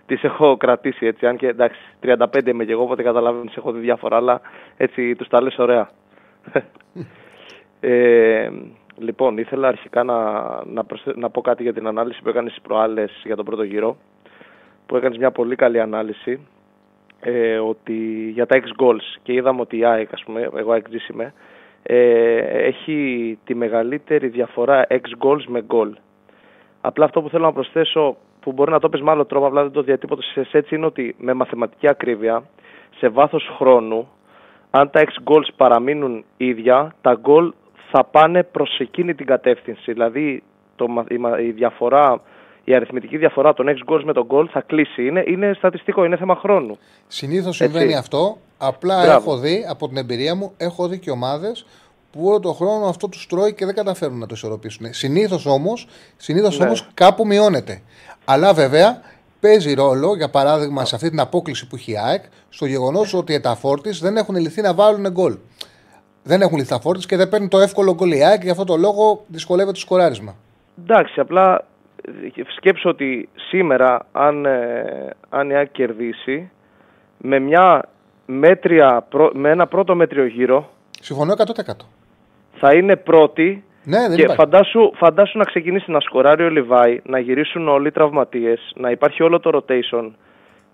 Τις 0.06 0.22
έχω 0.22 0.56
κρατήσει 0.56 1.06
έτσι, 1.06 1.26
αν 1.26 1.36
και 1.36 1.46
εντάξει, 1.46 1.80
35 2.02 2.46
είμαι 2.46 2.64
και 2.64 2.72
εγώ, 2.72 2.82
οπότε 2.82 3.02
καταλαβαίνω 3.02 3.50
έχω 3.56 3.72
δει 3.72 3.80
διάφορα, 3.80 4.16
αλλά 4.16 4.40
έτσι 4.76 5.14
τους 5.14 5.28
τα 5.28 5.42
λες 5.42 5.58
ωραία. 5.58 5.90
Ε, 7.80 8.50
λοιπόν, 8.98 9.38
ήθελα 9.38 9.68
αρχικά 9.68 10.04
να, 10.04 10.32
να, 10.64 10.84
να 11.14 11.30
πω 11.30 11.40
κάτι 11.40 11.62
για 11.62 11.72
την 11.72 11.86
ανάλυση 11.86 12.22
που 12.22 12.28
έκανες 12.28 12.58
προάλλες 12.62 13.22
για 13.24 13.36
τον 13.36 13.44
πρώτο 13.44 13.62
γύρο. 13.62 13.96
Που 14.86 14.96
έκανες 14.96 15.18
μια 15.18 15.30
πολύ 15.30 15.56
καλή 15.56 15.80
ανάλυση 15.80 16.46
ε, 17.20 17.58
ότι 17.58 18.30
για 18.30 18.46
τα 18.46 18.60
X 18.60 18.82
goals 18.82 19.18
και 19.22 19.32
είδαμε 19.32 19.60
ότι 19.60 19.78
η 19.78 19.84
ΑΕΚ, 19.84 20.12
ας 20.12 20.22
πούμε, 20.24 20.50
εγώ 20.56 20.72
ΑΕΚ 20.72 20.86
είμαι, 21.12 21.32
ε, 21.82 22.36
έχει 22.66 23.38
τη 23.44 23.54
μεγαλύτερη 23.54 24.28
διαφορά 24.28 24.86
X 24.90 25.26
goals 25.26 25.44
με 25.46 25.64
goal. 25.68 25.90
Απλά 26.80 27.04
αυτό 27.04 27.22
που 27.22 27.28
θέλω 27.28 27.44
να 27.44 27.52
προσθέσω, 27.52 28.16
που 28.40 28.52
μπορεί 28.52 28.70
να 28.70 28.80
το 28.80 28.88
πεις 28.88 29.00
με 29.00 29.10
άλλο 29.10 29.24
τρόπο, 29.24 29.46
απλά 29.46 29.62
δεν 29.62 29.72
το 29.72 29.82
διατύπωτο 29.82 30.22
σε 30.22 30.48
έτσι, 30.52 30.74
είναι 30.74 30.86
ότι 30.86 31.14
με 31.18 31.32
μαθηματική 31.32 31.88
ακρίβεια, 31.88 32.42
σε 32.96 33.08
βάθος 33.08 33.54
χρόνου, 33.56 34.08
αν 34.78 34.90
τα 34.90 35.04
6 35.04 35.32
goals 35.32 35.48
παραμείνουν 35.56 36.24
ίδια, 36.36 36.94
τα 37.00 37.20
goal 37.24 37.50
θα 37.90 38.04
πάνε 38.04 38.42
προς 38.42 38.78
εκείνη 38.78 39.14
την 39.14 39.26
κατεύθυνση. 39.26 39.92
Δηλαδή 39.92 40.42
το, 40.76 40.86
η, 41.46 41.50
διαφορά, 41.50 42.20
η 42.64 42.74
αριθμητική 42.74 43.16
διαφορά 43.16 43.54
των 43.54 43.66
6 43.68 43.92
goals 43.92 44.02
με 44.04 44.12
τον 44.12 44.26
goal 44.30 44.46
θα 44.50 44.60
κλείσει. 44.60 45.06
Είναι, 45.06 45.24
είναι 45.26 45.52
στατιστικό, 45.56 46.04
είναι 46.04 46.16
θέμα 46.16 46.36
χρόνου. 46.36 46.78
Συνήθως 47.06 47.56
συμβαίνει 47.56 47.96
αυτό. 47.96 48.38
Απλά 48.58 49.02
Μπράβο. 49.02 49.12
έχω 49.12 49.38
δει 49.38 49.66
από 49.68 49.88
την 49.88 49.96
εμπειρία 49.96 50.34
μου, 50.34 50.52
έχω 50.56 50.88
δει 50.88 50.98
και 50.98 51.10
ομάδες 51.10 51.66
που 52.12 52.26
όλο 52.26 52.40
τον 52.40 52.54
χρόνο 52.54 52.86
αυτό 52.86 53.08
τους 53.08 53.26
τρώει 53.26 53.54
και 53.54 53.64
δεν 53.64 53.74
καταφέρουν 53.74 54.18
να 54.18 54.26
το 54.26 54.34
ισορροπήσουν. 54.34 54.92
Συνήθως 54.92 55.46
όμως 55.46 55.86
συνήθως 56.16 56.60
όμως, 56.60 56.88
κάπου 56.94 57.26
μειώνεται. 57.26 57.82
Αλλά 58.24 58.52
βέβαια 58.52 59.00
παίζει 59.40 59.74
ρόλο, 59.74 60.16
για 60.16 60.30
παράδειγμα, 60.30 60.84
σε 60.84 60.94
αυτή 60.94 61.10
την 61.10 61.20
απόκληση 61.20 61.66
που 61.66 61.76
έχει 61.76 61.92
η 61.92 61.98
ΑΕΚ, 61.98 62.24
στο 62.48 62.66
γεγονός 62.66 63.14
ότι 63.14 63.40
τα 63.40 63.54
φόρτη 63.54 63.90
δεν 63.90 64.16
έχουν 64.16 64.36
λυθεί 64.36 64.60
να 64.60 64.74
βάλουν 64.74 65.10
γκολ. 65.10 65.36
Δεν 66.22 66.40
έχουν 66.40 66.56
λυθεί 66.56 66.68
τα 66.68 66.80
φόρτη 66.80 67.06
και 67.06 67.16
δεν 67.16 67.28
παίρνει 67.28 67.48
το 67.48 67.58
εύκολο 67.58 67.94
γκολ 67.94 68.10
η 68.10 68.24
ΑΕΚ 68.24 68.38
και 68.38 68.44
γι' 68.44 68.50
αυτό 68.50 68.64
το 68.64 68.76
λόγο 68.76 69.24
δυσκολεύεται 69.26 69.72
το 69.72 69.80
σκοράρισμα. 69.80 70.34
Εντάξει, 70.78 71.20
απλά 71.20 71.64
σκέψω 72.56 72.88
ότι 72.88 73.28
σήμερα, 73.34 74.06
αν, 74.12 74.44
ε, 74.44 75.10
αν 75.28 75.50
η 75.50 75.54
ΑΕΚ 75.56 75.70
κερδίσει, 75.72 76.50
με, 77.18 77.38
μια 77.38 77.88
μέτρια, 78.26 79.06
με 79.32 79.50
ένα 79.50 79.66
πρώτο 79.66 79.94
μέτριο 79.94 80.26
γύρο. 80.26 80.70
Συμφωνώ 81.00 81.32
100%. 81.32 81.86
Θα 82.52 82.74
είναι 82.74 82.96
πρώτη 82.96 83.64
ναι, 83.88 84.08
δεν 84.08 84.16
και 84.16 84.28
φαντάσου, 84.34 84.92
φαντάσου 84.94 85.38
να 85.38 85.44
ξεκινήσει 85.44 85.90
να 85.90 86.00
σκοράρει 86.00 86.44
ο 86.44 86.48
Λιβάη, 86.48 87.00
να 87.04 87.18
γυρίσουν 87.18 87.68
όλοι 87.68 87.88
οι 87.88 87.90
τραυματίες, 87.90 88.72
να 88.76 88.90
υπάρχει 88.90 89.22
όλο 89.22 89.40
το 89.40 89.50
rotation 89.54 90.10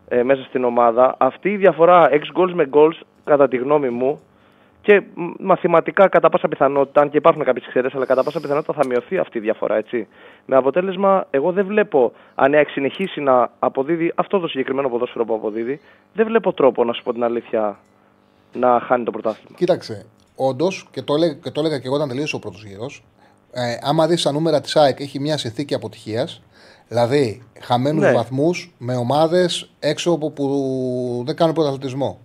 ε, 0.08 0.22
μέσα 0.22 0.42
στην 0.42 0.64
ομάδα. 0.64 1.14
Αυτή 1.18 1.50
η 1.50 1.56
διαφορά 1.56 2.08
6 2.10 2.14
goals 2.14 2.52
με 2.52 2.68
goals, 2.72 3.00
κατά 3.24 3.48
τη 3.48 3.56
γνώμη 3.56 3.88
μου, 3.88 4.20
και 4.82 5.02
μαθηματικά 5.38 6.08
κατά 6.08 6.28
πάσα 6.28 6.48
πιθανότητα, 6.48 7.00
αν 7.00 7.10
και 7.10 7.16
υπάρχουν 7.16 7.44
κάποιες 7.44 7.66
εξαιρέσεις, 7.66 7.96
αλλά 7.96 8.06
κατά 8.06 8.22
πάσα 8.22 8.40
πιθανότητα 8.40 8.72
θα 8.72 8.86
μειωθεί 8.86 9.18
αυτή 9.18 9.38
η 9.38 9.40
διαφορά. 9.40 9.76
Έτσι. 9.76 10.08
Με 10.46 10.56
αποτέλεσμα, 10.56 11.26
εγώ 11.30 11.52
δεν 11.52 11.66
βλέπω, 11.66 12.12
αν 12.34 12.54
έχει 12.54 12.70
συνεχίσει 12.70 13.20
να 13.20 13.50
αποδίδει 13.58 14.12
αυτό 14.14 14.38
το 14.38 14.48
συγκεκριμένο 14.48 14.88
ποδόσφαιρο 14.88 15.24
που 15.24 15.34
αποδίδει, 15.34 15.80
δεν 16.14 16.26
βλέπω 16.26 16.52
τρόπο, 16.52 16.84
να 16.84 16.92
σου 16.92 17.02
πω 17.02 17.12
την 17.12 17.24
αλήθεια, 17.24 17.78
να 18.52 18.80
χάνει 18.80 19.04
το 19.04 19.10
πρωτάθλημα. 19.10 19.56
Κοίταξε, 19.56 20.06
όντως, 20.34 20.88
και, 20.90 21.02
το 21.02 21.14
έλεγα, 21.14 21.32
και 21.32 21.50
το 21.50 21.60
έλεγα 21.60 21.78
και 21.78 21.86
εγώ 21.86 21.94
όταν 21.94 22.08
τελείωσε 22.08 22.36
ο 22.36 22.38
πρώτος 22.38 22.64
γύρος, 22.64 23.04
ε, 23.52 23.76
άμα 23.82 24.06
δεις 24.06 24.22
τα 24.22 24.32
νούμερα 24.32 24.60
της 24.60 24.76
ΑΕΚ, 24.76 25.00
έχει 25.00 25.20
μια 25.20 25.36
συνθήκη 25.36 25.74
αποτυχίας. 25.74 26.42
Δηλαδή, 26.88 27.42
χαμένους 27.60 28.02
ναι. 28.02 28.12
βαθμούς 28.12 28.74
με 28.78 28.96
ομάδες 28.96 29.70
έξω 29.78 30.10
από 30.10 30.30
που 30.30 31.22
δεν 31.26 31.36
κάνουν 31.36 31.54
πρωταθλητισμό. 31.54 32.18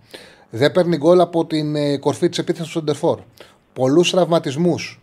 Δεν 0.50 0.72
παίρνει 0.72 0.96
γκολ 0.96 1.20
από 1.20 1.46
την 1.46 1.76
ε, 1.76 1.96
κορφή 1.96 2.28
της 2.28 2.38
επίθεσης 2.38 2.72
του 2.72 2.78
Σεντερφόρ. 2.78 3.20
Πολλούς 3.72 4.10
τραυματισμούς. 4.10 5.00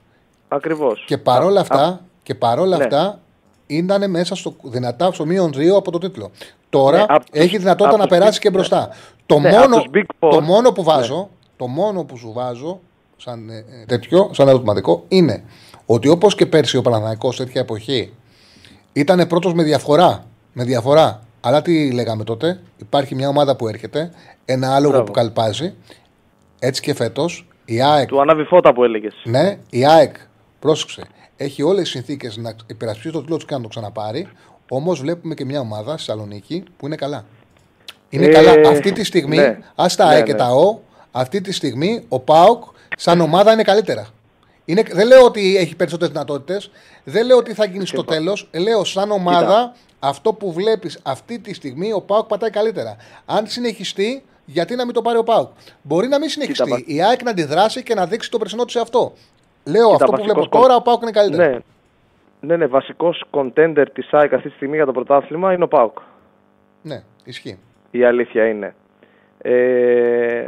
Ακριβώς. 0.47 1.03
Και 1.07 1.17
παρόλα 1.17 1.61
αυτά, 1.61 2.05
και 2.23 2.35
παρόλα 2.35 2.77
ναι. 2.77 2.83
αυτά 2.83 3.19
ήταν 3.67 4.09
μέσα 4.09 4.35
στο 4.35 4.55
δυνατά 4.63 5.11
στο 5.11 5.25
μείον 5.25 5.51
2 5.55 5.67
από 5.77 5.91
το 5.91 5.97
τίτλο. 5.97 6.31
Τώρα 6.69 6.97
ναι, 6.97 7.15
έχει 7.31 7.57
δυνατότητα 7.57 7.97
να 7.97 8.07
περάσει 8.07 8.39
και 8.39 8.49
μπροστά. 8.49 8.89
Το, 9.25 9.39
ναι, 9.39 9.51
μόνο, 9.51 9.83
το 10.19 10.41
μόνο 10.41 10.71
που 10.71 10.83
βάζω, 10.83 11.29
το 11.57 11.67
μόνο 11.67 12.03
που 12.03 12.17
σου 12.17 12.31
βάζω 12.33 12.79
σαν 13.17 13.49
ε, 13.49 13.63
τέτοιο, 13.87 14.29
σαν 14.33 14.47
ερωτηματικό, 14.47 15.05
είναι 15.07 15.43
ότι 15.85 16.07
όπως 16.07 16.35
και 16.35 16.45
πέρσι 16.45 16.77
ο 16.77 16.81
Παναναναϊκό 16.81 17.31
σε 17.31 17.43
τέτοια 17.43 17.61
εποχή 17.61 18.13
ήταν 18.93 19.27
πρώτος 19.27 19.53
με 19.53 19.63
διαφορά. 19.63 20.25
Με 20.53 20.63
διαφορά. 20.63 21.19
Αλλά 21.41 21.61
τι 21.61 21.91
λέγαμε 21.91 22.23
τότε, 22.23 22.59
υπάρχει 22.77 23.15
μια 23.15 23.27
ομάδα 23.27 23.55
που 23.55 23.67
έρχεται, 23.67 24.11
ένα 24.45 24.75
άλογο 24.75 25.03
που 25.03 25.11
καλπάζει. 25.11 25.73
Έτσι 26.59 26.81
και 26.81 26.93
φέτος 26.93 27.47
η 27.65 27.81
ΑΕΚ. 27.81 28.07
Του 28.07 28.21
ανάβει 28.21 28.43
φώτα 28.43 28.73
που 28.73 28.83
έλεγες. 28.83 29.13
Ναι, 29.23 29.57
η 29.69 29.85
ΑΕΚ, 29.85 30.15
πρόσεξε, 30.59 31.03
έχει 31.37 31.63
όλες 31.63 31.81
τις 31.81 31.91
συνθήκες 31.91 32.37
να 32.37 32.55
υπερασπίσει 32.67 33.11
το 33.11 33.19
τίτλο 33.21 33.37
του 33.37 33.45
και 33.45 33.55
να 33.55 33.61
το 33.61 33.67
ξαναπάρει. 33.67 34.27
Όμως 34.69 34.99
βλέπουμε 34.99 35.33
και 35.33 35.45
μια 35.45 35.59
ομάδα 35.59 35.97
στη 35.97 36.05
Θεσσαλονίκη 36.05 36.63
που 36.77 36.85
είναι 36.85 36.95
καλά. 36.95 37.25
Είναι 38.09 38.25
ε, 38.25 38.29
καλά. 38.29 38.69
Αυτή 38.69 38.91
τη 38.91 39.03
στιγμή, 39.03 39.37
ναι. 39.37 39.59
ας 39.75 39.95
τα 39.95 40.13
ναι, 40.13 40.21
και 40.21 40.31
ναι. 40.31 40.37
τα 40.37 40.49
Ο, 40.49 40.79
αυτή 41.11 41.41
τη 41.41 41.51
στιγμή 41.51 42.05
ο 42.07 42.19
ΠΑΟΚ 42.19 42.63
σαν 42.97 43.21
ομάδα 43.21 43.53
είναι 43.53 43.63
καλύτερα. 43.63 44.07
Είναι, 44.65 44.83
δεν 44.91 45.07
λέω 45.07 45.25
ότι 45.25 45.57
έχει 45.57 45.75
περισσότερες 45.75 46.13
δυνατότητες. 46.13 46.71
Δεν 47.03 47.25
λέω 47.25 47.37
ότι 47.37 47.53
θα 47.53 47.65
γίνει 47.65 47.85
στο 47.85 48.03
τέλος. 48.03 48.49
Λέω 48.53 48.83
σαν 48.83 49.11
ομάδα 49.11 49.75
αυτό 49.99 50.33
που 50.33 50.53
βλέπεις 50.53 50.99
αυτή 51.03 51.39
τη 51.39 51.53
στιγμή 51.53 51.93
ο 51.93 52.01
Πάουκ 52.01 52.27
πατάει 52.27 52.49
καλύτερα. 52.49 52.95
Αν 53.25 53.47
συνεχιστεί, 53.47 54.23
γιατί 54.45 54.75
να 54.75 54.85
μην 54.85 54.93
το 54.93 55.01
πάρει 55.01 55.17
ο 55.17 55.23
Πάουκ. 55.23 55.49
Μπορεί 55.81 56.07
να 56.07 56.19
μην 56.19 56.29
συνεχιστεί. 56.29 56.83
η 56.87 57.03
ΑΕΚ 57.03 57.23
να 57.23 57.29
αντιδράσει 57.29 57.83
και 57.83 57.93
να 57.93 58.05
δείξει 58.05 58.31
το 58.31 58.37
περσινό 58.37 58.65
του 58.65 58.71
σε 58.71 58.79
αυτό. 58.79 59.13
Λέω 59.63 59.89
αυτό 59.89 60.11
που 60.11 60.23
βλέπω 60.23 60.49
τώρα, 60.49 60.75
ο 60.75 60.81
Πάουκ 60.81 61.01
είναι 61.01 61.11
καλύτερα. 61.11 61.47
Ναι, 61.49 61.57
ναι, 62.39 62.55
ναι 62.55 62.65
βασικός 62.65 63.23
κοντέντερ 63.29 63.89
της 63.89 64.07
ΑΕΚ 64.11 64.33
αυτή 64.33 64.49
τη 64.49 64.55
στιγμή 64.55 64.75
για 64.75 64.85
το 64.85 64.91
πρωτάθλημα 64.91 65.53
είναι 65.53 65.63
ο 65.63 65.67
Πάουκ. 65.67 65.97
Ναι, 66.81 67.03
ισχύει. 67.23 67.59
Η 67.91 68.03
αλήθεια 68.03 68.47
είναι. 68.47 68.75
Ε, 69.37 70.47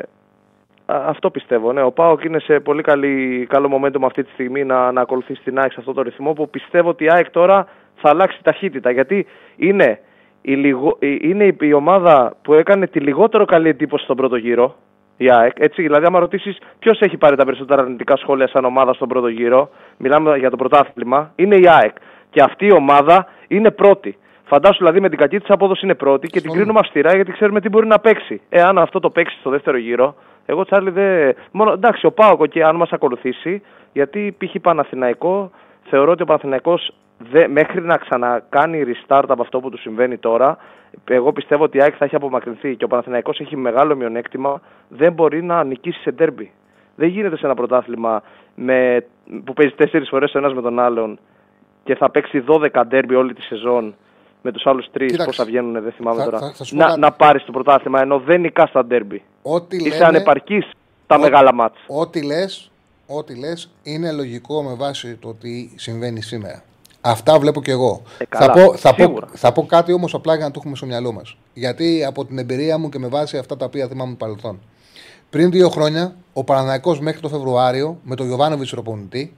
αυτό 0.88 1.29
πιστεύω. 1.29 1.73
Ναι. 1.73 1.81
Ο 1.81 1.91
Πάοκ 1.91 2.23
είναι 2.23 2.39
σε 2.39 2.59
πολύ 2.59 2.81
καλή, 2.81 3.45
καλό 3.49 3.69
momentum 3.73 4.01
αυτή 4.05 4.23
τη 4.23 4.31
στιγμή 4.31 4.63
να, 4.63 4.91
να 4.91 5.01
ακολουθήσει 5.01 5.41
την 5.43 5.59
ΑΕΚ 5.59 5.71
σε 5.71 5.79
αυτό 5.79 5.93
το 5.93 6.01
ρυθμό 6.01 6.33
που 6.33 6.49
πιστεύω 6.49 6.89
ότι 6.89 7.03
η 7.03 7.09
ΑΕΚ 7.11 7.29
τώρα 7.29 7.67
θα 7.95 8.09
αλλάξει 8.09 8.39
ταχύτητα. 8.43 8.91
Γιατί 8.91 9.25
είναι 9.55 9.99
η, 10.41 10.55
λιγο, 10.55 10.97
είναι 10.99 11.55
η 11.59 11.73
ομάδα 11.73 12.35
που 12.41 12.53
έκανε 12.53 12.88
τη 12.88 12.99
λιγότερο 12.99 13.45
καλή 13.45 13.69
εντύπωση 13.69 14.03
στον 14.03 14.15
πρώτο 14.15 14.35
γύρο. 14.35 14.75
Η 15.17 15.31
ΑΕΚ. 15.31 15.51
Έτσι, 15.59 15.81
δηλαδή, 15.81 16.05
άμα 16.05 16.19
ρωτήσεις 16.19 16.57
ποιος 16.79 16.99
έχει 16.99 17.17
πάρει 17.17 17.35
τα 17.35 17.45
περισσότερα 17.45 17.81
αρνητικά 17.81 18.17
σχόλια 18.17 18.47
σαν 18.47 18.65
ομάδα 18.65 18.93
στον 18.93 19.07
πρώτο 19.07 19.27
γύρο, 19.27 19.69
μιλάμε 19.97 20.38
για 20.38 20.49
το 20.49 20.55
πρωτάθλημα, 20.55 21.31
είναι 21.35 21.55
η 21.55 21.67
ΑΕΚ. 21.69 21.95
Και 22.29 22.41
αυτή 22.41 22.65
η 22.65 22.71
ομάδα 22.71 23.27
είναι 23.47 23.71
πρώτη. 23.71 24.17
Φαντάσου 24.43 24.77
δηλαδή 24.77 24.99
με 24.99 25.09
την 25.09 25.17
κακή 25.17 25.39
της 25.39 25.49
απόδοση 25.49 25.85
είναι 25.85 25.95
πρώτη 25.95 26.27
και 26.27 26.41
την 26.41 26.51
κρίνουμε 26.51 26.79
αυστηρά 26.79 27.15
γιατί 27.15 27.31
ξέρουμε 27.31 27.61
τι 27.61 27.69
μπορεί 27.69 27.88
να 27.88 27.99
παίξει. 27.99 28.41
Εάν 28.49 28.77
αυτό 28.77 28.99
το 28.99 29.09
παίξει 29.09 29.38
στο 29.39 29.49
δεύτερο 29.49 29.77
γύρο, 29.77 30.15
εγώ 30.49 30.65
Τσάρλι 30.65 30.89
δεν. 30.89 31.35
Μόνο, 31.51 31.71
εντάξει, 31.71 32.05
ο 32.05 32.11
Πάοκ 32.11 32.47
και 32.47 32.63
αν 32.63 32.75
μας 32.75 32.91
ακολουθήσει, 32.91 33.61
γιατί 33.93 34.35
π.χ. 34.37 34.55
Παναθηναϊκό, 34.61 35.51
θεωρώ 35.83 36.11
ότι 36.11 36.21
ο 36.21 36.25
Παναθηναϊκός 36.25 36.93
μέχρι 37.49 37.81
να 37.81 37.97
ξανακάνει 37.97 38.83
restart 38.85 39.25
από 39.27 39.41
αυτό 39.41 39.59
που 39.59 39.69
του 39.69 39.77
συμβαίνει 39.77 40.17
τώρα, 40.17 40.57
εγώ 41.05 41.31
πιστεύω 41.33 41.63
ότι 41.63 41.77
η 41.77 41.81
ΑΕΚ 41.81 41.93
θα 41.97 42.05
έχει 42.05 42.15
απομακρυνθεί 42.15 42.75
και 42.75 42.83
ο 42.83 42.87
Παναθηναϊκός 42.87 43.39
έχει 43.39 43.57
μεγάλο 43.57 43.95
μειονέκτημα, 43.95 44.61
δεν 44.87 45.13
μπορεί 45.13 45.43
να 45.43 45.63
νικήσει 45.63 45.99
σε 46.01 46.11
ντέρμπι. 46.11 46.51
Δεν 46.95 47.07
γίνεται 47.07 47.37
σε 47.37 47.45
ένα 47.45 47.55
πρωτάθλημα 47.55 48.21
με, 48.55 49.05
που 49.43 49.53
παίζει 49.53 49.75
τέσσερις 49.75 50.09
φορές 50.09 50.33
ο 50.33 50.37
ένας 50.37 50.53
με 50.53 50.61
τον 50.61 50.79
άλλον 50.79 51.19
και 51.83 51.95
θα 51.95 52.11
παίξει 52.11 52.43
12 52.47 52.67
ντέρμπι 52.87 53.15
όλη 53.15 53.33
τη 53.33 53.41
σεζόν 53.41 53.95
με 54.41 54.51
τους 54.51 54.65
άλλους 54.65 54.88
τρεις 54.91 55.17
πώς 55.25 55.35
θα 55.35 55.45
βγαίνουν, 55.45 55.81
δεν 55.81 55.91
θυμάμαι 55.91 56.23
τώρα. 56.23 56.39
Θα, 56.39 56.51
θα 56.53 56.65
να, 56.71 56.97
να 56.97 57.11
πάρεις 57.11 57.43
το 57.45 57.51
πρωτάθλημα 57.51 58.01
ενώ 58.01 58.19
δεν 58.19 58.41
νικάς 58.41 58.69
στα 58.69 58.85
ντέρμπι. 58.85 59.23
Ό,τι 59.41 59.77
Είσαι 59.77 60.05
ανεπαρκής 60.05 60.69
τα 61.07 61.19
μεγάλα 61.19 61.53
μάτσα. 61.53 61.81
Ό,τι 61.88 62.21
λες 62.21 62.71
ό,τι 63.07 63.35
λες 63.35 63.69
είναι 63.83 64.11
λογικό 64.11 64.63
με 64.63 64.73
βάση 64.73 65.15
το 65.15 65.33
τι 65.33 65.69
συμβαίνει 65.75 66.21
σήμερα. 66.21 66.63
Αυτά 67.01 67.39
βλέπω 67.39 67.61
και 67.61 67.71
εγώ. 67.71 68.01
Ε, 68.17 68.23
θα, 68.38 68.51
πω, 68.51 68.75
θα, 68.75 68.95
πω, 68.95 69.19
θα 69.33 69.51
πω 69.51 69.65
κάτι 69.65 69.93
όμως 69.93 70.13
απλά 70.13 70.35
για 70.35 70.45
να 70.45 70.51
το 70.51 70.59
έχουμε 70.59 70.75
στο 70.75 70.85
μυαλό 70.85 71.11
μας. 71.11 71.38
Γιατί 71.53 72.05
από 72.05 72.25
την 72.25 72.38
εμπειρία 72.38 72.77
μου 72.77 72.89
και 72.89 72.99
με 72.99 73.07
βάση 73.07 73.38
αυτά 73.38 73.57
τα 73.57 73.65
οποία 73.65 73.88
θυμάμαι 73.88 74.15
παρελθόν. 74.15 74.59
Πριν 75.29 75.51
δύο 75.51 75.69
χρόνια, 75.69 76.15
ο 76.33 76.43
Παναναναϊκός 76.43 76.99
μέχρι 76.99 77.19
το 77.21 77.29
Φεβρουάριο 77.29 77.99
με 78.03 78.15
τον 78.15 78.27
Γιωβάνοβιτς 78.27 78.71
προπονητή 78.71 79.33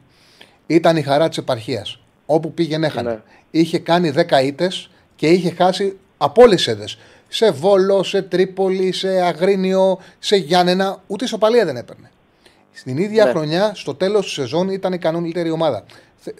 ήταν 0.67 0.97
η 0.97 1.01
χαρά 1.01 1.29
της 1.29 1.37
επαρχίας. 1.37 1.99
Όπου 2.25 2.53
πήγαινε 2.53 2.85
έχανε. 2.85 3.09
Ναι. 3.09 3.21
Είχε 3.51 3.79
κάνει 3.79 4.13
10 4.15 4.43
ήττε 4.43 4.71
και 5.15 5.27
είχε 5.27 5.49
χάσει 5.51 5.97
από 6.17 6.41
όλες 6.41 6.63
τις 6.63 6.97
Σε 7.27 7.51
Βόλο, 7.51 8.03
σε 8.03 8.21
Τρίπολη, 8.21 8.91
σε 8.91 9.21
Αγρίνιο, 9.21 9.99
σε 10.19 10.35
Γιάννενα, 10.35 11.03
ούτε 11.07 11.25
ισοπαλία 11.25 11.65
δεν 11.65 11.77
έπαιρνε. 11.77 12.11
Στην 12.71 12.97
ίδια 12.97 13.25
ναι. 13.25 13.31
χρονιά, 13.31 13.71
στο 13.75 13.95
τέλος 13.95 14.25
της 14.25 14.33
σεζόν, 14.33 14.69
ήταν 14.69 14.93
η 14.93 14.97
κανονική 14.97 15.49
ομάδα. 15.49 15.83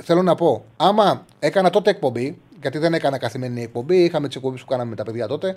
Θέλω 0.03 0.21
να 0.21 0.35
πω, 0.35 0.65
άμα 0.77 1.25
έκανα 1.39 1.69
τότε 1.69 1.89
εκπομπή, 1.89 2.37
γιατί 2.61 2.77
δεν 2.77 2.93
έκανα 2.93 3.17
καθημερινή 3.17 3.61
εκπομπή, 3.61 4.03
είχαμε 4.03 4.27
τις 4.27 4.35
εκπομπές 4.35 4.61
που 4.61 4.67
κάναμε 4.67 4.89
με 4.89 4.95
τα 4.95 5.03
παιδιά 5.03 5.27
τότε. 5.27 5.55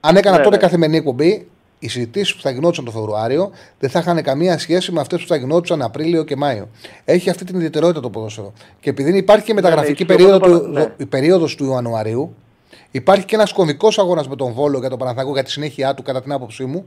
Αν 0.00 0.16
έκανα 0.16 0.36
ναι, 0.36 0.42
τότε 0.42 0.56
ναι. 0.56 0.62
καθημερινή 0.62 0.96
εκπομπή, 0.98 1.48
οι 1.82 1.88
συζητήσεις 1.88 2.34
που 2.34 2.42
θα 2.42 2.50
γινόντουσαν 2.50 2.84
το 2.84 2.90
Φεβρουάριο 2.90 3.50
δεν 3.78 3.90
θα 3.90 3.98
είχαν 3.98 4.22
καμία 4.22 4.58
σχέση 4.58 4.92
με 4.92 5.00
αυτές 5.00 5.20
που 5.20 5.26
θα 5.26 5.36
γινόντουσαν 5.36 5.82
Απρίλιο 5.82 6.24
και 6.24 6.36
Μάιο. 6.36 6.68
Έχει 7.04 7.30
αυτή 7.30 7.44
την 7.44 7.56
ιδιαιτερότητα 7.56 8.00
το 8.00 8.10
ποδόσφαιρο. 8.10 8.52
Και 8.80 8.90
επειδή 8.90 9.16
υπάρχει 9.16 9.44
και 9.44 9.54
μεταγραφική 9.54 10.02
ναι, 10.02 10.08
περίοδο 10.08 10.38
του, 10.38 10.68
ναι. 10.68 10.92
η 10.96 11.06
περίοδος 11.06 11.54
του 11.54 11.64
Ιανουαρίου, 11.64 12.34
υπάρχει 12.90 13.24
και 13.24 13.34
ένας 13.34 13.52
κομβικός 13.52 13.98
αγώνας 13.98 14.28
με 14.28 14.36
τον 14.36 14.52
Βόλο 14.52 14.78
για 14.78 14.88
τον 14.88 14.98
Παναθηναϊκό 14.98 15.32
για 15.32 15.42
τη 15.42 15.50
συνέχεια 15.50 15.94
του, 15.94 16.02
κατά 16.02 16.22
την 16.22 16.32
άποψή 16.32 16.64
μου. 16.64 16.86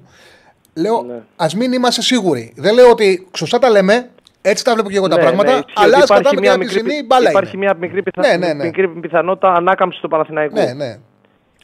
Λέω, 0.73 1.01
ναι. 1.01 1.21
ας 1.35 1.55
μην 1.55 1.73
είμαστε 1.73 2.01
σίγουροι. 2.01 2.53
Δεν 2.55 2.73
λέω 2.73 2.89
ότι 2.89 3.27
σωστά 3.35 3.59
τα 3.59 3.69
λέμε, 3.69 4.09
έτσι 4.41 4.63
τα 4.63 4.73
βλέπω 4.73 4.89
και 4.89 4.97
εγώ 4.97 5.07
τα 5.07 5.15
ναι, 5.15 5.21
πράγματα. 5.21 5.55
Ναι, 5.55 5.61
αλλά 5.73 5.97
ας 5.97 6.09
κατάμε 6.09 6.39
μια 6.39 6.57
μικρή, 6.57 7.03
μπάλα 7.05 7.29
Υπάρχει 7.29 7.57
μια 7.57 7.75
μικρή, 7.79 8.03
πιθα... 8.03 8.27
ναι, 8.27 8.47
ναι, 8.47 8.53
ναι. 8.53 8.63
μικρή 8.63 8.87
πιθανότητα 8.87 9.53
ανάκαμψη 9.53 10.01
του 10.01 10.07
Παναθηναϊκού. 10.07 10.55
Ναι, 10.55 10.73
ναι. 10.73 10.97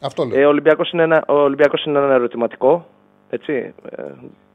Αυτό 0.01 0.26
λέω. 0.26 0.39
Ε, 0.39 0.45
ο 0.45 0.49
Ολυμπιακός 0.49 0.91
είναι, 0.91 1.03
ένα, 1.03 1.23
ο 1.27 1.34
Ολυμπιακός 1.34 1.85
είναι 1.85 1.99
ένα 1.99 2.14
ερωτηματικό. 2.14 2.88
Έτσι. 3.30 3.73
Ε, 3.89 4.03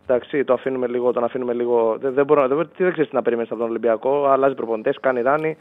εντάξει, 0.07 0.45
το 0.45 0.53
αφήνουμε 0.53 0.87
λίγο. 0.87 1.13
Τον 1.13 1.25
αφήνουμε 1.25 1.53
λίγο. 1.53 1.97
Δεν, 2.01 2.15
δεν, 2.15 2.25
μπορώ, 2.25 2.49
δεν, 2.49 2.57
δεν 2.57 2.93
ξέρεις 2.93 3.09
τι 3.09 3.15
να 3.15 3.23
περιμένεις 3.23 3.51
από 3.51 3.61
τον 3.61 3.69
Ολυμπιακό. 3.69 4.27
Αλλάζει 4.27 4.55
προπονητές, 4.55 5.01
κάνει 5.01 5.23
ράνι. 5.23 5.57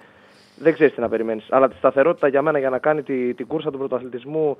Δεν 0.57 0.73
ξέρεις 0.73 0.93
τι 0.93 1.01
να 1.01 1.09
περιμένεις. 1.09 1.47
Αλλά 1.49 1.69
τη 1.69 1.75
σταθερότητα 1.75 2.27
για 2.27 2.41
μένα 2.41 2.59
για 2.59 2.69
να 2.69 2.77
κάνει 2.77 3.03
τη, 3.03 3.33
την 3.33 3.47
κούρσα 3.47 3.71
του 3.71 3.77
πρωταθλητισμού 3.77 4.57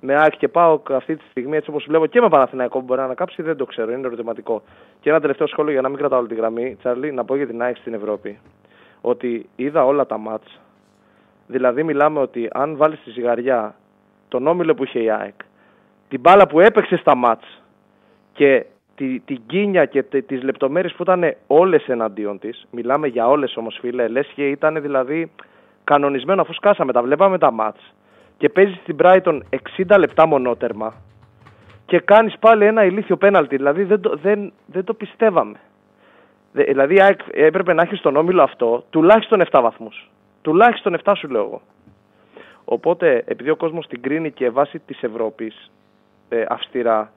με 0.00 0.14
ΑΕΚ 0.14 0.36
και 0.36 0.48
ΠΑΟΚ 0.48 0.92
αυτή 0.92 1.16
τη 1.16 1.24
στιγμή, 1.30 1.56
έτσι 1.56 1.70
όπως 1.70 1.84
βλέπω 1.88 2.06
και 2.06 2.20
με 2.20 2.28
Παναθηναϊκό 2.28 2.78
που 2.78 2.84
μπορεί 2.84 2.98
να 2.98 3.04
ανακάψει, 3.04 3.42
δεν 3.42 3.56
το 3.56 3.64
ξέρω. 3.64 3.92
Είναι 3.92 4.06
ερωτηματικό. 4.06 4.62
Και 5.00 5.10
ένα 5.10 5.20
τελευταίο 5.20 5.46
σχόλιο 5.46 5.72
για 5.72 5.80
να 5.80 5.88
μην 5.88 5.98
κρατάω 5.98 6.18
όλη 6.18 6.28
τη 6.28 6.34
γραμμή, 6.34 6.76
Τσαρλί, 6.78 7.12
να 7.12 7.24
πω 7.24 7.36
για 7.36 7.46
την 7.46 7.62
ΑΕΚ 7.62 7.76
στην 7.76 7.94
Ευρώπη. 7.94 8.38
Ότι 9.00 9.48
είδα 9.56 9.84
όλα 9.84 10.06
τα 10.06 10.18
μάτς. 10.18 10.60
Δηλαδή, 11.46 11.82
μιλάμε 11.82 12.20
ότι 12.20 12.48
αν 12.52 12.76
βάλεις 12.76 13.00
τη 13.04 13.10
ζυγαριά 13.10 13.74
τον 14.28 14.46
όμιλο 14.46 14.74
που 14.74 14.84
είχε 14.84 15.02
η 15.02 15.10
ΑΕΚ, 15.10 15.34
την 16.08 16.20
μπάλα 16.20 16.46
που 16.46 16.60
έπαιξε 16.60 16.96
στα 16.96 17.14
μάτς 17.14 17.62
και 18.36 18.66
τη, 18.94 19.20
την 19.20 19.40
κίνια 19.46 19.84
και 19.84 20.02
τι 20.02 20.22
τις 20.22 20.42
λεπτομέρειες 20.42 20.94
που 20.94 21.02
ήταν 21.02 21.34
όλες 21.46 21.88
εναντίον 21.88 22.38
της, 22.38 22.66
μιλάμε 22.70 23.06
για 23.06 23.28
όλες 23.28 23.56
όμως 23.56 23.78
φίλε, 23.80 24.08
λες 24.08 24.26
και 24.34 24.48
ήταν 24.48 24.80
δηλαδή 24.80 25.30
κανονισμένο 25.84 26.40
αφού 26.40 26.52
σκάσαμε, 26.52 26.92
τα 26.92 27.02
βλέπαμε 27.02 27.38
τα 27.38 27.50
μάτς 27.50 27.94
και 28.36 28.48
παίζεις 28.48 28.76
στην 28.76 28.96
Brighton 29.02 29.40
60 29.76 29.98
λεπτά 29.98 30.26
μονότερμα 30.26 30.94
και 31.86 32.00
κάνεις 32.00 32.38
πάλι 32.38 32.64
ένα 32.64 32.84
ηλίθιο 32.84 33.16
πέναλτι, 33.16 33.56
δηλαδή 33.56 33.84
δεν 33.84 34.00
το, 34.00 34.16
δεν, 34.22 34.52
δεν 34.66 34.84
το 34.84 34.94
πιστεύαμε. 34.94 35.58
Δηλαδή 36.52 36.96
έπρεπε 37.32 37.72
να 37.72 37.82
έχει 37.82 37.96
στον 37.96 38.16
όμιλο 38.16 38.42
αυτό 38.42 38.84
τουλάχιστον 38.90 39.42
7 39.50 39.60
βαθμούς. 39.62 40.10
Τουλάχιστον 40.42 40.96
7 41.04 41.12
σου 41.16 41.28
λέω 41.28 41.42
εγώ. 41.42 41.60
Οπότε, 42.64 43.22
επειδή 43.26 43.50
ο 43.50 43.56
κόσμος 43.56 43.86
την 43.86 44.02
κρίνει 44.02 44.30
και 44.30 44.50
βάσει 44.50 44.78
της 44.78 45.02
Ευρώπης 45.02 45.70
ε, 46.28 46.44
αυστηρά, 46.48 47.12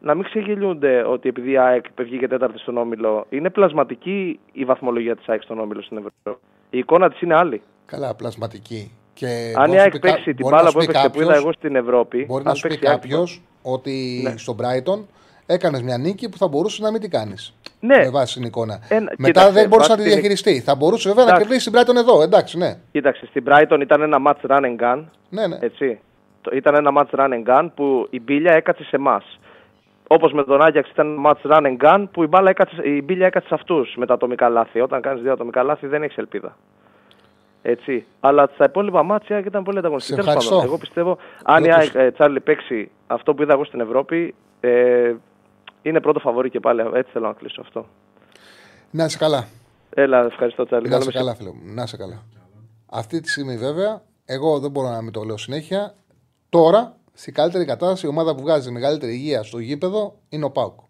να 0.00 0.14
μην 0.14 0.24
ξεγελιούνται 0.24 1.04
ότι 1.06 1.28
επειδή 1.28 1.50
η 1.50 1.58
ΑΕΚ 1.58 1.84
βγήκε 1.98 2.28
τέταρτη 2.28 2.58
στον 2.58 2.76
όμιλο, 2.76 3.26
είναι 3.28 3.50
πλασματική 3.50 4.40
η 4.52 4.64
βαθμολογία 4.64 5.16
της 5.16 5.28
ΑΕΚ 5.28 5.42
στον 5.42 5.58
όμιλο 5.58 5.82
στην 5.82 5.96
Ευρώπη. 5.96 6.40
Η 6.70 6.78
εικόνα 6.78 7.10
της 7.10 7.20
είναι 7.20 7.34
άλλη. 7.34 7.62
Καλά, 7.86 8.14
πλασματική. 8.14 8.92
Και 9.14 9.52
Αν 9.56 9.72
η 9.72 9.80
ΑΕΚ 9.80 9.98
παίξει 9.98 10.34
την 10.34 10.48
μπάλα 10.48 10.72
που 10.72 10.80
έπαιξε 10.80 11.08
που 11.08 11.20
είδα 11.20 11.34
εγώ 11.34 11.52
στην 11.52 11.76
Ευρώπη. 11.76 12.24
Μπορεί 12.24 12.44
να 12.44 12.54
σου 12.54 12.68
πει 12.68 12.78
κάποιος 12.78 13.42
ότι 13.62 14.20
ναι. 14.22 14.36
στον 14.36 14.56
Brighton 14.60 15.04
έκανες 15.46 15.82
μια 15.82 15.98
νίκη 15.98 16.28
που 16.28 16.36
θα 16.36 16.48
μπορούσε 16.48 16.82
να 16.82 16.90
μην 16.90 17.00
την 17.00 17.10
κάνεις. 17.10 17.54
Ναι. 17.80 17.96
Με 17.96 18.10
βάση 18.10 18.34
την 18.34 18.46
εικόνα. 18.46 18.78
Ένα, 18.88 19.12
Μετά 19.18 19.24
κοίταξε, 19.24 19.50
δεν 19.50 19.68
μπορούσε 19.68 19.90
να 19.90 19.96
τη 19.96 20.02
διαχειριστεί. 20.02 20.60
Θα 20.60 20.74
μπορούσε 20.74 21.08
βέβαια 21.08 21.24
εντάξει. 21.24 21.42
να 21.42 21.48
κερδίσει 21.48 21.70
την 21.70 21.80
Brighton 21.80 21.96
εδώ. 21.96 22.22
Εντάξει, 22.22 22.58
ναι. 22.58 22.78
Κοίταξε, 22.92 23.26
στην 23.26 23.44
Brighton 23.48 23.78
ήταν 23.80 24.02
ένα 24.02 24.18
match 24.26 24.50
run 24.50 24.60
and 24.60 24.76
gun. 24.80 25.04
Ναι, 25.28 25.46
ναι. 25.46 25.58
Έτσι. 25.60 26.00
Ήταν 26.52 26.74
ένα 26.74 26.90
match 26.96 27.18
run 27.18 27.28
and 27.32 27.44
gun 27.46 27.68
που 27.74 28.06
η 28.10 28.20
μπίλια 28.20 28.52
έκατσε 28.52 28.84
σε 28.84 28.96
εμάς. 28.96 29.38
Όπως 30.10 30.32
με 30.32 30.44
τον 30.44 30.62
Άγιαξ 30.62 30.90
ήταν 30.90 31.06
ένα 31.06 31.22
match 31.24 31.50
run 31.50 31.62
and 31.62 31.76
gun 31.84 32.06
που 32.12 32.22
η, 32.22 32.26
μπάλα 32.26 32.50
έκατσε, 32.50 32.88
η 32.88 33.02
μπίλια 33.04 33.26
έκατσε 33.26 33.48
σε 33.48 33.54
αυτούς 33.54 33.94
με 33.96 34.06
τα 34.06 34.14
ατομικά 34.14 34.48
λάθη. 34.48 34.80
Όταν 34.80 35.00
κάνεις 35.00 35.22
δύο 35.22 35.32
ατομικά 35.32 35.62
λάθη 35.62 35.86
δεν 35.86 36.02
έχεις 36.02 36.16
ελπίδα. 36.16 36.56
Έτσι. 37.62 38.06
Αλλά 38.20 38.50
στα 38.54 38.64
υπόλοιπα 38.64 39.02
μάτια 39.02 39.38
ήταν 39.38 39.64
πολύ 39.64 39.78
ανταγωνιστική. 39.78 40.28
Εγώ 40.62 40.78
πιστεύω, 40.78 41.18
αν 41.44 41.64
η 41.64 41.68
ε, 41.92 42.10
Τσάρλι 42.10 42.40
παίξει 42.40 42.90
αυτό 43.06 43.34
που 43.34 43.42
είδα 43.42 43.52
εγώ 43.52 43.64
στην 43.64 43.80
Ευρώπη, 43.80 44.34
ε, 44.60 45.14
είναι 45.82 46.00
πρώτο 46.00 46.18
φαβόρι 46.18 46.50
και 46.50 46.60
πάλι. 46.60 46.80
Έτσι 46.92 47.12
θέλω 47.12 47.26
να 47.26 47.32
κλείσω 47.32 47.60
αυτό. 47.60 47.86
Να 48.90 49.04
είσαι 49.04 49.18
καλά. 49.18 49.46
Έλα, 49.90 50.24
ευχαριστώ 50.24 50.64
Τσάρλι. 50.66 50.88
Να 50.88 50.96
είσαι 50.96 51.12
καλά, 51.12 51.34
φίλε 51.34 51.48
μου. 51.48 51.60
Να 51.64 51.82
είσαι 51.82 51.96
καλά. 51.96 52.22
Αυτή 52.90 53.20
τη 53.20 53.28
στιγμή 53.28 53.56
βέβαια, 53.56 54.02
εγώ 54.24 54.58
δεν 54.58 54.70
μπορώ 54.70 54.88
να 54.88 55.02
μην 55.02 55.12
το 55.12 55.22
λέω 55.22 55.36
συνέχεια. 55.36 55.94
Τώρα, 56.48 56.96
στην 57.18 57.34
καλύτερη 57.34 57.64
κατάσταση, 57.64 58.06
η 58.06 58.08
ομάδα 58.08 58.34
που 58.34 58.42
βγάζει 58.42 58.70
μεγαλύτερη 58.70 59.12
υγεία 59.12 59.42
στο 59.42 59.58
γήπεδο 59.58 60.18
είναι 60.28 60.44
ο 60.44 60.50
Πάουκ. 60.50 60.80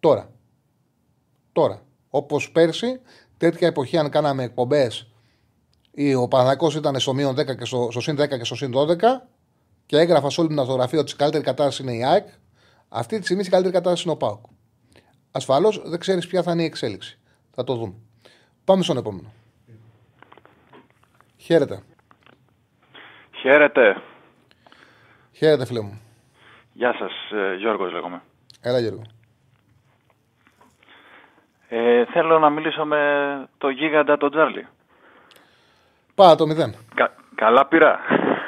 Τώρα. 0.00 0.30
Τώρα. 1.52 1.82
Όπως 2.10 2.50
πέρσι, 2.50 3.00
τέτοια 3.36 3.66
εποχή, 3.66 3.96
αν 3.96 4.10
κάναμε 4.10 4.42
εκπομπές 4.42 5.10
ο 6.18 6.28
Παναγικό 6.28 6.70
ήταν 6.76 7.00
στο 7.00 7.14
μείον 7.14 7.34
10 7.34 7.56
και 7.56 7.64
στο, 7.64 7.88
στο 7.90 8.00
συν 8.00 8.20
10 8.20 8.28
και 8.28 8.44
στο 8.44 8.54
συν 8.54 8.72
12 8.76 8.96
και 9.86 9.96
έγραφα 9.96 10.30
σε 10.30 10.40
όλη 10.40 10.48
την 10.48 10.58
αυτογραφία 10.58 10.98
ότι 10.98 11.12
η 11.12 11.16
καλύτερη 11.16 11.44
κατάσταση 11.44 11.82
είναι 11.82 11.92
η 11.92 12.04
ΑΕΚ. 12.04 12.28
Αυτή 12.88 13.18
τη 13.18 13.24
στιγμή 13.24 13.42
η 13.46 13.48
καλύτερη 13.48 13.74
κατάσταση 13.74 14.02
είναι 14.02 14.12
ο 14.12 14.16
ΠΑΟΚ. 14.16 14.44
Ασφαλώς 15.30 15.82
δεν 15.84 15.98
ξέρεις 15.98 16.26
ποια 16.26 16.42
θα 16.42 16.52
είναι 16.52 16.62
η 16.62 16.64
εξέλιξη. 16.64 17.18
Θα 17.50 17.64
το 17.64 17.74
δούμε. 17.74 17.94
Πάμε 18.64 18.82
στον 18.82 18.96
επόμενο. 18.96 19.32
Χαίρετε. 21.36 21.82
Χαίρετε. 23.40 24.02
Χαίρετε, 25.40 25.66
φίλε 25.66 25.80
μου. 25.80 26.00
Γεια 26.72 26.94
σας, 26.98 27.12
ε, 27.30 27.54
Γιώργος 27.54 27.92
λέγομαι. 27.92 28.22
Έλα, 28.60 28.78
Γιώργο. 28.78 29.02
Ε, 31.68 32.04
θέλω 32.04 32.38
να 32.38 32.50
μιλήσω 32.50 32.84
με 32.84 32.98
το 33.58 33.68
γίγαντα 33.68 34.16
τον 34.16 34.30
Τζάρλι. 34.30 34.66
Πάω 36.14 36.34
το 36.34 36.46
μηδέν. 36.46 36.74
Κα, 36.94 37.14
καλά 37.34 37.66
πήρα. 37.66 38.00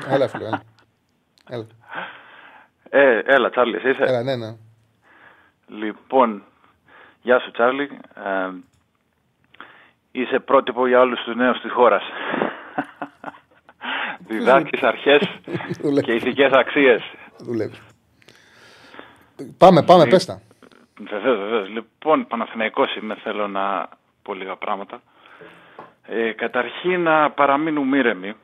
Έλα, 0.08 0.28
φίλε. 0.28 0.48
Έλα. 1.48 1.66
Ε, 2.88 3.18
έλα, 3.24 3.50
Τσάρλι, 3.50 3.76
εσύ 3.76 3.88
είσαι; 3.88 4.02
Έλα, 4.02 4.22
ναι, 4.22 4.36
ναι. 4.36 4.56
Λοιπόν, 5.66 6.42
γεια 7.22 7.38
σου, 7.38 7.50
Τσάρλι. 7.50 8.00
Ε, 8.14 8.50
είσαι 10.12 10.38
πρότυπο 10.38 10.86
για 10.86 11.00
όλους 11.00 11.22
τους 11.22 11.36
νέους 11.36 11.60
της 11.60 11.72
χώρας. 11.72 12.02
Διδάσκεις 14.38 14.82
αρχές 14.82 15.20
και 16.02 16.12
ηθικές 16.12 16.52
αξίες. 16.52 17.02
Δουλεύει. 17.38 17.76
Πάμε, 19.58 19.82
πάμε, 19.82 20.06
πες 20.06 20.24
τα. 20.24 20.40
Βεβαίως, 21.10 21.38
βεβαίως. 21.38 21.68
Λοιπόν, 21.68 22.26
Παναθηναϊκός 22.26 22.96
είμαι, 22.96 23.14
θέλω 23.14 23.48
να 23.48 23.88
πω 24.22 24.34
λίγα 24.34 24.56
πράγματα. 24.56 25.02
Ε, 26.06 26.32
καταρχήν 26.32 27.02
να 27.02 27.30
παραμείνουμε 27.30 27.96
ήρεμοι 27.96 28.34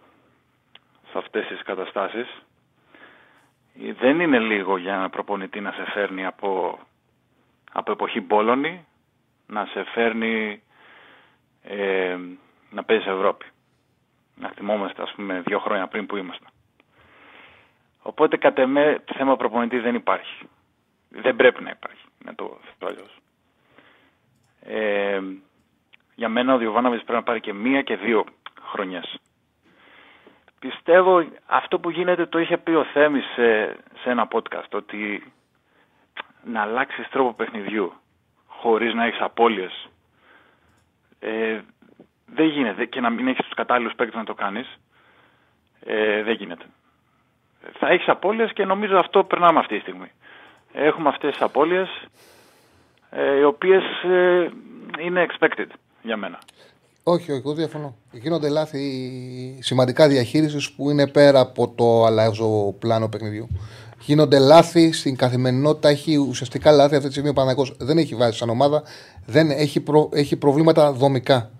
σε 1.11 1.19
αυτές 1.19 1.47
τις 1.47 1.63
καταστάσεις. 1.63 2.29
Ε, 3.83 3.93
δεν 3.93 4.21
είναι 4.21 4.39
λίγο 4.39 4.77
για 4.77 4.95
ένα 4.95 5.11
προπονητή 5.11 5.61
να 5.61 5.71
σε 5.71 5.85
φέρνει 5.91 6.27
από, 6.27 6.79
από 7.73 7.93
εποχή 7.93 8.21
Μπόλωνη, 8.21 8.87
να 9.47 9.65
σε 9.65 9.85
φέρνει 9.85 10.63
ε, 11.63 12.17
να 12.71 12.85
παίζεις 12.85 13.07
Ευρώπη. 13.07 13.47
Να 14.39 14.49
θυμόμαστε 14.49 15.03
ας 15.03 15.13
πούμε 15.13 15.43
δύο 15.47 15.59
χρόνια 15.59 15.87
πριν 15.87 16.07
που 16.07 16.17
ήμασταν. 16.17 16.49
Οπότε 18.03 18.37
κατ' 18.37 18.59
εμέ 18.59 19.05
θέμα 19.15 19.37
προπονητής 19.37 19.83
δεν 19.83 19.95
υπάρχει. 19.95 20.49
Δεν 21.09 21.37
πρέπει 21.37 21.63
να 21.63 21.71
υπάρχει, 21.71 22.05
να 22.25 22.35
το 22.35 22.59
θέτω 22.65 22.87
αλλιώς. 22.87 23.19
Ε, 24.61 25.21
για 26.15 26.29
μένα 26.29 26.55
ο 26.55 26.59
Διοβάναβης 26.59 27.03
πρέπει 27.03 27.19
να 27.19 27.23
πάρει 27.23 27.41
και 27.41 27.53
μία 27.53 27.83
και 27.83 27.97
δύο 27.97 28.25
χρονιές. 28.63 29.19
Πιστεύω 30.59 31.27
αυτό 31.47 31.79
που 31.79 31.91
γίνεται 31.91 32.27
το 32.27 32.39
είχε 32.39 32.57
πει 32.57 32.71
ο 32.71 32.85
Θέμης 32.85 33.25
σε, 33.25 33.77
σε 34.03 34.11
ένα 34.11 34.29
podcast 34.31 34.71
ότι 34.73 35.33
να 36.45 36.63
αλλάξεις 36.63 37.09
τρόπο 37.09 37.33
παιχνιδιού 37.33 37.93
χωρίς 38.47 38.95
να 38.95 39.05
έχεις 39.05 39.21
απώλειες 39.21 39.89
ε, 41.21 41.61
δεν 42.35 42.47
γίνεται 42.47 42.85
και 42.85 43.01
να 43.01 43.11
μην 43.11 43.29
έχεις 43.29 43.45
τους 43.45 43.55
κατάλληλους 43.55 43.95
παίκτες 43.95 44.17
να 44.19 44.25
το 44.25 44.35
κάνεις 44.35 44.79
ε, 45.85 46.23
δεν 46.23 46.35
γίνεται. 46.35 46.65
Θα 47.79 47.89
έχεις 47.89 48.09
απώλειες 48.09 48.53
και 48.53 48.65
νομίζω 48.65 48.99
αυτό 48.99 49.25
περνάμε 49.25 49.59
αυτή 49.59 49.75
τη 49.75 49.81
στιγμή. 49.81 50.11
Έχουμε 50.73 51.09
αυτές 51.09 51.31
τις 51.31 51.43
απώλειες 51.43 51.89
ε, 53.11 53.39
οι 53.39 53.43
οποίες 53.43 53.83
ε, 54.03 54.51
είναι 54.99 55.27
expected 55.29 55.67
για 56.03 56.17
μένα. 56.17 56.39
Όχι, 57.03 57.33
όχι, 57.33 57.41
εγώ 57.41 57.55
διαφωνώ. 57.55 57.97
Γίνονται 58.13 58.49
λάθη 58.49 58.83
σημαντικά 59.61 60.09
διαχείρισης 60.09 60.73
που 60.73 60.91
είναι 60.91 61.09
πέρα 61.09 61.41
από 61.41 61.69
το 61.69 62.05
αλλάζω 62.05 62.75
πλάνο 62.79 63.09
παιχνιδιού. 63.09 63.49
Γίνονται 64.01 64.39
λάθη 64.39 64.93
στην 64.93 65.17
καθημερινότητα. 65.17 65.89
Έχει 65.89 66.17
ουσιαστικά 66.17 66.71
λάθη 66.71 66.95
αυτή 66.95 67.07
τη 67.07 67.13
στιγμή 67.13 67.31
ο 67.31 67.33
Παναγό. 67.33 67.67
Δεν 67.79 67.99
έχει 67.99 68.15
βάσει 68.15 68.39
σαν 68.39 68.49
ομάδα. 68.49 68.83
Δεν 69.27 69.51
έχει, 69.51 69.81
προ, 69.81 70.09
έχει 70.13 70.37
προβλήματα 70.37 70.93
δομικά. 70.93 71.51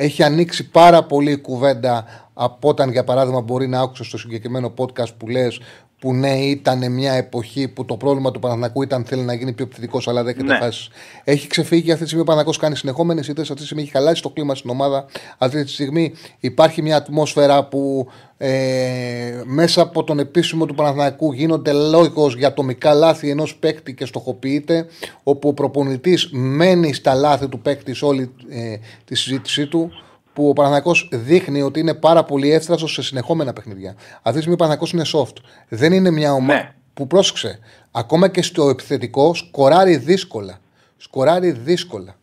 Έχει 0.00 0.22
ανοίξει 0.22 0.70
πάρα 0.70 1.04
πολύ 1.04 1.30
η 1.30 1.36
κουβέντα 1.36 2.04
από 2.34 2.68
όταν, 2.68 2.90
για 2.90 3.04
παράδειγμα, 3.04 3.40
μπορεί 3.40 3.68
να 3.68 3.80
άκουσε 3.80 4.04
στο 4.04 4.18
συγκεκριμένο 4.18 4.74
podcast 4.76 5.14
που 5.18 5.28
λες 5.28 5.60
που 5.98 6.14
ναι, 6.14 6.38
ήταν 6.38 6.92
μια 6.92 7.12
εποχή 7.12 7.68
που 7.68 7.84
το 7.84 7.96
πρόβλημα 7.96 8.30
του 8.30 8.38
Παναθηνακού 8.38 8.82
ήταν 8.82 9.04
θέλει 9.04 9.22
να 9.22 9.34
γίνει 9.34 9.52
πιο 9.52 9.64
επιθετικός, 9.64 10.08
αλλά 10.08 10.22
δεν 10.22 10.36
ναι. 10.44 10.58
φάσει. 10.58 10.90
Έχει 11.24 11.46
ξεφύγει 11.46 11.90
αυτή 11.90 12.02
τη 12.02 12.06
στιγμή 12.06 12.22
ο 12.22 12.26
Παναθηνακό 12.26 12.58
κάνει 12.60 12.76
συνεχόμενες 12.76 13.28
ήττε. 13.28 13.40
Αυτή 13.40 13.54
τη 13.54 13.64
στιγμή 13.64 13.82
έχει 13.82 13.92
χαλάσει 13.92 14.22
το 14.22 14.30
κλίμα 14.30 14.54
στην 14.54 14.70
ομάδα. 14.70 15.06
Αυτή 15.38 15.64
τη 15.64 15.70
στιγμή 15.70 16.12
υπάρχει 16.40 16.82
μια 16.82 16.96
ατμόσφαιρα 16.96 17.64
που 17.64 18.08
ε, 18.38 19.42
μέσα 19.44 19.82
από 19.82 20.04
τον 20.04 20.18
επίσημο 20.18 20.66
του 20.66 20.74
Παναθηνακού 20.74 21.32
γίνονται 21.32 21.72
λόγος 21.72 22.36
για 22.36 22.48
ατομικά 22.48 22.94
λάθη 22.94 23.30
ενός 23.30 23.56
παίκτη 23.56 23.94
και 23.94 24.04
στοχοποιείται, 24.04 24.86
όπου 25.22 25.48
ο 25.48 25.52
προπονητής 25.52 26.28
μένει 26.32 26.92
στα 26.92 27.14
λάθη 27.14 27.48
του 27.48 27.60
παίκτη 27.60 27.94
σε 27.94 28.04
όλη 28.04 28.34
ε, 28.48 28.76
τη 29.04 29.14
συζήτησή 29.14 29.66
του 29.66 29.90
που 30.38 30.48
ο 30.48 30.52
Παναθυνακό 30.52 30.92
δείχνει 31.12 31.62
ότι 31.62 31.80
είναι 31.80 31.94
πάρα 31.94 32.24
πολύ 32.24 32.52
εύθραστος 32.52 32.92
σε 32.92 33.02
συνεχόμενα 33.02 33.52
παιχνίδια. 33.52 33.90
Αυτή 34.16 34.32
τη 34.32 34.38
στιγμή 34.38 34.52
ο 34.52 34.56
Παναθυνακό 34.56 34.86
είναι 34.94 35.04
soft. 35.14 35.36
Δεν 35.68 35.92
είναι 35.92 36.10
μια 36.10 36.32
ομάδα 36.32 36.62
ναι. 36.62 36.74
που 36.94 37.06
πρόσεξε. 37.06 37.58
Ακόμα 37.92 38.28
και 38.28 38.42
στο 38.42 38.68
επιθετικό 38.68 39.34
σκοράρει 39.34 39.96
δύσκολα. 39.96 40.58
Σκοράρει 40.96 41.50
δύσκολα. 41.50 42.14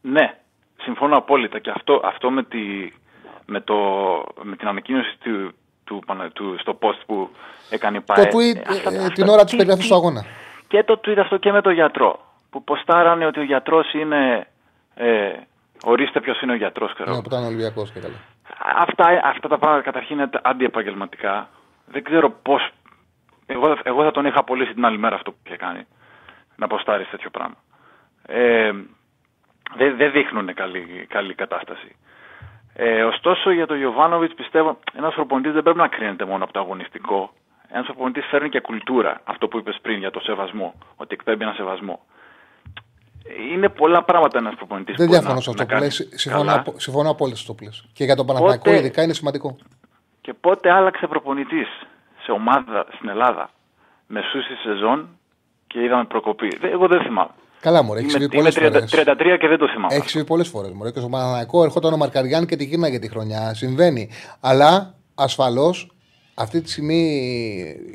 Ναι, 0.00 0.34
συμφωνώ 0.80 1.16
απόλυτα. 1.16 1.58
Και 1.58 1.70
αυτό, 1.70 2.00
αυτό 2.04 2.30
με, 2.30 2.42
τη, 2.42 2.58
με, 3.46 3.60
το, 3.60 3.74
με 4.42 4.56
την 4.56 4.68
ανακοίνωση 4.68 5.16
του, 5.18 5.54
του, 5.84 6.02
του, 6.32 6.56
στο 6.58 6.78
post 6.80 7.00
που 7.06 7.28
έκανε 7.70 7.96
η 7.96 8.00
ΠΑΕ. 8.00 8.26
Το 8.26 8.38
tweet 8.38 8.56
ε, 8.92 9.08
την 9.08 9.28
ώρα 9.28 9.44
της 9.44 9.56
περιγραφή 9.56 9.88
του 9.88 9.94
αγώνα. 9.94 10.24
Και 10.68 10.84
το 10.84 11.00
tweet 11.04 11.18
αυτό 11.18 11.36
και 11.36 11.52
με 11.52 11.60
τον 11.60 11.72
γιατρό. 11.72 12.20
Που 12.50 12.64
ποστάρανε 12.64 13.26
ότι 13.26 13.40
ο 13.40 13.44
γιατρός 13.44 13.92
είναι 13.92 14.46
ε, 14.94 15.32
Ορίστε 15.84 16.20
ποιος 16.20 16.40
είναι 16.40 16.52
ο 16.52 16.54
γιατρός, 16.54 16.92
ξέρω. 16.94 17.10
Ναι, 17.10 17.20
που 17.20 17.26
ήταν 17.26 17.44
Ολυμπιακός 17.44 17.90
και 17.90 18.00
καλά. 18.00 18.14
Αυτά, 18.76 19.20
αυτά 19.24 19.48
τα 19.48 19.58
πράγματα 19.58 19.82
καταρχήν 19.82 20.18
είναι 20.18 20.30
αντιεπαγγελματικά. 20.42 21.48
Δεν 21.86 22.02
ξέρω 22.04 22.30
πώ. 22.30 22.60
Εγώ, 23.46 23.76
εγώ 23.82 24.02
θα 24.02 24.10
τον 24.10 24.26
είχα 24.26 24.38
απολύσει 24.38 24.74
την 24.74 24.84
άλλη 24.84 24.98
μέρα 24.98 25.14
αυτό 25.14 25.30
που 25.30 25.38
είχε 25.46 25.56
κάνει. 25.56 25.86
Να 26.56 26.64
αποστάρει 26.64 27.04
τέτοιο 27.04 27.30
πράγμα. 27.30 27.56
Ε, 28.26 28.72
δεν, 29.76 29.96
δεν 29.96 30.12
δείχνουν 30.12 30.54
καλή, 30.54 31.06
καλή 31.08 31.34
κατάσταση. 31.34 31.96
Ε, 32.74 33.02
ωστόσο 33.02 33.50
για 33.50 33.66
τον 33.66 33.76
Γιωβάνοβιτς 33.76 34.34
πιστεύω 34.34 34.78
ένας 34.96 35.14
προπονητή 35.14 35.50
δεν 35.50 35.62
πρέπει 35.62 35.78
να 35.78 35.88
κρίνεται 35.88 36.24
μόνο 36.24 36.44
από 36.44 36.52
το 36.52 36.58
αγωνιστικό. 36.60 37.30
Ένας 37.68 37.86
προπονητή 37.86 38.20
φέρνει 38.20 38.48
και 38.48 38.60
κουλτούρα. 38.60 39.20
Αυτό 39.24 39.48
που 39.48 39.58
είπες 39.58 39.78
πριν 39.82 39.98
για 39.98 40.10
το 40.10 40.20
σεβασμό. 40.20 40.74
Ότι 40.96 41.14
εκπέμπει 41.14 41.42
ένα 41.42 41.52
σεβασμό. 41.52 42.00
Είναι 43.52 43.68
πολλά 43.68 44.04
πράγματα 44.04 44.38
ένας 44.38 44.54
προπονητής 44.54 44.96
Δεν 44.96 45.08
διαφωνώ 45.08 45.40
σε 45.40 45.50
αυτό 45.50 45.66
που 45.66 45.78
λέει. 45.78 45.90
Συμφωνώ, 45.90 46.62
συμφωνώ 46.76 47.10
απόλυτα 47.10 47.36
στο 47.36 47.54
που 47.54 47.68
Και 47.92 48.04
για 48.04 48.16
τον 48.16 48.26
Παναθηναϊκό 48.26 48.64
πότε, 48.64 48.76
ειδικά 48.76 49.02
είναι 49.02 49.12
σημαντικό. 49.12 49.56
Και 50.20 50.32
πότε 50.32 50.70
άλλαξε 50.70 51.06
προπονητής 51.06 51.68
σε 52.22 52.32
ομάδα 52.32 52.86
στην 52.94 53.08
Ελλάδα 53.08 53.50
μεσού 54.06 54.42
στη 54.42 54.54
σεζόν 54.54 55.08
και 55.66 55.82
είδαμε 55.82 56.04
προκοπή. 56.04 56.58
Εγώ 56.60 56.86
δεν 56.86 57.02
θυμάμαι. 57.02 57.30
Καλά, 57.60 57.82
μου 57.82 57.94
έχεις 57.94 58.12
συμβεί 58.12 58.28
πολλές 58.28 58.54
φορές. 58.54 58.94
33 58.94 59.36
και 59.40 59.48
δεν 59.48 59.58
το 59.58 59.68
θυμάμαι. 59.68 59.94
Έχεις 59.94 60.10
συμβεί 60.10 60.26
πολλές 60.26 60.48
φορές. 60.48 60.72
Και 60.92 60.98
στο 60.98 61.08
Παναναναϊκό 61.08 61.64
ερχόταν 61.64 61.92
ο 61.92 61.96
Μαρκαριάν 61.96 62.46
και 62.46 62.56
τη 62.56 62.64
για 62.64 63.00
τη 63.00 63.08
χρονιά. 63.08 63.54
Συμβαίνει. 63.54 64.10
Αλλά 64.40 64.94
ασφαλώς 65.14 65.90
αυτή 66.34 66.60
τη 66.60 66.70
στιγμή 66.70 67.02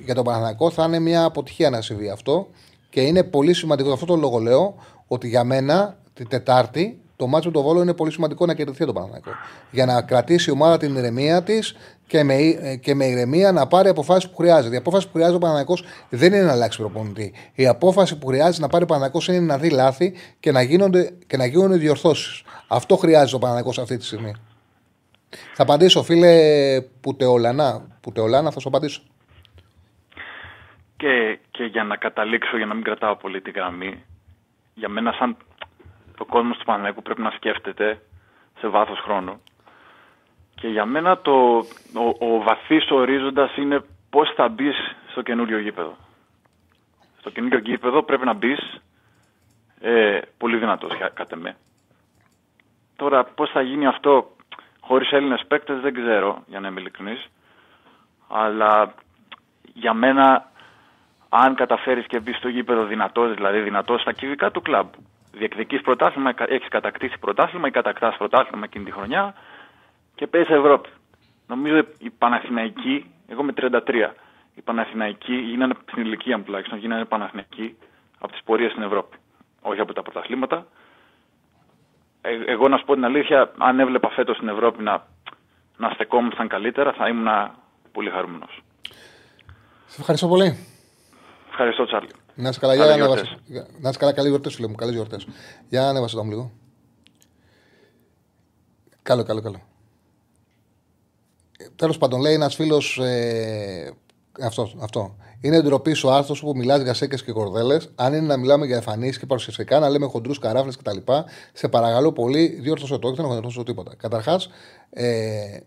για 0.06 0.16
τον 0.16 0.24
Παναναναϊκό 0.24 0.70
θα 0.70 0.84
είναι 0.84 1.00
μια 1.00 1.24
αποτυχία 1.24 1.70
να 1.70 1.82
συμβεί 1.82 2.10
αυτό. 2.10 2.48
Και 2.90 3.02
είναι 3.02 3.24
πολύ 3.24 3.54
σημαντικό. 3.54 3.92
Αυτό 3.92 4.06
το 4.06 4.16
λόγο 4.16 4.40
λέω 4.40 4.76
ότι 5.08 5.28
για 5.28 5.44
μένα 5.44 5.98
την 6.14 6.28
Τετάρτη 6.28 7.00
το 7.18 7.28
μάτσο 7.28 7.52
του 7.52 7.62
Βόλο 7.62 7.82
είναι 7.82 7.94
πολύ 7.94 8.12
σημαντικό 8.12 8.46
να 8.46 8.54
κερδιθεί 8.54 8.86
το 8.86 8.94
Παναναναϊκό. 8.94 9.32
Για 9.72 9.86
να 9.86 10.02
κρατήσει 10.02 10.50
η 10.50 10.54
ομάδα 10.54 10.78
την 10.78 10.96
ηρεμία 10.96 11.44
της 11.44 11.76
και 12.08 12.24
με, 12.24 12.34
ε, 12.34 12.76
και 12.76 12.96
με 12.96 13.06
ηρεμία 13.06 13.52
να 13.52 13.68
πάρει 13.68 13.90
αποφάσεις 13.90 14.30
που 14.30 14.36
χρειάζεται. 14.36 14.76
Η 14.76 14.78
απόφαση 14.78 15.06
που 15.06 15.14
χρειάζεται 15.14 15.36
ο 15.36 15.40
Παναναναϊκό 15.40 15.74
δεν 16.10 16.34
είναι 16.34 16.44
να 16.44 16.52
αλλάξει 16.52 16.78
προπονητή. 16.78 17.34
Η 17.54 17.68
απόφαση 17.68 18.18
που 18.18 18.28
χρειάζεται 18.28 18.62
να 18.62 18.68
πάρει 18.68 18.84
ο 18.84 18.88
Παναναναϊκό 18.88 19.32
είναι 19.32 19.46
να 19.46 19.58
δει 19.58 19.70
λάθη 19.70 20.14
και 20.40 20.52
να 20.52 20.62
γίνονται, 20.62 21.12
και 21.28 21.38
να 21.38 21.46
γίνονται 21.46 21.78
διορθώσεις. 21.78 22.44
Αυτό 22.68 22.96
χρειάζεται 22.96 23.36
ο 23.36 23.40
Παναναναϊκό 23.40 23.82
αυτή 23.82 23.98
τη 23.98 24.06
στιγμή. 24.06 24.34
Θα 25.54 25.64
απαντήσω, 25.64 26.04
φίλε 26.04 26.82
Πουτεολανά. 27.02 27.98
Πουτεολανά, 28.02 28.52
θα 28.52 28.60
σου 28.60 28.68
απαντήσω. 28.68 29.02
Και, 30.98 31.40
και 31.52 31.64
για 31.64 31.84
να 31.84 31.96
καταλήξω, 31.96 32.58
για 32.58 32.66
να 32.66 32.74
μην 32.74 32.84
κρατάω 32.84 33.16
πολύ 33.16 33.42
τη 33.42 33.52
γραμμή, 33.52 34.04
για 34.78 34.90
μένα 34.90 35.12
σαν 35.12 35.38
το 36.18 36.26
κόσμο 36.26 36.54
του 36.54 36.66
Παναναϊκού 36.66 37.02
πρέπει 37.02 37.22
να 37.22 37.30
σκέφτεται 37.32 38.02
σε 38.60 38.68
βάθος 38.68 39.00
χρόνου 39.00 39.42
και 40.56 40.68
για 40.68 40.86
μένα 40.86 41.18
το, 41.18 41.58
ο, 41.94 42.26
ο 42.34 42.42
βαθύς 42.42 42.92
ορίζοντας 42.92 43.56
είναι 43.56 43.84
πώς 44.10 44.34
θα 44.36 44.48
μπεις 44.48 44.76
στο 45.12 45.22
καινούριο 45.22 45.60
γήπεδο. 45.60 45.96
Στο 47.20 47.30
καινούριο 47.30 47.60
γήπεδο 47.60 48.04
πρέπει 48.04 48.26
να 48.26 48.34
μπεις 48.34 48.82
ε, 49.80 50.20
πολύ 50.38 50.58
δυνατός 50.58 50.92
κατά 51.14 51.36
με. 51.36 51.56
Τώρα 52.96 53.24
πώς 53.24 53.50
θα 53.50 53.62
γίνει 53.62 53.88
αυτό 53.88 54.32
χωρίς 54.80 55.12
Έλληνες 55.12 55.44
παίκτες 55.48 55.80
δεν 55.80 55.94
ξέρω 55.94 56.44
για 56.48 56.60
να 56.60 56.68
είμαι 56.68 56.80
ειλικρινής. 56.80 57.26
Αλλά 58.28 58.94
για 59.74 59.94
μένα 59.94 60.52
αν 61.30 61.56
καταφέρεις 61.56 62.06
και 62.06 62.20
μπεις 62.20 62.38
στο 62.38 62.48
γήπεδο 62.48 62.86
δυνατός, 62.86 63.34
δηλαδή 63.34 63.60
δυνατός 63.60 64.02
στα 64.02 64.12
κυβικά 64.14 64.52
του 64.52 64.62
κλαμπ. 64.62 64.88
Διεκδικείς 65.32 65.82
πρωτάθλημα, 65.82 66.34
έχεις 66.48 66.68
κατακτήσει 66.68 67.20
πρωτάθλημα 67.20 67.68
ή 67.68 67.72
κατακτάς 67.72 68.18
πρωτάθλημα 68.18 68.64
εκείνη 68.66 68.86
τη 68.86 68.92
χρονιά 68.92 69.34
και 70.16 70.28
παίζεις 70.28 70.56
Ευρώπη. 70.56 70.90
Νομίζω 71.48 71.78
η 71.98 72.10
Παναθηναϊκή, 72.10 73.12
εγώ 73.28 73.44
με 73.44 73.54
33, 73.54 74.14
η 74.56 74.62
Παναθηναϊκή 74.62 75.36
γίνανε 75.36 75.74
στην 75.92 76.04
ηλικία 76.04 76.38
μου 76.38 76.44
τουλάχιστον, 76.44 76.78
γίνανε 76.78 77.06
Παναθηναϊκή 77.06 77.78
από 78.20 78.32
τις 78.32 78.42
πορείες 78.44 78.72
στην 78.72 78.84
Ευρώπη. 78.84 79.18
Όχι 79.62 79.80
από 79.80 79.94
τα 79.94 80.02
πρωταθλήματα. 80.02 80.66
Ε, 82.22 82.30
εγώ 82.46 82.68
να 82.68 82.78
σου 82.78 82.86
πω 82.86 82.94
την 82.94 83.06
αλήθεια, 83.06 83.52
αν 83.58 83.80
έβλεπα 83.80 84.10
φέτος 84.10 84.36
στην 84.36 84.48
Ευρώπη 84.48 84.84
να, 84.84 85.06
να 85.78 85.90
στεκόμασταν 85.90 86.48
καλύτερα, 86.48 86.94
θα 86.94 87.08
ήμουν 87.08 87.52
πολύ 87.92 88.10
χαρούμενος. 88.10 88.62
Σε 89.86 89.98
ευχαριστώ 90.00 90.28
πολύ. 90.28 90.77
Ευχαριστώ, 91.60 91.86
Τσάρλι. 91.86 92.10
Να 92.36 92.50
είσαι 92.50 92.60
καλά, 92.60 92.76
για 92.76 92.86
να 92.86 93.08
Να 93.80 93.90
είσαι 93.90 94.00
καλά, 94.00 94.14
καλή 94.14 94.28
γιορτές 94.28 94.54
σου 94.54 94.62
λέμε. 94.62 94.76
Καλές 94.76 94.94
γιορτές. 94.94 95.28
Για 95.70 95.82
να 95.82 95.88
ανέβασε 95.88 96.16
το 96.16 96.24
λίγο. 96.24 96.52
Καλό, 99.02 99.24
καλό, 99.24 99.42
καλό. 99.42 99.62
Τέλος 101.76 101.98
πάντων, 101.98 102.22
λέει 102.22 102.34
ένας 102.34 102.56
φίλος. 102.56 102.98
Ε, 102.98 103.94
αυτό, 104.42 104.72
αυτό. 104.82 105.16
Είναι 105.42 105.62
ντροπής 105.62 106.04
ο 106.04 106.12
άρθρος 106.14 106.40
που 106.40 106.54
μιλάς 106.56 106.82
για 106.82 106.94
σέκες 106.94 107.24
και 107.24 107.32
κορδέλες. 107.32 107.92
Αν 107.96 108.14
είναι 108.14 108.28
να 108.28 108.38
μιλάμε 108.38 108.66
για 108.66 108.76
εμφανίσεις 108.76 109.20
και 109.20 109.26
παρουσιαστικά, 109.26 109.80
να 109.80 109.90
λέμε 109.90 110.06
χοντρούς 110.06 110.40
καράφλες 110.40 110.78
κτλ. 110.78 110.98
Σε 111.54 111.68
παρακαλώ 111.68 112.12
πολύ, 112.12 112.48
διόρθωσε 112.48 112.98
το, 112.98 113.08
όχι 113.08 113.22
δεν 113.22 113.44
έχω 113.44 113.64
τίποτα. 113.64 113.96
Καταρχάς, 113.96 114.50
ε, 114.90 115.60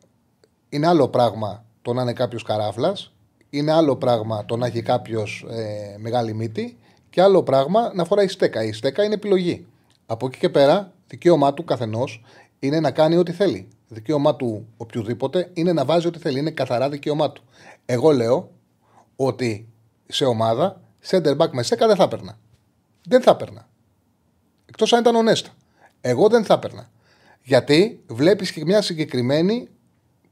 είναι 0.68 0.86
άλλο 0.86 1.08
πράγμα 1.08 1.64
το 1.82 1.92
να 1.92 2.02
είναι 2.02 2.12
κάποιος 2.12 2.42
καράφλας, 2.42 3.12
είναι 3.50 3.72
άλλο 3.72 3.96
πράγμα 3.96 4.44
το 4.44 4.56
να 4.56 4.66
έχει 4.66 4.82
κάποιος 4.82 5.46
ε, 5.50 5.96
μεγάλη 5.98 6.34
μύτη 6.34 6.76
και 7.10 7.22
άλλο 7.22 7.42
πράγμα 7.42 7.92
να 7.94 8.04
φοράει 8.04 8.28
στέκα. 8.28 8.64
Η 8.64 8.72
στέκα 8.72 9.04
είναι 9.04 9.14
επιλογή. 9.14 9.66
Από 10.06 10.26
εκεί 10.26 10.38
και 10.38 10.48
πέρα, 10.48 10.92
δικαίωμά 11.06 11.54
του 11.54 11.64
καθενός 11.64 12.24
είναι 12.58 12.80
να 12.80 12.90
κάνει 12.90 13.16
ό,τι 13.16 13.32
θέλει 13.32 13.68
δικαίωμά 13.90 14.36
του 14.36 14.68
οποιοδήποτε 14.76 15.50
είναι 15.52 15.72
να 15.72 15.84
βάζει 15.84 16.06
ό,τι 16.06 16.18
θέλει. 16.18 16.38
Είναι 16.38 16.50
καθαρά 16.50 16.88
δικαίωμά 16.88 17.32
του. 17.32 17.42
Εγώ 17.86 18.10
λέω 18.10 18.50
ότι 19.16 19.68
σε 20.06 20.24
ομάδα 20.24 20.80
center 21.08 21.36
back 21.36 21.50
με 21.50 21.62
σέκα 21.62 21.86
δεν 21.86 21.96
θα 21.96 22.02
έπαιρνα. 22.02 22.38
Δεν 23.04 23.22
θα 23.22 23.30
έπαιρνα. 23.30 23.68
Εκτός 24.66 24.92
αν 24.92 25.00
ήταν 25.00 25.14
ονέστα. 25.14 25.50
Εγώ 26.00 26.28
δεν 26.28 26.44
θα 26.44 26.54
έπαιρνα. 26.54 26.90
Γιατί 27.42 28.02
βλέπεις 28.06 28.52
και 28.52 28.64
μια 28.64 28.82
συγκεκριμένη. 28.82 29.68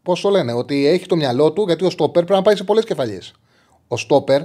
Πώ 0.08 0.20
το 0.20 0.30
λένε, 0.30 0.52
ότι 0.52 0.86
έχει 0.86 1.06
το 1.06 1.16
μυαλό 1.16 1.52
του, 1.52 1.64
γιατί 1.66 1.84
ο 1.84 1.90
στόπερ 1.90 2.24
πρέπει 2.24 2.32
να 2.32 2.42
πάει 2.42 2.56
σε 2.56 2.64
πολλές 2.64 2.84
κεφαλιές. 2.84 3.32
Ο 3.88 3.96
στόπερ 3.96 4.42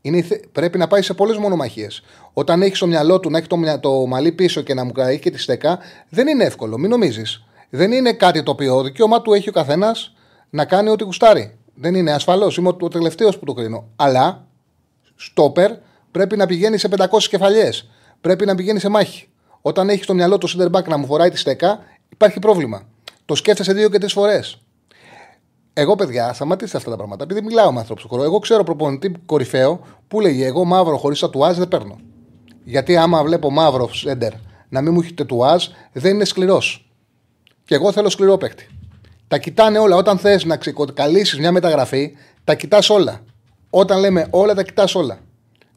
είναι, 0.00 0.26
πρέπει 0.52 0.78
να 0.78 0.86
πάει 0.86 1.02
σε 1.02 1.14
πολλές 1.14 1.36
μονομαχίες. 1.36 2.02
Όταν 2.32 2.62
έχεις 2.62 2.78
το 2.78 2.86
μυαλό 2.86 3.20
του 3.20 3.30
να 3.30 3.38
έχει 3.38 3.46
το, 3.46 3.78
το 3.80 4.06
μαλλί 4.06 4.32
πίσω 4.32 4.60
και 4.60 4.74
να 4.74 4.84
μου 4.84 4.92
κρατήσει 4.92 5.18
και 5.18 5.30
τη 5.30 5.38
στέκα, 5.38 5.78
δεν 6.08 6.28
είναι 6.28 6.44
εύκολο. 6.44 6.78
Μην 6.78 6.90
νομίζεις 6.90 7.44
δεν 7.70 7.92
είναι 7.92 8.12
κάτι 8.12 8.42
το 8.42 8.50
οποίο 8.50 8.82
δικαίωμά 8.82 9.22
του 9.22 9.32
έχει 9.32 9.48
ο 9.48 9.52
καθένας 9.52 10.14
να 10.50 10.64
κάνει 10.64 10.88
ό,τι 10.88 11.04
γουστάρει. 11.04 11.58
Δεν 11.74 11.94
είναι 11.94 12.12
ασφαλώς. 12.12 12.56
Είμαι 12.56 12.68
ο 12.68 12.88
τελευταίος 12.88 13.38
που 13.38 13.44
το 13.44 13.52
κρίνω. 13.52 13.88
Αλλά 13.96 14.46
στόπερ 15.16 15.72
πρέπει 16.10 16.36
να 16.36 16.46
πηγαίνει 16.46 16.78
σε 16.78 16.88
500 16.96 17.06
κεφαλιές. 17.28 17.88
Πρέπει 18.20 18.46
να 18.46 18.54
πηγαίνει 18.54 18.78
σε 18.78 18.88
μάχη. 18.88 19.28
Όταν 19.60 19.88
έχεις 19.88 20.04
στο 20.04 20.14
μυαλό 20.14 20.38
του 20.38 20.48
center 20.48 20.70
back 20.70 20.84
να 20.84 20.96
μου 20.96 21.06
φοράει 21.06 21.30
τη 21.30 21.38
στέκα, 21.38 21.80
υπάρχει 22.08 22.38
πρόβλημα. 22.38 22.82
Το 23.24 23.34
σκέφτεσαι 23.34 23.72
δύο 23.72 23.88
και 23.88 23.98
τρεις 23.98 24.12
φορές. 24.12 24.62
Εγώ, 25.80 25.94
παιδιά, 25.94 26.32
σταματήστε 26.32 26.76
αυτά 26.76 26.90
τα 26.90 26.96
πράγματα. 26.96 27.24
Επειδή 27.24 27.42
μιλάω 27.42 27.72
με 27.72 27.78
ανθρώπους 27.78 28.06
του 28.06 28.22
Εγώ 28.22 28.38
ξέρω 28.38 28.62
προπονητή 28.62 29.12
κορυφαίο 29.26 29.80
που 30.08 30.20
λέγει 30.20 30.44
Εγώ 30.44 30.64
μαύρο 30.64 30.96
χωρίς 30.96 31.18
τατουάζ 31.18 31.56
δεν 31.56 31.68
παίρνω. 31.68 31.98
Γιατί 32.64 32.96
άμα 32.96 33.22
βλέπω 33.22 33.50
μαύρο 33.50 33.88
σέντερ 33.92 34.32
να 34.68 34.80
μην 34.80 34.92
μου 34.92 35.00
έχει 35.00 35.14
τατουάζ, 35.14 35.66
δεν 35.92 36.14
είναι 36.14 36.24
σκληρός. 36.24 36.90
Και 37.64 37.74
εγώ 37.74 37.92
θέλω 37.92 38.08
σκληρό 38.08 38.36
παίκτη. 38.36 38.68
Τα 39.28 39.38
κοιτάνε 39.38 39.78
όλα. 39.78 39.96
Όταν 39.96 40.18
θες 40.18 40.44
να 40.44 40.56
ξεκαλύσει 40.56 41.38
μια 41.38 41.52
μεταγραφή, 41.52 42.12
τα 42.44 42.54
κοιτάς 42.54 42.90
όλα. 42.90 43.20
Όταν 43.70 44.00
λέμε 44.00 44.26
όλα, 44.30 44.54
τα 44.54 44.62
κοιτάς 44.62 44.94
όλα. 44.94 45.18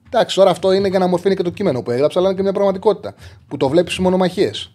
Εντάξει, 0.05 0.35
τώρα 0.35 0.49
αυτό 0.49 0.71
είναι 0.71 0.87
για 0.87 0.99
να 0.99 1.07
μορφύνει 1.07 1.35
και 1.35 1.43
το 1.43 1.49
κείμενο 1.49 1.81
που 1.81 1.91
έγραψα, 1.91 2.19
αλλά 2.19 2.27
είναι 2.27 2.37
και 2.37 2.43
μια 2.43 2.53
πραγματικότητα 2.53 3.13
που 3.47 3.57
το 3.57 3.69
βλέπεις 3.69 3.91
στις 3.91 4.03
μονομαχίες. 4.03 4.71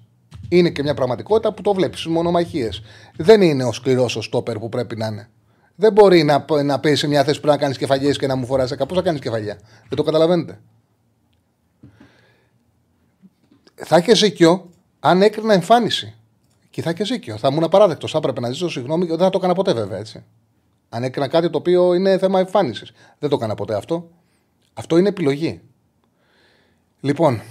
Είναι 0.49 0.71
και 0.71 0.83
μια 0.83 0.95
πραγματικότητα 0.95 1.53
που 1.53 1.63
το 1.63 1.75
βλέπεις 1.75 2.01
στι 2.01 2.09
μονομαχίες. 2.09 2.83
Δεν 3.17 3.43
είναι 3.43 3.65
ο 3.65 3.73
σκληρός 3.73 4.17
ο 4.17 4.23
στόπερ 4.23 4.59
που 4.59 4.69
πρέπει 4.69 4.97
να 4.97 5.07
είναι. 5.07 5.29
Δεν 5.75 5.93
μπορεί 5.93 6.23
να, 6.23 6.45
να 6.63 6.81
πεις 6.81 6.99
σε 6.99 7.07
μια 7.07 7.25
θέση 7.25 7.41
που 7.41 7.47
να 7.47 7.57
κάνεις 7.57 7.79
κεφαλιές 7.79 8.19
και 8.19 8.27
να 8.27 8.37
μου 8.37 8.47
φοράς 8.47 8.75
Πώς 8.77 8.97
θα 8.97 9.03
κάνεις 9.03 9.21
κεφαλιά; 9.21 9.59
Δεν 9.89 9.97
το 9.97 10.03
καταλαβαίνετε. 10.03 10.61
Θα 13.75 13.97
έχεις 13.97 14.19
ζήκιο 14.19 14.71
αν 15.01 15.23
έκρινα 15.23 15.53
εμφάνιση. 15.53 16.15
Και 16.71 16.83
θα 16.83 16.91
έχεις 16.91 17.07
ζήκιο. 17.07 17.37
Θα 17.37 17.49
ήμουν 17.49 17.65
απαράδεκτος. 17.65 18.11
Θα 18.11 18.19
έπρεπε 18.19 18.41
να 18.41 18.51
ζήσω 18.51 18.69
συγγνώμη 18.69 19.05
και 19.05 19.11
δεν 19.11 19.19
θα 19.19 19.31
το 19.31 19.39
έκανα 19.39 19.55
ποτέ 19.55 19.73
βέβαια 19.73 19.99
έτσι. 19.99 20.25
Αν 20.89 21.03
έκανα 21.03 21.29
κάτι 21.29 21.51
το 21.51 21.59
οποίο 21.59 21.95
είναι 21.95 22.19
θέμα 22.19 22.39
εμφάνισης. 22.39 22.93
Δεν 23.19 23.31
το 23.31 23.37
έκανα 23.37 23.55
ποτέ 23.55 23.75
αυτό. 23.75 24.11
Αυτό 24.75 24.99
είναι 24.99 25.09
επιλογή. 25.09 25.61
Λοιπόν. 27.01 27.43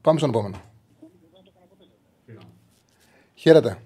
Πάμε 0.00 0.18
στον 0.18 0.30
επόμενο. 0.30 0.60
Χαίρετε. 3.44 3.76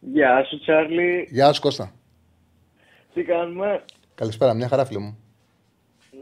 Γεια 0.00 0.44
σου, 0.44 0.58
Τσάρλι. 0.60 1.28
Γεια 1.30 1.52
σου, 1.52 1.60
Κώστα. 1.60 1.92
Τι 3.14 3.22
κάνουμε; 3.22 3.84
Καλησπέρα, 4.14 4.54
μια 4.54 4.68
χαρά, 4.68 4.84
φίλε 4.84 4.98
μου. 4.98 5.18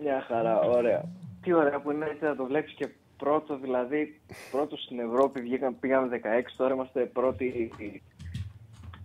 Μια 0.03 0.25
χαρά, 0.29 0.59
ωραία. 0.61 1.05
Τι 1.43 1.53
ωραία 1.53 1.81
που 1.81 1.91
είναι 1.91 2.07
έτσι 2.11 2.25
να 2.25 2.37
το 2.37 2.45
βλέπεις 2.45 2.73
και 2.73 2.89
πρώτο, 3.17 3.59
δηλαδή 3.59 4.21
πρώτος 4.51 4.83
στην 4.83 4.99
Ευρώπη, 4.99 5.41
βγήκαν, 5.41 5.79
πήγαμε 5.81 6.09
16, 6.09 6.19
τώρα 6.57 6.75
είμαστε 6.75 7.01
πρώτοι 7.01 7.73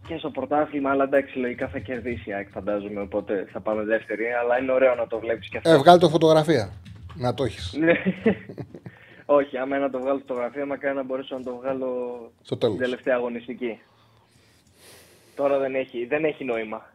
και 0.08 0.18
στο 0.18 0.30
πρωτάθλημα, 0.30 0.90
αλλά 0.90 1.04
εντάξει, 1.04 1.38
λογικά 1.38 1.68
θα 1.68 1.80
κερδίσει 1.80 2.30
η 2.30 2.34
ΑΕΚ, 2.34 2.50
φαντάζομαι. 2.50 3.02
Οπότε 3.02 3.48
θα 3.52 3.60
πάμε 3.60 3.84
δεύτερη. 3.84 4.24
Αλλά 4.42 4.60
είναι 4.62 4.72
ωραίο 4.72 4.96
να 4.96 5.08
το 5.08 5.20
βλέπεις 5.20 5.50
και 5.50 5.58
αυτό. 5.58 5.70
Ε, 5.70 5.78
βγάλει 5.78 6.00
το 6.00 6.10
φωτογραφία. 6.10 6.72
Να 7.16 7.34
το 7.34 7.44
έχεις. 7.44 7.78
Ναι. 9.30 9.36
Όχι, 9.36 9.58
άμα 9.58 9.78
να 9.78 9.90
το 9.90 10.00
βγάλω 10.00 10.20
φωτογραφία, 10.20 10.66
μακάρι 10.66 10.96
να 10.96 11.04
μπορέσω 11.04 11.38
να 11.38 11.44
το 11.44 11.56
βγάλω 11.56 11.88
Στο 12.42 12.58
τέλος. 12.58 12.76
στην 12.76 12.86
τελευταία 12.86 13.16
αγωνιστική. 13.16 13.80
Τώρα 15.36 15.58
δεν 15.60 15.76
έχει, 15.76 16.06
δεν 16.06 16.24
έχει 16.26 16.44
νόημα. 16.44 16.86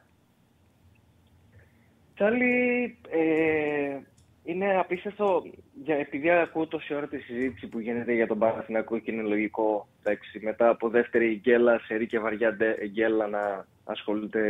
Τσάλι, 2.14 2.96
ε, 3.10 3.98
είναι 4.44 4.78
απίστευτο, 4.78 5.42
για, 5.84 5.96
επειδή 5.96 6.30
ακούω 6.30 6.66
τόση 6.66 6.94
ώρα 6.94 7.06
τη 7.08 7.18
συζήτηση 7.18 7.66
που 7.66 7.78
γίνεται 7.78 8.12
για 8.12 8.26
τον 8.26 8.38
Παναθηναϊκό 8.38 8.98
και 8.98 9.10
είναι 9.10 9.22
λογικό, 9.22 9.86
εντάξει, 10.02 10.40
μετά 10.42 10.68
από 10.68 10.88
δεύτερη 10.88 11.34
γκέλα, 11.42 11.78
σερή 11.86 12.06
και 12.06 12.18
βαριά 12.18 12.52
ντε- 12.52 12.84
γκέλα 12.86 13.26
να 13.26 13.66
ασχολείται 13.84 14.42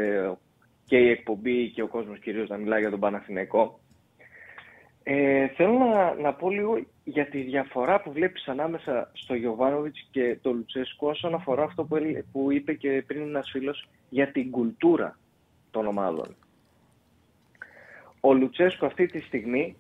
και 0.87 0.97
η 0.97 1.09
εκπομπή 1.11 1.71
και 1.71 1.83
ο 1.83 1.87
κόσμος 1.89 2.19
κυρίως 2.19 2.49
να 2.49 2.57
μιλάει 2.57 2.81
για 2.81 2.91
τον 2.91 3.01
Παναθηναϊκό. 3.01 3.79
Ε, 5.07 5.49
θέλω 5.49 5.79
να, 5.79 6.15
να 6.15 6.35
πω 6.35 6.51
λίγο 6.51 6.85
για 7.05 7.27
τη 7.27 7.41
διαφορά 7.43 8.01
που 8.01 8.13
βλέπεις 8.13 8.49
ανάμεσα 8.49 9.11
στο 9.13 9.35
Γιωβάνοβιτς 9.35 10.09
και 10.11 10.39
το 10.43 10.53
Λουτσέσκο 10.53 11.09
όσον 11.09 11.35
αφορά 11.35 11.63
αυτό 11.63 11.85
που, 11.85 11.97
έλε- 11.97 12.23
που 12.33 12.53
είπε 12.53 12.73
και 12.75 13.05
πριν 13.07 13.23
ένας 13.23 13.51
φίλος 13.51 13.89
για 14.09 14.33
την 14.33 14.51
κουλτούρα 14.51 15.19
των 15.71 15.87
ομάδων. 15.87 16.37
Ο 18.21 18.35
Λουτσέσκο 18.35 18.87
αυτή 18.87 19.07
τη 19.07 19.21
στιγμή 19.21 19.77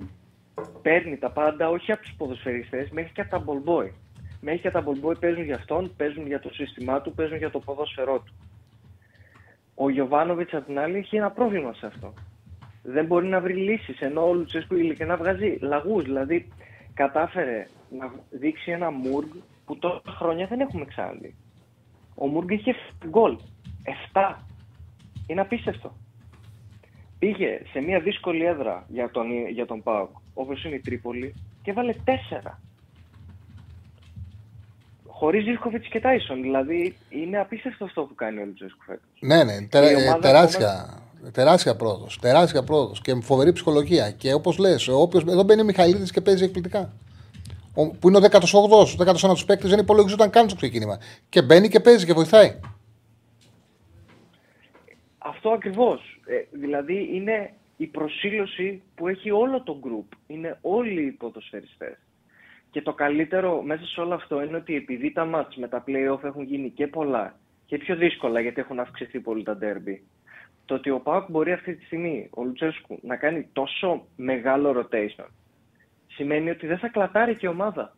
παίρνει 0.82 1.18
τα 1.18 1.30
πάντα 1.30 1.68
όχι 1.68 1.92
από 1.92 2.02
τους 2.02 2.14
ποδοσφαιριστές, 2.16 2.90
μέχρι 2.90 3.12
και 3.12 3.20
από 3.20 3.30
τα 3.30 3.38
μπολμπόι. 3.38 3.92
Μέχρι 4.40 4.60
και 4.60 4.70
τα 4.70 4.80
μπολμπόι 4.80 5.16
παίζουν 5.16 5.44
για 5.44 5.56
αυτόν, 5.56 5.92
παίζουν 5.96 6.26
για 6.26 6.40
το 6.40 6.51
σύστημά 6.52 7.01
του, 7.01 7.14
παίζουν 7.14 7.36
για 7.36 7.51
το 7.51 7.59
ποδόσφαιρό 7.59 8.18
του. 8.18 8.34
Ο 9.74 9.90
Γιωβάνοβιτς 9.90 10.55
απ' 10.55 10.66
την 10.66 10.78
άλλη 10.78 10.96
έχει 10.96 11.16
ένα 11.16 11.30
πρόβλημα 11.30 11.72
σε 11.72 11.86
αυτό. 11.86 12.14
Δεν 12.86 13.06
μπορεί 13.06 13.27
να 13.27 13.40
βρει 13.40 13.55
λύσεις, 13.55 14.01
ενώ 14.01 14.28
ο 14.28 14.35
Λουτσέσκο 14.35 14.77
ειλικρινά 14.77 15.16
βγάζει 15.16 15.59
λαγούς. 15.61 16.05
Δηλαδή 16.05 16.48
κατάφερε 16.94 17.66
να 17.98 18.12
δείξει 18.31 18.70
ένα 18.70 18.90
Μουργκ 18.90 19.28
που 19.65 19.78
τόσα 19.78 20.02
χρόνια 20.06 20.47
δεν 20.47 20.61
έχουμε 20.61 20.85
ξαναδεί. 20.85 21.35
Ο 22.15 22.27
Μουργκ 22.27 22.51
είχε 22.51 22.74
γκολ. 23.09 23.39
7. 24.12 24.35
Είναι 25.27 25.40
απίστευτο. 25.40 25.97
Πήγε 27.19 27.61
σε 27.73 27.81
μια 27.81 28.01
δύσκολη 28.01 28.44
έδρα 28.44 28.86
για 28.89 29.11
τον, 29.11 29.48
για 29.48 29.66
τον 29.66 29.82
ΠΑΟΚ, 29.82 30.11
όπως 30.35 30.65
είναι 30.65 30.74
η 30.74 30.81
Τρίπολη, 30.81 31.35
και 31.62 31.73
βάλε 31.73 31.94
4. 32.05 32.51
Χωρίς 35.06 35.44
Ζήφκοβιτς 35.44 35.89
και 35.89 36.01
Τάισον. 36.01 36.43
Δηλαδή 36.43 36.97
είναι 37.09 37.40
απίστευτο 37.40 37.85
αυτό 37.85 38.02
που 38.02 38.15
κάνει 38.15 38.40
ο 38.40 38.44
Λουτσέσκου 38.44 38.82
φέτος. 38.82 39.19
Ναι, 39.20 39.44
ναι, 39.44 39.66
τε, 39.66 39.90
Η 39.90 39.94
ομάδα 39.94 40.48
τεράστια, 41.30 41.42
τεράστια 41.44 41.76
πρόοδος. 41.76 42.18
Τεράστια 42.18 42.62
πρόοδος 42.62 43.01
και 43.01 43.14
φοβερή 43.20 43.52
ψυχολογία. 43.52 44.10
Και 44.10 44.32
όπως 44.32 44.59
λες, 44.59 44.88
εδώ 44.88 45.42
μπαίνει 45.42 45.60
ο 45.60 45.64
Μιχαηλίδη 45.64 46.10
και 46.10 46.20
παίζει 46.20 46.44
εκπληκτικά. 46.44 46.92
Ο, 47.74 47.90
που 47.90 48.09
είναι 48.09 48.18
ο 48.18 48.20
18ο, 48.20 48.60
ο 48.62 49.28
19ο 49.28 49.46
παίκτης, 49.46 49.70
δεν 49.70 49.78
υπολογιζόταν 49.78 50.30
καν 50.30 50.48
στο 50.48 50.56
ξεκίνημα. 50.56 50.98
Και 51.28 51.42
μπαίνει 51.42 51.68
και 51.68 51.80
παίζει 51.80 52.06
και 52.06 52.12
βοηθάει. 52.12 52.60
Αυτό 55.18 55.51
ακριβώς. 55.51 56.20
Ε, 56.26 56.59
δηλαδή 56.59 57.10
είναι 57.12 57.52
η 57.76 57.86
προσήλωση 57.86 58.82
που 58.94 59.09
έχει 59.09 59.30
όλο 59.30 59.62
το 59.62 59.80
group. 59.84 60.16
Είναι 60.26 60.59
όλοι 60.60 61.02
οι 61.06 61.10
ποδοσφαιριστές. 61.10 61.96
Και 62.70 62.82
το 62.82 62.92
καλύτερο 62.92 63.62
μέσα 63.62 63.84
σε 63.86 64.01
όλο 64.01 64.14
αυτό 64.14 64.42
είναι 64.42 64.56
ότι 64.56 64.74
επειδή 64.74 65.12
τα 65.12 65.24
μάτς 65.24 65.56
με 65.56 65.68
τα 65.68 65.84
play-off 65.86 66.24
έχουν 66.24 66.42
γίνει 66.42 66.70
και 66.70 66.86
πολλά 66.86 67.34
και 67.66 67.78
πιο 67.78 67.96
δύσκολα 67.96 68.40
γιατί 68.40 68.60
έχουν 68.60 68.80
αυξηθεί 68.80 69.20
πολύ 69.20 69.42
τα 69.42 69.59
derby, 69.60 69.98
το 70.65 70.74
ότι 70.74 70.91
ο 70.91 71.01
Πάουκ 71.01 71.31
μπορεί 71.31 71.53
αυτή 71.53 71.74
τη 71.74 71.85
στιγμή, 71.85 72.28
ο 72.31 72.43
Λουτσέσκου, 72.43 72.99
να 73.03 73.16
κάνει 73.16 73.49
τόσο 73.53 74.07
μεγάλο 74.16 74.70
rotation, 74.91 75.27
σημαίνει 76.07 76.51
ότι 76.51 76.66
δεν 76.66 76.78
θα 76.78 76.89
κλατάρει 76.89 77.36
και 77.36 77.47
η 77.47 77.49
ομάδα. 77.49 77.97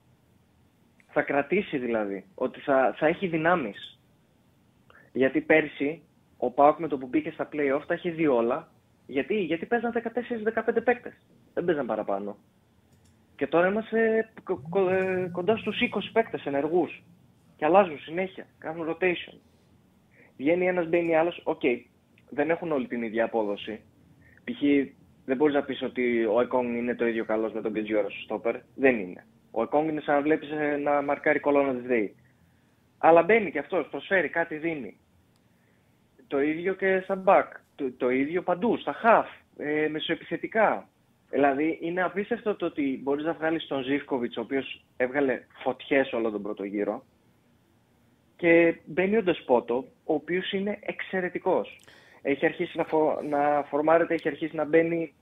Θα 1.13 1.23
κρατήσει 1.23 1.79
δηλαδή, 1.79 2.25
ότι 2.35 2.61
θα, 2.61 2.95
θα 2.99 3.07
έχει 3.07 3.27
δυνάμεις. 3.27 4.01
Γιατί 5.13 5.41
πέρσι 5.41 6.03
ο 6.37 6.51
Πάουκ 6.51 6.79
με 6.79 6.89
το 6.89 6.99
που 6.99 7.07
μπήκε 7.07 7.31
στα 7.31 7.49
play-off 7.53 7.83
τα 7.87 7.95
είχε 7.95 8.11
δει 8.11 8.27
όλα. 8.27 8.69
Γιατί, 9.07 9.41
γιατί 9.41 9.67
παίζαν 9.67 9.93
14-15 9.93 10.83
παίκτες. 10.85 11.13
Δεν 11.55 11.65
παίζαν 11.65 11.87
παραπάνω. 11.87 12.37
Και 13.37 13.47
τώρα 13.47 13.69
είμαστε 13.69 14.31
κο- 14.45 14.63
κο- 14.69 14.89
ε, 14.91 15.29
κοντά 15.33 15.57
στους 15.57 15.81
20 15.81 16.11
παίκτες 16.13 16.45
ενεργούς. 16.47 17.03
Και 17.57 17.65
αλλάζουν 17.65 17.99
συνέχεια. 17.99 18.47
Κάνουν 18.59 18.89
rotation. 18.89 19.35
Βγαίνει 20.37 20.67
ένας, 20.67 20.89
μπαίνει 20.89 21.17
άλλος. 21.17 21.41
Οκ. 21.45 21.63
Δεν 22.31 22.51
έχουν 22.51 22.73
όλη 22.73 22.86
την 22.86 23.03
ίδια 23.03 23.24
απόδοση. 23.24 23.81
Π.χ. 24.44 24.61
δεν 25.24 25.36
μπορείς 25.36 25.55
να 25.55 25.62
πεις 25.62 25.82
ότι 25.82 26.24
ο 26.24 26.40
Εκόνγκ 26.40 26.77
είναι 26.77 26.94
το 26.94 27.07
ίδιο 27.07 27.24
καλός 27.24 27.53
με 27.53 27.61
τον 27.61 27.73
Κετζιόρα 27.73 28.11
στο 28.11 28.23
στόπερ. 28.23 28.57
Δεν 28.74 28.98
είναι. 28.98 29.27
Ο 29.51 29.62
Εκόνγκ 29.62 29.89
είναι 29.89 30.01
σαν 30.01 30.15
να 30.15 30.23
βλέπεις 30.23 30.51
ε, 30.51 30.77
να 30.77 31.03
μαρκάρει 31.03 31.39
κολόνα 31.39 31.74
της 31.74 31.86
ΔΕΗ. 31.86 32.15
Αλλά 32.98 33.23
μπαίνει 33.23 33.51
και 33.51 33.59
αυτός, 33.59 33.89
προσφέρει, 33.89 34.28
κάτι 34.28 34.57
δίνει. 34.57 34.97
Το 36.27 36.40
ίδιο 36.40 36.74
και 36.74 37.01
στα 37.05 37.23
back. 37.27 37.47
Το, 37.74 37.93
το 37.97 38.11
ίδιο 38.11 38.43
παντού, 38.43 38.77
στα 38.77 38.94
half, 39.03 39.27
ε, 39.57 39.89
μεσοεπιθετικά. 39.89 40.89
Δηλαδή 41.31 41.78
είναι 41.82 42.03
απίστευτο 42.03 42.55
το 42.55 42.66
ότι 42.66 43.01
μπορείς 43.03 43.24
να 43.24 43.32
βγάλεις 43.32 43.66
τον 43.66 43.82
Ζήφκοβιτς, 43.82 44.36
ο 44.36 44.40
οποίος 44.40 44.85
έβγαλε 44.97 45.43
φωτιές 45.62 46.12
όλο 46.12 46.31
τον 46.31 46.43
πρώτο 46.43 46.65
γύρο, 46.65 47.05
και 48.36 48.77
μπαίνει 48.85 49.16
ο 49.16 49.23
Ντεσπότο, 49.23 49.77
ο 50.05 50.15
οποίος 50.15 50.53
είναι 50.53 50.78
εξαιρετικός. 50.81 51.81
Έχει 52.28 52.47
αρχίσει 52.47 52.77
να, 52.77 52.85
φο... 52.85 53.19
να 53.31 53.65
φορμάρεται, 53.70 54.15
έχει 54.15 54.28
αρχίσει 54.28 54.57
να 54.57 54.65
μπαίνει 54.65 55.15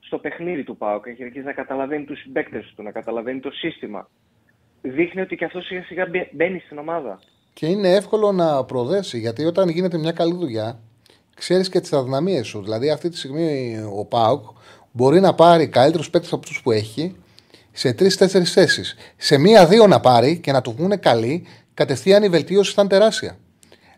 στο 0.00 0.18
παιχνίδι 0.18 0.64
του 0.64 0.76
ΠΑΟΚ, 0.76 1.06
έχει 1.06 1.22
αρχίσει 1.22 1.44
να 1.44 1.52
καταλαβαίνει 1.52 2.04
τους 2.04 2.20
συμπαίκτες 2.20 2.72
του, 2.76 2.82
να 2.82 2.90
καταλαβαίνει 2.90 3.40
το 3.40 3.50
σύστημα. 3.50 4.08
Δείχνει 4.82 5.20
ότι 5.20 5.36
και 5.36 5.44
αυτός 5.44 5.66
σιγά 5.66 5.82
σιγά 5.82 6.06
μπαι- 6.06 6.34
μπαίνει 6.34 6.58
στην 6.58 6.78
ομάδα. 6.78 7.18
Και 7.52 7.66
είναι 7.66 7.94
εύκολο 7.94 8.32
να 8.32 8.64
προοδέσει 8.64 9.18
γιατί 9.18 9.44
όταν 9.44 9.68
γίνεται 9.68 9.98
μια 9.98 10.12
καλή 10.12 10.34
δουλειά, 10.34 10.80
ξέρεις 11.34 11.68
και 11.68 11.80
τις 11.80 11.92
αδυναμίες 11.92 12.46
σου. 12.46 12.62
Δηλαδή, 12.62 12.90
αυτή 12.90 13.08
τη 13.08 13.16
στιγμή 13.16 13.76
ο 13.96 14.04
Πάουκ 14.04 14.44
μπορεί 14.92 15.20
να 15.20 15.34
πάρει 15.34 15.68
καλύτερους 15.68 16.10
παίκτες 16.10 16.32
από 16.32 16.46
του 16.46 16.52
που 16.62 16.70
έχει 16.70 17.16
σε 17.72 17.92
τρει-τέσσερι 17.92 18.44
θέσεις. 18.44 18.96
Σε 19.16 19.38
μία-δύο 19.38 19.86
να 19.86 20.00
πάρει 20.00 20.38
και 20.38 20.52
να 20.52 20.60
του 20.60 20.72
βγουν 20.72 21.00
καλοί, 21.00 21.46
κατευθείαν 21.74 22.22
η 22.22 22.28
βελτίωση 22.28 22.72
θα 22.72 22.82
είναι 22.82 22.90
τεράστια. 22.90 23.36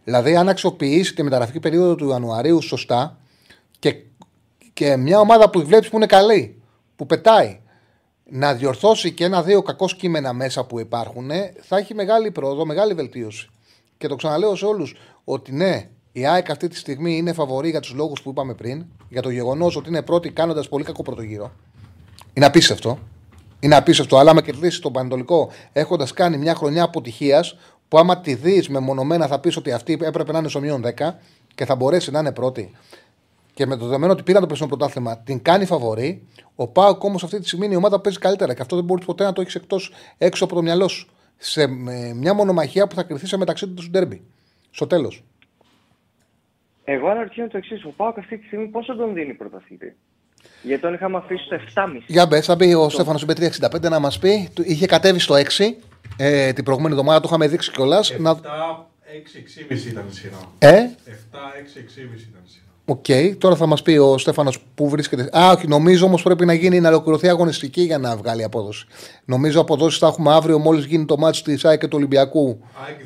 Δηλαδή, 0.04 0.36
αν 0.36 0.48
αξιοποιήσει 0.48 1.14
τη 1.14 1.22
μεταγραφική 1.22 1.60
περίοδο 1.60 1.94
του 1.94 2.08
Ιανουαρίου 2.08 2.62
σωστά 2.62 3.18
και, 3.78 3.96
και 4.72 4.96
μια 4.96 5.18
ομάδα 5.18 5.50
που 5.50 5.64
βλέπεις 5.66 5.88
που 5.88 5.96
είναι 5.96 6.06
καλή, 6.06 6.62
που 6.96 7.06
πετάει, 7.06 7.58
να 8.30 8.54
διορθώσει 8.54 9.12
και 9.12 9.24
ένα-δύο 9.24 9.62
κακό 9.62 9.86
κείμενα 9.86 10.32
μέσα 10.32 10.64
που 10.64 10.80
υπάρχουν, 10.80 11.30
θα 11.60 11.76
έχει 11.76 11.94
μεγάλη 11.94 12.30
πρόοδο, 12.30 12.66
μεγάλη 12.66 12.94
βελτίωση. 12.94 13.48
Και 13.98 14.08
το 14.08 14.16
ξαναλέω 14.16 14.56
σε 14.56 14.64
όλους 14.64 14.94
ότι 15.24 15.52
ναι, 15.52 15.88
η 16.12 16.26
ΑΕΚ 16.26 16.50
αυτή 16.50 16.68
τη 16.68 16.76
στιγμή 16.76 17.16
είναι 17.16 17.32
φαβορή 17.32 17.70
για 17.70 17.80
τους 17.80 17.92
λόγους 17.92 18.22
που 18.22 18.30
είπαμε 18.30 18.54
πριν, 18.54 18.84
για 19.08 19.22
το 19.22 19.30
γεγονός 19.30 19.76
ότι 19.76 19.88
είναι 19.88 20.02
πρώτη 20.02 20.30
κάνοντας 20.30 20.68
πολύ 20.68 20.84
κακό 20.84 21.02
πρωτογύρο. 21.02 21.52
Είναι 22.32 22.46
απίστευτο. 22.46 22.98
Είναι 23.60 23.76
απίστευτο, 23.76 24.16
αλλά 24.16 24.30
άμα 24.30 24.42
κερδίσει 24.42 24.80
τον 24.80 24.92
Πανετολικό 24.92 25.50
έχοντας 25.72 26.12
κάνει 26.12 26.36
μια 26.36 26.54
χρονιά 26.54 26.82
αποτυχίας, 26.82 27.56
που 27.94 28.00
άμα 28.00 28.20
τη 28.20 28.34
δεις 28.34 28.68
μεμονωμένα 28.68 29.26
θα 29.26 29.38
πεις 29.40 29.56
ότι 29.56 29.72
αυτή 29.72 29.98
έπρεπε 30.02 30.32
να 30.32 30.38
είναι 30.38 30.48
στο 30.48 30.60
μείον 30.60 30.82
10 30.98 31.10
και 31.54 31.64
θα 31.64 31.74
μπορέσει 31.76 32.10
να 32.10 32.18
είναι 32.18 32.32
πρώτη. 32.32 32.70
Και 33.54 33.66
με 33.66 33.76
το 33.76 33.84
δεδομένο 33.84 34.12
ότι 34.12 34.22
πήραν 34.22 34.40
το 34.40 34.46
περσινό 34.46 34.68
πρωτάθλημα, 34.68 35.18
την 35.18 35.42
κάνει 35.42 35.64
φαβορή. 35.64 36.22
Ο 36.54 36.66
Πάοκ 36.68 37.02
όμως 37.04 37.24
αυτή 37.24 37.40
τη 37.40 37.46
στιγμή 37.46 37.64
είναι 37.64 37.74
η 37.74 37.76
ομάδα 37.76 37.96
που 37.96 38.02
παίζει 38.02 38.18
καλύτερα 38.18 38.54
και 38.54 38.62
αυτό 38.62 38.76
δεν 38.76 38.84
μπορείς 38.84 39.04
ποτέ 39.04 39.24
να 39.24 39.32
το 39.32 39.40
έχεις 39.40 39.60
έξω 40.18 40.44
από 40.44 40.54
το 40.54 40.62
μυαλό 40.62 40.88
σου. 40.88 41.08
Σε 41.36 41.66
με 41.66 42.12
μια 42.14 42.34
μονομαχία 42.34 42.86
που 42.86 42.94
θα 42.94 43.02
κριθεί 43.02 43.26
σε 43.26 43.36
μεταξύ 43.36 43.68
του 43.68 43.90
ντέρμπι. 43.90 44.22
Στο 44.70 44.86
τέλος. 44.86 45.24
Εγώ 46.84 47.08
αναρωτιέμαι 47.08 47.48
το 47.48 47.56
εξής. 47.56 47.84
Ο 47.84 47.92
ΠΑΟΚ 47.96 48.18
αυτή 48.18 48.38
τη 48.38 48.46
στιγμή 48.46 48.66
πόσο 48.66 48.96
τον 48.96 49.14
δίνει 49.14 49.34
πρωταθλητή; 49.34 49.96
Γιατί 50.62 50.82
τον 50.82 50.94
είχαμε 50.94 51.16
αφήσει 51.16 51.44
στο 51.44 51.54
7,5. 51.54 52.02
Για 52.06 52.26
μπες, 52.26 52.46
θα 52.46 52.54
μπει 52.54 52.74
ο 52.74 52.88
Στέφανος 52.88 53.24
Bet365 53.24 53.88
να 53.88 53.98
μας 53.98 54.18
πει. 54.18 54.48
Του- 54.54 54.64
Είχε 54.66 54.86
κατέβει 54.86 55.18
στο 55.18 55.34
6 55.34 55.76
ε, 56.16 56.52
την 56.52 56.64
προηγούμενη 56.64 56.94
εβδομάδα, 56.94 57.20
το 57.20 57.26
είχαμε 57.28 57.48
δείξει 57.48 57.70
κιόλας. 57.70 58.12
7, 58.12 58.16
Να... 58.18 58.32
6, 58.34 58.36
6,5 58.36 59.86
ήταν 59.86 60.04
η 60.10 60.14
σειρά. 60.14 60.36
Ε, 60.58 60.70
7, 60.70 60.76
6, 60.76 60.80
6,5 61.78 62.20
ήταν 62.28 62.42
η 62.46 62.50
σειρά. 62.50 62.62
Οκ, 62.86 63.38
τώρα 63.38 63.56
θα 63.56 63.66
μας 63.66 63.82
πει 63.82 63.96
ο 63.96 64.18
Στέφανος 64.18 64.60
πού 64.74 64.88
βρίσκεται. 64.88 65.28
Α, 65.38 65.50
όχι, 65.50 65.68
νομίζω 65.68 66.06
όμως 66.06 66.22
πρέπει 66.22 66.44
να 66.46 66.52
γίνει 66.52 66.80
να 66.80 66.88
ολοκληρωθεί 66.88 67.28
αγωνιστική 67.28 67.80
για 67.82 67.98
να 67.98 68.16
βγάλει 68.16 68.44
απόδοση. 68.44 68.86
Νομίζω 69.24 69.60
αποδόσεις 69.60 69.98
θα 69.98 70.06
έχουμε 70.06 70.32
αύριο 70.34 70.58
μόλις 70.58 70.84
γίνει 70.84 71.04
το 71.04 71.16
μάτι 71.16 71.42
της 71.42 71.64
ΑΕΚ 71.64 71.80
και 71.80 71.86
του 71.88 71.96
Ολυμπιακού. 71.96 72.60
ΑΕΚ 72.86 72.98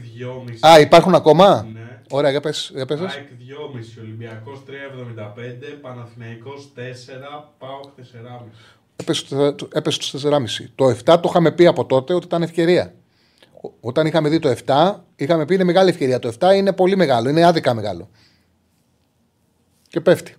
2,5. 0.63 0.69
Α, 0.69 0.81
υπάρχουν 0.81 1.15
ακόμα; 1.15 1.67
Ναι. 1.73 1.81
Ωραία, 2.11 2.31
για 2.31 2.41
πες, 2.41 2.71
για 2.75 2.87
πες. 2.87 3.01
ΑΕΚ 3.01 3.11
2,5, 3.39 3.99
Ολυμπιακός 4.03 4.63
3,75, 4.67 5.79
Παναθηναϊκός 5.81 6.69
4, 6.75 7.51
ΠΑΟΚ 7.59 7.85
4,5. 7.97 8.51
Έπεσε 9.01 9.25
στο- 9.27 9.69
Έπεσε 9.73 10.03
στο 10.03 10.19
4,5. 10.19 10.71
Το 10.75 10.89
7 10.89 11.21
το 11.21 11.29
είχαμε 11.29 11.51
πει 11.53 11.67
από 11.67 11.87
τότε 11.87 12.15
ότι 12.15 12.27
ήταν 12.27 12.43
ευκαιρία. 12.43 12.95
Ό- 13.61 13.71
Όταν 13.81 14.07
είχαμε 14.07 14.29
δει 14.29 14.39
το 14.39 14.49
7, 14.49 15.05
Είχαμε 15.17 15.45
πει 15.45 15.55
είναι 15.55 15.65
μεγάλη 15.65 15.89
ευκαιρία. 15.91 16.19
Το 16.19 16.29
7 16.29 16.55
είναι 16.55 16.73
πολύ 16.73 16.97
μεγάλο, 16.97 17.29
είναι 17.29 17.45
άδικα 17.45 17.75
μεγάλο. 17.75 18.09
Και 19.89 20.01
πέφτει. 20.01 20.35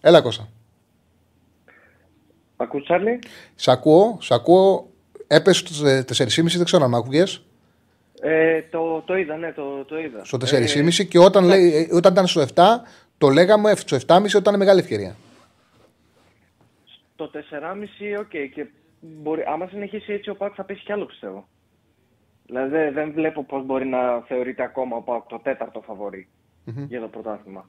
Έλα 0.00 0.20
Κώστα. 0.20 0.48
Ακούς 2.56 2.82
Τσάρλι; 2.84 3.18
Σ' 3.54 3.68
ακούω, 3.68 4.18
σ' 4.20 4.30
ακούω. 4.30 4.90
Έπεσε 5.26 5.66
στο 5.66 5.84
4,5, 6.14 6.56
δεν 6.56 6.64
ξέρω 6.64 6.84
αν 6.84 6.90
με 6.90 6.96
άκουγες. 6.96 7.42
Ε, 8.20 8.62
το, 8.70 9.00
το 9.06 9.16
είδα, 9.16 9.36
ναι, 9.36 9.52
το, 9.52 9.84
το 9.84 9.98
είδα. 9.98 10.24
Στο 10.24 10.36
4,5 10.36 11.04
και 11.04 11.18
όταν, 11.18 11.44
λέει, 11.44 11.74
ε, 11.74 11.94
όταν 11.94 12.12
ήταν 12.12 12.26
στο 12.26 12.40
7, 12.40 12.62
το 13.18 13.28
λέγαμε 13.28 13.74
στο 13.76 13.96
7,5 13.96 14.36
όταν 14.38 14.54
είναι 14.54 14.56
μεγάλη 14.64 14.80
ευκαιρία. 14.80 15.16
Το 17.16 17.30
4,5, 17.32 18.16
οκ. 18.18 18.28
Και 18.54 18.66
μπορεί, 19.00 19.42
άμα 19.46 19.66
συνεχίσει 19.66 20.12
έτσι 20.12 20.30
ο 20.30 20.36
ΠΑΟΚ 20.36 20.52
θα 20.56 20.64
πέσει 20.64 20.82
κι 20.84 20.92
άλλο 20.92 21.06
πιστεύω. 21.06 21.48
Δηλαδή 22.46 22.68
δεν- 22.70 22.92
δεν 22.92 23.12
βλέπω 23.12 23.44
πώς 23.44 23.64
μπορεί 23.64 23.86
να 23.86 24.20
θεωρείται 24.20 24.62
ακόμα 24.62 24.96
ο 24.96 25.02
ΠΑΟΚ 25.02 25.26
το 25.26 25.38
τέταρτο 25.38 25.80
φαβορί 25.80 26.28
για 26.88 27.00
το 27.00 27.08
πρωτάθλημα. 27.08 27.68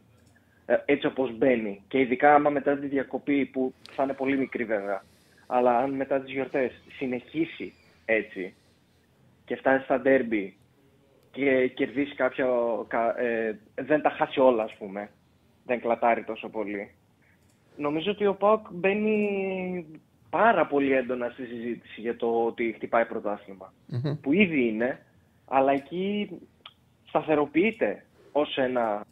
Ε, 0.65 0.77
έτσι 0.85 1.05
όπως 1.07 1.37
μπαίνει. 1.37 1.83
Και 1.87 1.99
ειδικά 1.99 2.33
άμα 2.35 2.49
μετά 2.49 2.77
τη 2.77 2.87
διακοπή 2.87 3.45
που 3.45 3.73
θα 3.91 4.03
είναι 4.03 4.13
πολύ 4.13 4.37
μικρή 4.37 4.63
βέβαια. 4.63 5.03
Αλλά 5.47 5.77
αν 5.77 5.91
μετά 5.91 6.19
τις 6.21 6.33
γιορτές 6.33 6.71
συνεχίσει 6.97 7.73
έτσι 8.05 8.53
και 9.45 9.55
φτάσει 9.55 9.83
στα 9.83 9.99
ντέρμπι 9.99 10.57
και 11.31 11.67
κερδίσει 11.67 12.15
κάποιο... 12.15 12.85
κα- 12.89 13.19
ε, 13.19 13.59
δεν 13.75 14.01
τα 14.01 14.09
χάσει 14.09 14.39
όλα 14.39 14.63
ας 14.63 14.75
πούμε. 14.77 15.09
Δεν 15.65 15.79
κλατάρει 15.81 16.23
τόσο 16.23 16.49
πολύ. 16.49 16.91
Νομίζω 17.77 18.11
ότι 18.11 18.25
ο 18.25 18.33
ΠΑΟΚ 18.33 18.65
μπαίνει 18.71 19.85
πάρα 20.29 20.67
πολύ 20.67 20.93
έντονα 20.93 21.29
στη 21.29 21.45
συζήτηση 21.45 22.01
για 22.01 22.15
το 22.15 22.45
ότι 22.45 22.73
χτυπάει 22.75 23.05
πρωτάθλημα. 23.05 23.73
Που 24.21 24.33
ήδη 24.33 24.67
είναι, 24.67 25.05
αλλά 25.47 25.71
εκεί 25.71 26.29
σταθεροποιείται 27.07 28.05
ως 28.31 28.57
ένα, 28.57 29.05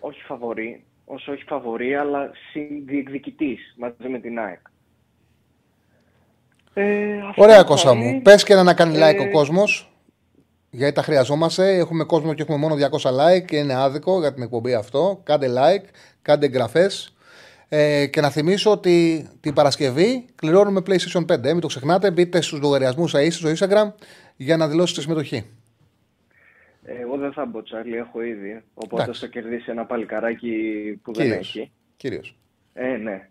όχι 0.00 0.22
φαβορή, 0.22 0.84
όσο 1.04 1.32
όχι 1.32 1.44
φαβορή, 1.44 1.94
αλλά 1.94 2.30
συνδιεκδικητής 2.52 3.74
μαζί 3.78 4.08
με 4.08 4.18
την 4.18 4.38
ΑΕΚ. 4.38 4.60
Ε, 6.74 7.20
αυτό 7.28 7.42
Ωραία, 7.42 7.56
θα 7.56 7.64
Κώστα 7.64 7.92
είναι. 7.92 8.12
μου. 8.12 8.22
Πες 8.22 8.44
και 8.44 8.54
να 8.54 8.74
κάνει 8.74 8.96
like 8.96 9.20
Ε, 9.24 9.28
ο 9.28 9.30
κόσμος. 9.30 9.90
Γιατί 10.70 10.94
τα 10.94 11.02
χρειαζόμαστε. 11.02 11.76
Έχουμε 11.76 12.04
κόσμο 12.04 12.34
και 12.34 12.42
έχουμε 12.42 12.56
μόνο 12.58 12.74
200 12.74 13.10
like 13.10 13.44
και 13.44 13.56
είναι 13.56 13.74
άδικο 13.74 14.20
για 14.20 14.34
την 14.34 14.42
εκπομπή 14.42 14.74
αυτό. 14.74 15.20
Κάντε 15.24 15.48
like, 15.48 15.84
κάντε 16.22 16.46
εγγραφές. 16.46 17.12
Ε, 17.68 18.06
και 18.06 18.20
να 18.20 18.30
θυμίσω 18.30 18.70
ότι 18.70 19.28
την 19.40 19.54
Παρασκευή 19.54 20.26
κληρώνουμε 20.34 20.82
PlayStation 20.86 21.24
5. 21.32 21.44
Ε, 21.44 21.52
μην 21.52 21.60
το 21.60 21.66
ξεχνάτε. 21.66 22.10
Μπείτε 22.10 22.40
στους 22.40 22.60
λογαριασμούς 22.60 23.14
ΑΕΣ 23.14 23.34
στο 23.36 23.50
Instagram 23.50 23.92
για 24.36 24.56
να 24.56 24.68
δηλώσετε 24.68 25.00
συμμετοχή. 25.00 25.46
Εγώ 26.82 27.16
δεν 27.16 27.32
θα 27.32 27.44
μπω, 27.44 27.62
Τσάρλι, 27.62 27.96
έχω 27.96 28.22
ήδη. 28.22 28.62
Οπότε 28.74 29.02
Εντάξει. 29.02 29.20
θα 29.20 29.26
κερδίσει 29.26 29.70
ένα 29.70 29.84
παλικαράκι 29.84 30.52
που 31.02 31.12
δεν 31.12 31.26
Κύριος. 31.26 31.48
έχει. 31.48 31.70
Κύριος. 31.96 32.36
Ε, 32.72 32.96
ναι. 32.96 33.28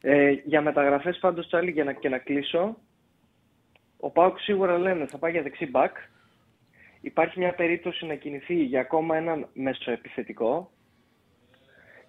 Ε, 0.00 0.30
για 0.44 0.60
μεταγραφές 0.60 1.18
πάντως, 1.18 1.46
Τσάρλι, 1.46 1.70
για 1.70 1.84
να, 1.84 1.92
και 1.92 2.08
να 2.08 2.18
κλείσω, 2.18 2.76
ο 3.96 4.10
Πάουκ 4.10 4.38
σίγουρα 4.38 4.78
λένε 4.78 5.06
θα 5.06 5.18
πάει 5.18 5.30
για 5.32 5.42
δεξί 5.42 5.66
μπακ. 5.66 5.96
Υπάρχει 7.06 7.38
μια 7.38 7.54
περίπτωση 7.54 8.06
να 8.06 8.14
κινηθεί 8.14 8.54
για 8.54 8.80
ακόμα 8.80 9.16
έναν 9.16 9.48
μεσοεπιθετικό. 9.52 10.70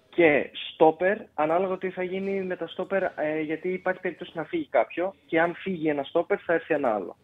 Και 0.08 0.50
στόπερ, 0.72 1.18
ανάλογα 1.34 1.78
τι 1.78 1.90
θα 1.90 2.02
γίνει 2.02 2.42
με 2.42 2.56
τα 2.56 2.66
στόπερ, 2.66 3.02
ε, 3.02 3.40
γιατί 3.44 3.68
υπάρχει 3.68 4.00
περίπτωση 4.00 4.32
να 4.34 4.44
φύγει 4.44 4.68
κάποιο 4.70 5.14
και 5.26 5.40
αν 5.40 5.54
φύγει 5.54 5.88
ένα 5.88 6.02
στόπερ 6.02 6.38
θα 6.44 6.52
έρθει 6.52 6.74
ένα 6.74 6.94
άλλο. 6.94 7.16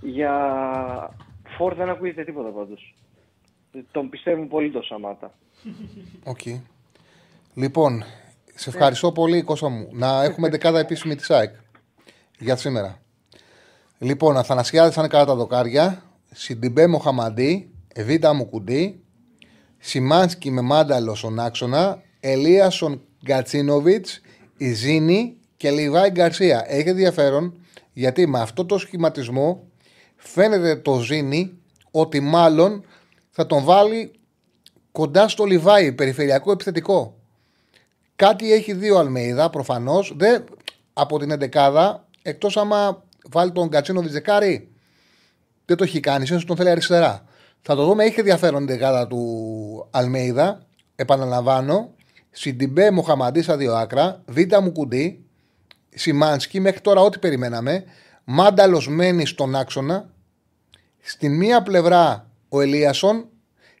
Για 0.00 0.32
φορ 1.56 1.74
δεν 1.74 1.88
ακούγεται 1.88 2.24
τίποτα 2.24 2.48
πάντως. 2.48 2.94
Τον 3.90 4.08
πιστεύουν 4.08 4.48
πολύ 4.48 4.70
το 4.70 4.82
Σαμάτα. 4.82 5.34
Οκ. 6.24 6.40
Λοιπόν, 7.54 8.04
σε 8.54 8.70
ευχαριστώ 8.70 9.12
πολύ, 9.12 9.42
Κώστα 9.42 9.68
μου. 9.68 9.88
Να 9.92 10.22
έχουμε 10.22 10.48
ενδεκάδα 10.48 10.78
επίσημη 10.78 11.14
της 11.16 11.30
ΑΕΚ 11.30 11.54
για 12.38 12.56
σήμερα. 12.56 12.98
Λοιπόν, 13.98 14.36
Αθανασιάδης 14.36 14.94
θα 14.94 15.00
είναι 15.00 15.10
κατά 15.10 15.24
τα 15.24 15.34
δοκάρια. 15.34 16.02
Σιντιμπέ, 16.30 16.86
Μοχαμαντί, 16.86 17.70
Βίντα, 17.94 18.34
Μουκουντί, 18.34 19.02
Σιμάνσκι 19.78 20.50
με 20.50 20.60
Μάνταλο 20.60 21.14
στον 21.14 21.38
άξονα, 21.38 22.02
Ελίασον, 22.20 23.00
Γκατσίνοβιτς, 23.24 24.20
Ζίνι 24.56 25.36
και 25.56 25.70
Λιβάι 25.70 26.10
Γκαρσία. 26.10 26.64
Έχει 26.66 26.88
ενδιαφέρον 26.88 27.54
γιατί 27.92 28.26
με 28.26 28.40
αυτό 28.40 28.64
το 28.64 28.78
σχηματισμό 28.78 29.66
φαίνεται 30.16 30.76
το 30.76 31.00
Ζήνη 31.00 31.58
ότι 31.90 32.20
μάλλον 32.20 32.84
θα 33.30 33.46
τον 33.46 33.64
βάλει 33.64 34.12
κοντά 34.92 35.28
στο 35.28 35.44
Λιβάη, 35.44 35.92
περιφερειακό 35.92 36.50
επιθετικό. 36.52 37.18
Κάτι 38.16 38.52
έχει 38.52 38.72
δει 38.72 38.90
ο 38.90 38.98
Αλμέιδα 38.98 39.50
προφανώς. 39.50 40.16
Από 40.92 41.18
την 41.18 41.32
11 41.52 41.94
εκτός 42.22 42.56
άμα 42.56 43.04
βάλει 43.30 43.52
τον 43.52 43.68
Κατσίνο 43.68 44.02
δεκάρι, 44.02 44.67
δεν 45.68 45.76
το 45.76 45.84
έχει 45.84 46.00
κάνει. 46.00 46.22
Ίσως 46.22 46.44
τον 46.44 46.56
θέλει 46.56 46.70
αριστερά. 46.70 47.24
Θα 47.62 47.74
το 47.74 47.84
δούμε. 47.84 48.04
Έχει 48.04 48.18
ενδιαφέρον 48.18 48.66
την 48.66 48.76
δεκάδα 48.76 49.06
του 49.06 49.88
Αλμέιδα. 49.90 50.66
Επαναλαμβάνω. 50.96 51.90
Σιντιμπέ 52.30 52.90
Μοχαμαντής 52.90 53.44
στα 53.44 53.56
δύο 53.56 53.74
άκρα. 53.74 54.22
Βίτα 54.26 54.60
Μουκουντή. 54.60 55.24
Σιμάνσκι. 55.94 56.60
Μέχρι 56.60 56.80
τώρα 56.80 57.00
ό,τι 57.00 57.18
περιμέναμε. 57.18 57.84
Μάνταλος 58.24 58.88
μένει 58.88 59.26
στον 59.26 59.54
άξονα. 59.54 60.10
Στην 61.00 61.36
μία 61.36 61.62
πλευρά 61.62 62.30
ο 62.48 62.60
Ελίασον. 62.60 63.28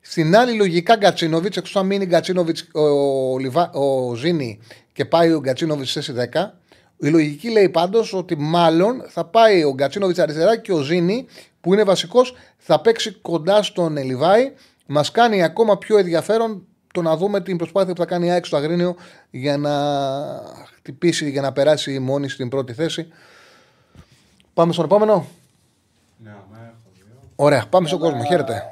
Στην 0.00 0.36
άλλη 0.36 0.52
λογικά 0.56 0.96
Γκατσίνοβιτς. 0.96 1.56
Εκτό 1.56 1.78
αν 1.78 1.86
μείνει 1.86 2.06
Γκατσίνοβιτς 2.06 2.68
ο, 2.72 2.80
ο, 3.32 3.38
Λιβα- 3.38 3.72
ο 3.74 4.14
Ζήνη 4.14 4.58
και 4.92 5.04
πάει 5.04 5.32
ο 5.32 5.40
Γκατσίνοβιτς 5.40 5.90
στη 5.90 6.00
θέση 6.00 6.28
10. 6.32 6.57
Η 7.00 7.08
λογική 7.08 7.50
λέει 7.50 7.68
πάντως 7.68 8.12
ότι 8.12 8.36
μάλλον 8.36 9.02
θα 9.08 9.24
πάει 9.24 9.64
ο 9.64 9.74
Γκατσίνοβιτ 9.74 10.20
αριστερά 10.20 10.56
και 10.56 10.72
ο 10.72 10.80
Ζήνη 10.80 11.26
που 11.60 11.72
είναι 11.72 11.84
βασικός 11.84 12.34
θα 12.56 12.80
παίξει 12.80 13.12
κοντά 13.12 13.62
στον 13.62 13.96
Ελιβάη. 13.96 14.52
Μας 14.86 15.10
κάνει 15.10 15.42
ακόμα 15.42 15.78
πιο 15.78 15.98
ενδιαφέρον 15.98 16.66
το 16.92 17.02
να 17.02 17.16
δούμε 17.16 17.40
την 17.40 17.56
προσπάθεια 17.56 17.92
που 17.92 18.00
θα 18.00 18.06
κάνει 18.06 18.26
η 18.26 18.30
ΑΕΚ 18.30 18.46
στο 18.46 18.56
Αγρίνιο 18.56 18.96
για 19.30 19.56
να 19.56 19.72
χτυπήσει, 20.76 21.30
για 21.30 21.40
να 21.40 21.52
περάσει 21.52 21.98
μόνη 21.98 22.28
στην 22.28 22.48
πρώτη 22.48 22.72
θέση. 22.72 23.12
Πάμε 24.54 24.72
στον 24.72 24.84
επόμενο. 24.84 25.26
Ναι, 26.16 26.30
αμέ, 26.30 26.58
έχω 26.58 26.90
δύο. 26.94 27.04
Ωραία, 27.36 27.66
πάμε 27.70 27.88
στον 27.88 27.98
κόσμο. 27.98 28.24
Χαίρετε. 28.24 28.62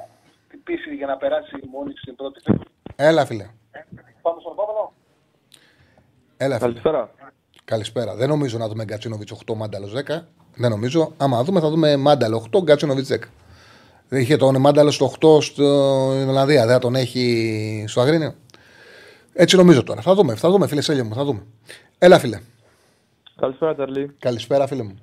Χτυπήσει 0.46 0.94
για 0.94 1.06
να 1.06 1.16
περάσει 1.16 1.52
μόνη 1.70 1.92
στην 1.96 2.16
πρώτη 2.16 2.40
θέση. 2.44 2.60
Έλα, 2.96 3.26
φίλε. 3.26 3.46
Πάμε 4.22 4.40
στον 4.40 4.52
επόμενο. 4.52 4.92
Έλα, 6.36 6.58
φίλε. 6.58 6.66
Καλησπέρα. 6.66 7.10
Καλησπέρα. 7.66 8.14
Δεν 8.14 8.28
νομίζω 8.28 8.58
να 8.58 8.68
δούμε 8.68 8.84
Γκατσίνοβιτς 8.84 9.32
8, 9.46 9.54
Μάνταλος 9.56 9.92
10. 9.92 10.26
Δεν 10.56 10.70
νομίζω. 10.70 11.12
Άμα 11.16 11.44
δούμε, 11.44 11.60
θα 11.60 11.70
δούμε 11.70 11.96
Μάνταλο 11.96 12.46
8, 12.52 12.62
Γκατσίνοβιτς 12.62 13.08
10. 13.12 13.18
Δεν 14.08 14.20
είχε 14.20 14.36
τον 14.36 14.60
Μάνταλος 14.60 14.94
στο 14.94 15.12
8 15.20 15.40
στην 15.42 15.64
Ολλανδία, 16.28 16.64
δεν 16.64 16.72
θα 16.74 16.78
τον 16.78 16.94
έχει 16.94 17.84
στο 17.88 18.00
Αγρίνιο. 18.00 18.34
Έτσι 19.32 19.56
νομίζω 19.56 19.82
τώρα. 19.82 20.00
Θα 20.00 20.14
δούμε, 20.14 20.34
θα 20.34 20.50
δούμε, 20.50 20.66
φίλε 20.66 20.80
Σέλιο 20.80 21.04
μου, 21.04 21.14
θα 21.14 21.24
δούμε. 21.24 21.42
Έλα, 21.98 22.18
φίλε. 22.18 22.40
Καλησπέρα, 23.36 23.74
Ταρλή. 23.74 24.16
Καλησπέρα, 24.18 24.66
φίλε 24.66 24.82
μου. 24.82 24.98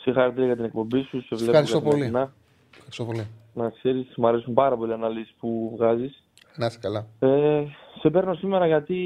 Συγχαρητήρια 0.00 0.46
για 0.46 0.56
την 0.56 0.64
εκπομπή 0.64 1.02
σου. 1.02 1.20
Σε 1.20 1.26
βλέπω 1.34 1.44
Ευχαριστώ 1.50 1.80
πολύ. 1.80 1.90
καθημερινά. 2.00 2.32
Ευχαριστώ 2.76 3.04
πολύ. 3.04 3.26
Να 3.54 3.70
ξέρεις, 3.70 4.06
μου 4.16 4.26
αρέσουν 4.28 4.54
πάρα 4.54 4.76
πολύ 4.76 4.90
οι 4.90 4.94
αναλύσεις 4.94 5.34
που 5.40 5.72
βγάζεις. 5.76 6.22
Να 6.56 6.66
είστε 6.66 6.78
καλά. 6.80 7.06
Ε, 7.18 7.62
σε 8.00 8.10
παίρνω 8.10 8.34
σήμερα 8.34 8.66
γιατί 8.66 8.96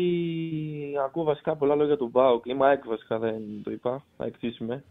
ακούω 1.04 1.24
βασικά 1.24 1.56
πολλά 1.56 1.74
λόγια 1.74 1.96
του 1.96 2.10
ΠΑΟΚ. 2.10 2.46
Είμαι 2.46 2.66
ΑΕΚ 2.66 2.86
βασικά, 2.88 3.18
δεν 3.18 3.34
το 3.64 3.70
είπα. 3.70 4.04
ΑΕΚ 4.16 4.38
τι 4.38 4.56
είμαι. 4.60 4.84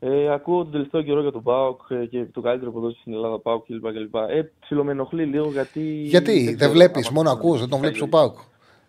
Ε, 0.00 0.32
ακούω 0.32 0.62
τον 0.62 0.72
τελευταίο 0.72 1.02
καιρό 1.02 1.20
για 1.20 1.32
τον 1.32 1.42
ΠΑΟΚ 1.42 1.80
ε, 1.88 2.04
και 2.06 2.24
το 2.32 2.40
καλύτερο 2.40 2.70
ποδόσφαιρο 2.70 3.00
στην 3.00 3.12
Ελλάδα, 3.12 3.38
ΠΑΟΚ 3.38 3.64
κλπ. 3.66 3.92
κλπ. 3.92 4.14
Ε, 4.14 4.52
ψιλομενοχλεί 4.60 5.24
λίγο 5.24 5.48
γιατί. 5.50 5.80
Γιατί; 5.80 6.44
δεν 6.44 6.56
ξέρω, 6.56 6.72
βλέπεις, 6.72 7.06
άμα 7.06 7.16
μόνο 7.16 7.28
θα- 7.28 7.34
ακούς, 7.34 7.58
δεν 7.58 7.68
τον 7.68 7.78
θα 7.78 7.84
βλέπεις 7.84 8.00
ο 8.00 8.04
γίνει. 8.04 8.10
Πάουκ. 8.16 8.36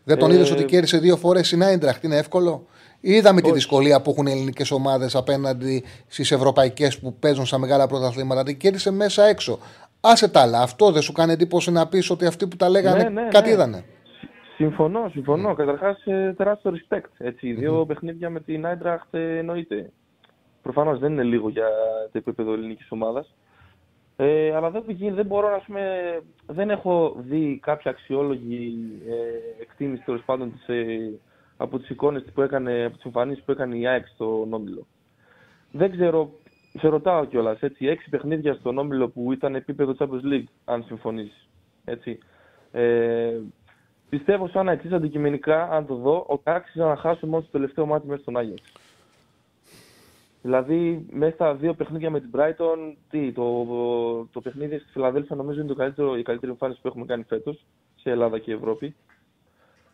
Δεν 0.04 0.18
τον 0.18 0.32
Ε, 0.32 0.34
είδες 0.34 0.52
ότι 0.52 0.66
κέρδισε 0.66 0.98
δύο 0.98 1.18
φορές 1.18 1.48
στην 1.48 1.64
Άιντραχτ, 1.64 2.04
είναι 2.04 2.18
εύκολο; 2.18 2.66
Είδαμε 3.02 3.40
τη 3.42 3.46
Όχι. 3.46 3.56
δυσκολία 3.56 4.02
που 4.02 4.10
έχουν 4.12 4.26
οι 4.26 4.32
ελληνικές 4.32 4.72
ομάδες 4.72 5.16
απέναντι 5.16 5.84
στις 6.08 6.32
ευρωπαϊκές 6.32 7.00
που 7.00 7.14
παίζουν 7.20 7.46
στα 7.46 7.58
μεγάλα 7.58 7.88
πρωταθλήματα. 7.88 8.44
Την 8.44 8.58
κέρδισε 8.58 8.92
μέσα 8.92 9.24
έξω. 9.26 9.60
Άσε 10.02 10.28
τα 10.28 10.42
άλλα. 10.42 10.62
Αυτό 10.62 10.92
δεν 10.92 11.02
σου 11.02 11.12
κάνει 11.12 11.32
εντύπωση 11.32 11.72
να 11.72 11.88
πεις 11.88 12.10
ότι 12.10 12.26
αυτοί 12.26 12.48
που 12.48 12.56
τα 12.56 12.70
λέγανε 12.70 13.04
Ναι, 13.04 13.10
ναι, 13.10 13.28
κάτι 13.32 13.48
ναι. 13.48 13.54
είδανε; 13.54 13.84
Συμφωνώ, 14.60 15.10
συμφωνώ. 15.12 15.54
Καταρχάς, 15.54 16.04
τεράστιο 16.36 16.72
respect. 16.72 17.10
Έτσι. 17.18 17.54
Δύο 17.54 17.86
παιχνίδια 17.86 18.30
με 18.30 18.40
την 18.40 18.66
Άιντραχτ 18.66 19.14
ε, 19.14 19.38
εννοείται. 19.38 19.92
Προφανώς 20.62 21.00
δεν 21.00 21.12
είναι 21.12 21.24
λίγο 21.24 21.50
για 21.50 21.68
το 22.12 22.18
επίπεδο 22.18 22.54
ελληνικής 22.54 22.92
ομάδας. 22.92 23.36
Ε, 24.16 24.56
αλλά 24.56 24.70
δεν, 24.70 24.84
βγει- 24.88 25.14
δεν 25.14 25.26
μπορώ 25.26 25.50
να 25.50 25.60
πούμε, 25.66 26.20
δεν 26.48 26.70
έχω 26.70 27.16
δει 27.20 27.60
κάποια 27.62 27.92
αξιόλογη 27.92 28.78
ε, 29.08 29.62
εκτίμηση 29.62 30.04
τέλος 30.04 30.22
πάντων 30.26 30.52
της, 30.52 30.68
ε, 30.68 31.20
από 31.58 31.80
τις 31.80 31.90
εικόνες 31.90 32.24
που 32.34 32.42
έκανε, 32.42 32.86
από 32.86 32.96
τις 32.96 33.06
εμφανίσεις 33.06 33.44
που 33.44 33.52
έκανε 33.52 33.76
η 33.78 33.88
ΑΕΚ 33.88 34.08
στο 34.08 34.46
Νόμπιλο. 34.50 34.86
Δεν 35.72 35.92
ξέρω 35.92 36.30
Σε 36.80 36.88
ρωτάω 36.88 37.26
κιόλας, 37.26 37.60
έτσι, 37.62 37.88
έξι 37.88 38.10
παιχνίδια 38.10 38.54
στον 38.54 38.78
όμιλο 38.78 39.10
που 39.10 39.32
ήταν 39.34 39.56
επίπεδο 39.56 39.96
Champions 40.00 40.34
League, 40.34 40.50
αν 40.66 40.84
συμφωνείς. 40.84 41.50
Έτσι. 41.86 42.18
Ε, 42.72 43.40
πιστεύω 44.10 44.48
σαν 44.48 44.66
να 44.66 44.72
εξή 44.72 44.94
αντικειμενικά, 44.94 45.70
αν 45.72 45.86
το 45.86 45.96
δω, 45.96 46.24
ότι 46.28 46.42
άξιζε 46.46 46.84
να 46.84 46.96
χάσουμε 46.96 47.32
μόνο 47.32 47.44
στο 47.44 47.52
τελευταίο 47.52 47.86
μάτι 47.86 48.08
μέσα 48.08 48.22
στον 48.22 48.38
Άγιαξ. 48.38 48.62
Δηλαδή, 50.42 51.06
μέσα 51.12 51.34
στα 51.34 51.56
δύο 51.56 51.74
παιχνίδια 51.74 52.10
με 52.10 52.20
την 52.20 52.30
Brighton, 52.36 52.96
τι, 53.10 53.32
το, 53.32 53.66
το 54.32 54.42
παιχνίδι 54.42 54.78
στη 54.78 54.92
Φιλαδέλφια 54.92 55.36
νομίζω 55.36 55.60
είναι 55.60 55.70
το 55.70 55.76
καλύτερο, 55.76 56.18
η 56.18 56.22
καλύτερη 56.22 56.52
εμφάνιση 56.52 56.82
που 56.82 56.88
έχουμε 56.88 57.06
κάνει 57.06 57.24
φέτος 57.24 57.66
σε 57.96 58.10
Ελλάδα 58.10 58.40
και 58.40 58.54
Ευρώπη. 58.54 58.96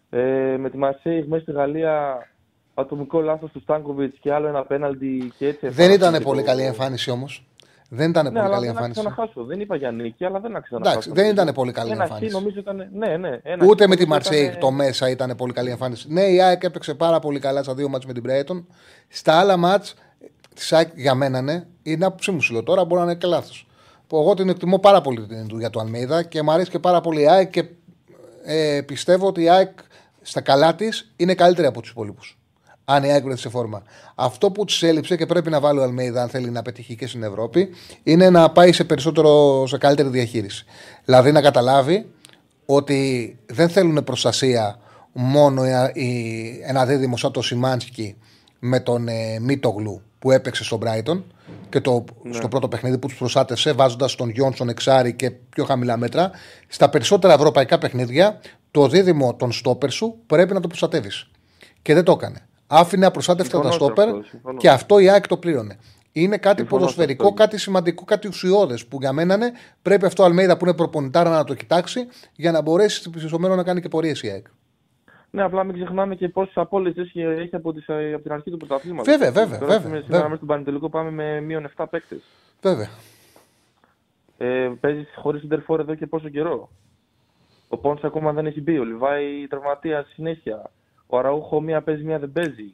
Ε, 0.10 0.58
με 0.60 0.70
τη 0.70 0.78
Μαρσέη 0.78 1.26
μέσα 1.28 1.42
στη 1.42 1.52
Γαλλία, 1.52 2.28
ατομικό 2.74 3.22
λάθος 3.22 3.52
του 3.52 3.60
Στάνκοβιτ 3.60 4.16
και 4.20 4.34
άλλο 4.34 4.48
ένα 4.48 4.66
πέναλτι 4.66 5.32
και 5.38 5.48
έτσι. 5.48 5.68
Δεν 5.68 5.92
ήταν 5.92 6.24
πολύ 6.24 6.44
καλή 6.44 6.64
εμφάνιση 6.64 7.12
όμως. 7.12 7.44
Δεν 7.90 8.10
ήταν 8.10 8.24
ναι, 8.26 8.30
πολύ 8.32 8.42
αλλά 8.44 8.54
καλή 8.54 8.66
δεν 8.66 8.76
εμφάνιση. 8.76 9.00
άξιζε 9.00 9.16
να 9.22 9.26
χάσω. 9.26 9.44
Δεν 9.46 9.60
είπα 9.60 9.76
για 9.76 9.92
νίκη, 9.92 10.26
αλλά 10.26 10.40
δεν 10.40 10.56
άξιζε 10.56 10.80
να 10.80 10.90
Εντάξει, 10.90 11.10
χάσω. 11.10 11.22
δεν 11.22 11.30
ήταν 11.32 11.54
πολύ 11.54 11.72
καλή 11.72 11.92
ένα 11.92 12.04
εμφάνιση. 12.04 12.30
χ 12.30 12.34
νομίζω 12.34 12.60
ήταν. 12.60 12.88
Ναι, 12.94 13.18
ναι. 13.18 13.40
Ένα 13.44 13.66
Ούτε 13.66 13.84
χ 13.84 13.90
με 13.90 13.96
τη 13.96 14.02
νομίζω 14.02 14.08
Μαρσέικ 14.08 14.48
ήταν- 14.48 14.60
το 14.60 14.72
μέσα 14.72 15.10
ήταν 15.10 15.36
πολύ 15.38 15.54
καλή 15.54 15.70
εμφάνιση. 15.70 16.06
Ναι, 16.14 16.22
η 16.22 16.42
ΑΕΚ 16.42 16.64
έπαιξε 16.64 16.94
πάρα 16.94 17.20
πολύ 17.20 17.40
καλά 17.40 17.64
στα 17.64 17.74
δύο 17.74 17.90
μάτς 17.90 18.06
με 18.06 18.14
την 18.14 18.24
Brighton. 18.28 18.64
Στα 19.08 19.40
άλλα 19.40 19.58
μάτς 19.58 19.94
της 20.56 20.74
ΑΕΚ 20.74 20.90
για 20.96 21.16
μένα 21.16 21.42
ναι, 21.42 21.64
είναι 21.84 22.06
άποψή 22.06 22.32
μου 22.32 22.42
σου 22.42 22.54
λέω 22.54 22.64
τώρα, 22.64 22.86
μπορεί 22.86 23.02
να 23.02 23.08
είναι 23.12 23.16
και 23.20 23.28
λάθος. 23.28 23.68
Που 24.08 24.18
εγώ 24.18 24.34
την 24.34 24.50
εκτιμώ 24.50 24.80
πάρα 24.80 25.02
πολύ 25.02 25.26
την 25.28 25.48
του 25.48 25.58
για 25.60 25.70
το 25.70 25.80
Αλμέιδα 25.80 26.24
και 26.24 26.42
μου 26.42 26.52
αρέσει 26.52 26.70
και 26.70 26.80
πάρα 26.80 27.02
πολύ 27.02 27.22
η 27.22 27.28
ΑΕΚ 27.30 27.50
και 27.50 27.66
ε, 28.44 28.82
πιστεύω 28.82 29.28
ότι 29.28 29.42
η 29.42 29.50
ΑΕΚ 29.50 29.70
στα 30.22 30.42
καλά 30.42 30.76
της 30.76 31.12
είναι 31.16 31.34
καλύτερη 31.36 31.68
από 31.68 31.82
τους 31.82 31.90
υπόλοιπους. 31.90 32.38
Αν 32.86 33.04
η 33.04 33.12
ΑΕΚ 33.12 33.24
βρεθεί 33.24 33.40
σε 33.40 33.50
φόρμα. 33.50 33.84
Αυτό 34.16 34.52
που 34.52 34.66
τη 34.66 34.88
έλειψε 34.88 35.16
και 35.16 35.26
πρέπει 35.26 35.50
να 35.50 35.60
βάλει 35.60 35.80
ο 35.80 35.84
Αλμέιδα, 35.84 36.22
αν 36.22 36.30
θέλει 36.30 36.50
να 36.50 36.62
πετύχει 36.62 36.96
και 36.96 37.08
στην 37.08 37.24
Ευρώπη, 37.24 37.70
είναι 38.04 38.30
να 38.30 38.50
πάει 38.52 38.72
σε 38.72 38.84
περισσότερο, 38.84 39.64
σε 39.68 39.78
καλύτερη 39.78 40.10
διαχείριση. 40.10 40.66
Δηλαδή 41.06 41.32
να 41.32 41.42
καταλάβει 41.42 42.10
ότι 42.66 43.38
δεν 43.46 43.70
θέλουν 43.70 44.04
προστασία 44.04 44.80
μόνο 45.14 45.66
η- 45.66 45.92
η- 46.04 46.62
ένα 46.66 46.86
δίδυμο 46.86 47.18
σαν 47.18 47.32
το 47.32 47.42
Σιμάνσκι 47.42 48.16
με 48.60 48.80
τον 48.80 49.08
ε, 49.08 49.40
Μίτογλου 49.40 50.02
που 50.20 50.32
έπαιξε 50.32 50.64
στον 50.64 50.80
Brighton 50.84 51.22
και 51.70 51.82
το, 51.82 52.04
στο 52.32 52.48
πρώτο 52.48 52.68
παιχνίδι 52.68 52.98
που 52.98 53.08
τους 53.08 53.18
προστάτευσε, 53.18 53.72
βάζοντας 53.72 54.16
τον 54.16 54.30
Γιόνσον 54.30 54.70
εξάρι 54.70 55.14
και 55.14 55.32
πιο 55.32 55.64
χαμηλά 55.66 55.98
μέτρα. 55.98 56.32
Στα 56.68 56.90
περισσότερα 56.90 57.34
ευρωπαϊκά 57.34 57.78
παιχνίδια, 57.78 58.40
το 58.72 58.88
δίδυμο 58.88 59.34
των 59.36 59.52
στόπερ 59.52 59.92
σου 59.92 60.16
πρέπει 60.28 60.54
να 60.54 60.60
το 60.60 60.68
προστατεύεις. 60.68 61.28
Και 61.82 61.94
δεν 61.94 62.04
το 62.04 62.12
έκανε. 62.12 62.48
Άφηνε 62.68 63.06
απροστάτευτα 63.06 63.62
τα 63.62 63.72
Συμφωνώ 63.72 63.88
σε 63.88 63.94
στόπερ 63.94 64.16
αυτό, 64.16 64.30
συμφωνώ. 64.30 64.58
και 64.58 64.70
αυτό 64.70 65.00
η 65.00 65.10
ΑΕΚ 65.10 65.28
το 65.28 65.38
πλήρωνε. 65.38 65.78
Είναι 66.12 66.38
κάτι 66.38 66.60
Συμφωνώ 66.60 66.80
σε 66.82 66.86
ποδοσφαιρικό, 66.86 67.24
αυτό. 67.24 67.36
κάτι 67.36 67.58
σημαντικό, 67.58 68.04
κάτι 68.04 68.28
ουσιώδες 68.28 68.86
που 68.86 68.98
για 69.00 69.14
μένα 69.14 69.34
είναι. 69.36 69.52
Πρέπει 69.82 70.06
αυτό 70.06 70.24
ο 70.24 70.26
Αλμέιδα 70.26 70.58
που 70.58 70.66
είναι 70.66 70.76
προπονητάρα 70.76 71.30
να 71.30 71.44
το 71.44 71.54
κοιτάξει 71.54 72.08
για 72.36 72.52
να 72.52 72.62
μπορέσει 72.62 73.12
στο 73.28 73.40
μέλλον 73.40 73.58
να 73.58 73.64
κάνει 73.64 73.82
και 73.82 73.88
πορείες 73.88 74.22
η 74.24 74.30
ΑΕΚ. 74.30 74.46
Ναι, 75.30 75.44
απλά 75.44 75.64
μην 75.64 75.76
ξεχνάμε 75.76 76.16
και 76.16 76.30
πόσες 76.30 76.58
απόλυτε 76.58 77.02
έχει, 77.02 77.22
έχει 77.22 77.56
από, 77.56 77.74
τις, 77.74 77.86
από 78.14 78.22
την 78.24 78.32
αρχή 78.32 78.52
του 78.52 78.58
πρωταθλήματος. 78.58 79.14
Βέβαια, 79.18 79.32
βέβαια, 79.32 79.60
βέβαια, 79.60 79.80
Σήμερα 79.80 80.02
βέβαια. 80.08 80.24
μέσα 80.24 80.36
στον 80.36 80.48
Πανετελικό 80.48 80.90
πάμε 80.90 81.12
με 81.12 81.42
μείον 81.42 81.72
7 81.78 81.86
παίκτες. 81.90 82.20
Βέβαια. 82.62 82.90
Ε, 84.38 84.72
Παίζεις 84.80 85.08
χωρίς 85.16 85.44
Ιντερφόρ 85.44 85.80
εδώ 85.80 85.96
και 85.96 86.08
πόσο 86.08 86.30
καιρό; 86.30 86.70
Ο 87.68 87.78
Πόντ 87.78 87.98
ακόμα 88.06 88.32
δεν 88.34 88.46
έχει 88.46 88.62
μπει. 88.62 88.78
Ο 88.78 88.84
Λιβάη 88.84 89.48
τραυματία 89.50 90.06
συνέχεια. 90.14 90.72
Ο 91.08 91.18
Αραούχο 91.18 91.62
μία 91.62 91.82
παίζει, 91.82 92.04
μία 92.04 92.20
δεν 92.20 92.32
παίζει. 92.32 92.72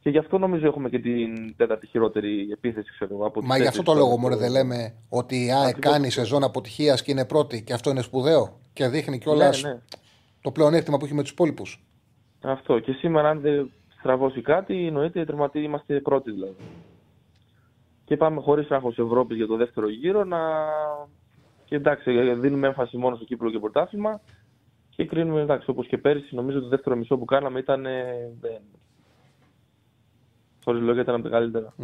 Και 0.00 0.10
γι' 0.10 0.18
αυτό 0.18 0.38
νομίζω 0.38 0.66
έχουμε 0.66 0.88
και 0.88 0.98
την 0.98 1.56
τέταρτη 1.56 1.86
χειρότερη 1.86 2.48
επίθεση, 2.52 2.90
ξέρω 2.92 3.14
εγώ. 3.14 3.26
Από 3.26 3.40
τις 3.40 3.48
Μα 3.48 3.56
γι' 3.56 3.66
αυτό 3.66 3.82
το 3.82 3.92
τέσσερις 3.92 4.02
λόγο 4.10 4.20
τώρα. 4.22 4.34
μωρέ, 4.34 4.36
δεν 4.36 4.50
λέμε 4.50 4.94
ότι 5.08 5.44
η 5.44 5.52
ΑΕΚ 5.52 5.68
Ακριβώς. 5.68 5.92
κάνει 5.92 6.10
σεζόν 6.10 6.42
αποτυχίας 6.44 7.02
και 7.02 7.10
είναι 7.10 7.24
πρώτη 7.26 7.62
και 7.62 7.72
αυτό 7.72 7.90
είναι 7.90 8.02
σπουδαίο 8.02 8.58
και 8.72 8.88
δείχνει 8.88 9.18
κιόλας 9.18 9.62
Ναι, 9.62 9.70
ναι. 9.70 9.78
το 10.40 10.50
πλεονέκτημα 10.50 10.96
που 10.96 11.04
έχει 11.04 11.14
με 11.14 11.22
τους 11.22 11.30
υπόλοιπους. 11.30 11.82
Αυτό. 12.42 12.78
Και 12.78 12.92
σήμερα, 12.92 13.28
αν 13.28 13.40
δεν 13.40 13.70
στραβώσει 13.98 14.40
κάτι, 14.42 14.86
εννοείται 14.86 15.24
τερματί 15.24 15.58
είμαστε 15.62 16.00
πρώτοι 16.00 16.30
δηλαδή. 16.30 16.54
Και 18.04 18.16
πάμε 18.16 18.40
χωρίς 18.40 18.70
άγχος 18.70 18.98
Ευρώπης 18.98 19.36
για 19.36 19.46
το 19.46 19.56
δεύτερο 19.56 19.88
γύρο 19.90 20.24
να. 20.24 20.38
Και 21.64 21.74
εντάξει, 21.76 22.34
δίνουμε 22.34 22.66
έμφαση 22.66 22.96
μόνο 22.96 23.16
στο 23.16 23.24
κύπλο 23.24 23.50
και 23.50 23.58
πρωτάθλημα. 23.58 24.20
Και 24.96 25.04
κρίνουμε, 25.04 25.40
εντάξει, 25.40 25.70
όπως 25.70 25.86
και 25.86 25.98
πέρυσι, 25.98 26.34
νομίζω 26.34 26.60
το 26.60 26.68
δεύτερο 26.68 26.96
μισό 26.96 27.16
που 27.18 27.24
κάναμε 27.24 27.58
ήταν. 27.58 27.86
Χωρί 30.64 30.80
λόγια 30.80 31.02
ήταν 31.02 31.14
από 31.14 31.24
τα 31.24 31.28
καλύτερα. 31.28 31.74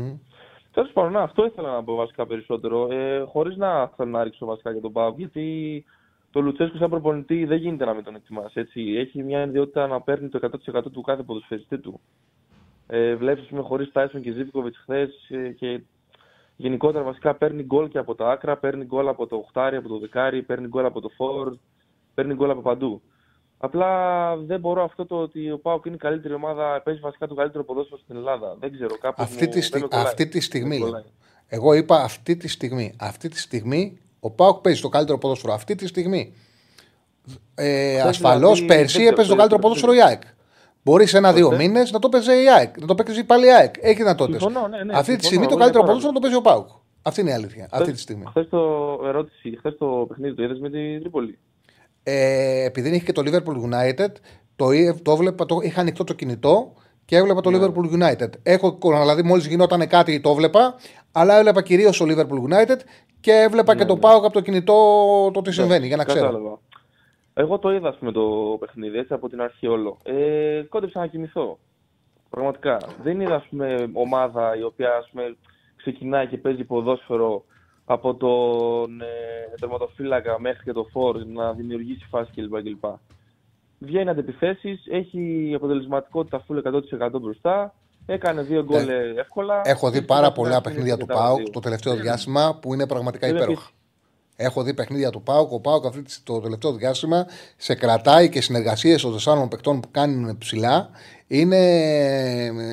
Τέλος 0.72 0.92
πάντων, 0.92 1.12
ναι, 1.12 1.18
αυτό 1.18 1.44
ήθελα 1.44 1.72
να 1.72 1.84
πω 1.84 1.94
βασικά 1.94 2.26
περισσότερο. 2.26 2.92
Ε, 2.92 3.20
Χωρίς 3.20 3.56
να 3.56 3.88
θέλω 3.88 4.10
να 4.10 4.22
ρίξω 4.22 4.46
βασικά 4.46 4.70
για 4.70 4.80
τον 4.80 4.92
Πάο, 4.92 5.14
γιατί 5.16 5.84
το 6.30 6.40
Λουτσέσκου 6.40 6.76
σαν 6.76 6.90
προπονητή 6.90 7.44
δεν 7.44 7.58
γίνεται 7.58 7.84
να 7.84 7.94
μην 7.94 8.04
τον 8.04 8.14
εκτιμά. 8.14 8.50
Έχει 8.74 9.22
μια 9.22 9.42
ιδιότητα 9.42 9.86
να 9.86 10.00
παίρνει 10.00 10.28
το 10.28 10.38
100% 10.74 10.82
του 10.92 11.00
κάθε 11.00 11.22
ποδοσφαιριστή 11.22 11.78
του. 11.78 12.00
Ε, 12.86 13.14
Βλέπεις, 13.14 13.42
ας 13.42 13.48
πούμε, 13.48 13.62
χωρίς 13.62 13.92
Τάισον 13.92 14.22
και 14.22 14.32
Ζήβικοβιτ 14.32 14.74
χθες 14.76 15.30
και 15.56 15.80
γενικότερα 16.56 17.04
βασικά 17.04 17.34
παίρνει 17.34 17.62
γκολ 17.62 17.88
και 17.88 17.98
από 17.98 18.14
τα 18.14 18.30
άκρα, 18.30 18.56
παίρνει 18.56 18.84
γκολ 18.84 19.08
από 19.08 19.26
το 19.26 19.36
οχτάρι, 19.36 19.76
από 19.76 19.88
το 19.88 19.98
δεκάρι, 19.98 20.42
παίρνει 20.42 20.68
γκολ 20.68 20.84
από 20.84 21.00
το 21.00 21.08
φόρ, 21.08 21.56
παίρνει 22.18 22.34
γκολ 22.34 22.50
από 22.50 22.60
παντού. 22.60 23.02
Απλά 23.58 23.90
δεν 24.36 24.60
μπορώ 24.60 24.82
αυτό 24.84 25.06
το 25.06 25.16
ότι 25.16 25.50
ο 25.50 25.58
Πάοκ 25.58 25.84
είναι 25.86 25.94
η 25.94 25.98
καλύτερη 25.98 26.34
ομάδα, 26.34 26.80
παίζει 26.84 27.00
βασικά 27.00 27.26
το 27.26 27.34
καλύτερο 27.34 27.64
ποδόσφαιρο 27.64 28.00
στην 28.04 28.16
Ελλάδα. 28.16 28.56
Δεν 28.60 28.72
ξέρω, 28.72 28.98
κάπου. 29.00 29.22
Αυτή, 29.22 29.48
τη, 29.48 29.60
στι- 29.60 29.72
δεν 29.72 29.80
με 29.82 29.88
κολλάει. 29.88 30.04
αυτή 30.06 30.26
τη 30.26 30.40
στιγμή. 30.40 30.68
Δεν 30.68 30.78
με 30.78 30.84
λέω. 30.84 30.86
κολλάει. 30.92 31.04
Εγώ 31.48 31.72
είπα 31.72 31.96
αυτή 32.02 32.36
τη 32.36 32.48
στιγμή. 32.48 32.94
Αυτή 32.98 33.28
τη 33.28 33.38
στιγμή 33.38 33.98
ο 34.20 34.30
Πάοκ 34.30 34.60
παίζει 34.60 34.80
το 34.80 34.88
καλύτερο 34.88 35.18
ποδόσφαιρο. 35.18 35.52
Αυτή 35.52 35.74
τη 35.74 35.86
στιγμή. 35.86 36.34
Ε, 37.54 37.90
Χθες 37.98 38.04
Ασφαλώς 38.08 38.60
δηλαδή, 38.60 38.66
πέρσι 38.66 38.98
δεν 38.98 39.06
έπαιζε 39.06 39.16
το 39.16 39.22
ξέρω, 39.22 39.36
καλύτερο 39.36 39.60
δεν- 39.60 39.70
ποδόσφαιρο 39.70 39.92
η 39.92 40.02
ΑΕΚ. 40.02 40.22
Μπορεί 40.82 41.06
σε 41.06 41.16
ένα-δύο 41.16 41.46
Χθες. 41.46 41.58
μήνες 41.66 41.90
να 41.92 41.98
το 41.98 42.08
παίζει 42.08 42.30
η 42.44 42.50
ΑΕΚ. 42.50 42.80
Να 42.80 42.86
το 42.86 42.94
παίζει 42.94 43.24
πάλι 43.24 43.46
η 43.46 43.52
ΑΕΚ. 43.52 43.74
Έχει 43.80 43.96
δυνατότητες. 43.96 44.42
Συμφωνώ, 44.42 44.68
ναι, 44.68 44.82
ναι, 44.84 44.92
Αυτή 44.92 45.16
τη 45.16 45.24
συμφωνώ, 45.24 45.26
στιγμή 45.26 45.44
το 45.46 45.50
εγώ 45.50 45.58
καλύτερο 45.58 45.82
δεν 45.84 45.86
ποδόσφαιρο 45.94 46.12
το 46.12 46.20
παίζει 46.20 46.36
ο 46.36 46.40
Πάοκ. 46.40 46.68
Αυτή 47.02 47.20
είναι 47.20 47.30
η 47.30 47.32
αλήθεια. 47.32 47.68
Αυτή 47.70 47.92
τη 47.92 47.98
στιγμή. 47.98 48.24
Χθες 48.26 48.48
το 48.48 48.58
ερώτηση, 49.04 49.56
χθες 49.58 49.76
το 49.78 50.04
παιχνίδι 50.08 50.34
το 50.34 50.42
είδες 50.42 50.58
με 50.58 50.70
την 50.70 51.00
Τρίπολη. 51.00 51.38
Ε, 52.10 52.64
επειδή 52.64 52.88
είχε 52.88 53.04
και 53.04 53.12
το 53.12 53.22
Liverpool 53.24 53.56
United, 53.68 54.12
το, 54.56 54.70
εί- 54.70 55.02
το 55.02 55.12
έβλεπα, 55.12 55.46
το, 55.46 55.58
είχα 55.62 55.80
ανοιχτό 55.80 56.04
το 56.04 56.12
κινητό 56.12 56.72
και 57.04 57.16
έβλεπα 57.16 57.40
το 57.40 57.50
Liverpool 57.52 58.02
United. 58.02 58.30
Έχω 58.42 58.66
εικόνα, 58.66 59.00
δηλαδή 59.00 59.22
μόλις 59.22 59.46
γινόταν 59.46 59.88
κάτι 59.88 60.20
το 60.20 60.30
έβλεπα, 60.30 60.74
αλλά 61.12 61.38
έβλεπα 61.38 61.62
κυρίως 61.62 61.96
το 61.98 62.04
Liverpool 62.08 62.52
United 62.52 62.78
και 63.20 63.32
έβλεπα 63.32 63.76
και 63.76 63.84
το 63.84 63.96
πάω 63.96 64.16
από 64.16 64.30
το 64.30 64.40
κινητό 64.40 64.74
το 65.32 65.40
τι 65.42 65.52
συμβαίνει, 65.52 65.86
για 65.86 65.96
να 65.96 66.04
ξέρω. 66.04 66.26
Κατάλαβα. 66.26 66.58
Εγώ 67.34 67.58
το 67.58 67.72
είδα 67.72 67.96
με 68.00 68.12
το 68.12 68.56
παιχνίδι 68.60 68.98
έτσι 68.98 69.12
από 69.12 69.28
την 69.28 69.40
αρχή 69.40 69.66
όλο. 69.66 69.98
Ε, 70.02 70.62
κόντεψα 70.68 71.00
να 71.00 71.06
κοιμηθώ. 71.06 71.58
Πραγματικά. 72.30 72.78
Δεν 73.02 73.20
είδα 73.20 73.34
ας 73.34 73.46
πούμε, 73.50 73.90
ομάδα 73.92 74.56
η 74.58 74.62
οποία 74.62 74.90
ας 74.94 75.08
πούμε, 75.10 75.36
ξεκινάει 75.76 76.26
και 76.26 76.36
παίζει 76.36 76.64
ποδόσφαιρο 76.64 77.44
από 77.90 78.14
τον 78.14 79.00
ε, 79.00 79.06
τερματοφύλακα 79.60 80.40
μέχρι 80.40 80.64
και 80.64 80.72
το 80.72 80.86
φόρ 80.92 81.24
να 81.26 81.52
δημιουργήσει 81.52 82.06
φάση 82.10 82.30
κλπ. 82.34 82.62
κλπ. 82.62 82.84
Βγαίνει 83.78 84.08
αντεπιθέσει, 84.10 84.78
έχει 84.90 85.52
αποτελεσματικότητα 85.56 86.44
full 86.48 86.62
100% 87.08 87.20
μπροστά. 87.20 87.74
Έκανε 88.06 88.42
δύο 88.42 88.64
γκολ 88.64 88.88
ε, 88.88 89.14
εύκολα. 89.16 89.60
Έχω 89.64 89.90
δει 89.90 89.98
Και 89.98 90.04
πάρα 90.04 90.22
στην 90.24 90.34
πολλά 90.34 90.48
αρχή 90.56 90.62
παιχνίδια 90.62 90.92
είναι 90.92 91.00
του 91.00 91.06
και 91.06 91.12
τα 91.12 91.18
ΠΑΟΚ 91.18 91.36
δύο. 91.36 91.50
το 91.50 91.60
τελευταίο 91.60 91.94
διάστημα 91.96 92.58
που 92.62 92.74
είναι 92.74 92.86
πραγματικά 92.86 93.26
Δεν 93.26 93.36
υπέροχα. 93.36 93.70
Έχω 94.36 94.62
δει 94.62 94.74
παιχνίδια 94.74 95.10
του 95.10 95.22
ΠΑΟΚ. 95.22 95.52
Ο 95.52 95.60
ΠΑΟΚ 95.60 95.86
αυτή 95.86 96.02
τη- 96.02 96.20
το 96.24 96.40
τελευταίο 96.40 96.72
διάστημα 96.72 97.26
σε 97.56 97.74
κρατάει 97.74 98.28
και 98.28 98.40
συνεργασίες 98.40 99.02
των 99.02 99.12
τεσσάρων 99.12 99.48
παικτών 99.48 99.80
που 99.80 99.90
κάνουν 99.90 100.38
ψηλά 100.38 100.90
είναι 101.26 101.56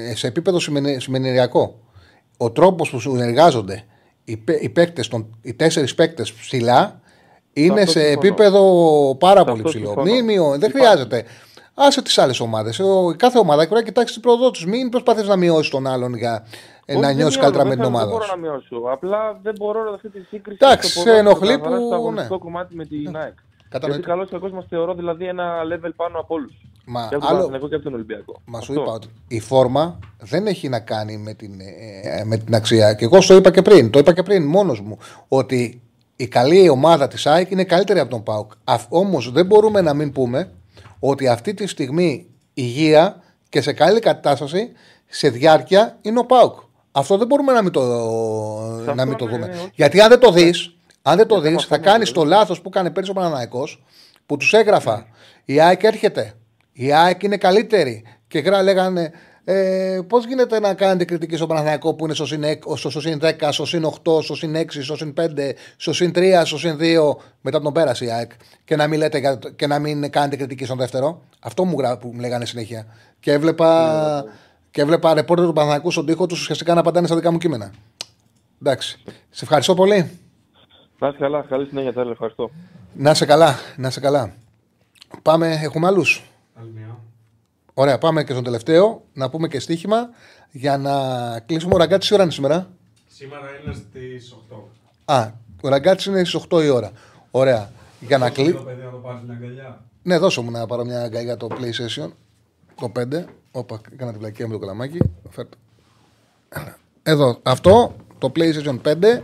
ε, 0.09 0.15
σε 0.15 0.27
επίπεδο 0.27 0.59
συμμενε- 0.59 1.01
συμμενηριακό. 1.01 1.79
Ο 2.37 2.51
τρόπος 2.51 2.89
που 2.89 2.99
συνεργάζονται 2.99 3.83
οι, 4.25 4.37
παί- 4.37 4.63
οι, 4.63 4.69
παίκτες 4.69 5.07
των- 5.07 5.35
οι 5.41 5.53
τέσσερις 5.53 5.95
παίκτες 5.95 6.33
ψηλά 6.33 6.99
είναι 7.53 7.79
αυτό 7.81 7.91
σε 7.91 7.99
συμφωνώ. 7.99 8.27
επίπεδο 8.27 8.61
πάρα 9.19 9.39
Σε 9.39 9.45
πολύ 9.45 9.57
αυτό 9.57 9.69
ψηλό. 9.69 9.85
συμφωνώ. 9.85 10.11
Μη, 10.11 10.21
μειώ- 10.21 10.49
δεν 10.49 10.69
Υπάρχει. 10.69 10.77
χρειάζεται. 10.77 11.23
Άσε 11.73 12.01
τις 12.01 12.17
άλλες 12.17 12.39
ομάδες. 12.39 12.81
Κάθε 13.17 13.37
ομάδα 13.39 13.61
έχει 13.61 13.69
πρέπει 13.69 13.73
να 13.73 13.81
κοιτάξει 13.91 14.13
την 14.13 14.21
πρόοδό 14.21 14.51
τους. 14.51 14.65
Μην 14.65 14.89
προσπαθείς 14.89 15.27
να 15.27 15.35
μειώσεις 15.35 15.71
τον 15.71 15.87
άλλον 15.87 16.15
για 16.15 16.45
ε, 16.85 16.91
Όχι, 16.93 17.01
να 17.01 17.07
δεν 17.07 17.15
νιώσεις 17.15 17.37
μειώνω, 17.37 17.51
καλύτερα 17.53 17.69
δεν 17.69 17.77
με 17.77 17.83
την 17.83 17.83
θέλω- 17.83 17.95
ομάδα 17.97 18.05
Δεν 18.05 18.21
σου. 18.27 18.37
μπορώ 18.37 18.41
να 18.41 18.47
μειώσω. 18.47 18.93
Απλά 18.93 19.39
δεν 19.43 19.53
μπορώ 19.57 19.93
αυτή 19.93 20.09
τη 20.09 20.19
σύγκριση. 20.29 20.57
Εντάξει, 20.61 20.89
στο 20.89 20.99
σε 20.99 21.05
ποδόσφαιρο, 21.05 21.29
ενοχλεί 21.29 21.57
καθαρά 21.57 21.77
που- 21.77 21.85
Στο 21.85 21.95
αγωνιστικό 21.95 22.33
ναι. 22.35 22.39
κομμάτι 22.41 22.75
με 22.75 22.85
την 22.85 23.15
ΑΕΚ. 23.17 23.33
Κατανοητό. 23.79 24.09
Γιατί 24.09 24.27
καλό 24.29 24.39
ή 24.39 24.47
κακό 24.47 24.55
μα 24.55 24.65
θεωρώ 24.69 24.93
δηλαδή 24.93 25.25
ένα 25.25 25.53
level 25.71 25.91
πάνω 25.95 26.19
από 26.19 26.35
όλους. 26.35 26.53
Μα 26.85 26.99
Και 27.09 27.15
από 27.15 27.19
τον 27.19 27.23
άλλο- 27.23 27.35
Παναθηναϊκό 27.37 27.67
και 27.67 27.75
από 27.75 27.83
τον 27.83 27.93
Ολυμπιακό. 27.93 28.41
Μα 28.45 28.61
σου 28.61 28.71
Αυτό. 28.71 28.83
είπα 28.83 28.91
ότι 28.93 29.07
η 29.27 29.39
φόρμα 29.39 29.99
δεν 30.19 30.47
έχει 30.47 30.69
να 30.69 30.79
κάνει 30.79 31.17
με 31.17 31.33
την, 31.33 31.51
ε, 31.59 32.23
με 32.25 32.37
την 32.37 32.55
αξία. 32.55 32.93
Και 32.93 33.05
εγώ 33.05 33.17
το 33.19 33.35
είπα 33.35 33.51
και 33.51 33.61
πριν, 33.61 33.89
το 33.89 33.99
είπα 33.99 34.13
και 34.13 34.23
πριν 34.23 34.43
μόνος 34.45 34.81
μου, 34.81 34.97
ότι 35.27 35.81
η 36.15 36.27
καλή 36.27 36.69
ομάδα 36.69 37.07
της 37.07 37.25
ΑΕΚ 37.27 37.51
είναι 37.51 37.63
καλύτερη 37.63 37.99
από 37.99 38.09
τον 38.09 38.23
ΠΑΟΚ. 38.23 38.51
Όμως 38.89 39.31
δεν 39.31 39.45
μπορούμε 39.45 39.81
να 39.81 39.93
μην 39.93 40.11
πούμε 40.11 40.51
ότι 40.99 41.27
αυτή 41.27 41.53
τη 41.53 41.67
στιγμή 41.67 42.27
υγεία 42.53 43.21
και 43.49 43.61
σε 43.61 43.73
καλή 43.73 43.99
κατάσταση 43.99 44.71
σε 45.07 45.29
διάρκεια 45.29 45.97
είναι 46.01 46.19
ο 46.19 46.25
ΠΑΟΚ. 46.25 46.59
Αυτό 46.91 47.17
δεν 47.17 47.27
μπορούμε 47.27 47.51
να 47.53 47.61
μην 47.63 47.71
το, 47.71 47.81
Σε 48.83 48.93
να 48.93 49.05
μην 49.05 49.13
αυτό, 49.13 49.25
το 49.25 49.25
ναι, 49.25 49.31
δούμε. 49.31 49.47
ναι, 49.47 49.53
όχι. 49.59 49.71
Γιατί 49.75 50.01
αν 50.01 50.09
δεν 50.09 50.19
το 50.19 50.31
δεις, 50.31 50.74
αν 51.07 51.17
δεν 51.17 51.27
το 51.27 51.35
θέμα 51.35 51.47
δεις, 51.49 51.55
αυτό 51.55 51.75
θα 51.75 51.77
μου 51.81 51.85
κάνεις 51.85 52.11
το 52.11 52.19
το 52.21 52.25
λάθος 52.27 52.61
που 52.61 52.69
έκανε 52.69 52.89
πέρσι 52.89 53.09
ο 53.11 53.13
Παναναναϊκός, 53.13 53.83
που 54.25 54.37
τους 54.37 54.53
έγραφα. 54.53 55.05
Η 55.45 55.59
ΑΕΚ 55.61 55.83
έρχεται. 55.83 56.33
Η 56.71 56.93
ΑΕΚ 56.93 57.23
είναι 57.23 57.37
καλύτερη. 57.37 58.03
Και 58.27 58.39
γρά 58.39 58.63
λέγανε, 58.63 59.11
ε, 59.43 59.99
Πώς 60.07 60.25
γίνεται 60.25 60.59
να 60.59 60.73
κάνετε 60.73 61.05
κριτική 61.05 61.35
στον 61.35 61.47
Παναθηναϊκό 61.47 61.93
που 61.93 62.05
είναι 62.05 62.13
στο 62.13 62.25
συν, 62.25 62.43
εκ- 62.43 62.63
στο 62.75 62.89
συν 62.89 63.19
10, 63.21 63.51
στο 63.51 63.65
συν 63.65 63.85
8, 63.85 64.21
στο 64.21 64.35
συν 64.35 64.55
6, 64.55 64.81
στο 64.83 64.95
συν 64.95 65.13
5, 65.13 65.53
στο 65.77 65.93
συν 65.93 66.11
3, 66.15 66.41
στο 66.45 66.57
συν 66.57 66.77
2, 66.79 67.17
μετά 67.41 67.61
τον 67.61 67.73
πέρασε 67.73 68.05
η 68.05 68.11
ΑΕΚ, 68.11 68.31
και 68.63 68.75
να 68.75 68.87
μην, 68.87 68.99
λέτε, 68.99 69.17
για 69.17 69.37
το- 69.37 69.49
και 69.49 69.67
να 69.67 69.79
μην 69.79 70.09
κάνετε 70.11 70.35
κριτική 70.35 70.65
στον 70.65 70.77
δεύτερο. 70.77 71.21
Αυτό 71.39 71.65
μου, 71.65 71.75
γρα- 71.79 71.97
που 71.97 72.07
μου 72.13 72.19
λέγανε 72.19 72.45
συνέχεια. 72.45 72.85
Και 73.19 73.31
έβλεπα, 73.31 74.25
και 74.71 74.81
έβλεπα 74.81 75.13
ρεπόρτερ 75.13 75.45
του 75.45 75.53
Παναθηναϊκού 75.53 75.91
στον 75.91 76.05
τοίχο 76.05 76.25
τους 76.25 76.41
ουσιαστικά 76.41 76.73
να 76.73 76.79
απαντάνε 76.79 77.07
στα 77.07 77.15
δικά 77.15 77.31
μου 77.31 77.37
κείμενα. 77.37 77.71
Εντάξει. 78.61 78.99
Σε 79.29 79.43
ευχαριστώ 79.43 79.73
πολύ. 79.73 80.19
Να 80.99 81.07
είσαι 81.07 81.17
καλά, 81.17 81.41
καλή 81.41 81.65
συνέχεια, 81.67 81.93
Τέλε, 81.93 82.11
ευχαριστώ. 82.11 82.49
Να 82.95 83.13
σε 83.13 83.25
καλά, 83.25 83.55
να 83.77 83.89
σε 83.89 83.99
καλά. 83.99 84.33
Πάμε, 85.21 85.59
έχουμε 85.61 85.87
άλλους; 85.87 86.23
Άλλη 86.59 86.71
μια. 86.75 86.97
Ωραία, 87.73 87.97
πάμε 87.97 88.23
και 88.23 88.31
στον 88.31 88.43
τελευταίο. 88.43 89.03
Να 89.13 89.29
πούμε 89.29 89.47
και 89.47 89.59
στοίχημα 89.59 90.09
για 90.51 90.77
να 90.77 90.93
κλείσουμε. 91.39 91.73
Ο 91.73 91.77
ραγκάτσι 91.77 92.13
ώρα 92.13 92.23
είναι 92.23 92.31
σήμερα; 92.31 92.69
Σήμερα 93.07 93.45
είναι 93.63 93.73
στις 93.73 94.35
8. 94.49 94.55
Α, 95.05 95.31
ο 95.61 95.67
ραγκάτσι 95.67 96.09
είναι 96.09 96.23
στις 96.23 96.45
8 96.49 96.63
η 96.63 96.69
ώρα. 96.69 96.91
Ωραία. 97.31 97.71
Για 97.99 98.17
να 98.17 98.27
Το 98.27 98.33
κλείσουμε. 98.33 98.61
παιδί 98.63 98.81
να 98.83 98.89
το 98.89 98.97
πάρεις 98.97 99.21
μια 99.23 99.33
αγκαλιά. 99.33 99.83
Ναι, 100.03 100.17
δώσω 100.17 100.41
μου 100.41 100.51
να 100.51 100.65
πάρω 100.65 100.85
μια 100.85 101.01
αγκαλιά 101.01 101.37
το 101.37 101.47
PlayStation. 101.51 102.09
Το 102.75 102.91
5. 102.99 103.25
Όπα, 103.51 103.81
έκανα 103.93 104.11
την 104.11 104.19
πλακία 104.19 104.47
με 104.47 104.53
το 104.53 104.59
καλαμάκι. 104.59 104.97
Φέρτε. 105.29 105.55
Εδώ, 107.03 107.39
αυτό 107.43 107.95
το 108.17 108.31
PlayStation 108.35 108.79
5. 108.81 109.21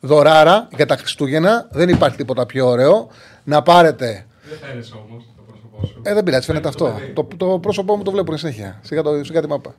Δωράρα 0.00 0.68
για 0.76 0.86
τα 0.86 0.96
Χριστούγεννα. 0.96 1.68
Δεν 1.70 1.88
υπάρχει 1.88 2.16
τίποτα 2.16 2.46
πιο 2.46 2.66
ωραίο. 2.66 3.08
Να 3.44 3.62
πάρετε. 3.62 4.26
Δεν 4.48 4.58
φαίνεσαι 4.68 4.94
όμως 5.06 5.24
το 5.36 5.42
πρόσωπό 5.42 5.86
σου. 5.86 6.00
Ε, 6.02 6.14
δεν 6.14 6.24
πειράζει, 6.24 6.44
φαίνεται 6.46 6.62
το 6.62 6.68
αυτό. 6.68 6.98
παιδί. 6.98 7.12
Το, 7.12 7.28
το 7.36 7.58
πρόσωπό 7.58 7.96
μου 7.96 8.02
το 8.02 8.10
βλέπουν 8.10 8.38
συνέχεια. 8.38 8.80
Σιγά, 8.82 9.02
το, 9.02 9.24
σιγά 9.24 9.40
τη 9.40 9.48
μάπα. 9.48 9.74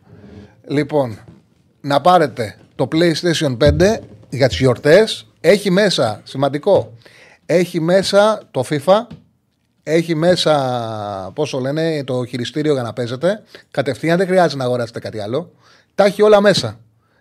Λοιπόν, 0.68 1.18
να 1.82 2.02
πάρετε 2.02 2.58
το 2.76 2.88
PlayStation 2.92 3.58
5 3.58 3.98
για 4.30 4.48
τις 4.48 4.58
γιορτές. 4.60 5.28
Έχει 5.42 5.72
μέσα, 5.72 6.22
σημαντικό, 6.24 6.94
έχει 7.46 7.80
μέσα 7.80 8.42
το 8.52 8.64
FIFA, 8.70 9.02
έχει 9.84 10.16
μέσα, 10.16 11.32
πόσο 11.34 11.60
λένε, 11.60 12.04
το 12.04 12.26
χειριστήριο 12.26 12.74
για 12.74 12.82
να 12.82 12.94
παίζετε. 12.94 13.44
Κατευθείαν 13.72 14.18
δεν 14.18 14.28
χρειάζεται 14.28 14.56
να 14.56 14.64
αγοράσετε 14.64 15.00
κάτι 15.00 15.20
άλλο. 15.20 15.52
Τα 15.96 16.06
έχει 16.06 16.22
όλα 16.22 16.42
μέσα. 16.42 16.80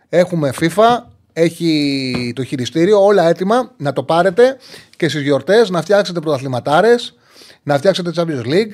Έχουμε 0.09 0.53
FIFA, 0.61 1.03
έχει 1.39 2.33
το 2.37 2.45
χειριστήριο, 2.45 3.05
όλα 3.05 3.29
έτοιμα 3.29 3.73
να 3.77 3.93
το 3.93 4.03
πάρετε 4.03 4.57
και 4.97 5.09
στις 5.09 5.23
γιορτές 5.23 5.71
να 5.71 5.81
φτιάξετε 5.83 6.21
πρωταθληματάρες, 6.21 7.15
να 7.63 7.79
φτιάξετε 7.79 8.11
Champions 8.17 8.47
League, 8.47 8.73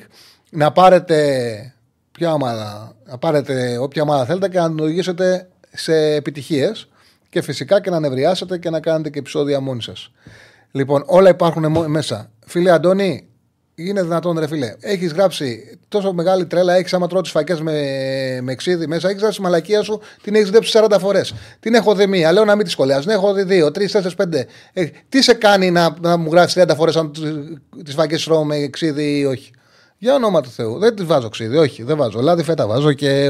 να 0.51 0.71
πάρετε 0.71 1.73
ποια 2.11 2.33
ομάδα, 2.33 2.95
να 3.05 3.17
πάρετε 3.17 3.77
όποια 3.77 4.01
ομάδα 4.01 4.25
θέλετε 4.25 4.49
και 4.49 4.59
να 4.59 4.67
την 4.67 4.79
οδηγήσετε 4.79 5.47
σε 5.73 5.95
επιτυχίες 6.13 6.87
και 7.29 7.41
φυσικά 7.41 7.81
και 7.81 7.89
να 7.89 7.99
νευριάσετε 7.99 8.57
και 8.57 8.69
να 8.69 8.79
κάνετε 8.79 9.09
και 9.09 9.19
επεισόδια 9.19 9.59
μόνοι 9.59 9.81
σας. 9.81 10.11
Λοιπόν, 10.71 11.03
όλα 11.05 11.29
υπάρχουν 11.29 11.71
μο- 11.71 11.87
μέσα. 11.87 12.31
Φίλε 12.45 12.71
Αντώνη, 12.71 13.27
είναι 13.75 14.01
δυνατόν, 14.01 14.39
ρε 14.39 14.47
φίλε. 14.47 14.73
Έχεις 14.79 15.11
γράψει 15.11 15.77
τόσο 15.87 16.13
μεγάλη 16.13 16.45
τρέλα, 16.45 16.73
έχεις 16.73 16.93
άμα 16.93 17.07
τρώω 17.07 17.21
τις 17.21 17.31
φακές 17.31 17.61
με, 17.61 17.73
με 18.41 18.55
ξύδι 18.55 18.87
μέσα, 18.87 19.07
έχεις 19.07 19.19
γράψει 19.19 19.37
τη 19.37 19.43
μαλακία 19.43 19.83
σου, 19.83 20.01
την 20.23 20.35
έχεις 20.35 20.49
δέψει 20.49 20.79
40 20.89 20.97
φορές. 20.99 21.33
Την 21.59 21.73
έχω 21.73 21.95
δει 21.95 22.07
μία, 22.07 22.31
λέω 22.31 22.45
να 22.45 22.55
μην 22.55 22.65
τη 22.65 22.71
σχολιάζω. 22.71 23.01
Την 23.01 23.11
έχω 23.11 23.33
δει 23.33 23.43
δύο, 23.43 23.71
τρεις, 23.71 23.91
τέσσερις, 23.91 24.15
πέντε. 24.15 24.47
Ε, 24.73 24.85
τι 25.09 25.21
σε 25.21 25.33
κάνει 25.33 25.71
να, 25.71 25.95
να 26.01 26.17
μου 26.17 26.31
γράψεις 26.31 26.63
30 26.63 26.75
φορές 26.75 26.95
αν 26.95 27.11
τις 27.83 27.93
φακές 27.93 28.23
τρώω 28.23 28.43
με 28.43 28.67
ξύδι 28.67 29.19
ή 29.19 29.25
όχι; 29.25 29.51
Για 29.97 30.13
όνομα 30.15 30.41
του 30.41 30.49
Θεού. 30.49 30.79
Δεν 30.79 30.95
τη 30.95 31.03
βάζω 31.03 31.29
ξύδι, 31.29 31.57
όχι, 31.57 31.83
δεν 31.83 31.97
βάζω. 31.97 32.21
Λάδι 32.21 32.43
φέτα 32.43 32.67
βάζω 32.67 32.93
και, 32.93 33.29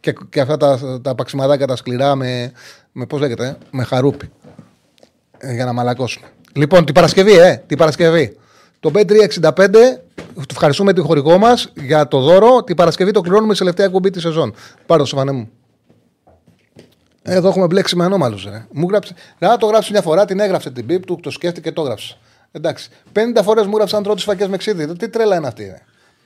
και, 0.00 0.14
και 0.30 0.40
αυτά 0.40 0.56
τα, 0.56 1.00
τα 1.02 1.14
παξιμαδάκια 1.14 1.66
τα 1.66 1.76
σκληρά 1.76 2.14
με, 2.14 2.52
με 2.92 3.06
πώς 3.06 3.20
λέγεται, 3.20 3.56
με 3.70 3.84
χαρούπι. 3.84 4.30
Ε, 5.38 5.54
για 5.54 5.64
να 5.64 5.72
μαλακώσουμε. 5.72 6.26
Λοιπόν, 6.52 6.84
την 6.84 6.94
Παρασκευή, 6.94 7.38
ε, 7.38 7.62
την 7.66 7.78
Παρασκευή. 7.78 8.36
Το 8.84 8.90
B365, 8.94 9.70
του 10.34 10.44
ευχαριστούμε 10.50 10.92
τη 10.92 11.00
χορηγό 11.00 11.38
μας 11.38 11.72
για 11.74 12.08
το 12.08 12.20
δώρο. 12.20 12.64
Την 12.64 12.76
Παρασκευή 12.76 13.10
το 13.10 13.20
κληρώνουμε 13.20 13.52
σε 13.54 13.58
τελευταία 13.58 13.86
εκπομπή 13.86 14.10
της 14.10 14.22
σεζόν. 14.22 14.54
Πάρε 14.86 15.00
το 15.00 15.06
σοφανέ 15.06 15.32
μου. 15.32 15.50
Εδώ 17.22 17.48
έχουμε 17.48 17.66
μπλέξει 17.66 17.96
με 17.96 18.04
ανώμαλους. 18.04 18.48
Μου 18.70 18.88
γράψε. 18.88 19.14
Να 19.38 19.56
το 19.56 19.66
γράψει 19.66 19.92
μια 19.92 20.02
φορά, 20.02 20.24
την 20.24 20.40
έγραψε 20.40 20.70
την 20.70 20.86
πιπ 20.86 21.04
του, 21.06 21.20
το 21.22 21.30
σκέφτηκε 21.30 21.68
και 21.68 21.74
το 21.74 21.82
έγραψε. 21.82 22.16
Εντάξει. 22.52 22.90
50 23.12 23.40
φορές 23.42 23.66
μου 23.66 23.76
γράψαν 23.76 24.02
τρώω 24.02 24.14
τι 24.14 24.22
φακές 24.22 24.48
με 24.48 24.56
ξύδι. 24.56 24.96
Τι 24.96 25.08
τρέλα 25.08 25.36
είναι 25.36 25.46
αυτή, 25.46 25.64
ρε. 25.64 25.80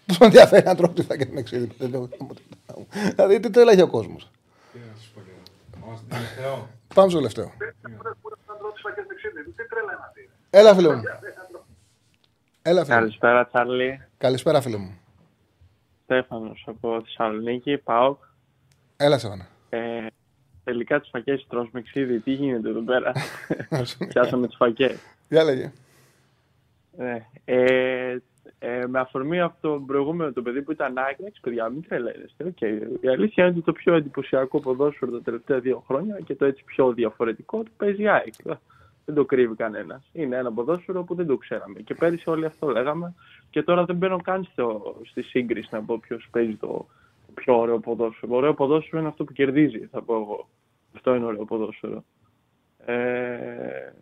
Πώ 0.07 0.15
με 0.21 0.27
ενδιαφέρει 0.27 0.65
να 0.65 0.75
τρώω 0.75 0.91
τι 0.91 1.03
φακές 1.03 1.29
με 1.31 1.43
ξύδι. 1.43 1.71
δηλαδή, 3.15 3.41
τι 3.41 3.51
τρέλα 3.51 3.73
έχει 3.73 3.83
ο 3.83 3.89
κόσμος. 3.89 4.31
Τι 4.73 4.79
να 4.79 5.01
σου 5.03 5.11
πω 5.15 5.21
και 5.21 5.31
εγώ. 5.31 5.87
Είμαστε 5.87 6.05
τελευταίο. 6.09 6.69
Πάμε 6.95 7.11
στο 7.11 7.19
τελευταίο. 7.19 7.53
Έλα, 10.51 10.75
φίλε 10.75 10.95
μου. 10.95 11.03
Έλα, 12.63 12.85
φίλε 12.85 12.95
μου. 12.95 13.01
Καλησπέρα, 13.01 13.47
Τσάρλι. 13.47 14.01
Καλησπέρα, 14.19 14.61
φίλε 14.61 14.77
μου. 14.77 14.99
Στέφανος 16.05 16.65
από 16.67 17.01
Θεσσαλονίκη, 17.05 17.77
ΠΑΟΚ. 17.77 18.23
Έλα, 18.97 19.19
Σεβάνα. 19.19 19.47
Ε, 19.69 20.07
τελικά 20.65 21.01
τις 21.01 21.09
φακές 21.13 21.47
τρως 21.49 21.69
με 21.73 21.83
ξύδι. 21.83 22.21
Τι 22.21 22.33
γίνεται 22.33 22.69
εδώ 22.69 22.81
πέρα; 22.81 23.13
Πιάσαμε 24.09 24.47
τις 24.47 24.57
φακές. 24.57 24.99
Για 25.29 25.45
λέγε. 25.45 25.73
Ναι. 26.97 27.27
Ε, 27.45 28.17
ε, 28.59 28.87
με 28.87 28.99
αφορμή 28.99 29.41
αυτό 29.41 29.73
το 29.73 29.85
προηγούμενο 29.87 30.33
το 30.33 30.43
παιδί 30.43 30.63
που 30.63 30.73
ήταν 30.73 30.99
άκρη, 30.99 31.33
παιδιά, 31.41 31.69
μην 31.69 31.85
τρελαίνεστε. 31.89 32.55
Okay. 32.61 33.05
Η 33.05 33.09
αλήθεια 33.09 33.45
είναι 33.45 33.53
ότι 33.57 33.65
το 33.65 33.73
πιο 33.73 33.95
εντυπωσιακό 33.95 34.61
ποδόσφαιρο 34.61 35.11
τα 35.11 35.23
τελευταία 35.23 35.59
δύο 35.59 35.85
χρόνια 35.87 36.19
και 36.25 36.35
το 36.35 36.45
έτσι 36.45 36.65
πιο 36.65 36.93
διαφορετικό 36.93 37.63
το 37.63 37.71
παίζει 37.77 38.03
η 38.03 38.09
ΑΕΚ. 38.09 38.35
Δεν 39.09 39.17
το 39.17 39.25
κρύβει 39.25 39.55
κανένας. 39.55 40.09
Είναι 40.13 40.37
ένα 40.37 40.53
ποδόσφαιρο 40.53 41.03
που 41.03 41.15
δεν 41.15 41.27
το 41.27 41.37
ξέραμε. 41.37 41.81
Και 41.81 41.95
πέρυσι 41.95 42.31
όλοι 42.31 42.45
αυτό 42.45 42.69
λέγαμε. 42.69 43.15
Και 43.51 43.63
τώρα 43.63 43.85
δεν 43.85 43.97
μπαίνω 43.97 44.21
καν 44.21 44.45
στο, 44.45 44.97
στη 45.05 45.23
σύγκριση 45.23 45.69
να 45.71 45.83
πω 45.83 45.99
ποιος 45.99 46.29
παίζει 46.31 46.55
το 46.55 46.87
πιο 47.35 47.59
ωραίο 47.59 47.79
ποδόσφαιρο. 47.79 48.37
Ωραίο 48.37 48.55
ποδόσφαιρο 48.55 48.99
είναι 48.99 49.09
αυτό 49.09 49.25
που 49.25 49.33
κερδίζει, 49.33 49.87
θα 49.87 50.03
πω 50.03 50.15
εγώ. 50.15 50.49
Αυτό 50.95 51.15
είναι 51.15 51.25
ωραίο 51.25 51.45
ποδόσφαιρο. 51.45 52.05
Ε, 52.85 53.93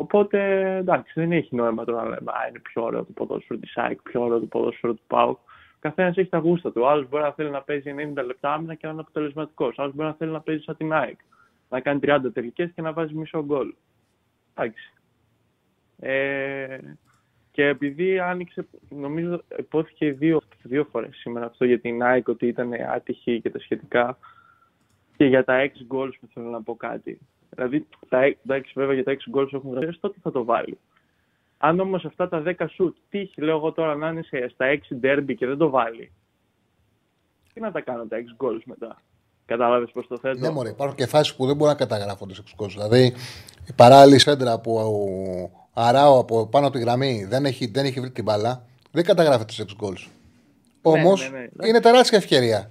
Οπότε 0.00 0.70
εντάξει, 0.76 1.12
δεν 1.14 1.32
έχει 1.32 1.54
νόημα 1.54 1.84
τώρα 1.84 2.02
να 2.02 2.08
λέμε 2.08 2.32
Α, 2.32 2.48
είναι 2.48 2.58
πιο 2.58 2.82
ωραίο 2.82 3.04
το 3.04 3.12
ποδόσφαιρο 3.12 3.58
της 3.60 3.76
ΑΕΚ, 3.76 4.02
πιο 4.02 4.22
ωραίο 4.22 4.40
το 4.40 4.46
ποδόσφαιρο 4.46 4.94
του 4.94 5.02
ΠΑΟΚ. 5.06 5.38
Καθένας 5.80 6.16
έχει 6.16 6.28
τα 6.28 6.38
γούστα 6.38 6.72
του. 6.72 6.80
Ο 6.82 6.88
άλλος 6.88 7.08
μπορεί 7.08 7.22
να 7.22 7.32
θέλει 7.32 7.50
να 7.50 7.62
παίζει 7.62 7.94
90 8.16 8.24
λεπτά 8.24 8.52
άμυνα 8.52 8.74
και 8.74 8.86
να 8.86 8.92
είναι 8.92 9.00
αποτελεσματικός. 9.00 9.78
Άλλος 9.78 9.94
μπορεί 9.94 10.08
να 10.08 10.14
θέλει 10.14 10.30
να 10.30 10.40
παίζει 10.40 10.62
σαν 10.62 10.76
την 10.76 10.92
ΑΕΚ. 10.92 11.18
Να 11.68 11.80
κάνει 11.80 12.00
30 12.02 12.18
τελικές 12.32 12.70
και 12.74 12.82
να 12.82 12.92
βάζει 12.92 13.14
μισό 13.14 13.44
γκολ. 13.44 13.74
Εντάξει. 14.62 14.92
Ε, 16.00 16.78
και 17.50 17.66
επειδή 17.66 18.18
άνοιξε, 18.18 18.66
νομίζω 18.88 19.42
υπόθηκε 19.58 20.12
δύο, 20.12 20.40
δύο 20.62 20.84
φορές 20.84 21.16
σήμερα 21.16 21.46
αυτό 21.46 21.64
για 21.64 21.80
την 21.80 22.02
ΑΕΚ 22.02 22.28
ότι 22.28 22.46
ήταν 22.46 22.72
άτυχη 22.94 23.40
και 23.40 23.50
τα 23.50 23.58
σχετικά 23.58 24.18
και 25.16 25.24
για 25.24 25.44
τα 25.44 25.70
6 25.88 25.94
goals 25.94 26.12
που 26.20 26.28
θέλω 26.34 26.48
να 26.48 26.62
πω 26.62 26.76
κάτι. 26.76 27.18
Δηλαδή, 27.50 27.86
τα, 28.08 28.22
έξι- 28.22 28.44
εντάξει, 28.44 28.72
βέβαια 28.76 28.94
για 28.94 29.04
τα 29.04 29.10
6 29.12 29.36
goals 29.36 29.52
έχουν 29.52 29.72
γραφεί, 29.72 29.98
τότε 29.98 30.18
θα 30.22 30.30
το 30.30 30.44
βάλει. 30.44 30.78
Αν 31.58 31.80
όμως 31.80 32.04
αυτά 32.04 32.28
τα 32.28 32.42
10 32.46 32.54
shoot 32.78 32.92
τύχει, 33.10 33.40
λέω 33.40 33.56
εγώ 33.56 33.72
τώρα, 33.72 33.94
να 33.94 34.08
είναι 34.08 34.22
σε- 34.22 34.48
στα 34.48 34.66
6 34.66 34.96
derby 35.02 35.34
και 35.36 35.46
δεν 35.46 35.56
το 35.56 35.70
βάλει, 35.70 36.12
τι 37.54 37.60
να 37.60 37.72
τα 37.72 37.80
κάνω 37.80 38.06
τα 38.06 38.16
6 38.16 38.36
goals 38.38 38.62
μετά; 38.64 39.02
Κατάλαβε 39.50 39.86
πώς 39.92 40.06
το 40.06 40.18
θέτω. 40.18 40.38
Ναι, 40.38 40.50
μωρέ, 40.50 40.68
υπάρχουν 40.68 40.96
και 40.96 41.06
φάσεις 41.06 41.34
που 41.34 41.46
δεν 41.46 41.56
μπορούν 41.56 41.72
να 41.72 41.78
καταγράφονται 41.78 42.34
σε 42.34 42.40
εξκόλου. 42.44 42.70
Δηλαδή, 42.70 43.14
η 43.68 43.72
παράλληλη 43.76 44.18
σέντρα 44.18 44.58
που 44.58 44.74
ο 44.74 45.50
Αράο 45.72 46.18
από 46.18 46.46
πάνω 46.46 46.66
από 46.66 46.76
τη 46.76 46.82
γραμμή 46.82 47.26
δεν 47.28 47.44
έχει, 47.44 47.66
δεν 47.66 47.84
έχει 47.84 48.00
βρει 48.00 48.10
την 48.10 48.24
μπάλα, 48.24 48.64
δεν 48.90 49.04
καταγράφεται 49.04 49.52
σε 49.52 49.64
goals. 49.80 50.08
Όμως 50.82 51.30
ναι, 51.32 51.38
ναι. 51.38 51.68
είναι 51.68 51.80
τεράστια 51.80 52.18
ευκαιρία. 52.18 52.70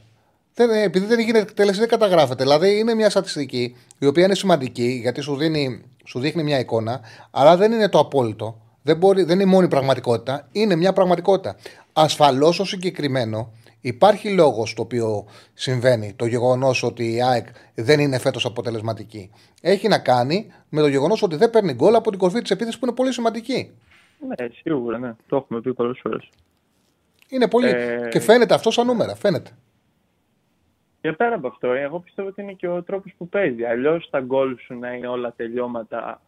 Δεν, 0.54 0.70
επειδή 0.70 1.06
δεν 1.06 1.20
γίνεται 1.20 1.40
εκτέλεση, 1.40 1.80
δεν 1.80 1.88
καταγράφεται. 1.88 2.44
Δηλαδή, 2.44 2.80
είναι 2.80 2.94
μια 2.94 3.10
στατιστική 3.10 3.76
η 4.00 4.06
οποία 4.06 4.26
είναι 4.26 4.36
σημαντική 4.36 5.00
γιατί 5.02 5.22
σου, 5.22 5.36
δίνει, 5.36 5.84
σου 6.06 6.20
δείχνει 6.20 6.44
μια 6.44 6.60
εικόνα, 6.60 7.02
αλλά 7.32 7.58
δεν 7.58 7.72
είναι 7.72 7.90
το 7.90 8.00
απόλυτο. 8.00 8.62
Δεν, 8.82 8.98
μπορεί, 8.98 9.24
δεν 9.24 9.40
είναι 9.40 9.50
η 9.50 9.54
μόνη 9.54 9.68
πραγματικότητα. 9.68 10.48
Είναι 10.52 10.76
μια 10.76 10.94
πραγματικότητα. 10.94 11.56
Ασφαλώς 11.94 12.58
το 12.58 12.66
συγκεκριμένο 12.66 13.52
υπάρχει 13.82 14.34
λόγος 14.34 14.74
το 14.74 14.82
οποίο 14.82 15.26
συμβαίνει. 15.54 16.14
Το 16.14 16.26
γεγονός 16.26 16.84
ότι 16.84 17.14
η 17.14 17.22
ΑΕΚ 17.24 17.48
δεν 17.76 18.00
είναι 18.00 18.20
φέτος 18.20 18.46
αποτελεσματική. 18.46 19.32
Έχει 19.62 19.88
να 19.88 20.00
κάνει 20.00 20.52
με 20.70 20.82
το 20.82 20.88
γεγονός 20.88 21.22
ότι 21.22 21.36
δεν 21.36 21.50
παίρνει 21.50 21.74
γκολ 21.74 21.96
από 21.96 22.10
την 22.10 22.20
κορφή 22.20 22.42
της 22.42 22.52
επίθεσης 22.52 22.80
που 22.80 22.86
είναι 22.86 22.96
πολύ 22.96 23.14
σημαντική. 23.14 23.72
Ναι, 24.28 24.48
σίγουρα, 24.62 24.98
ναι. 24.98 25.16
Το 25.28 25.36
έχουμε 25.36 25.62
πει 25.62 25.74
πολλές 25.74 26.00
φορές. 26.02 26.30
Είναι 27.30 27.48
πολύ. 27.48 27.70
Ε, 27.70 28.08
Και 28.10 28.20
φαίνεται 28.20 28.54
αυτό 28.54 28.72
σαν 28.72 28.86
νούμερα. 28.86 29.16
Φαίνεται. 29.16 29.52
Και 31.02 31.12
πέρα 31.12 31.36
από 31.36 31.48
αυτό, 31.48 31.72
εγώ 31.72 32.00
πιστεύω 32.00 32.28
ότι 32.28 32.42
είναι 32.42 32.54
και 32.54 32.68
ο 32.68 32.84
τρόπος 32.84 33.14
που 33.18 33.30
παίζει. 33.30 33.64
Αλλιώς 33.66 34.10
τα 34.10 34.20
γκολ 34.20 34.58
σου 34.60 34.80
να 34.80 34.94
είναι 34.94 35.08
όλα 35.08 35.34
τελειώματα 35.36 36.22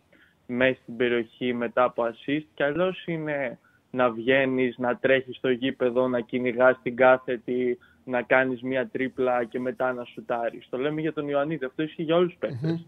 μέσα 0.45 0.79
στην 0.81 0.95
περιοχή 0.95 1.53
μετά 1.53 1.83
από 1.83 2.03
assist 2.03 2.45
και 2.53 2.63
αλλιώς 2.63 3.05
είναι 3.07 3.59
να 3.91 4.09
βγαίνεις, 4.11 4.77
να 4.77 4.97
τρέχεις 4.97 5.35
στο 5.37 5.49
γήπεδο, 5.49 6.07
να 6.07 6.19
κυνηγάς 6.19 6.79
την 6.83 6.95
κάθετη, 6.95 7.77
να 8.03 8.21
κάνεις 8.21 8.61
μία 8.61 8.87
τρίπλα 8.87 9.43
και 9.43 9.59
μετά 9.59 9.93
να 9.93 10.03
σουτάρεις. 10.03 10.67
Το 10.69 10.77
λέμε 10.77 11.01
για 11.01 11.13
τον 11.13 11.27
Ιωαννίδη. 11.27 11.65
Αυτό 11.65 11.83
ισχύει 11.83 12.03
για 12.03 12.15
όλους 12.15 12.29
τους 12.29 12.39
παιχτε 12.39 12.79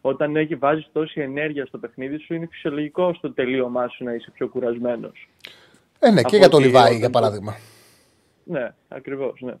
Όταν 0.00 0.36
έχει 0.36 0.54
βάζεις 0.54 0.88
τόση 0.92 1.20
ενέργεια 1.20 1.66
στο 1.66 1.78
παιχνίδι 1.78 2.18
σου, 2.18 2.34
είναι 2.34 2.48
φυσιολογικό 2.50 3.14
στο 3.14 3.32
τελείωμά 3.32 3.88
σου 3.88 4.04
να 4.04 4.12
είσαι 4.14 4.30
πιο 4.30 4.48
κουρασμένος. 4.48 5.28
Ε, 5.98 6.10
ναι, 6.10 6.22
και 6.22 6.36
για 6.36 6.48
τον 6.48 6.62
Λιβάι, 6.62 6.96
για 6.96 7.10
παράδειγμα. 7.10 7.56
Ναι, 8.44 8.74
ακριβώς, 8.88 9.40
ναι. 9.40 9.54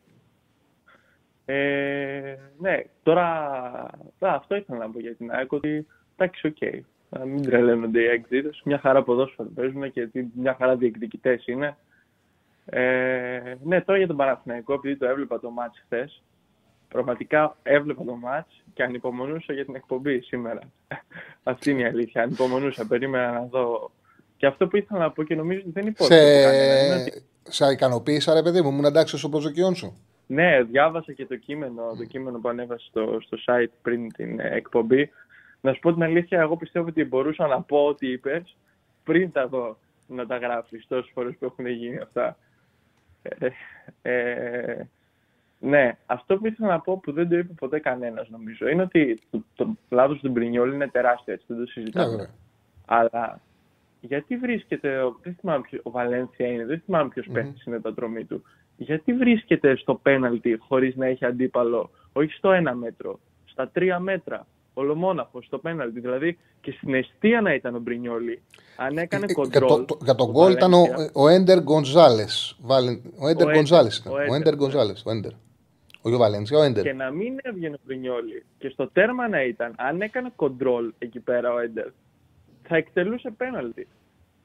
Ε, 1.48 2.38
ναι, 2.58 2.82
τώρα 3.02 3.24
α, 4.18 4.34
αυτό 4.34 4.56
ήθελα 4.56 4.78
να 4.78 4.90
πω 4.90 5.00
για 5.00 5.14
την 5.14 5.30
ΑΕΚ 5.30 5.52
ότι 5.52 5.86
εντάξει, 6.16 6.46
OK. 6.46 6.56
Okay. 6.60 6.80
Να 7.08 7.24
μην 7.24 7.42
τρελαίνονται 7.42 8.00
οι 8.00 8.06
ΑΕΚτζήδες. 8.06 8.50
Μια 8.64 8.78
χαρά 8.78 9.02
ποδόσφαιρο 9.02 9.48
παίζουν 9.54 9.92
και 9.92 10.08
μια 10.34 10.54
χαρά 10.58 10.76
διεκδικητές 10.76 11.46
είναι. 11.46 11.76
Ε, 12.64 13.40
ναι, 13.64 13.80
τώρα 13.80 13.98
για 13.98 14.06
τον 14.06 14.16
Παναθηναϊκό, 14.16 14.72
επειδή 14.72 14.96
το 14.96 15.06
έβλεπα 15.06 15.40
το 15.40 15.50
ματς 15.50 15.80
χθες, 15.84 16.22
πραγματικά 16.88 17.56
έβλεπα 17.62 18.04
το 18.04 18.14
μάτς 18.14 18.62
και 18.74 18.82
ανυπομονούσα 18.82 19.52
για 19.52 19.64
την 19.64 19.74
εκπομπή 19.74 20.20
σήμερα. 20.20 20.60
Αυτή 21.42 21.70
είναι 21.70 21.80
η 21.80 21.84
αλήθεια. 21.84 22.22
Ανυπομονούσα, 22.22 22.86
περίμενα 22.86 23.32
να 23.32 23.42
δω. 23.42 23.90
Και 24.36 24.46
αυτό 24.46 24.68
που 24.68 24.76
ήθελα 24.76 25.00
να 25.00 25.10
πω 25.10 25.22
και 25.22 25.34
νομίζω 25.34 25.60
ότι 25.60 25.70
δεν 25.70 25.86
υπόθηκε. 25.86 26.14
Σε, 26.14 26.94
ότι... 27.00 27.24
σε 27.42 27.72
ικανοποίησα, 27.72 28.34
ρε 28.34 28.42
παιδί 28.42 28.62
μου, 28.62 28.68
ήμουν 28.68 28.84
εντάξει 28.84 29.18
στο 29.18 29.28
προσδοκιών 29.28 29.74
σου. 29.74 30.00
Ναι, 30.26 30.62
διάβασα 30.62 31.12
και 31.12 31.26
το 31.26 31.36
κείμενο, 31.36 31.82
το 31.98 32.04
κείμενο 32.04 32.38
που 32.38 32.48
ανέβασε 32.48 32.86
στο, 32.88 33.18
στο 33.20 33.38
site 33.46 33.72
πριν 33.82 34.12
την 34.12 34.40
εκπομπή. 34.40 35.10
Να 35.66 35.72
σου 35.72 35.80
πω 35.80 35.92
την 35.92 36.02
αλήθεια, 36.02 36.40
εγώ 36.40 36.56
πιστεύω 36.56 36.88
ότι 36.88 37.04
μπορούσα 37.04 37.46
να 37.46 37.62
πω 37.62 37.86
ό,τι 37.86 38.10
είπες 38.10 38.56
πριν 39.04 39.32
τα 39.32 39.48
δω 39.48 39.78
να 40.06 40.26
τα 40.26 40.36
γράφεις 40.36 40.86
τόσες 40.86 41.10
φορές 41.14 41.36
που 41.38 41.44
έχουν 41.44 41.66
γίνει 41.66 41.98
αυτά. 41.98 42.36
Ε, 43.22 43.48
ε, 44.02 44.88
ναι, 45.60 45.96
αυτό 46.06 46.36
που 46.36 46.46
ήθελα 46.46 46.68
να 46.68 46.80
πω 46.80 46.98
που 46.98 47.12
δεν 47.12 47.28
το 47.28 47.36
είπε 47.36 47.52
ποτέ 47.52 47.78
κανένας 47.78 48.28
νομίζω 48.28 48.68
είναι 48.68 48.82
ότι 48.82 49.20
το, 49.30 49.44
το 49.54 49.76
λάθος 49.88 50.20
του 50.20 50.30
Μπρινιόλ 50.30 50.72
είναι 50.72 50.88
τεράστιο, 50.88 51.32
έτσι 51.32 51.46
δεν 51.48 51.58
το 51.58 51.66
συζητάμε. 51.66 52.16
Ναι, 52.16 52.26
Αλλά 52.86 53.40
γιατί 54.00 54.36
βρίσκεται, 54.36 54.98
δεν 55.22 55.36
θυμάμαι 55.40 55.60
ποιο, 55.60 55.80
ο 55.82 55.90
Βαλένθια 55.90 56.46
είναι, 56.46 56.64
δεν 56.64 56.82
θυμάμαι 56.84 57.08
ποιος 57.08 57.26
mm-hmm. 57.28 57.32
παίχτη 57.32 57.62
είναι 57.66 57.80
το 57.80 57.88
ατρομή 57.88 58.24
του. 58.24 58.42
Γιατί 58.76 59.12
βρίσκεται 59.12 59.76
στο 59.76 59.94
πέναλτι 59.94 60.56
χωρίς 60.58 60.96
να 60.96 61.06
έχει 61.06 61.24
αντίπαλο, 61.24 61.90
όχι 62.12 62.32
στο 62.32 62.52
ένα 62.52 62.74
μέτρο, 62.74 63.18
στα 63.44 63.68
τρία 63.68 63.98
μέτρα; 63.98 64.46
Ολομόναχο 64.78 65.42
στο 65.42 65.58
πέναλτι. 65.58 66.00
Δηλαδή 66.00 66.38
και 66.60 66.70
στην 66.70 66.94
αιστεία 66.94 67.40
να 67.40 67.54
ήταν 67.54 67.74
ο 67.74 67.78
Μπρινιόλη. 67.78 68.42
Αν 68.76 68.98
έκανε 68.98 69.26
κοντρόλ. 69.32 69.68
Για, 69.68 69.84
το, 69.86 69.98
για 70.02 70.14
τον 70.14 70.30
γκολ 70.30 70.52
ήταν 70.52 70.72
ο, 70.72 70.82
ο 71.12 71.28
Έντερ 71.28 71.62
Γκονζάλες. 71.62 72.58
Ο 73.18 73.28
Έντερ 73.28 73.48
Γκονζάλες 73.50 74.02
Ο 74.30 74.34
Έντερ 74.34 74.54
Γκονζάλες. 74.54 75.02
Ο 75.06 75.10
Έντερ. 75.10 75.32
Όχι 76.00 76.14
ο 76.14 76.18
Βαλένσια, 76.18 76.58
ο 76.58 76.62
Έντερ. 76.62 76.82
Και 76.82 76.92
να 76.92 77.10
μην 77.10 77.36
έβγαινε 77.42 77.74
ο 77.74 77.80
Μπρινιόλη. 77.84 78.44
Και 78.58 78.68
στο 78.68 78.88
τέρμα 78.88 79.28
να 79.28 79.42
ήταν, 79.42 79.74
αν 79.76 80.00
έκανε 80.00 80.32
κοντρόλ 80.36 80.92
εκεί 80.98 81.20
πέρα 81.20 81.52
ο 81.52 81.58
Έντερ, 81.58 81.86
θα 82.62 82.76
εκτελούσε 82.76 83.30
πέναλτι. 83.36 83.86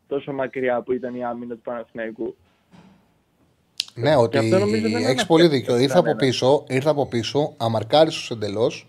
Τόσο 0.08 0.32
μακριά 0.34 0.82
που 0.82 0.92
ήταν 0.92 1.16
η 1.16 1.26
άμυνα 1.26 1.54
του 1.54 1.62
Παναθηναϊκού. 1.62 2.36
Ναι, 3.94 4.16
ότι 4.16 4.38
έχεις 5.08 5.26
πολύ 5.26 5.48
δίκιο. 5.48 5.78
Ήρθα 5.78 6.00
από, 6.00 6.16
πίσω, 6.16 6.64
ήρθα 6.68 6.90
από 6.90 7.08
πίσω, 7.08 7.54
αμαρκάριστο 7.58 8.34
εντελώς 8.34 8.88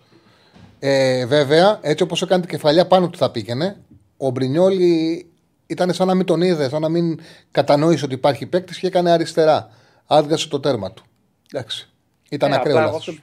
ε, 0.85 1.25
βέβαια, 1.25 1.79
έτσι 1.81 2.03
όπως 2.03 2.21
έκανε 2.21 2.41
την 2.41 2.49
κεφαλιά 2.49 2.87
πάνω 2.87 3.09
του 3.09 3.17
θα 3.17 3.31
πήγαινε. 3.31 3.77
Ο 4.17 4.29
Μπρινιόλη 4.29 5.25
ήταν 5.67 5.93
σαν 5.93 6.07
να 6.07 6.15
μην 6.15 6.25
τον 6.25 6.41
είδε, 6.41 6.69
σαν 6.69 6.81
να 6.81 6.89
μην 6.89 7.19
κατανόησε 7.51 8.05
ότι 8.05 8.13
υπάρχει 8.13 8.45
παίκτης 8.45 8.79
και 8.79 8.87
έκανε 8.87 9.11
αριστερά. 9.11 9.69
Άδειασε 10.07 10.49
το 10.49 10.59
τέρμα 10.59 10.93
του. 10.93 11.03
Εντάξει. 11.51 11.89
Ήταν 12.29 12.51
ε, 12.51 12.55
ακραίο 12.55 12.75
λάθος. 12.75 13.21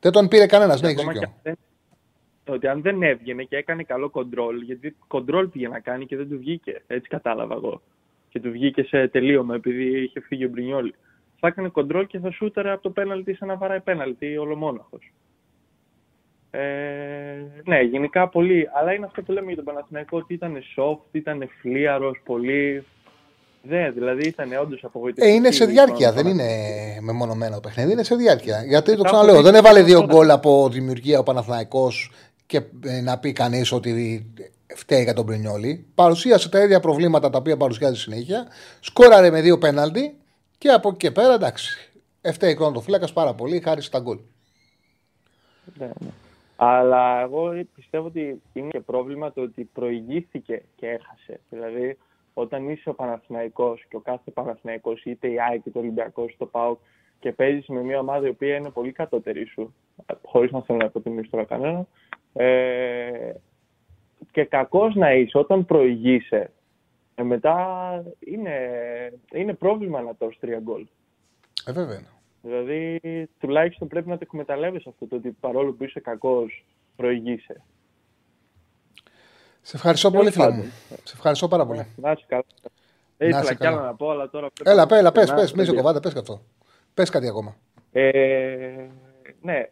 Δεν 0.00 0.12
τον 0.12 0.28
πήρε 0.28 0.46
κανένας, 0.46 0.80
ναι, 0.80 0.88
έχεις 0.88 1.04
δίκιο. 1.04 1.34
Ότι 2.46 2.66
αν 2.66 2.82
δεν 2.82 3.02
έβγαινε 3.02 3.42
και 3.42 3.56
έκανε 3.56 3.82
καλό 3.82 4.10
κοντρόλ, 4.10 4.62
γιατί 4.62 4.96
κοντρόλ 5.06 5.48
πήγε 5.48 5.68
να 5.68 5.80
κάνει 5.80 6.06
και 6.06 6.16
δεν 6.16 6.28
του 6.28 6.38
βγήκε. 6.38 6.82
Έτσι 6.86 7.08
κατάλαβα 7.08 7.54
εγώ. 7.54 7.82
Και 8.28 8.40
του 8.40 8.50
βγήκε 8.50 8.82
σε 8.82 9.08
τελείωμα 9.08 9.54
επειδή 9.54 10.02
είχε 10.02 10.20
φύγει 10.20 10.44
ο 10.44 10.48
Μπρινιόλη. 10.48 10.94
Θα 11.40 11.48
έκανε 11.48 11.68
κοντρόλ 11.68 12.06
και 12.06 12.18
θα 12.18 12.30
σούταρε 12.30 12.70
από 12.70 12.82
το 12.82 12.90
πέναλτι 12.90 13.34
σαν 13.34 13.48
να 13.48 13.56
βαράει 13.56 13.80
πέναλτι 13.80 14.36
ολομόναχος. 14.36 15.12
Ε, 16.50 16.60
ναι, 17.64 17.80
γενικά 17.80 18.28
πολύ. 18.28 18.68
Αλλά 18.80 18.92
είναι 18.92 19.06
αυτό 19.06 19.22
που 19.22 19.32
λέμε 19.32 19.46
για 19.46 19.56
τον 19.56 19.64
Παναθηναϊκό 19.64 20.16
ότι 20.16 20.34
ήταν 20.34 20.56
soft, 20.76 20.98
ήταν 21.12 21.48
φλίαρος, 21.60 22.20
πολύ. 22.24 22.84
Ναι, 23.62 23.90
δηλαδή 23.90 24.26
ήταν 24.26 24.52
όντως 24.60 24.84
απογοητευτικό. 24.84 25.34
Ε, 25.34 25.36
είναι 25.36 25.50
σε 25.50 25.64
διάρκεια, 25.64 26.12
δεν 26.12 26.26
είναι 26.26 26.44
μεμονωμένο 27.00 27.54
το 27.54 27.60
παιχνίδι, 27.60 27.92
είναι 27.92 28.02
σε 28.02 28.14
διάρκεια. 28.14 28.64
Γιατί 28.64 28.96
το 28.96 29.02
ξαναλέω, 29.02 29.42
δεν 29.42 29.54
έβαλε 29.54 29.82
δύο 29.82 30.04
γκολ 30.04 30.30
από 30.30 30.68
δημιουργία 30.68 31.18
ο 31.18 31.22
Παναθηναϊκός 31.22 32.10
και 32.46 32.62
ε, 32.84 33.00
να 33.00 33.18
πει 33.18 33.32
κανείς 33.32 33.72
ότι 33.72 34.26
φταίει 34.66 35.02
για 35.02 35.14
τον 35.14 35.26
Πρινιόλη. 35.26 35.86
Παρουσίασε 35.94 36.48
τα 36.48 36.62
ίδια 36.62 36.80
προβλήματα 36.80 37.30
τα 37.30 37.38
οποία 37.38 37.56
παρουσιάζει 37.56 38.00
συνέχεια. 38.00 38.46
Σκόραρε 38.80 39.30
με 39.30 39.40
δύο 39.40 39.58
πέναλτι 39.58 40.16
και 40.58 40.68
από 40.68 40.88
εκεί 40.88 40.96
και 40.96 41.10
πέρα 41.10 41.34
εντάξει. 41.34 41.92
Φταίει 42.32 42.58
ο 42.74 42.80
φύλακα 42.80 43.12
πάρα 43.12 43.34
πολύ, 43.34 43.60
χάρη 43.60 43.82
στα 43.82 43.98
γκολ. 43.98 44.18
Ναι, 45.78 45.86
ναι. 45.86 46.08
Αλλά 46.62 47.20
εγώ 47.20 47.64
πιστεύω 47.74 48.06
ότι 48.06 48.42
είναι 48.52 48.68
και 48.68 48.80
πρόβλημα 48.80 49.32
το 49.32 49.40
ότι 49.40 49.64
προηγήθηκε 49.64 50.62
και 50.76 50.88
έχασε. 50.88 51.40
Δηλαδή, 51.50 51.98
όταν 52.34 52.68
είσαι 52.68 52.88
ο 52.88 52.94
Παναθηναϊκός 52.94 53.84
και 53.88 53.96
ο 53.96 54.00
κάθε 54.00 54.30
Παναθηναϊκός, 54.30 55.04
είτε 55.04 55.28
η 55.28 55.40
ΑΕΚ 55.40 55.66
είτε 55.66 55.78
ο 55.78 55.80
Ολυμπιακός, 55.80 56.34
το 56.38 56.46
ΠΑΟΚ, 56.46 56.78
και 57.18 57.32
παίζεις 57.32 57.66
με 57.66 57.82
μια 57.82 57.98
ομάδα 57.98 58.26
η 58.26 58.30
οποία 58.30 58.56
είναι 58.56 58.70
πολύ 58.70 58.92
κατώτερη 58.92 59.44
σου, 59.44 59.74
χωρίς 60.22 60.50
να 60.50 60.62
θέλω 60.62 60.78
να 60.78 60.84
υποτιμήσω 60.84 61.30
τώρα 61.30 61.44
κανένα, 61.44 61.86
ε, 62.32 63.32
και 64.30 64.44
κακός 64.44 64.94
να 64.94 65.12
είσαι 65.12 65.38
όταν 65.38 65.64
προηγείσαι, 65.64 66.50
ε, 67.14 67.22
μετά 67.22 67.56
είναι, 68.18 68.58
είναι 69.32 69.54
πρόβλημα 69.54 70.00
να 70.00 70.14
τρως 70.14 70.38
τρία 70.40 70.58
γκολ. 70.58 70.86
Ε, 71.66 71.72
βέβαια. 71.72 72.19
Δηλαδή, 72.42 73.00
τουλάχιστον 73.38 73.88
πρέπει 73.88 74.08
να 74.08 74.14
το 74.14 74.20
εκμεταλλεύεσαι 74.22 74.88
αυτό 74.88 75.06
το 75.06 75.16
ότι 75.16 75.30
παρόλο 75.30 75.72
που 75.72 75.84
είσαι 75.84 76.00
κακός, 76.00 76.64
προηγείσαι. 76.96 77.62
Σε 79.62 79.76
ευχαριστώ 79.76 80.10
πολύ, 80.10 80.30
φίλε 80.30 80.50
μου. 80.50 80.72
Σε 81.04 81.14
ευχαριστώ 81.14 81.48
πάρα 81.48 81.66
πολύ. 81.66 81.86
Να 81.96 82.10
είσαι 82.10 82.24
καλά. 82.28 82.44
Ήθελα 83.18 83.54
κι 83.54 83.66
άλλα 83.66 83.80
να 83.80 83.94
πω, 83.94 84.10
αλλά 84.10 84.30
τώρα. 84.30 84.48
Έλα, 84.64 84.86
έλα, 84.90 85.12
πε, 85.12 85.24
πες, 85.26 85.52
μη 85.52 85.64
σε 85.64 85.74
κοβάτε, 85.74 86.00
πες 86.00 86.14
αυτό. 86.14 86.42
Πες 86.94 87.10
κάτι 87.10 87.28
ακόμα. 87.28 87.56
Ε, 87.92 88.86
ναι. 89.40 89.70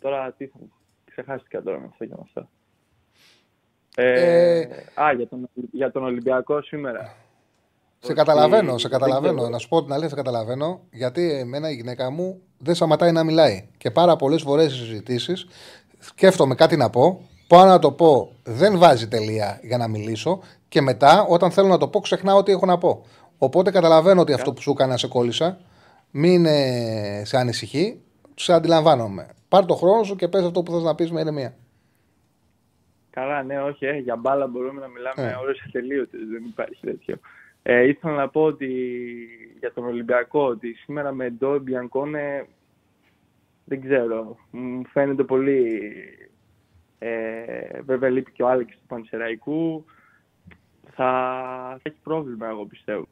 Τώρα 0.00 0.32
τι 0.32 0.46
θα 0.46 0.58
Ξεχάστηκα 1.04 1.62
τώρα 1.62 1.78
με 1.78 1.86
αυτό 1.90 2.04
και 2.04 2.14
με 2.16 2.22
αυτό. 2.22 2.48
Ε, 3.96 4.60
ε, 4.60 4.84
α, 4.94 5.12
για 5.12 5.28
τον, 5.28 5.48
για 5.72 5.90
τον 5.92 6.04
Ολυμπιακό 6.04 6.62
σήμερα. 6.62 7.16
Σε 8.04 8.12
καταλαβαίνω, 8.12 8.78
σε 8.78 8.88
καταλαβαίνω. 8.88 9.48
Να 9.48 9.58
σου 9.58 9.68
πω 9.68 9.82
την 9.82 9.92
αλήθεια, 9.92 10.08
σε 10.08 10.14
καταλαβαίνω. 10.14 10.80
Γιατί 10.90 11.32
εμένα 11.32 11.70
η 11.70 11.74
γυναίκα 11.74 12.10
μου 12.10 12.40
δεν 12.58 12.74
σταματάει 12.74 13.12
να 13.12 13.24
μιλάει. 13.24 13.68
Και 13.76 13.90
πάρα 13.90 14.16
πολλές 14.16 14.42
φορές 14.42 14.72
στις 14.72 14.86
συζητήσεις 14.86 15.46
σκέφτομαι 15.98 16.54
κάτι 16.54 16.76
να 16.76 16.90
πω. 16.90 17.28
Πάω 17.48 17.64
να 17.64 17.78
το 17.78 17.92
πω, 17.92 18.32
δεν 18.42 18.78
βάζει 18.78 19.08
τελεία 19.08 19.60
για 19.62 19.76
να 19.76 19.88
μιλήσω. 19.88 20.40
Και 20.68 20.80
μετά, 20.80 21.26
όταν 21.28 21.50
θέλω 21.50 21.68
να 21.68 21.78
το 21.78 21.88
πω, 21.88 22.00
ξεχνάω 22.00 22.42
τι 22.42 22.52
έχω 22.52 22.66
να 22.66 22.78
πω. 22.78 23.06
Οπότε 23.38 23.70
καταλαβαίνω 23.70 24.20
ότι 24.20 24.32
αυτό 24.32 24.52
που 24.52 24.60
σου 24.60 24.70
έκανα 24.70 24.96
σε 24.96 25.08
κόλλησα. 25.08 25.58
Μην 26.10 26.46
σε 27.22 27.36
ανησυχεί. 27.36 28.00
Σε 28.34 28.52
αντιλαμβάνομαι. 28.52 29.28
Πάρ 29.48 29.66
το 29.66 29.74
χρόνο 29.74 30.02
σου 30.02 30.16
και 30.16 30.28
πες 30.28 30.44
αυτό 30.44 30.62
που 30.62 30.72
θες 30.72 30.82
να 30.82 30.94
πεις 30.94 31.10
με 31.10 31.20
ηρεμία. 31.20 31.54
Καλά, 33.10 33.42
ναι, 33.42 33.62
όχι. 33.62 33.86
Ε, 33.86 33.96
για 33.96 34.16
μπάλα 34.16 34.46
μπορούμε 34.46 34.80
να 34.80 34.88
μιλάμε 34.88 35.30
ε. 35.30 35.36
ώρες 35.42 35.64
ατελείωτες. 35.66 36.20
Δεν 36.32 36.44
υπάρχει 36.44 36.80
τέτοιο. 36.80 37.18
Ε, 37.66 37.86
ήθελα 37.88 38.14
να 38.14 38.28
πω 38.28 38.42
ότι 38.42 38.68
για 39.58 39.72
τον 39.72 39.84
Ολυμπιακό 39.84 40.44
ότι 40.46 40.74
σήμερα 40.74 41.12
με 41.12 41.30
Ντό 41.30 41.58
Μπιανκόνε 41.58 42.46
δεν 43.64 43.80
ξέρω, 43.80 44.36
μου 44.50 44.82
φαίνεται 44.86 45.24
πολύ 45.24 45.80
ε, 46.98 47.80
βέβαια 47.84 48.10
λείπει 48.10 48.32
και 48.32 48.42
ο 48.42 48.48
Άλεξ 48.48 48.72
του 48.72 48.86
Πανσεραϊκού 48.86 49.84
θα, 50.84 51.04
θα 51.76 51.80
έχει 51.82 51.96
πρόβλημα 52.02 52.48
εγώ 52.48 52.66
πιστεύω. 52.66 53.06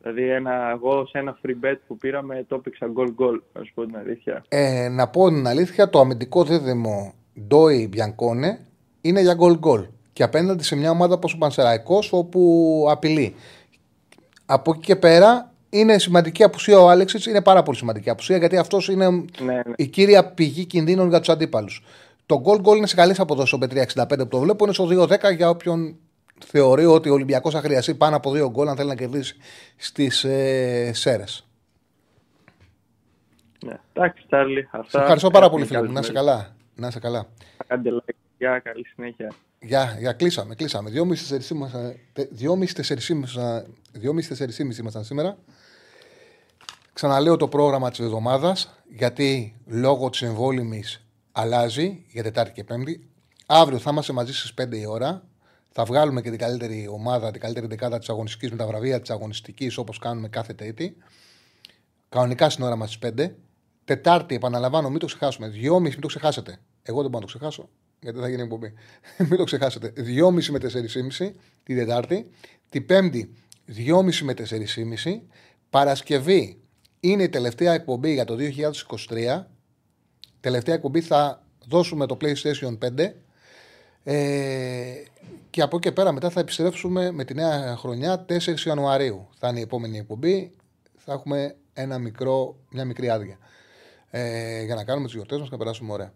Δηλαδή 0.00 0.28
ένα, 0.28 0.70
εγώ 0.70 1.06
σε 1.06 1.18
ένα 1.18 1.38
free 1.42 1.64
bet 1.64 1.76
που 1.86 1.96
πήραμε 1.96 2.44
το 2.48 2.54
έπαιξα 2.54 2.92
goal 2.96 3.14
goal 3.24 3.38
να 3.52 3.64
σου 3.64 3.72
πω 3.74 3.84
την 3.86 3.96
αλήθεια. 3.96 4.44
Ε, 4.48 4.88
να 4.88 5.08
πω 5.08 5.28
την 5.28 5.46
αλήθεια 5.46 5.88
το 5.88 6.00
αμυντικό 6.00 6.44
δίδυμο 6.44 7.14
Ντόι 7.46 7.88
Μπιανκόνε 7.90 8.66
είναι 9.00 9.20
για 9.20 9.36
goal 9.40 9.58
goal 9.60 9.88
και 10.18 10.24
απέναντι 10.24 10.62
σε 10.64 10.76
μια 10.76 10.90
ομάδα 10.90 11.14
όπως 11.14 11.32
ο 11.32 11.38
Πανσεραϊκός 11.38 12.12
όπου 12.12 12.86
απειλεί. 12.90 13.34
Από 14.46 14.70
εκεί 14.70 14.80
και 14.80 14.96
πέρα 14.96 15.52
είναι 15.70 15.98
σημαντική 15.98 16.42
απουσία 16.42 16.78
ο 16.78 16.88
Άλεξιτ, 16.88 17.24
είναι 17.26 17.42
πάρα 17.42 17.62
πολύ 17.62 17.76
σημαντική 17.76 18.10
απουσία 18.10 18.36
γιατί 18.36 18.56
αυτός 18.56 18.88
είναι 18.88 19.08
Ναι, 19.10 19.24
ναι. 19.44 19.60
η 19.76 19.86
κύρια 19.86 20.24
πηγή 20.32 20.64
κινδύνων 20.64 21.08
για 21.08 21.18
τους 21.18 21.28
αντίπαλους. 21.28 21.84
Το 22.26 22.42
goal 22.44 22.60
goal 22.66 22.76
είναι 22.76 22.86
σε 22.86 22.94
καλέ 22.94 23.14
αποδόσει 23.18 23.46
στο 23.46 23.58
B365 23.60 24.18
που 24.18 24.28
το 24.28 24.38
βλέπω, 24.38 24.64
είναι 24.64 24.74
στο 24.74 24.88
2-10 25.30 25.36
για 25.36 25.48
όποιον 25.48 25.96
θεωρεί 26.46 26.84
ότι 26.84 27.08
ο 27.08 27.12
Ολυμπιακός 27.12 27.54
θα 27.54 27.60
χρειαστεί 27.60 27.94
πάνω 27.94 28.16
από 28.16 28.32
δύο 28.32 28.50
γκολ 28.50 28.68
αν 28.68 28.76
θέλει 28.76 28.88
να 28.88 28.94
κερδίσει 28.94 29.36
στις 29.76 30.24
ε, 30.24 30.90
Σέρες. 30.94 31.46
Ναι. 33.64 33.78
Εντάξει, 33.92 34.24
Τσάρλι. 34.26 34.68
Αυτά. 34.70 34.90
Σε 34.90 34.98
ευχαριστώ 34.98 35.30
πάρα 35.30 35.44
Έχουμε 35.44 35.64
πολύ, 35.64 35.70
φίλε 35.70 35.86
μου. 35.86 35.92
Να 35.92 36.00
είσαι 36.00 36.12
καλές 36.12 36.30
καλά. 36.30 36.54
Να 36.74 36.86
είσαι 36.86 36.98
καλά. 36.98 37.18
μέρες. 37.18 37.66
Κάντε 37.66 37.90
like. 37.90 38.14
Γεια, 38.38 38.58
καλή 38.58 38.86
συνέχεια. 38.86 39.32
Για, 39.60 39.96
για 39.98 40.12
κλείσαμε, 40.12 40.54
κλείσαμε. 40.54 40.90
2,5-4,5 40.90 41.50
ήμασταν- 41.50 41.96
τε- 42.12 42.30
2,5-4,5 42.32 43.66
2,5-4,5 43.92 44.78
ήμασταν 44.78 45.04
σήμερα. 45.04 45.38
Ξαναλέω 46.92 47.36
το 47.36 47.48
πρόγραμμα 47.48 47.90
της 47.90 47.98
εβδομάδας 47.98 48.74
γιατί 48.96 49.56
λόγω 49.66 50.10
της 50.10 50.22
εμβόλυμης 50.22 51.04
αλλάζει 51.32 52.04
για 52.08 52.22
Τετάρτη 52.22 52.52
και 52.52 52.64
Πέμπτη. 52.64 53.10
Αύριο 53.46 53.78
θα 53.78 53.90
είμαστε 53.90 54.12
μαζί 54.12 54.32
στις 54.34 54.54
5 54.54 54.76
η 54.78 54.86
ώρα. 54.86 55.22
Θα 55.72 55.84
βγάλουμε 55.84 56.20
και 56.20 56.30
την 56.30 56.38
καλύτερη 56.38 56.88
ομάδα, 56.90 57.30
την 57.30 57.40
καλύτερη 57.40 57.66
δεκάδα 57.66 57.98
της 57.98 58.08
αγωνιστικής 58.08 58.50
με 58.50 58.56
τα 58.56 58.66
βραβεία 58.66 59.00
της 59.00 59.10
αγωνιστικής 59.10 59.76
όπως 59.76 59.98
κάνουμε 59.98 60.28
κάθε 60.28 60.52
Τρίτη. 60.54 60.96
Κανονικά 62.08 62.50
στην 62.50 62.64
ώρα 62.64 62.76
μας 62.76 62.88
στις 62.92 62.98
5. 62.98 63.34
Τετάρτη, 63.84 64.34
επαναλαμβάνω, 64.34 64.90
μην 64.90 64.98
το 64.98 65.06
ξεχάσουμε. 65.06 65.48
2,5 65.48 65.80
μην 65.80 66.00
το 66.00 66.06
ξεχάσετε. 66.06 66.58
Εγώ 66.82 67.00
δεν 67.00 67.10
μπορώ 67.10 67.24
να 67.24 67.30
το 67.32 67.38
ξεχάσω, 67.38 67.68
γιατί 68.00 68.18
θα 68.18 68.28
γίνει 68.28 68.42
εκπομπή. 68.42 68.72
μην 69.28 69.36
το 69.36 69.44
ξεχάσετε. 69.44 69.92
2,5 69.96 70.44
με 70.44 70.58
4,5 71.18 71.32
την 71.62 71.76
Τετάρτη. 71.76 72.30
Την 72.68 72.86
Πέμπτη, 72.86 73.34
2,5 73.76 74.14
με 74.22 74.34
4,5. 74.36 75.20
Παρασκευή 75.70 76.60
είναι 77.00 77.22
η 77.22 77.28
τελευταία 77.28 77.72
εκπομπή 77.72 78.12
για 78.12 78.24
το 78.24 78.36
2023. 79.08 79.44
Τελευταία 80.40 80.74
εκπομπή 80.74 81.00
θα 81.00 81.42
δώσουμε 81.66 82.06
το 82.06 82.16
PlayStation 82.20 82.78
5. 82.78 83.12
Ε, 84.04 85.02
και 85.50 85.62
από 85.62 85.76
εκεί 85.76 85.88
και 85.88 85.92
πέρα 85.92 86.12
μετά 86.12 86.30
θα 86.30 86.40
επιστρέψουμε 86.40 87.10
με 87.10 87.24
τη 87.24 87.34
νέα 87.34 87.76
χρονιά 87.76 88.24
4 88.28 88.38
Ιανουαρίου. 88.66 89.28
Θα 89.38 89.48
είναι 89.48 89.58
η 89.58 89.62
επόμενη 89.62 89.98
εκπομπή. 89.98 90.52
Θα 90.96 91.12
έχουμε 91.12 91.56
ένα 91.72 91.98
μικρό, 91.98 92.56
μια 92.70 92.84
μικρή 92.84 93.10
άδεια. 93.10 93.38
Ε, 94.10 94.62
για 94.62 94.74
να 94.74 94.84
κάνουμε 94.84 95.06
τις 95.06 95.14
γιορτές 95.14 95.38
μας 95.38 95.48
και 95.48 95.52
να 95.52 95.58
περάσουμε 95.58 95.92
ωραία. 95.92 96.12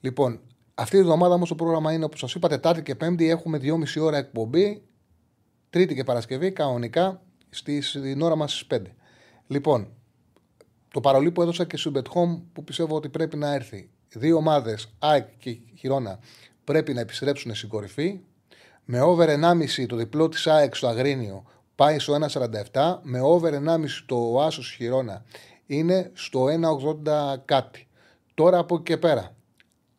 Λοιπόν, 0.00 0.40
αυτή 0.78 0.96
τη 0.96 1.02
εβδομάδα 1.02 1.34
όμως 1.34 1.48
το 1.48 1.54
πρόγραμμα 1.54 1.92
είναι 1.92 2.04
όπως 2.04 2.18
σας 2.18 2.34
είπα, 2.34 2.48
Τετάρτη 2.48 2.82
και 2.82 2.94
Πέμπτη 2.94 3.30
έχουμε 3.30 3.58
2,5 3.62 4.02
ώρα 4.02 4.16
εκπομπή. 4.16 4.82
Τρίτη 5.70 5.94
και 5.94 6.04
Παρασκευή 6.04 6.52
κανονικά 6.52 7.22
στις, 7.50 7.88
στην 7.88 8.22
ώρα 8.22 8.36
μας 8.36 8.52
στις 8.52 8.66
5. 8.80 8.82
Λοιπόν, 9.46 9.88
το 10.92 11.00
παρολί 11.00 11.30
που 11.30 11.42
έδωσα 11.42 11.64
και 11.64 11.76
στο 11.76 11.92
Bet 11.94 11.98
Home 11.98 12.40
που 12.52 12.64
πιστεύω 12.64 12.96
ότι 12.96 13.08
πρέπει 13.08 13.36
να 13.36 13.54
έρθει. 13.54 13.90
Δύο 14.08 14.36
ομάδες, 14.36 14.94
ΑΕΚ 14.98 15.28
και 15.38 15.58
Χιρόνα, 15.78 16.18
πρέπει 16.64 16.92
να 16.92 17.00
επιστρέψουν 17.00 17.54
στην 17.54 17.68
κορυφή. 17.68 18.20
Με 18.84 19.00
over 19.00 19.28
1,5 19.28 19.86
το 19.86 19.96
διπλό 19.96 20.28
της 20.28 20.46
ΑΕΚ 20.46 20.74
στο 20.74 20.86
Αγρίνιο 20.86 21.44
πάει 21.74 21.98
στο 21.98 22.18
1,47. 22.72 22.98
Με 23.02 23.20
over 23.20 23.52
1,5 23.52 23.84
το 24.06 24.42
Άσο 24.42 24.62
Χιρόνα 24.62 25.24
είναι 25.66 26.10
στο 26.14 26.44
1,80 27.04 27.36
κάτι. 27.44 27.88
Τώρα 28.34 28.58
από 28.58 28.74
εκεί 28.74 28.84
και 28.84 28.96
πέρα. 28.96 29.35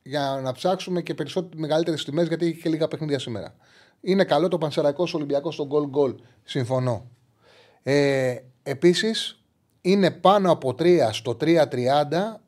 Για 0.07 0.39
να 0.43 0.51
ψάξουμε 0.51 1.01
και 1.01 1.13
περισσότερε 1.13 1.61
μεγαλύτερες 1.61 2.03
τιμές, 2.03 2.27
γιατί 2.27 2.45
έχει 2.45 2.61
και 2.61 2.69
λίγα 2.69 2.88
παιχνίδια 2.88 3.19
σήμερα. 3.19 3.55
Είναι 4.01 4.23
καλό 4.23 4.47
το 4.47 4.57
Πανσεραϊκός 4.57 5.13
Ολυμπιακός 5.13 5.53
στο 5.53 5.67
goal 5.71 5.97
goal. 5.97 6.15
Συμφωνώ. 6.43 7.09
Ε, 7.84 8.35
Επίσης, 8.69 9.43
είναι 9.81 10.11
πάνω 10.11 10.51
από 10.51 10.75
3 10.79 11.09
στο 11.11 11.38
3,30 11.41 12.41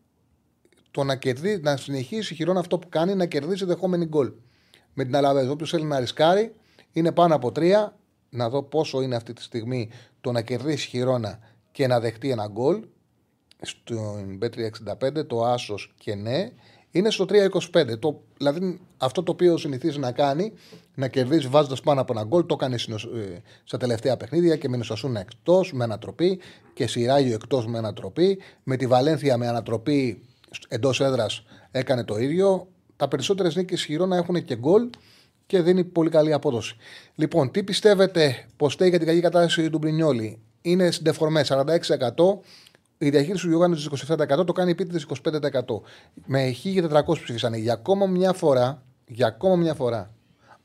το 0.91 1.03
να, 1.03 1.15
κερδί, 1.15 1.59
να 1.61 1.77
συνεχίσει 1.77 2.33
η 2.33 2.35
Χιρόνα 2.35 2.59
αυτό 2.59 2.79
που 2.79 2.89
κάνει 2.89 3.15
να 3.15 3.25
κερδίσει 3.25 3.65
δεχόμενη 3.65 4.05
γκολ. 4.05 4.31
Με 4.93 5.03
την 5.03 5.15
Αλαβέζ. 5.15 5.49
Όποιος 5.49 5.69
θέλει 5.69 5.83
να 5.83 5.99
ρισκάρει, 5.99 6.55
είναι 6.91 7.11
πάνω 7.11 7.35
από 7.35 7.51
3. 7.55 7.93
Να 8.29 8.49
δω 8.49 8.63
πόσο 8.63 9.01
είναι 9.01 9.15
αυτή 9.15 9.33
τη 9.33 9.41
στιγμή 9.41 9.89
το 10.21 10.31
να 10.31 10.41
κερδίσει 10.41 10.87
η 10.87 10.89
Χιρόνα 10.89 11.39
και 11.71 11.87
να 11.87 11.99
δεχτεί 11.99 12.31
ένα 12.31 12.47
γκολ. 12.47 12.83
Στον 13.61 14.39
B365 14.41 15.27
το 15.27 15.45
Άσος 15.45 15.93
και 15.97 16.15
ναι. 16.15 16.51
Είναι 16.91 17.09
στο 17.11 17.25
3,25. 17.29 17.99
Το, 17.99 18.21
δηλαδή 18.37 18.79
αυτό 18.97 19.23
το 19.23 19.31
οποίο 19.31 19.57
συνηθίζει 19.57 19.99
να 19.99 20.11
κάνει, 20.11 20.53
να 20.95 21.07
κερδίζει 21.07 21.47
βάζοντας 21.47 21.81
πάνω 21.81 22.01
από 22.01 22.13
ένα 22.13 22.23
γκολ, 22.23 22.45
το 22.45 22.53
έκανε 22.59 22.77
συνο- 22.77 22.99
ε, 23.15 23.41
στα 23.63 23.77
τελευταία 23.77 24.17
παιχνίδια 24.17 24.55
και 24.55 24.69
με 24.69 24.77
Νοσασούνα 24.77 25.19
εκτός 25.19 25.73
με 25.73 25.83
ανατροπή 25.83 26.39
και 26.73 26.87
Σιράγιο 26.87 27.33
εκτός 27.33 27.67
με 27.67 27.77
ανατροπή. 27.77 28.39
Με 28.63 28.75
τη 28.77 28.87
Βαλένθια 28.87 29.37
με 29.37 29.47
ανατροπή 29.47 30.21
εντός 30.67 31.01
έδρας 31.01 31.43
έκανε 31.71 32.03
το 32.03 32.17
ίδιο. 32.17 32.67
Τα 32.95 33.07
περισσότερες 33.07 33.55
νίκες 33.55 33.83
χειρόνα 33.83 34.17
έχουν 34.17 34.45
και 34.45 34.55
γκολ 34.55 34.89
και 35.45 35.61
δίνει 35.61 35.83
πολύ 35.83 36.09
καλή 36.09 36.33
απόδοση. 36.33 36.75
Λοιπόν, 37.15 37.51
τι 37.51 37.63
πιστεύετε 37.63 38.45
πω 38.57 38.69
στέει 38.69 38.89
για 38.89 38.97
την 38.97 39.07
κακή 39.07 39.19
κατάσταση 39.19 39.69
του 39.69 39.77
Μπρινιόλη; 39.77 40.39
Είναι 40.61 40.91
συντεφορμέ 40.91 41.43
46%. 41.43 42.39
Η 43.01 43.09
διαχείριση 43.09 43.43
του 43.43 43.49
Γιώργανου 43.49 43.77
27%, 44.39 44.45
το 44.45 44.53
κάνει 44.53 44.71
επίτηδες 44.71 45.05
25%. 45.23 45.81
Με 46.25 46.53
1400 46.63 47.03
ψήφισαν. 47.23 47.53
Για 47.53 47.73
ακόμα 47.73 48.05
μια 48.05 48.33
φορά, 48.33 48.83
για 49.07 49.27
ακόμα 49.27 49.55
μια 49.55 49.73
φορά, 49.73 50.13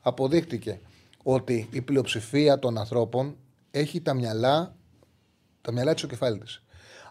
αποδείχτηκε 0.01 0.79
ότι 1.23 1.67
η 1.71 1.81
πλειοψηφία 1.81 2.59
των 2.59 2.77
ανθρώπων 2.77 3.35
έχει 3.71 4.01
τα 4.01 4.13
μυαλά, 4.13 4.75
τα 5.61 5.71
μυαλά 5.71 5.91
της 5.91 5.99
στο 5.99 6.09
κεφάλι 6.09 6.39
της. 6.39 6.63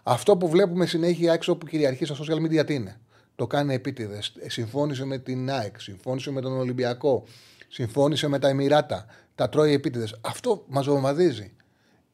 Αυτό 0.03 0.37
που 0.37 0.49
βλέπουμε 0.49 0.85
συνέχεια 0.85 1.33
έξω 1.33 1.55
που 1.55 1.65
κυριαρχεί 1.65 2.05
στα 2.05 2.15
social 2.15 2.45
media 2.45 2.65
τι 2.65 2.73
είναι; 2.73 2.99
Το 3.35 3.47
κάνει 3.47 3.73
επίτηδες. 3.73 4.33
Συμφώνησε 4.47 5.05
με 5.05 5.17
την 5.17 5.49
ΑΕΚ, 5.51 5.81
συμφώνησε 5.81 6.31
με 6.31 6.41
τον 6.41 6.57
Ολυμπιακό, 6.57 7.23
συμφώνησε 7.67 8.27
με 8.27 8.39
τα 8.39 8.47
Εμμυράτα, 8.47 9.05
τα 9.35 9.49
τρώει 9.49 9.73
επίτηδες. 9.73 10.15
Αυτό 10.21 10.63
μας 10.67 10.85
βομβαδίζει. 10.85 11.53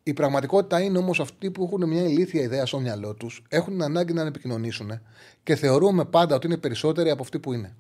Η 0.03 0.13
πραγματικότητα 0.13 0.81
είναι 0.81 0.97
όμως 0.97 1.19
αυτοί 1.19 1.51
που 1.51 1.63
έχουν 1.63 1.87
μια 1.87 2.01
ηλίθια 2.03 2.41
ιδέα 2.41 2.65
στο 2.65 2.79
μυαλό 2.79 3.13
τους, 3.13 3.43
έχουν 3.49 3.73
την 3.73 3.83
ανάγκη 3.83 4.13
να 4.13 4.21
επικοινωνήσουν 4.21 5.01
και 5.43 5.55
θεωρούμε 5.55 6.05
πάντα 6.05 6.35
ότι 6.35 6.47
είναι 6.47 6.57
περισσότεροι 6.57 7.09
από 7.09 7.21
αυτοί 7.21 7.39
που 7.39 7.53
είναι. 7.53 7.75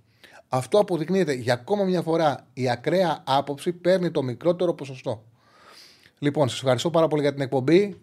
Αυτό 0.49 0.79
αποδεικνύεται 0.79 1.33
για 1.33 1.53
ακόμα 1.53 1.83
μια 1.83 2.01
φορά. 2.01 2.47
Η 2.53 2.69
ακραία 2.69 3.23
άποψη 3.25 3.71
παίρνει 3.71 4.11
το 4.11 4.23
μικρότερο 4.23 4.73
ποσοστό. 4.73 5.23
Λοιπόν, 6.19 6.49
σας 6.49 6.57
ευχαριστώ 6.57 6.89
πάρα 6.89 7.07
πολύ 7.07 7.21
για 7.21 7.33
την 7.33 7.41
εκπομπή. 7.41 8.01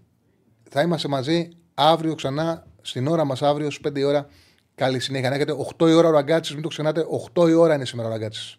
Θα 0.71 0.83
είμαστε 0.83 1.09
μαζί 1.09 1.49
αύριο 1.75 2.15
ξανά, 2.15 2.67
στην 2.83 3.07
ώρα 3.07 3.25
μας 3.25 3.43
αύριο, 3.43 3.71
στις 3.71 3.81
5 3.89 3.99
η 3.99 4.05
ώρα. 4.05 4.29
Καλή 4.75 5.01
συνέχεια. 5.01 5.29
Να 5.29 5.35
έχετε 5.35 5.53
8 5.53 5.89
η 5.89 5.93
ώρα 5.93 6.09
ο 6.09 6.11
ραγκάτσι, 6.11 6.53
μην 6.53 6.63
το 6.63 6.69
ξεχνάτε. 6.69 7.07
8 7.35 7.49
η 7.49 7.53
ώρα 7.53 7.75
είναι 7.75 7.85
σήμερα 7.85 8.09
ο 8.09 8.11
ραγκάτσι. 8.11 8.59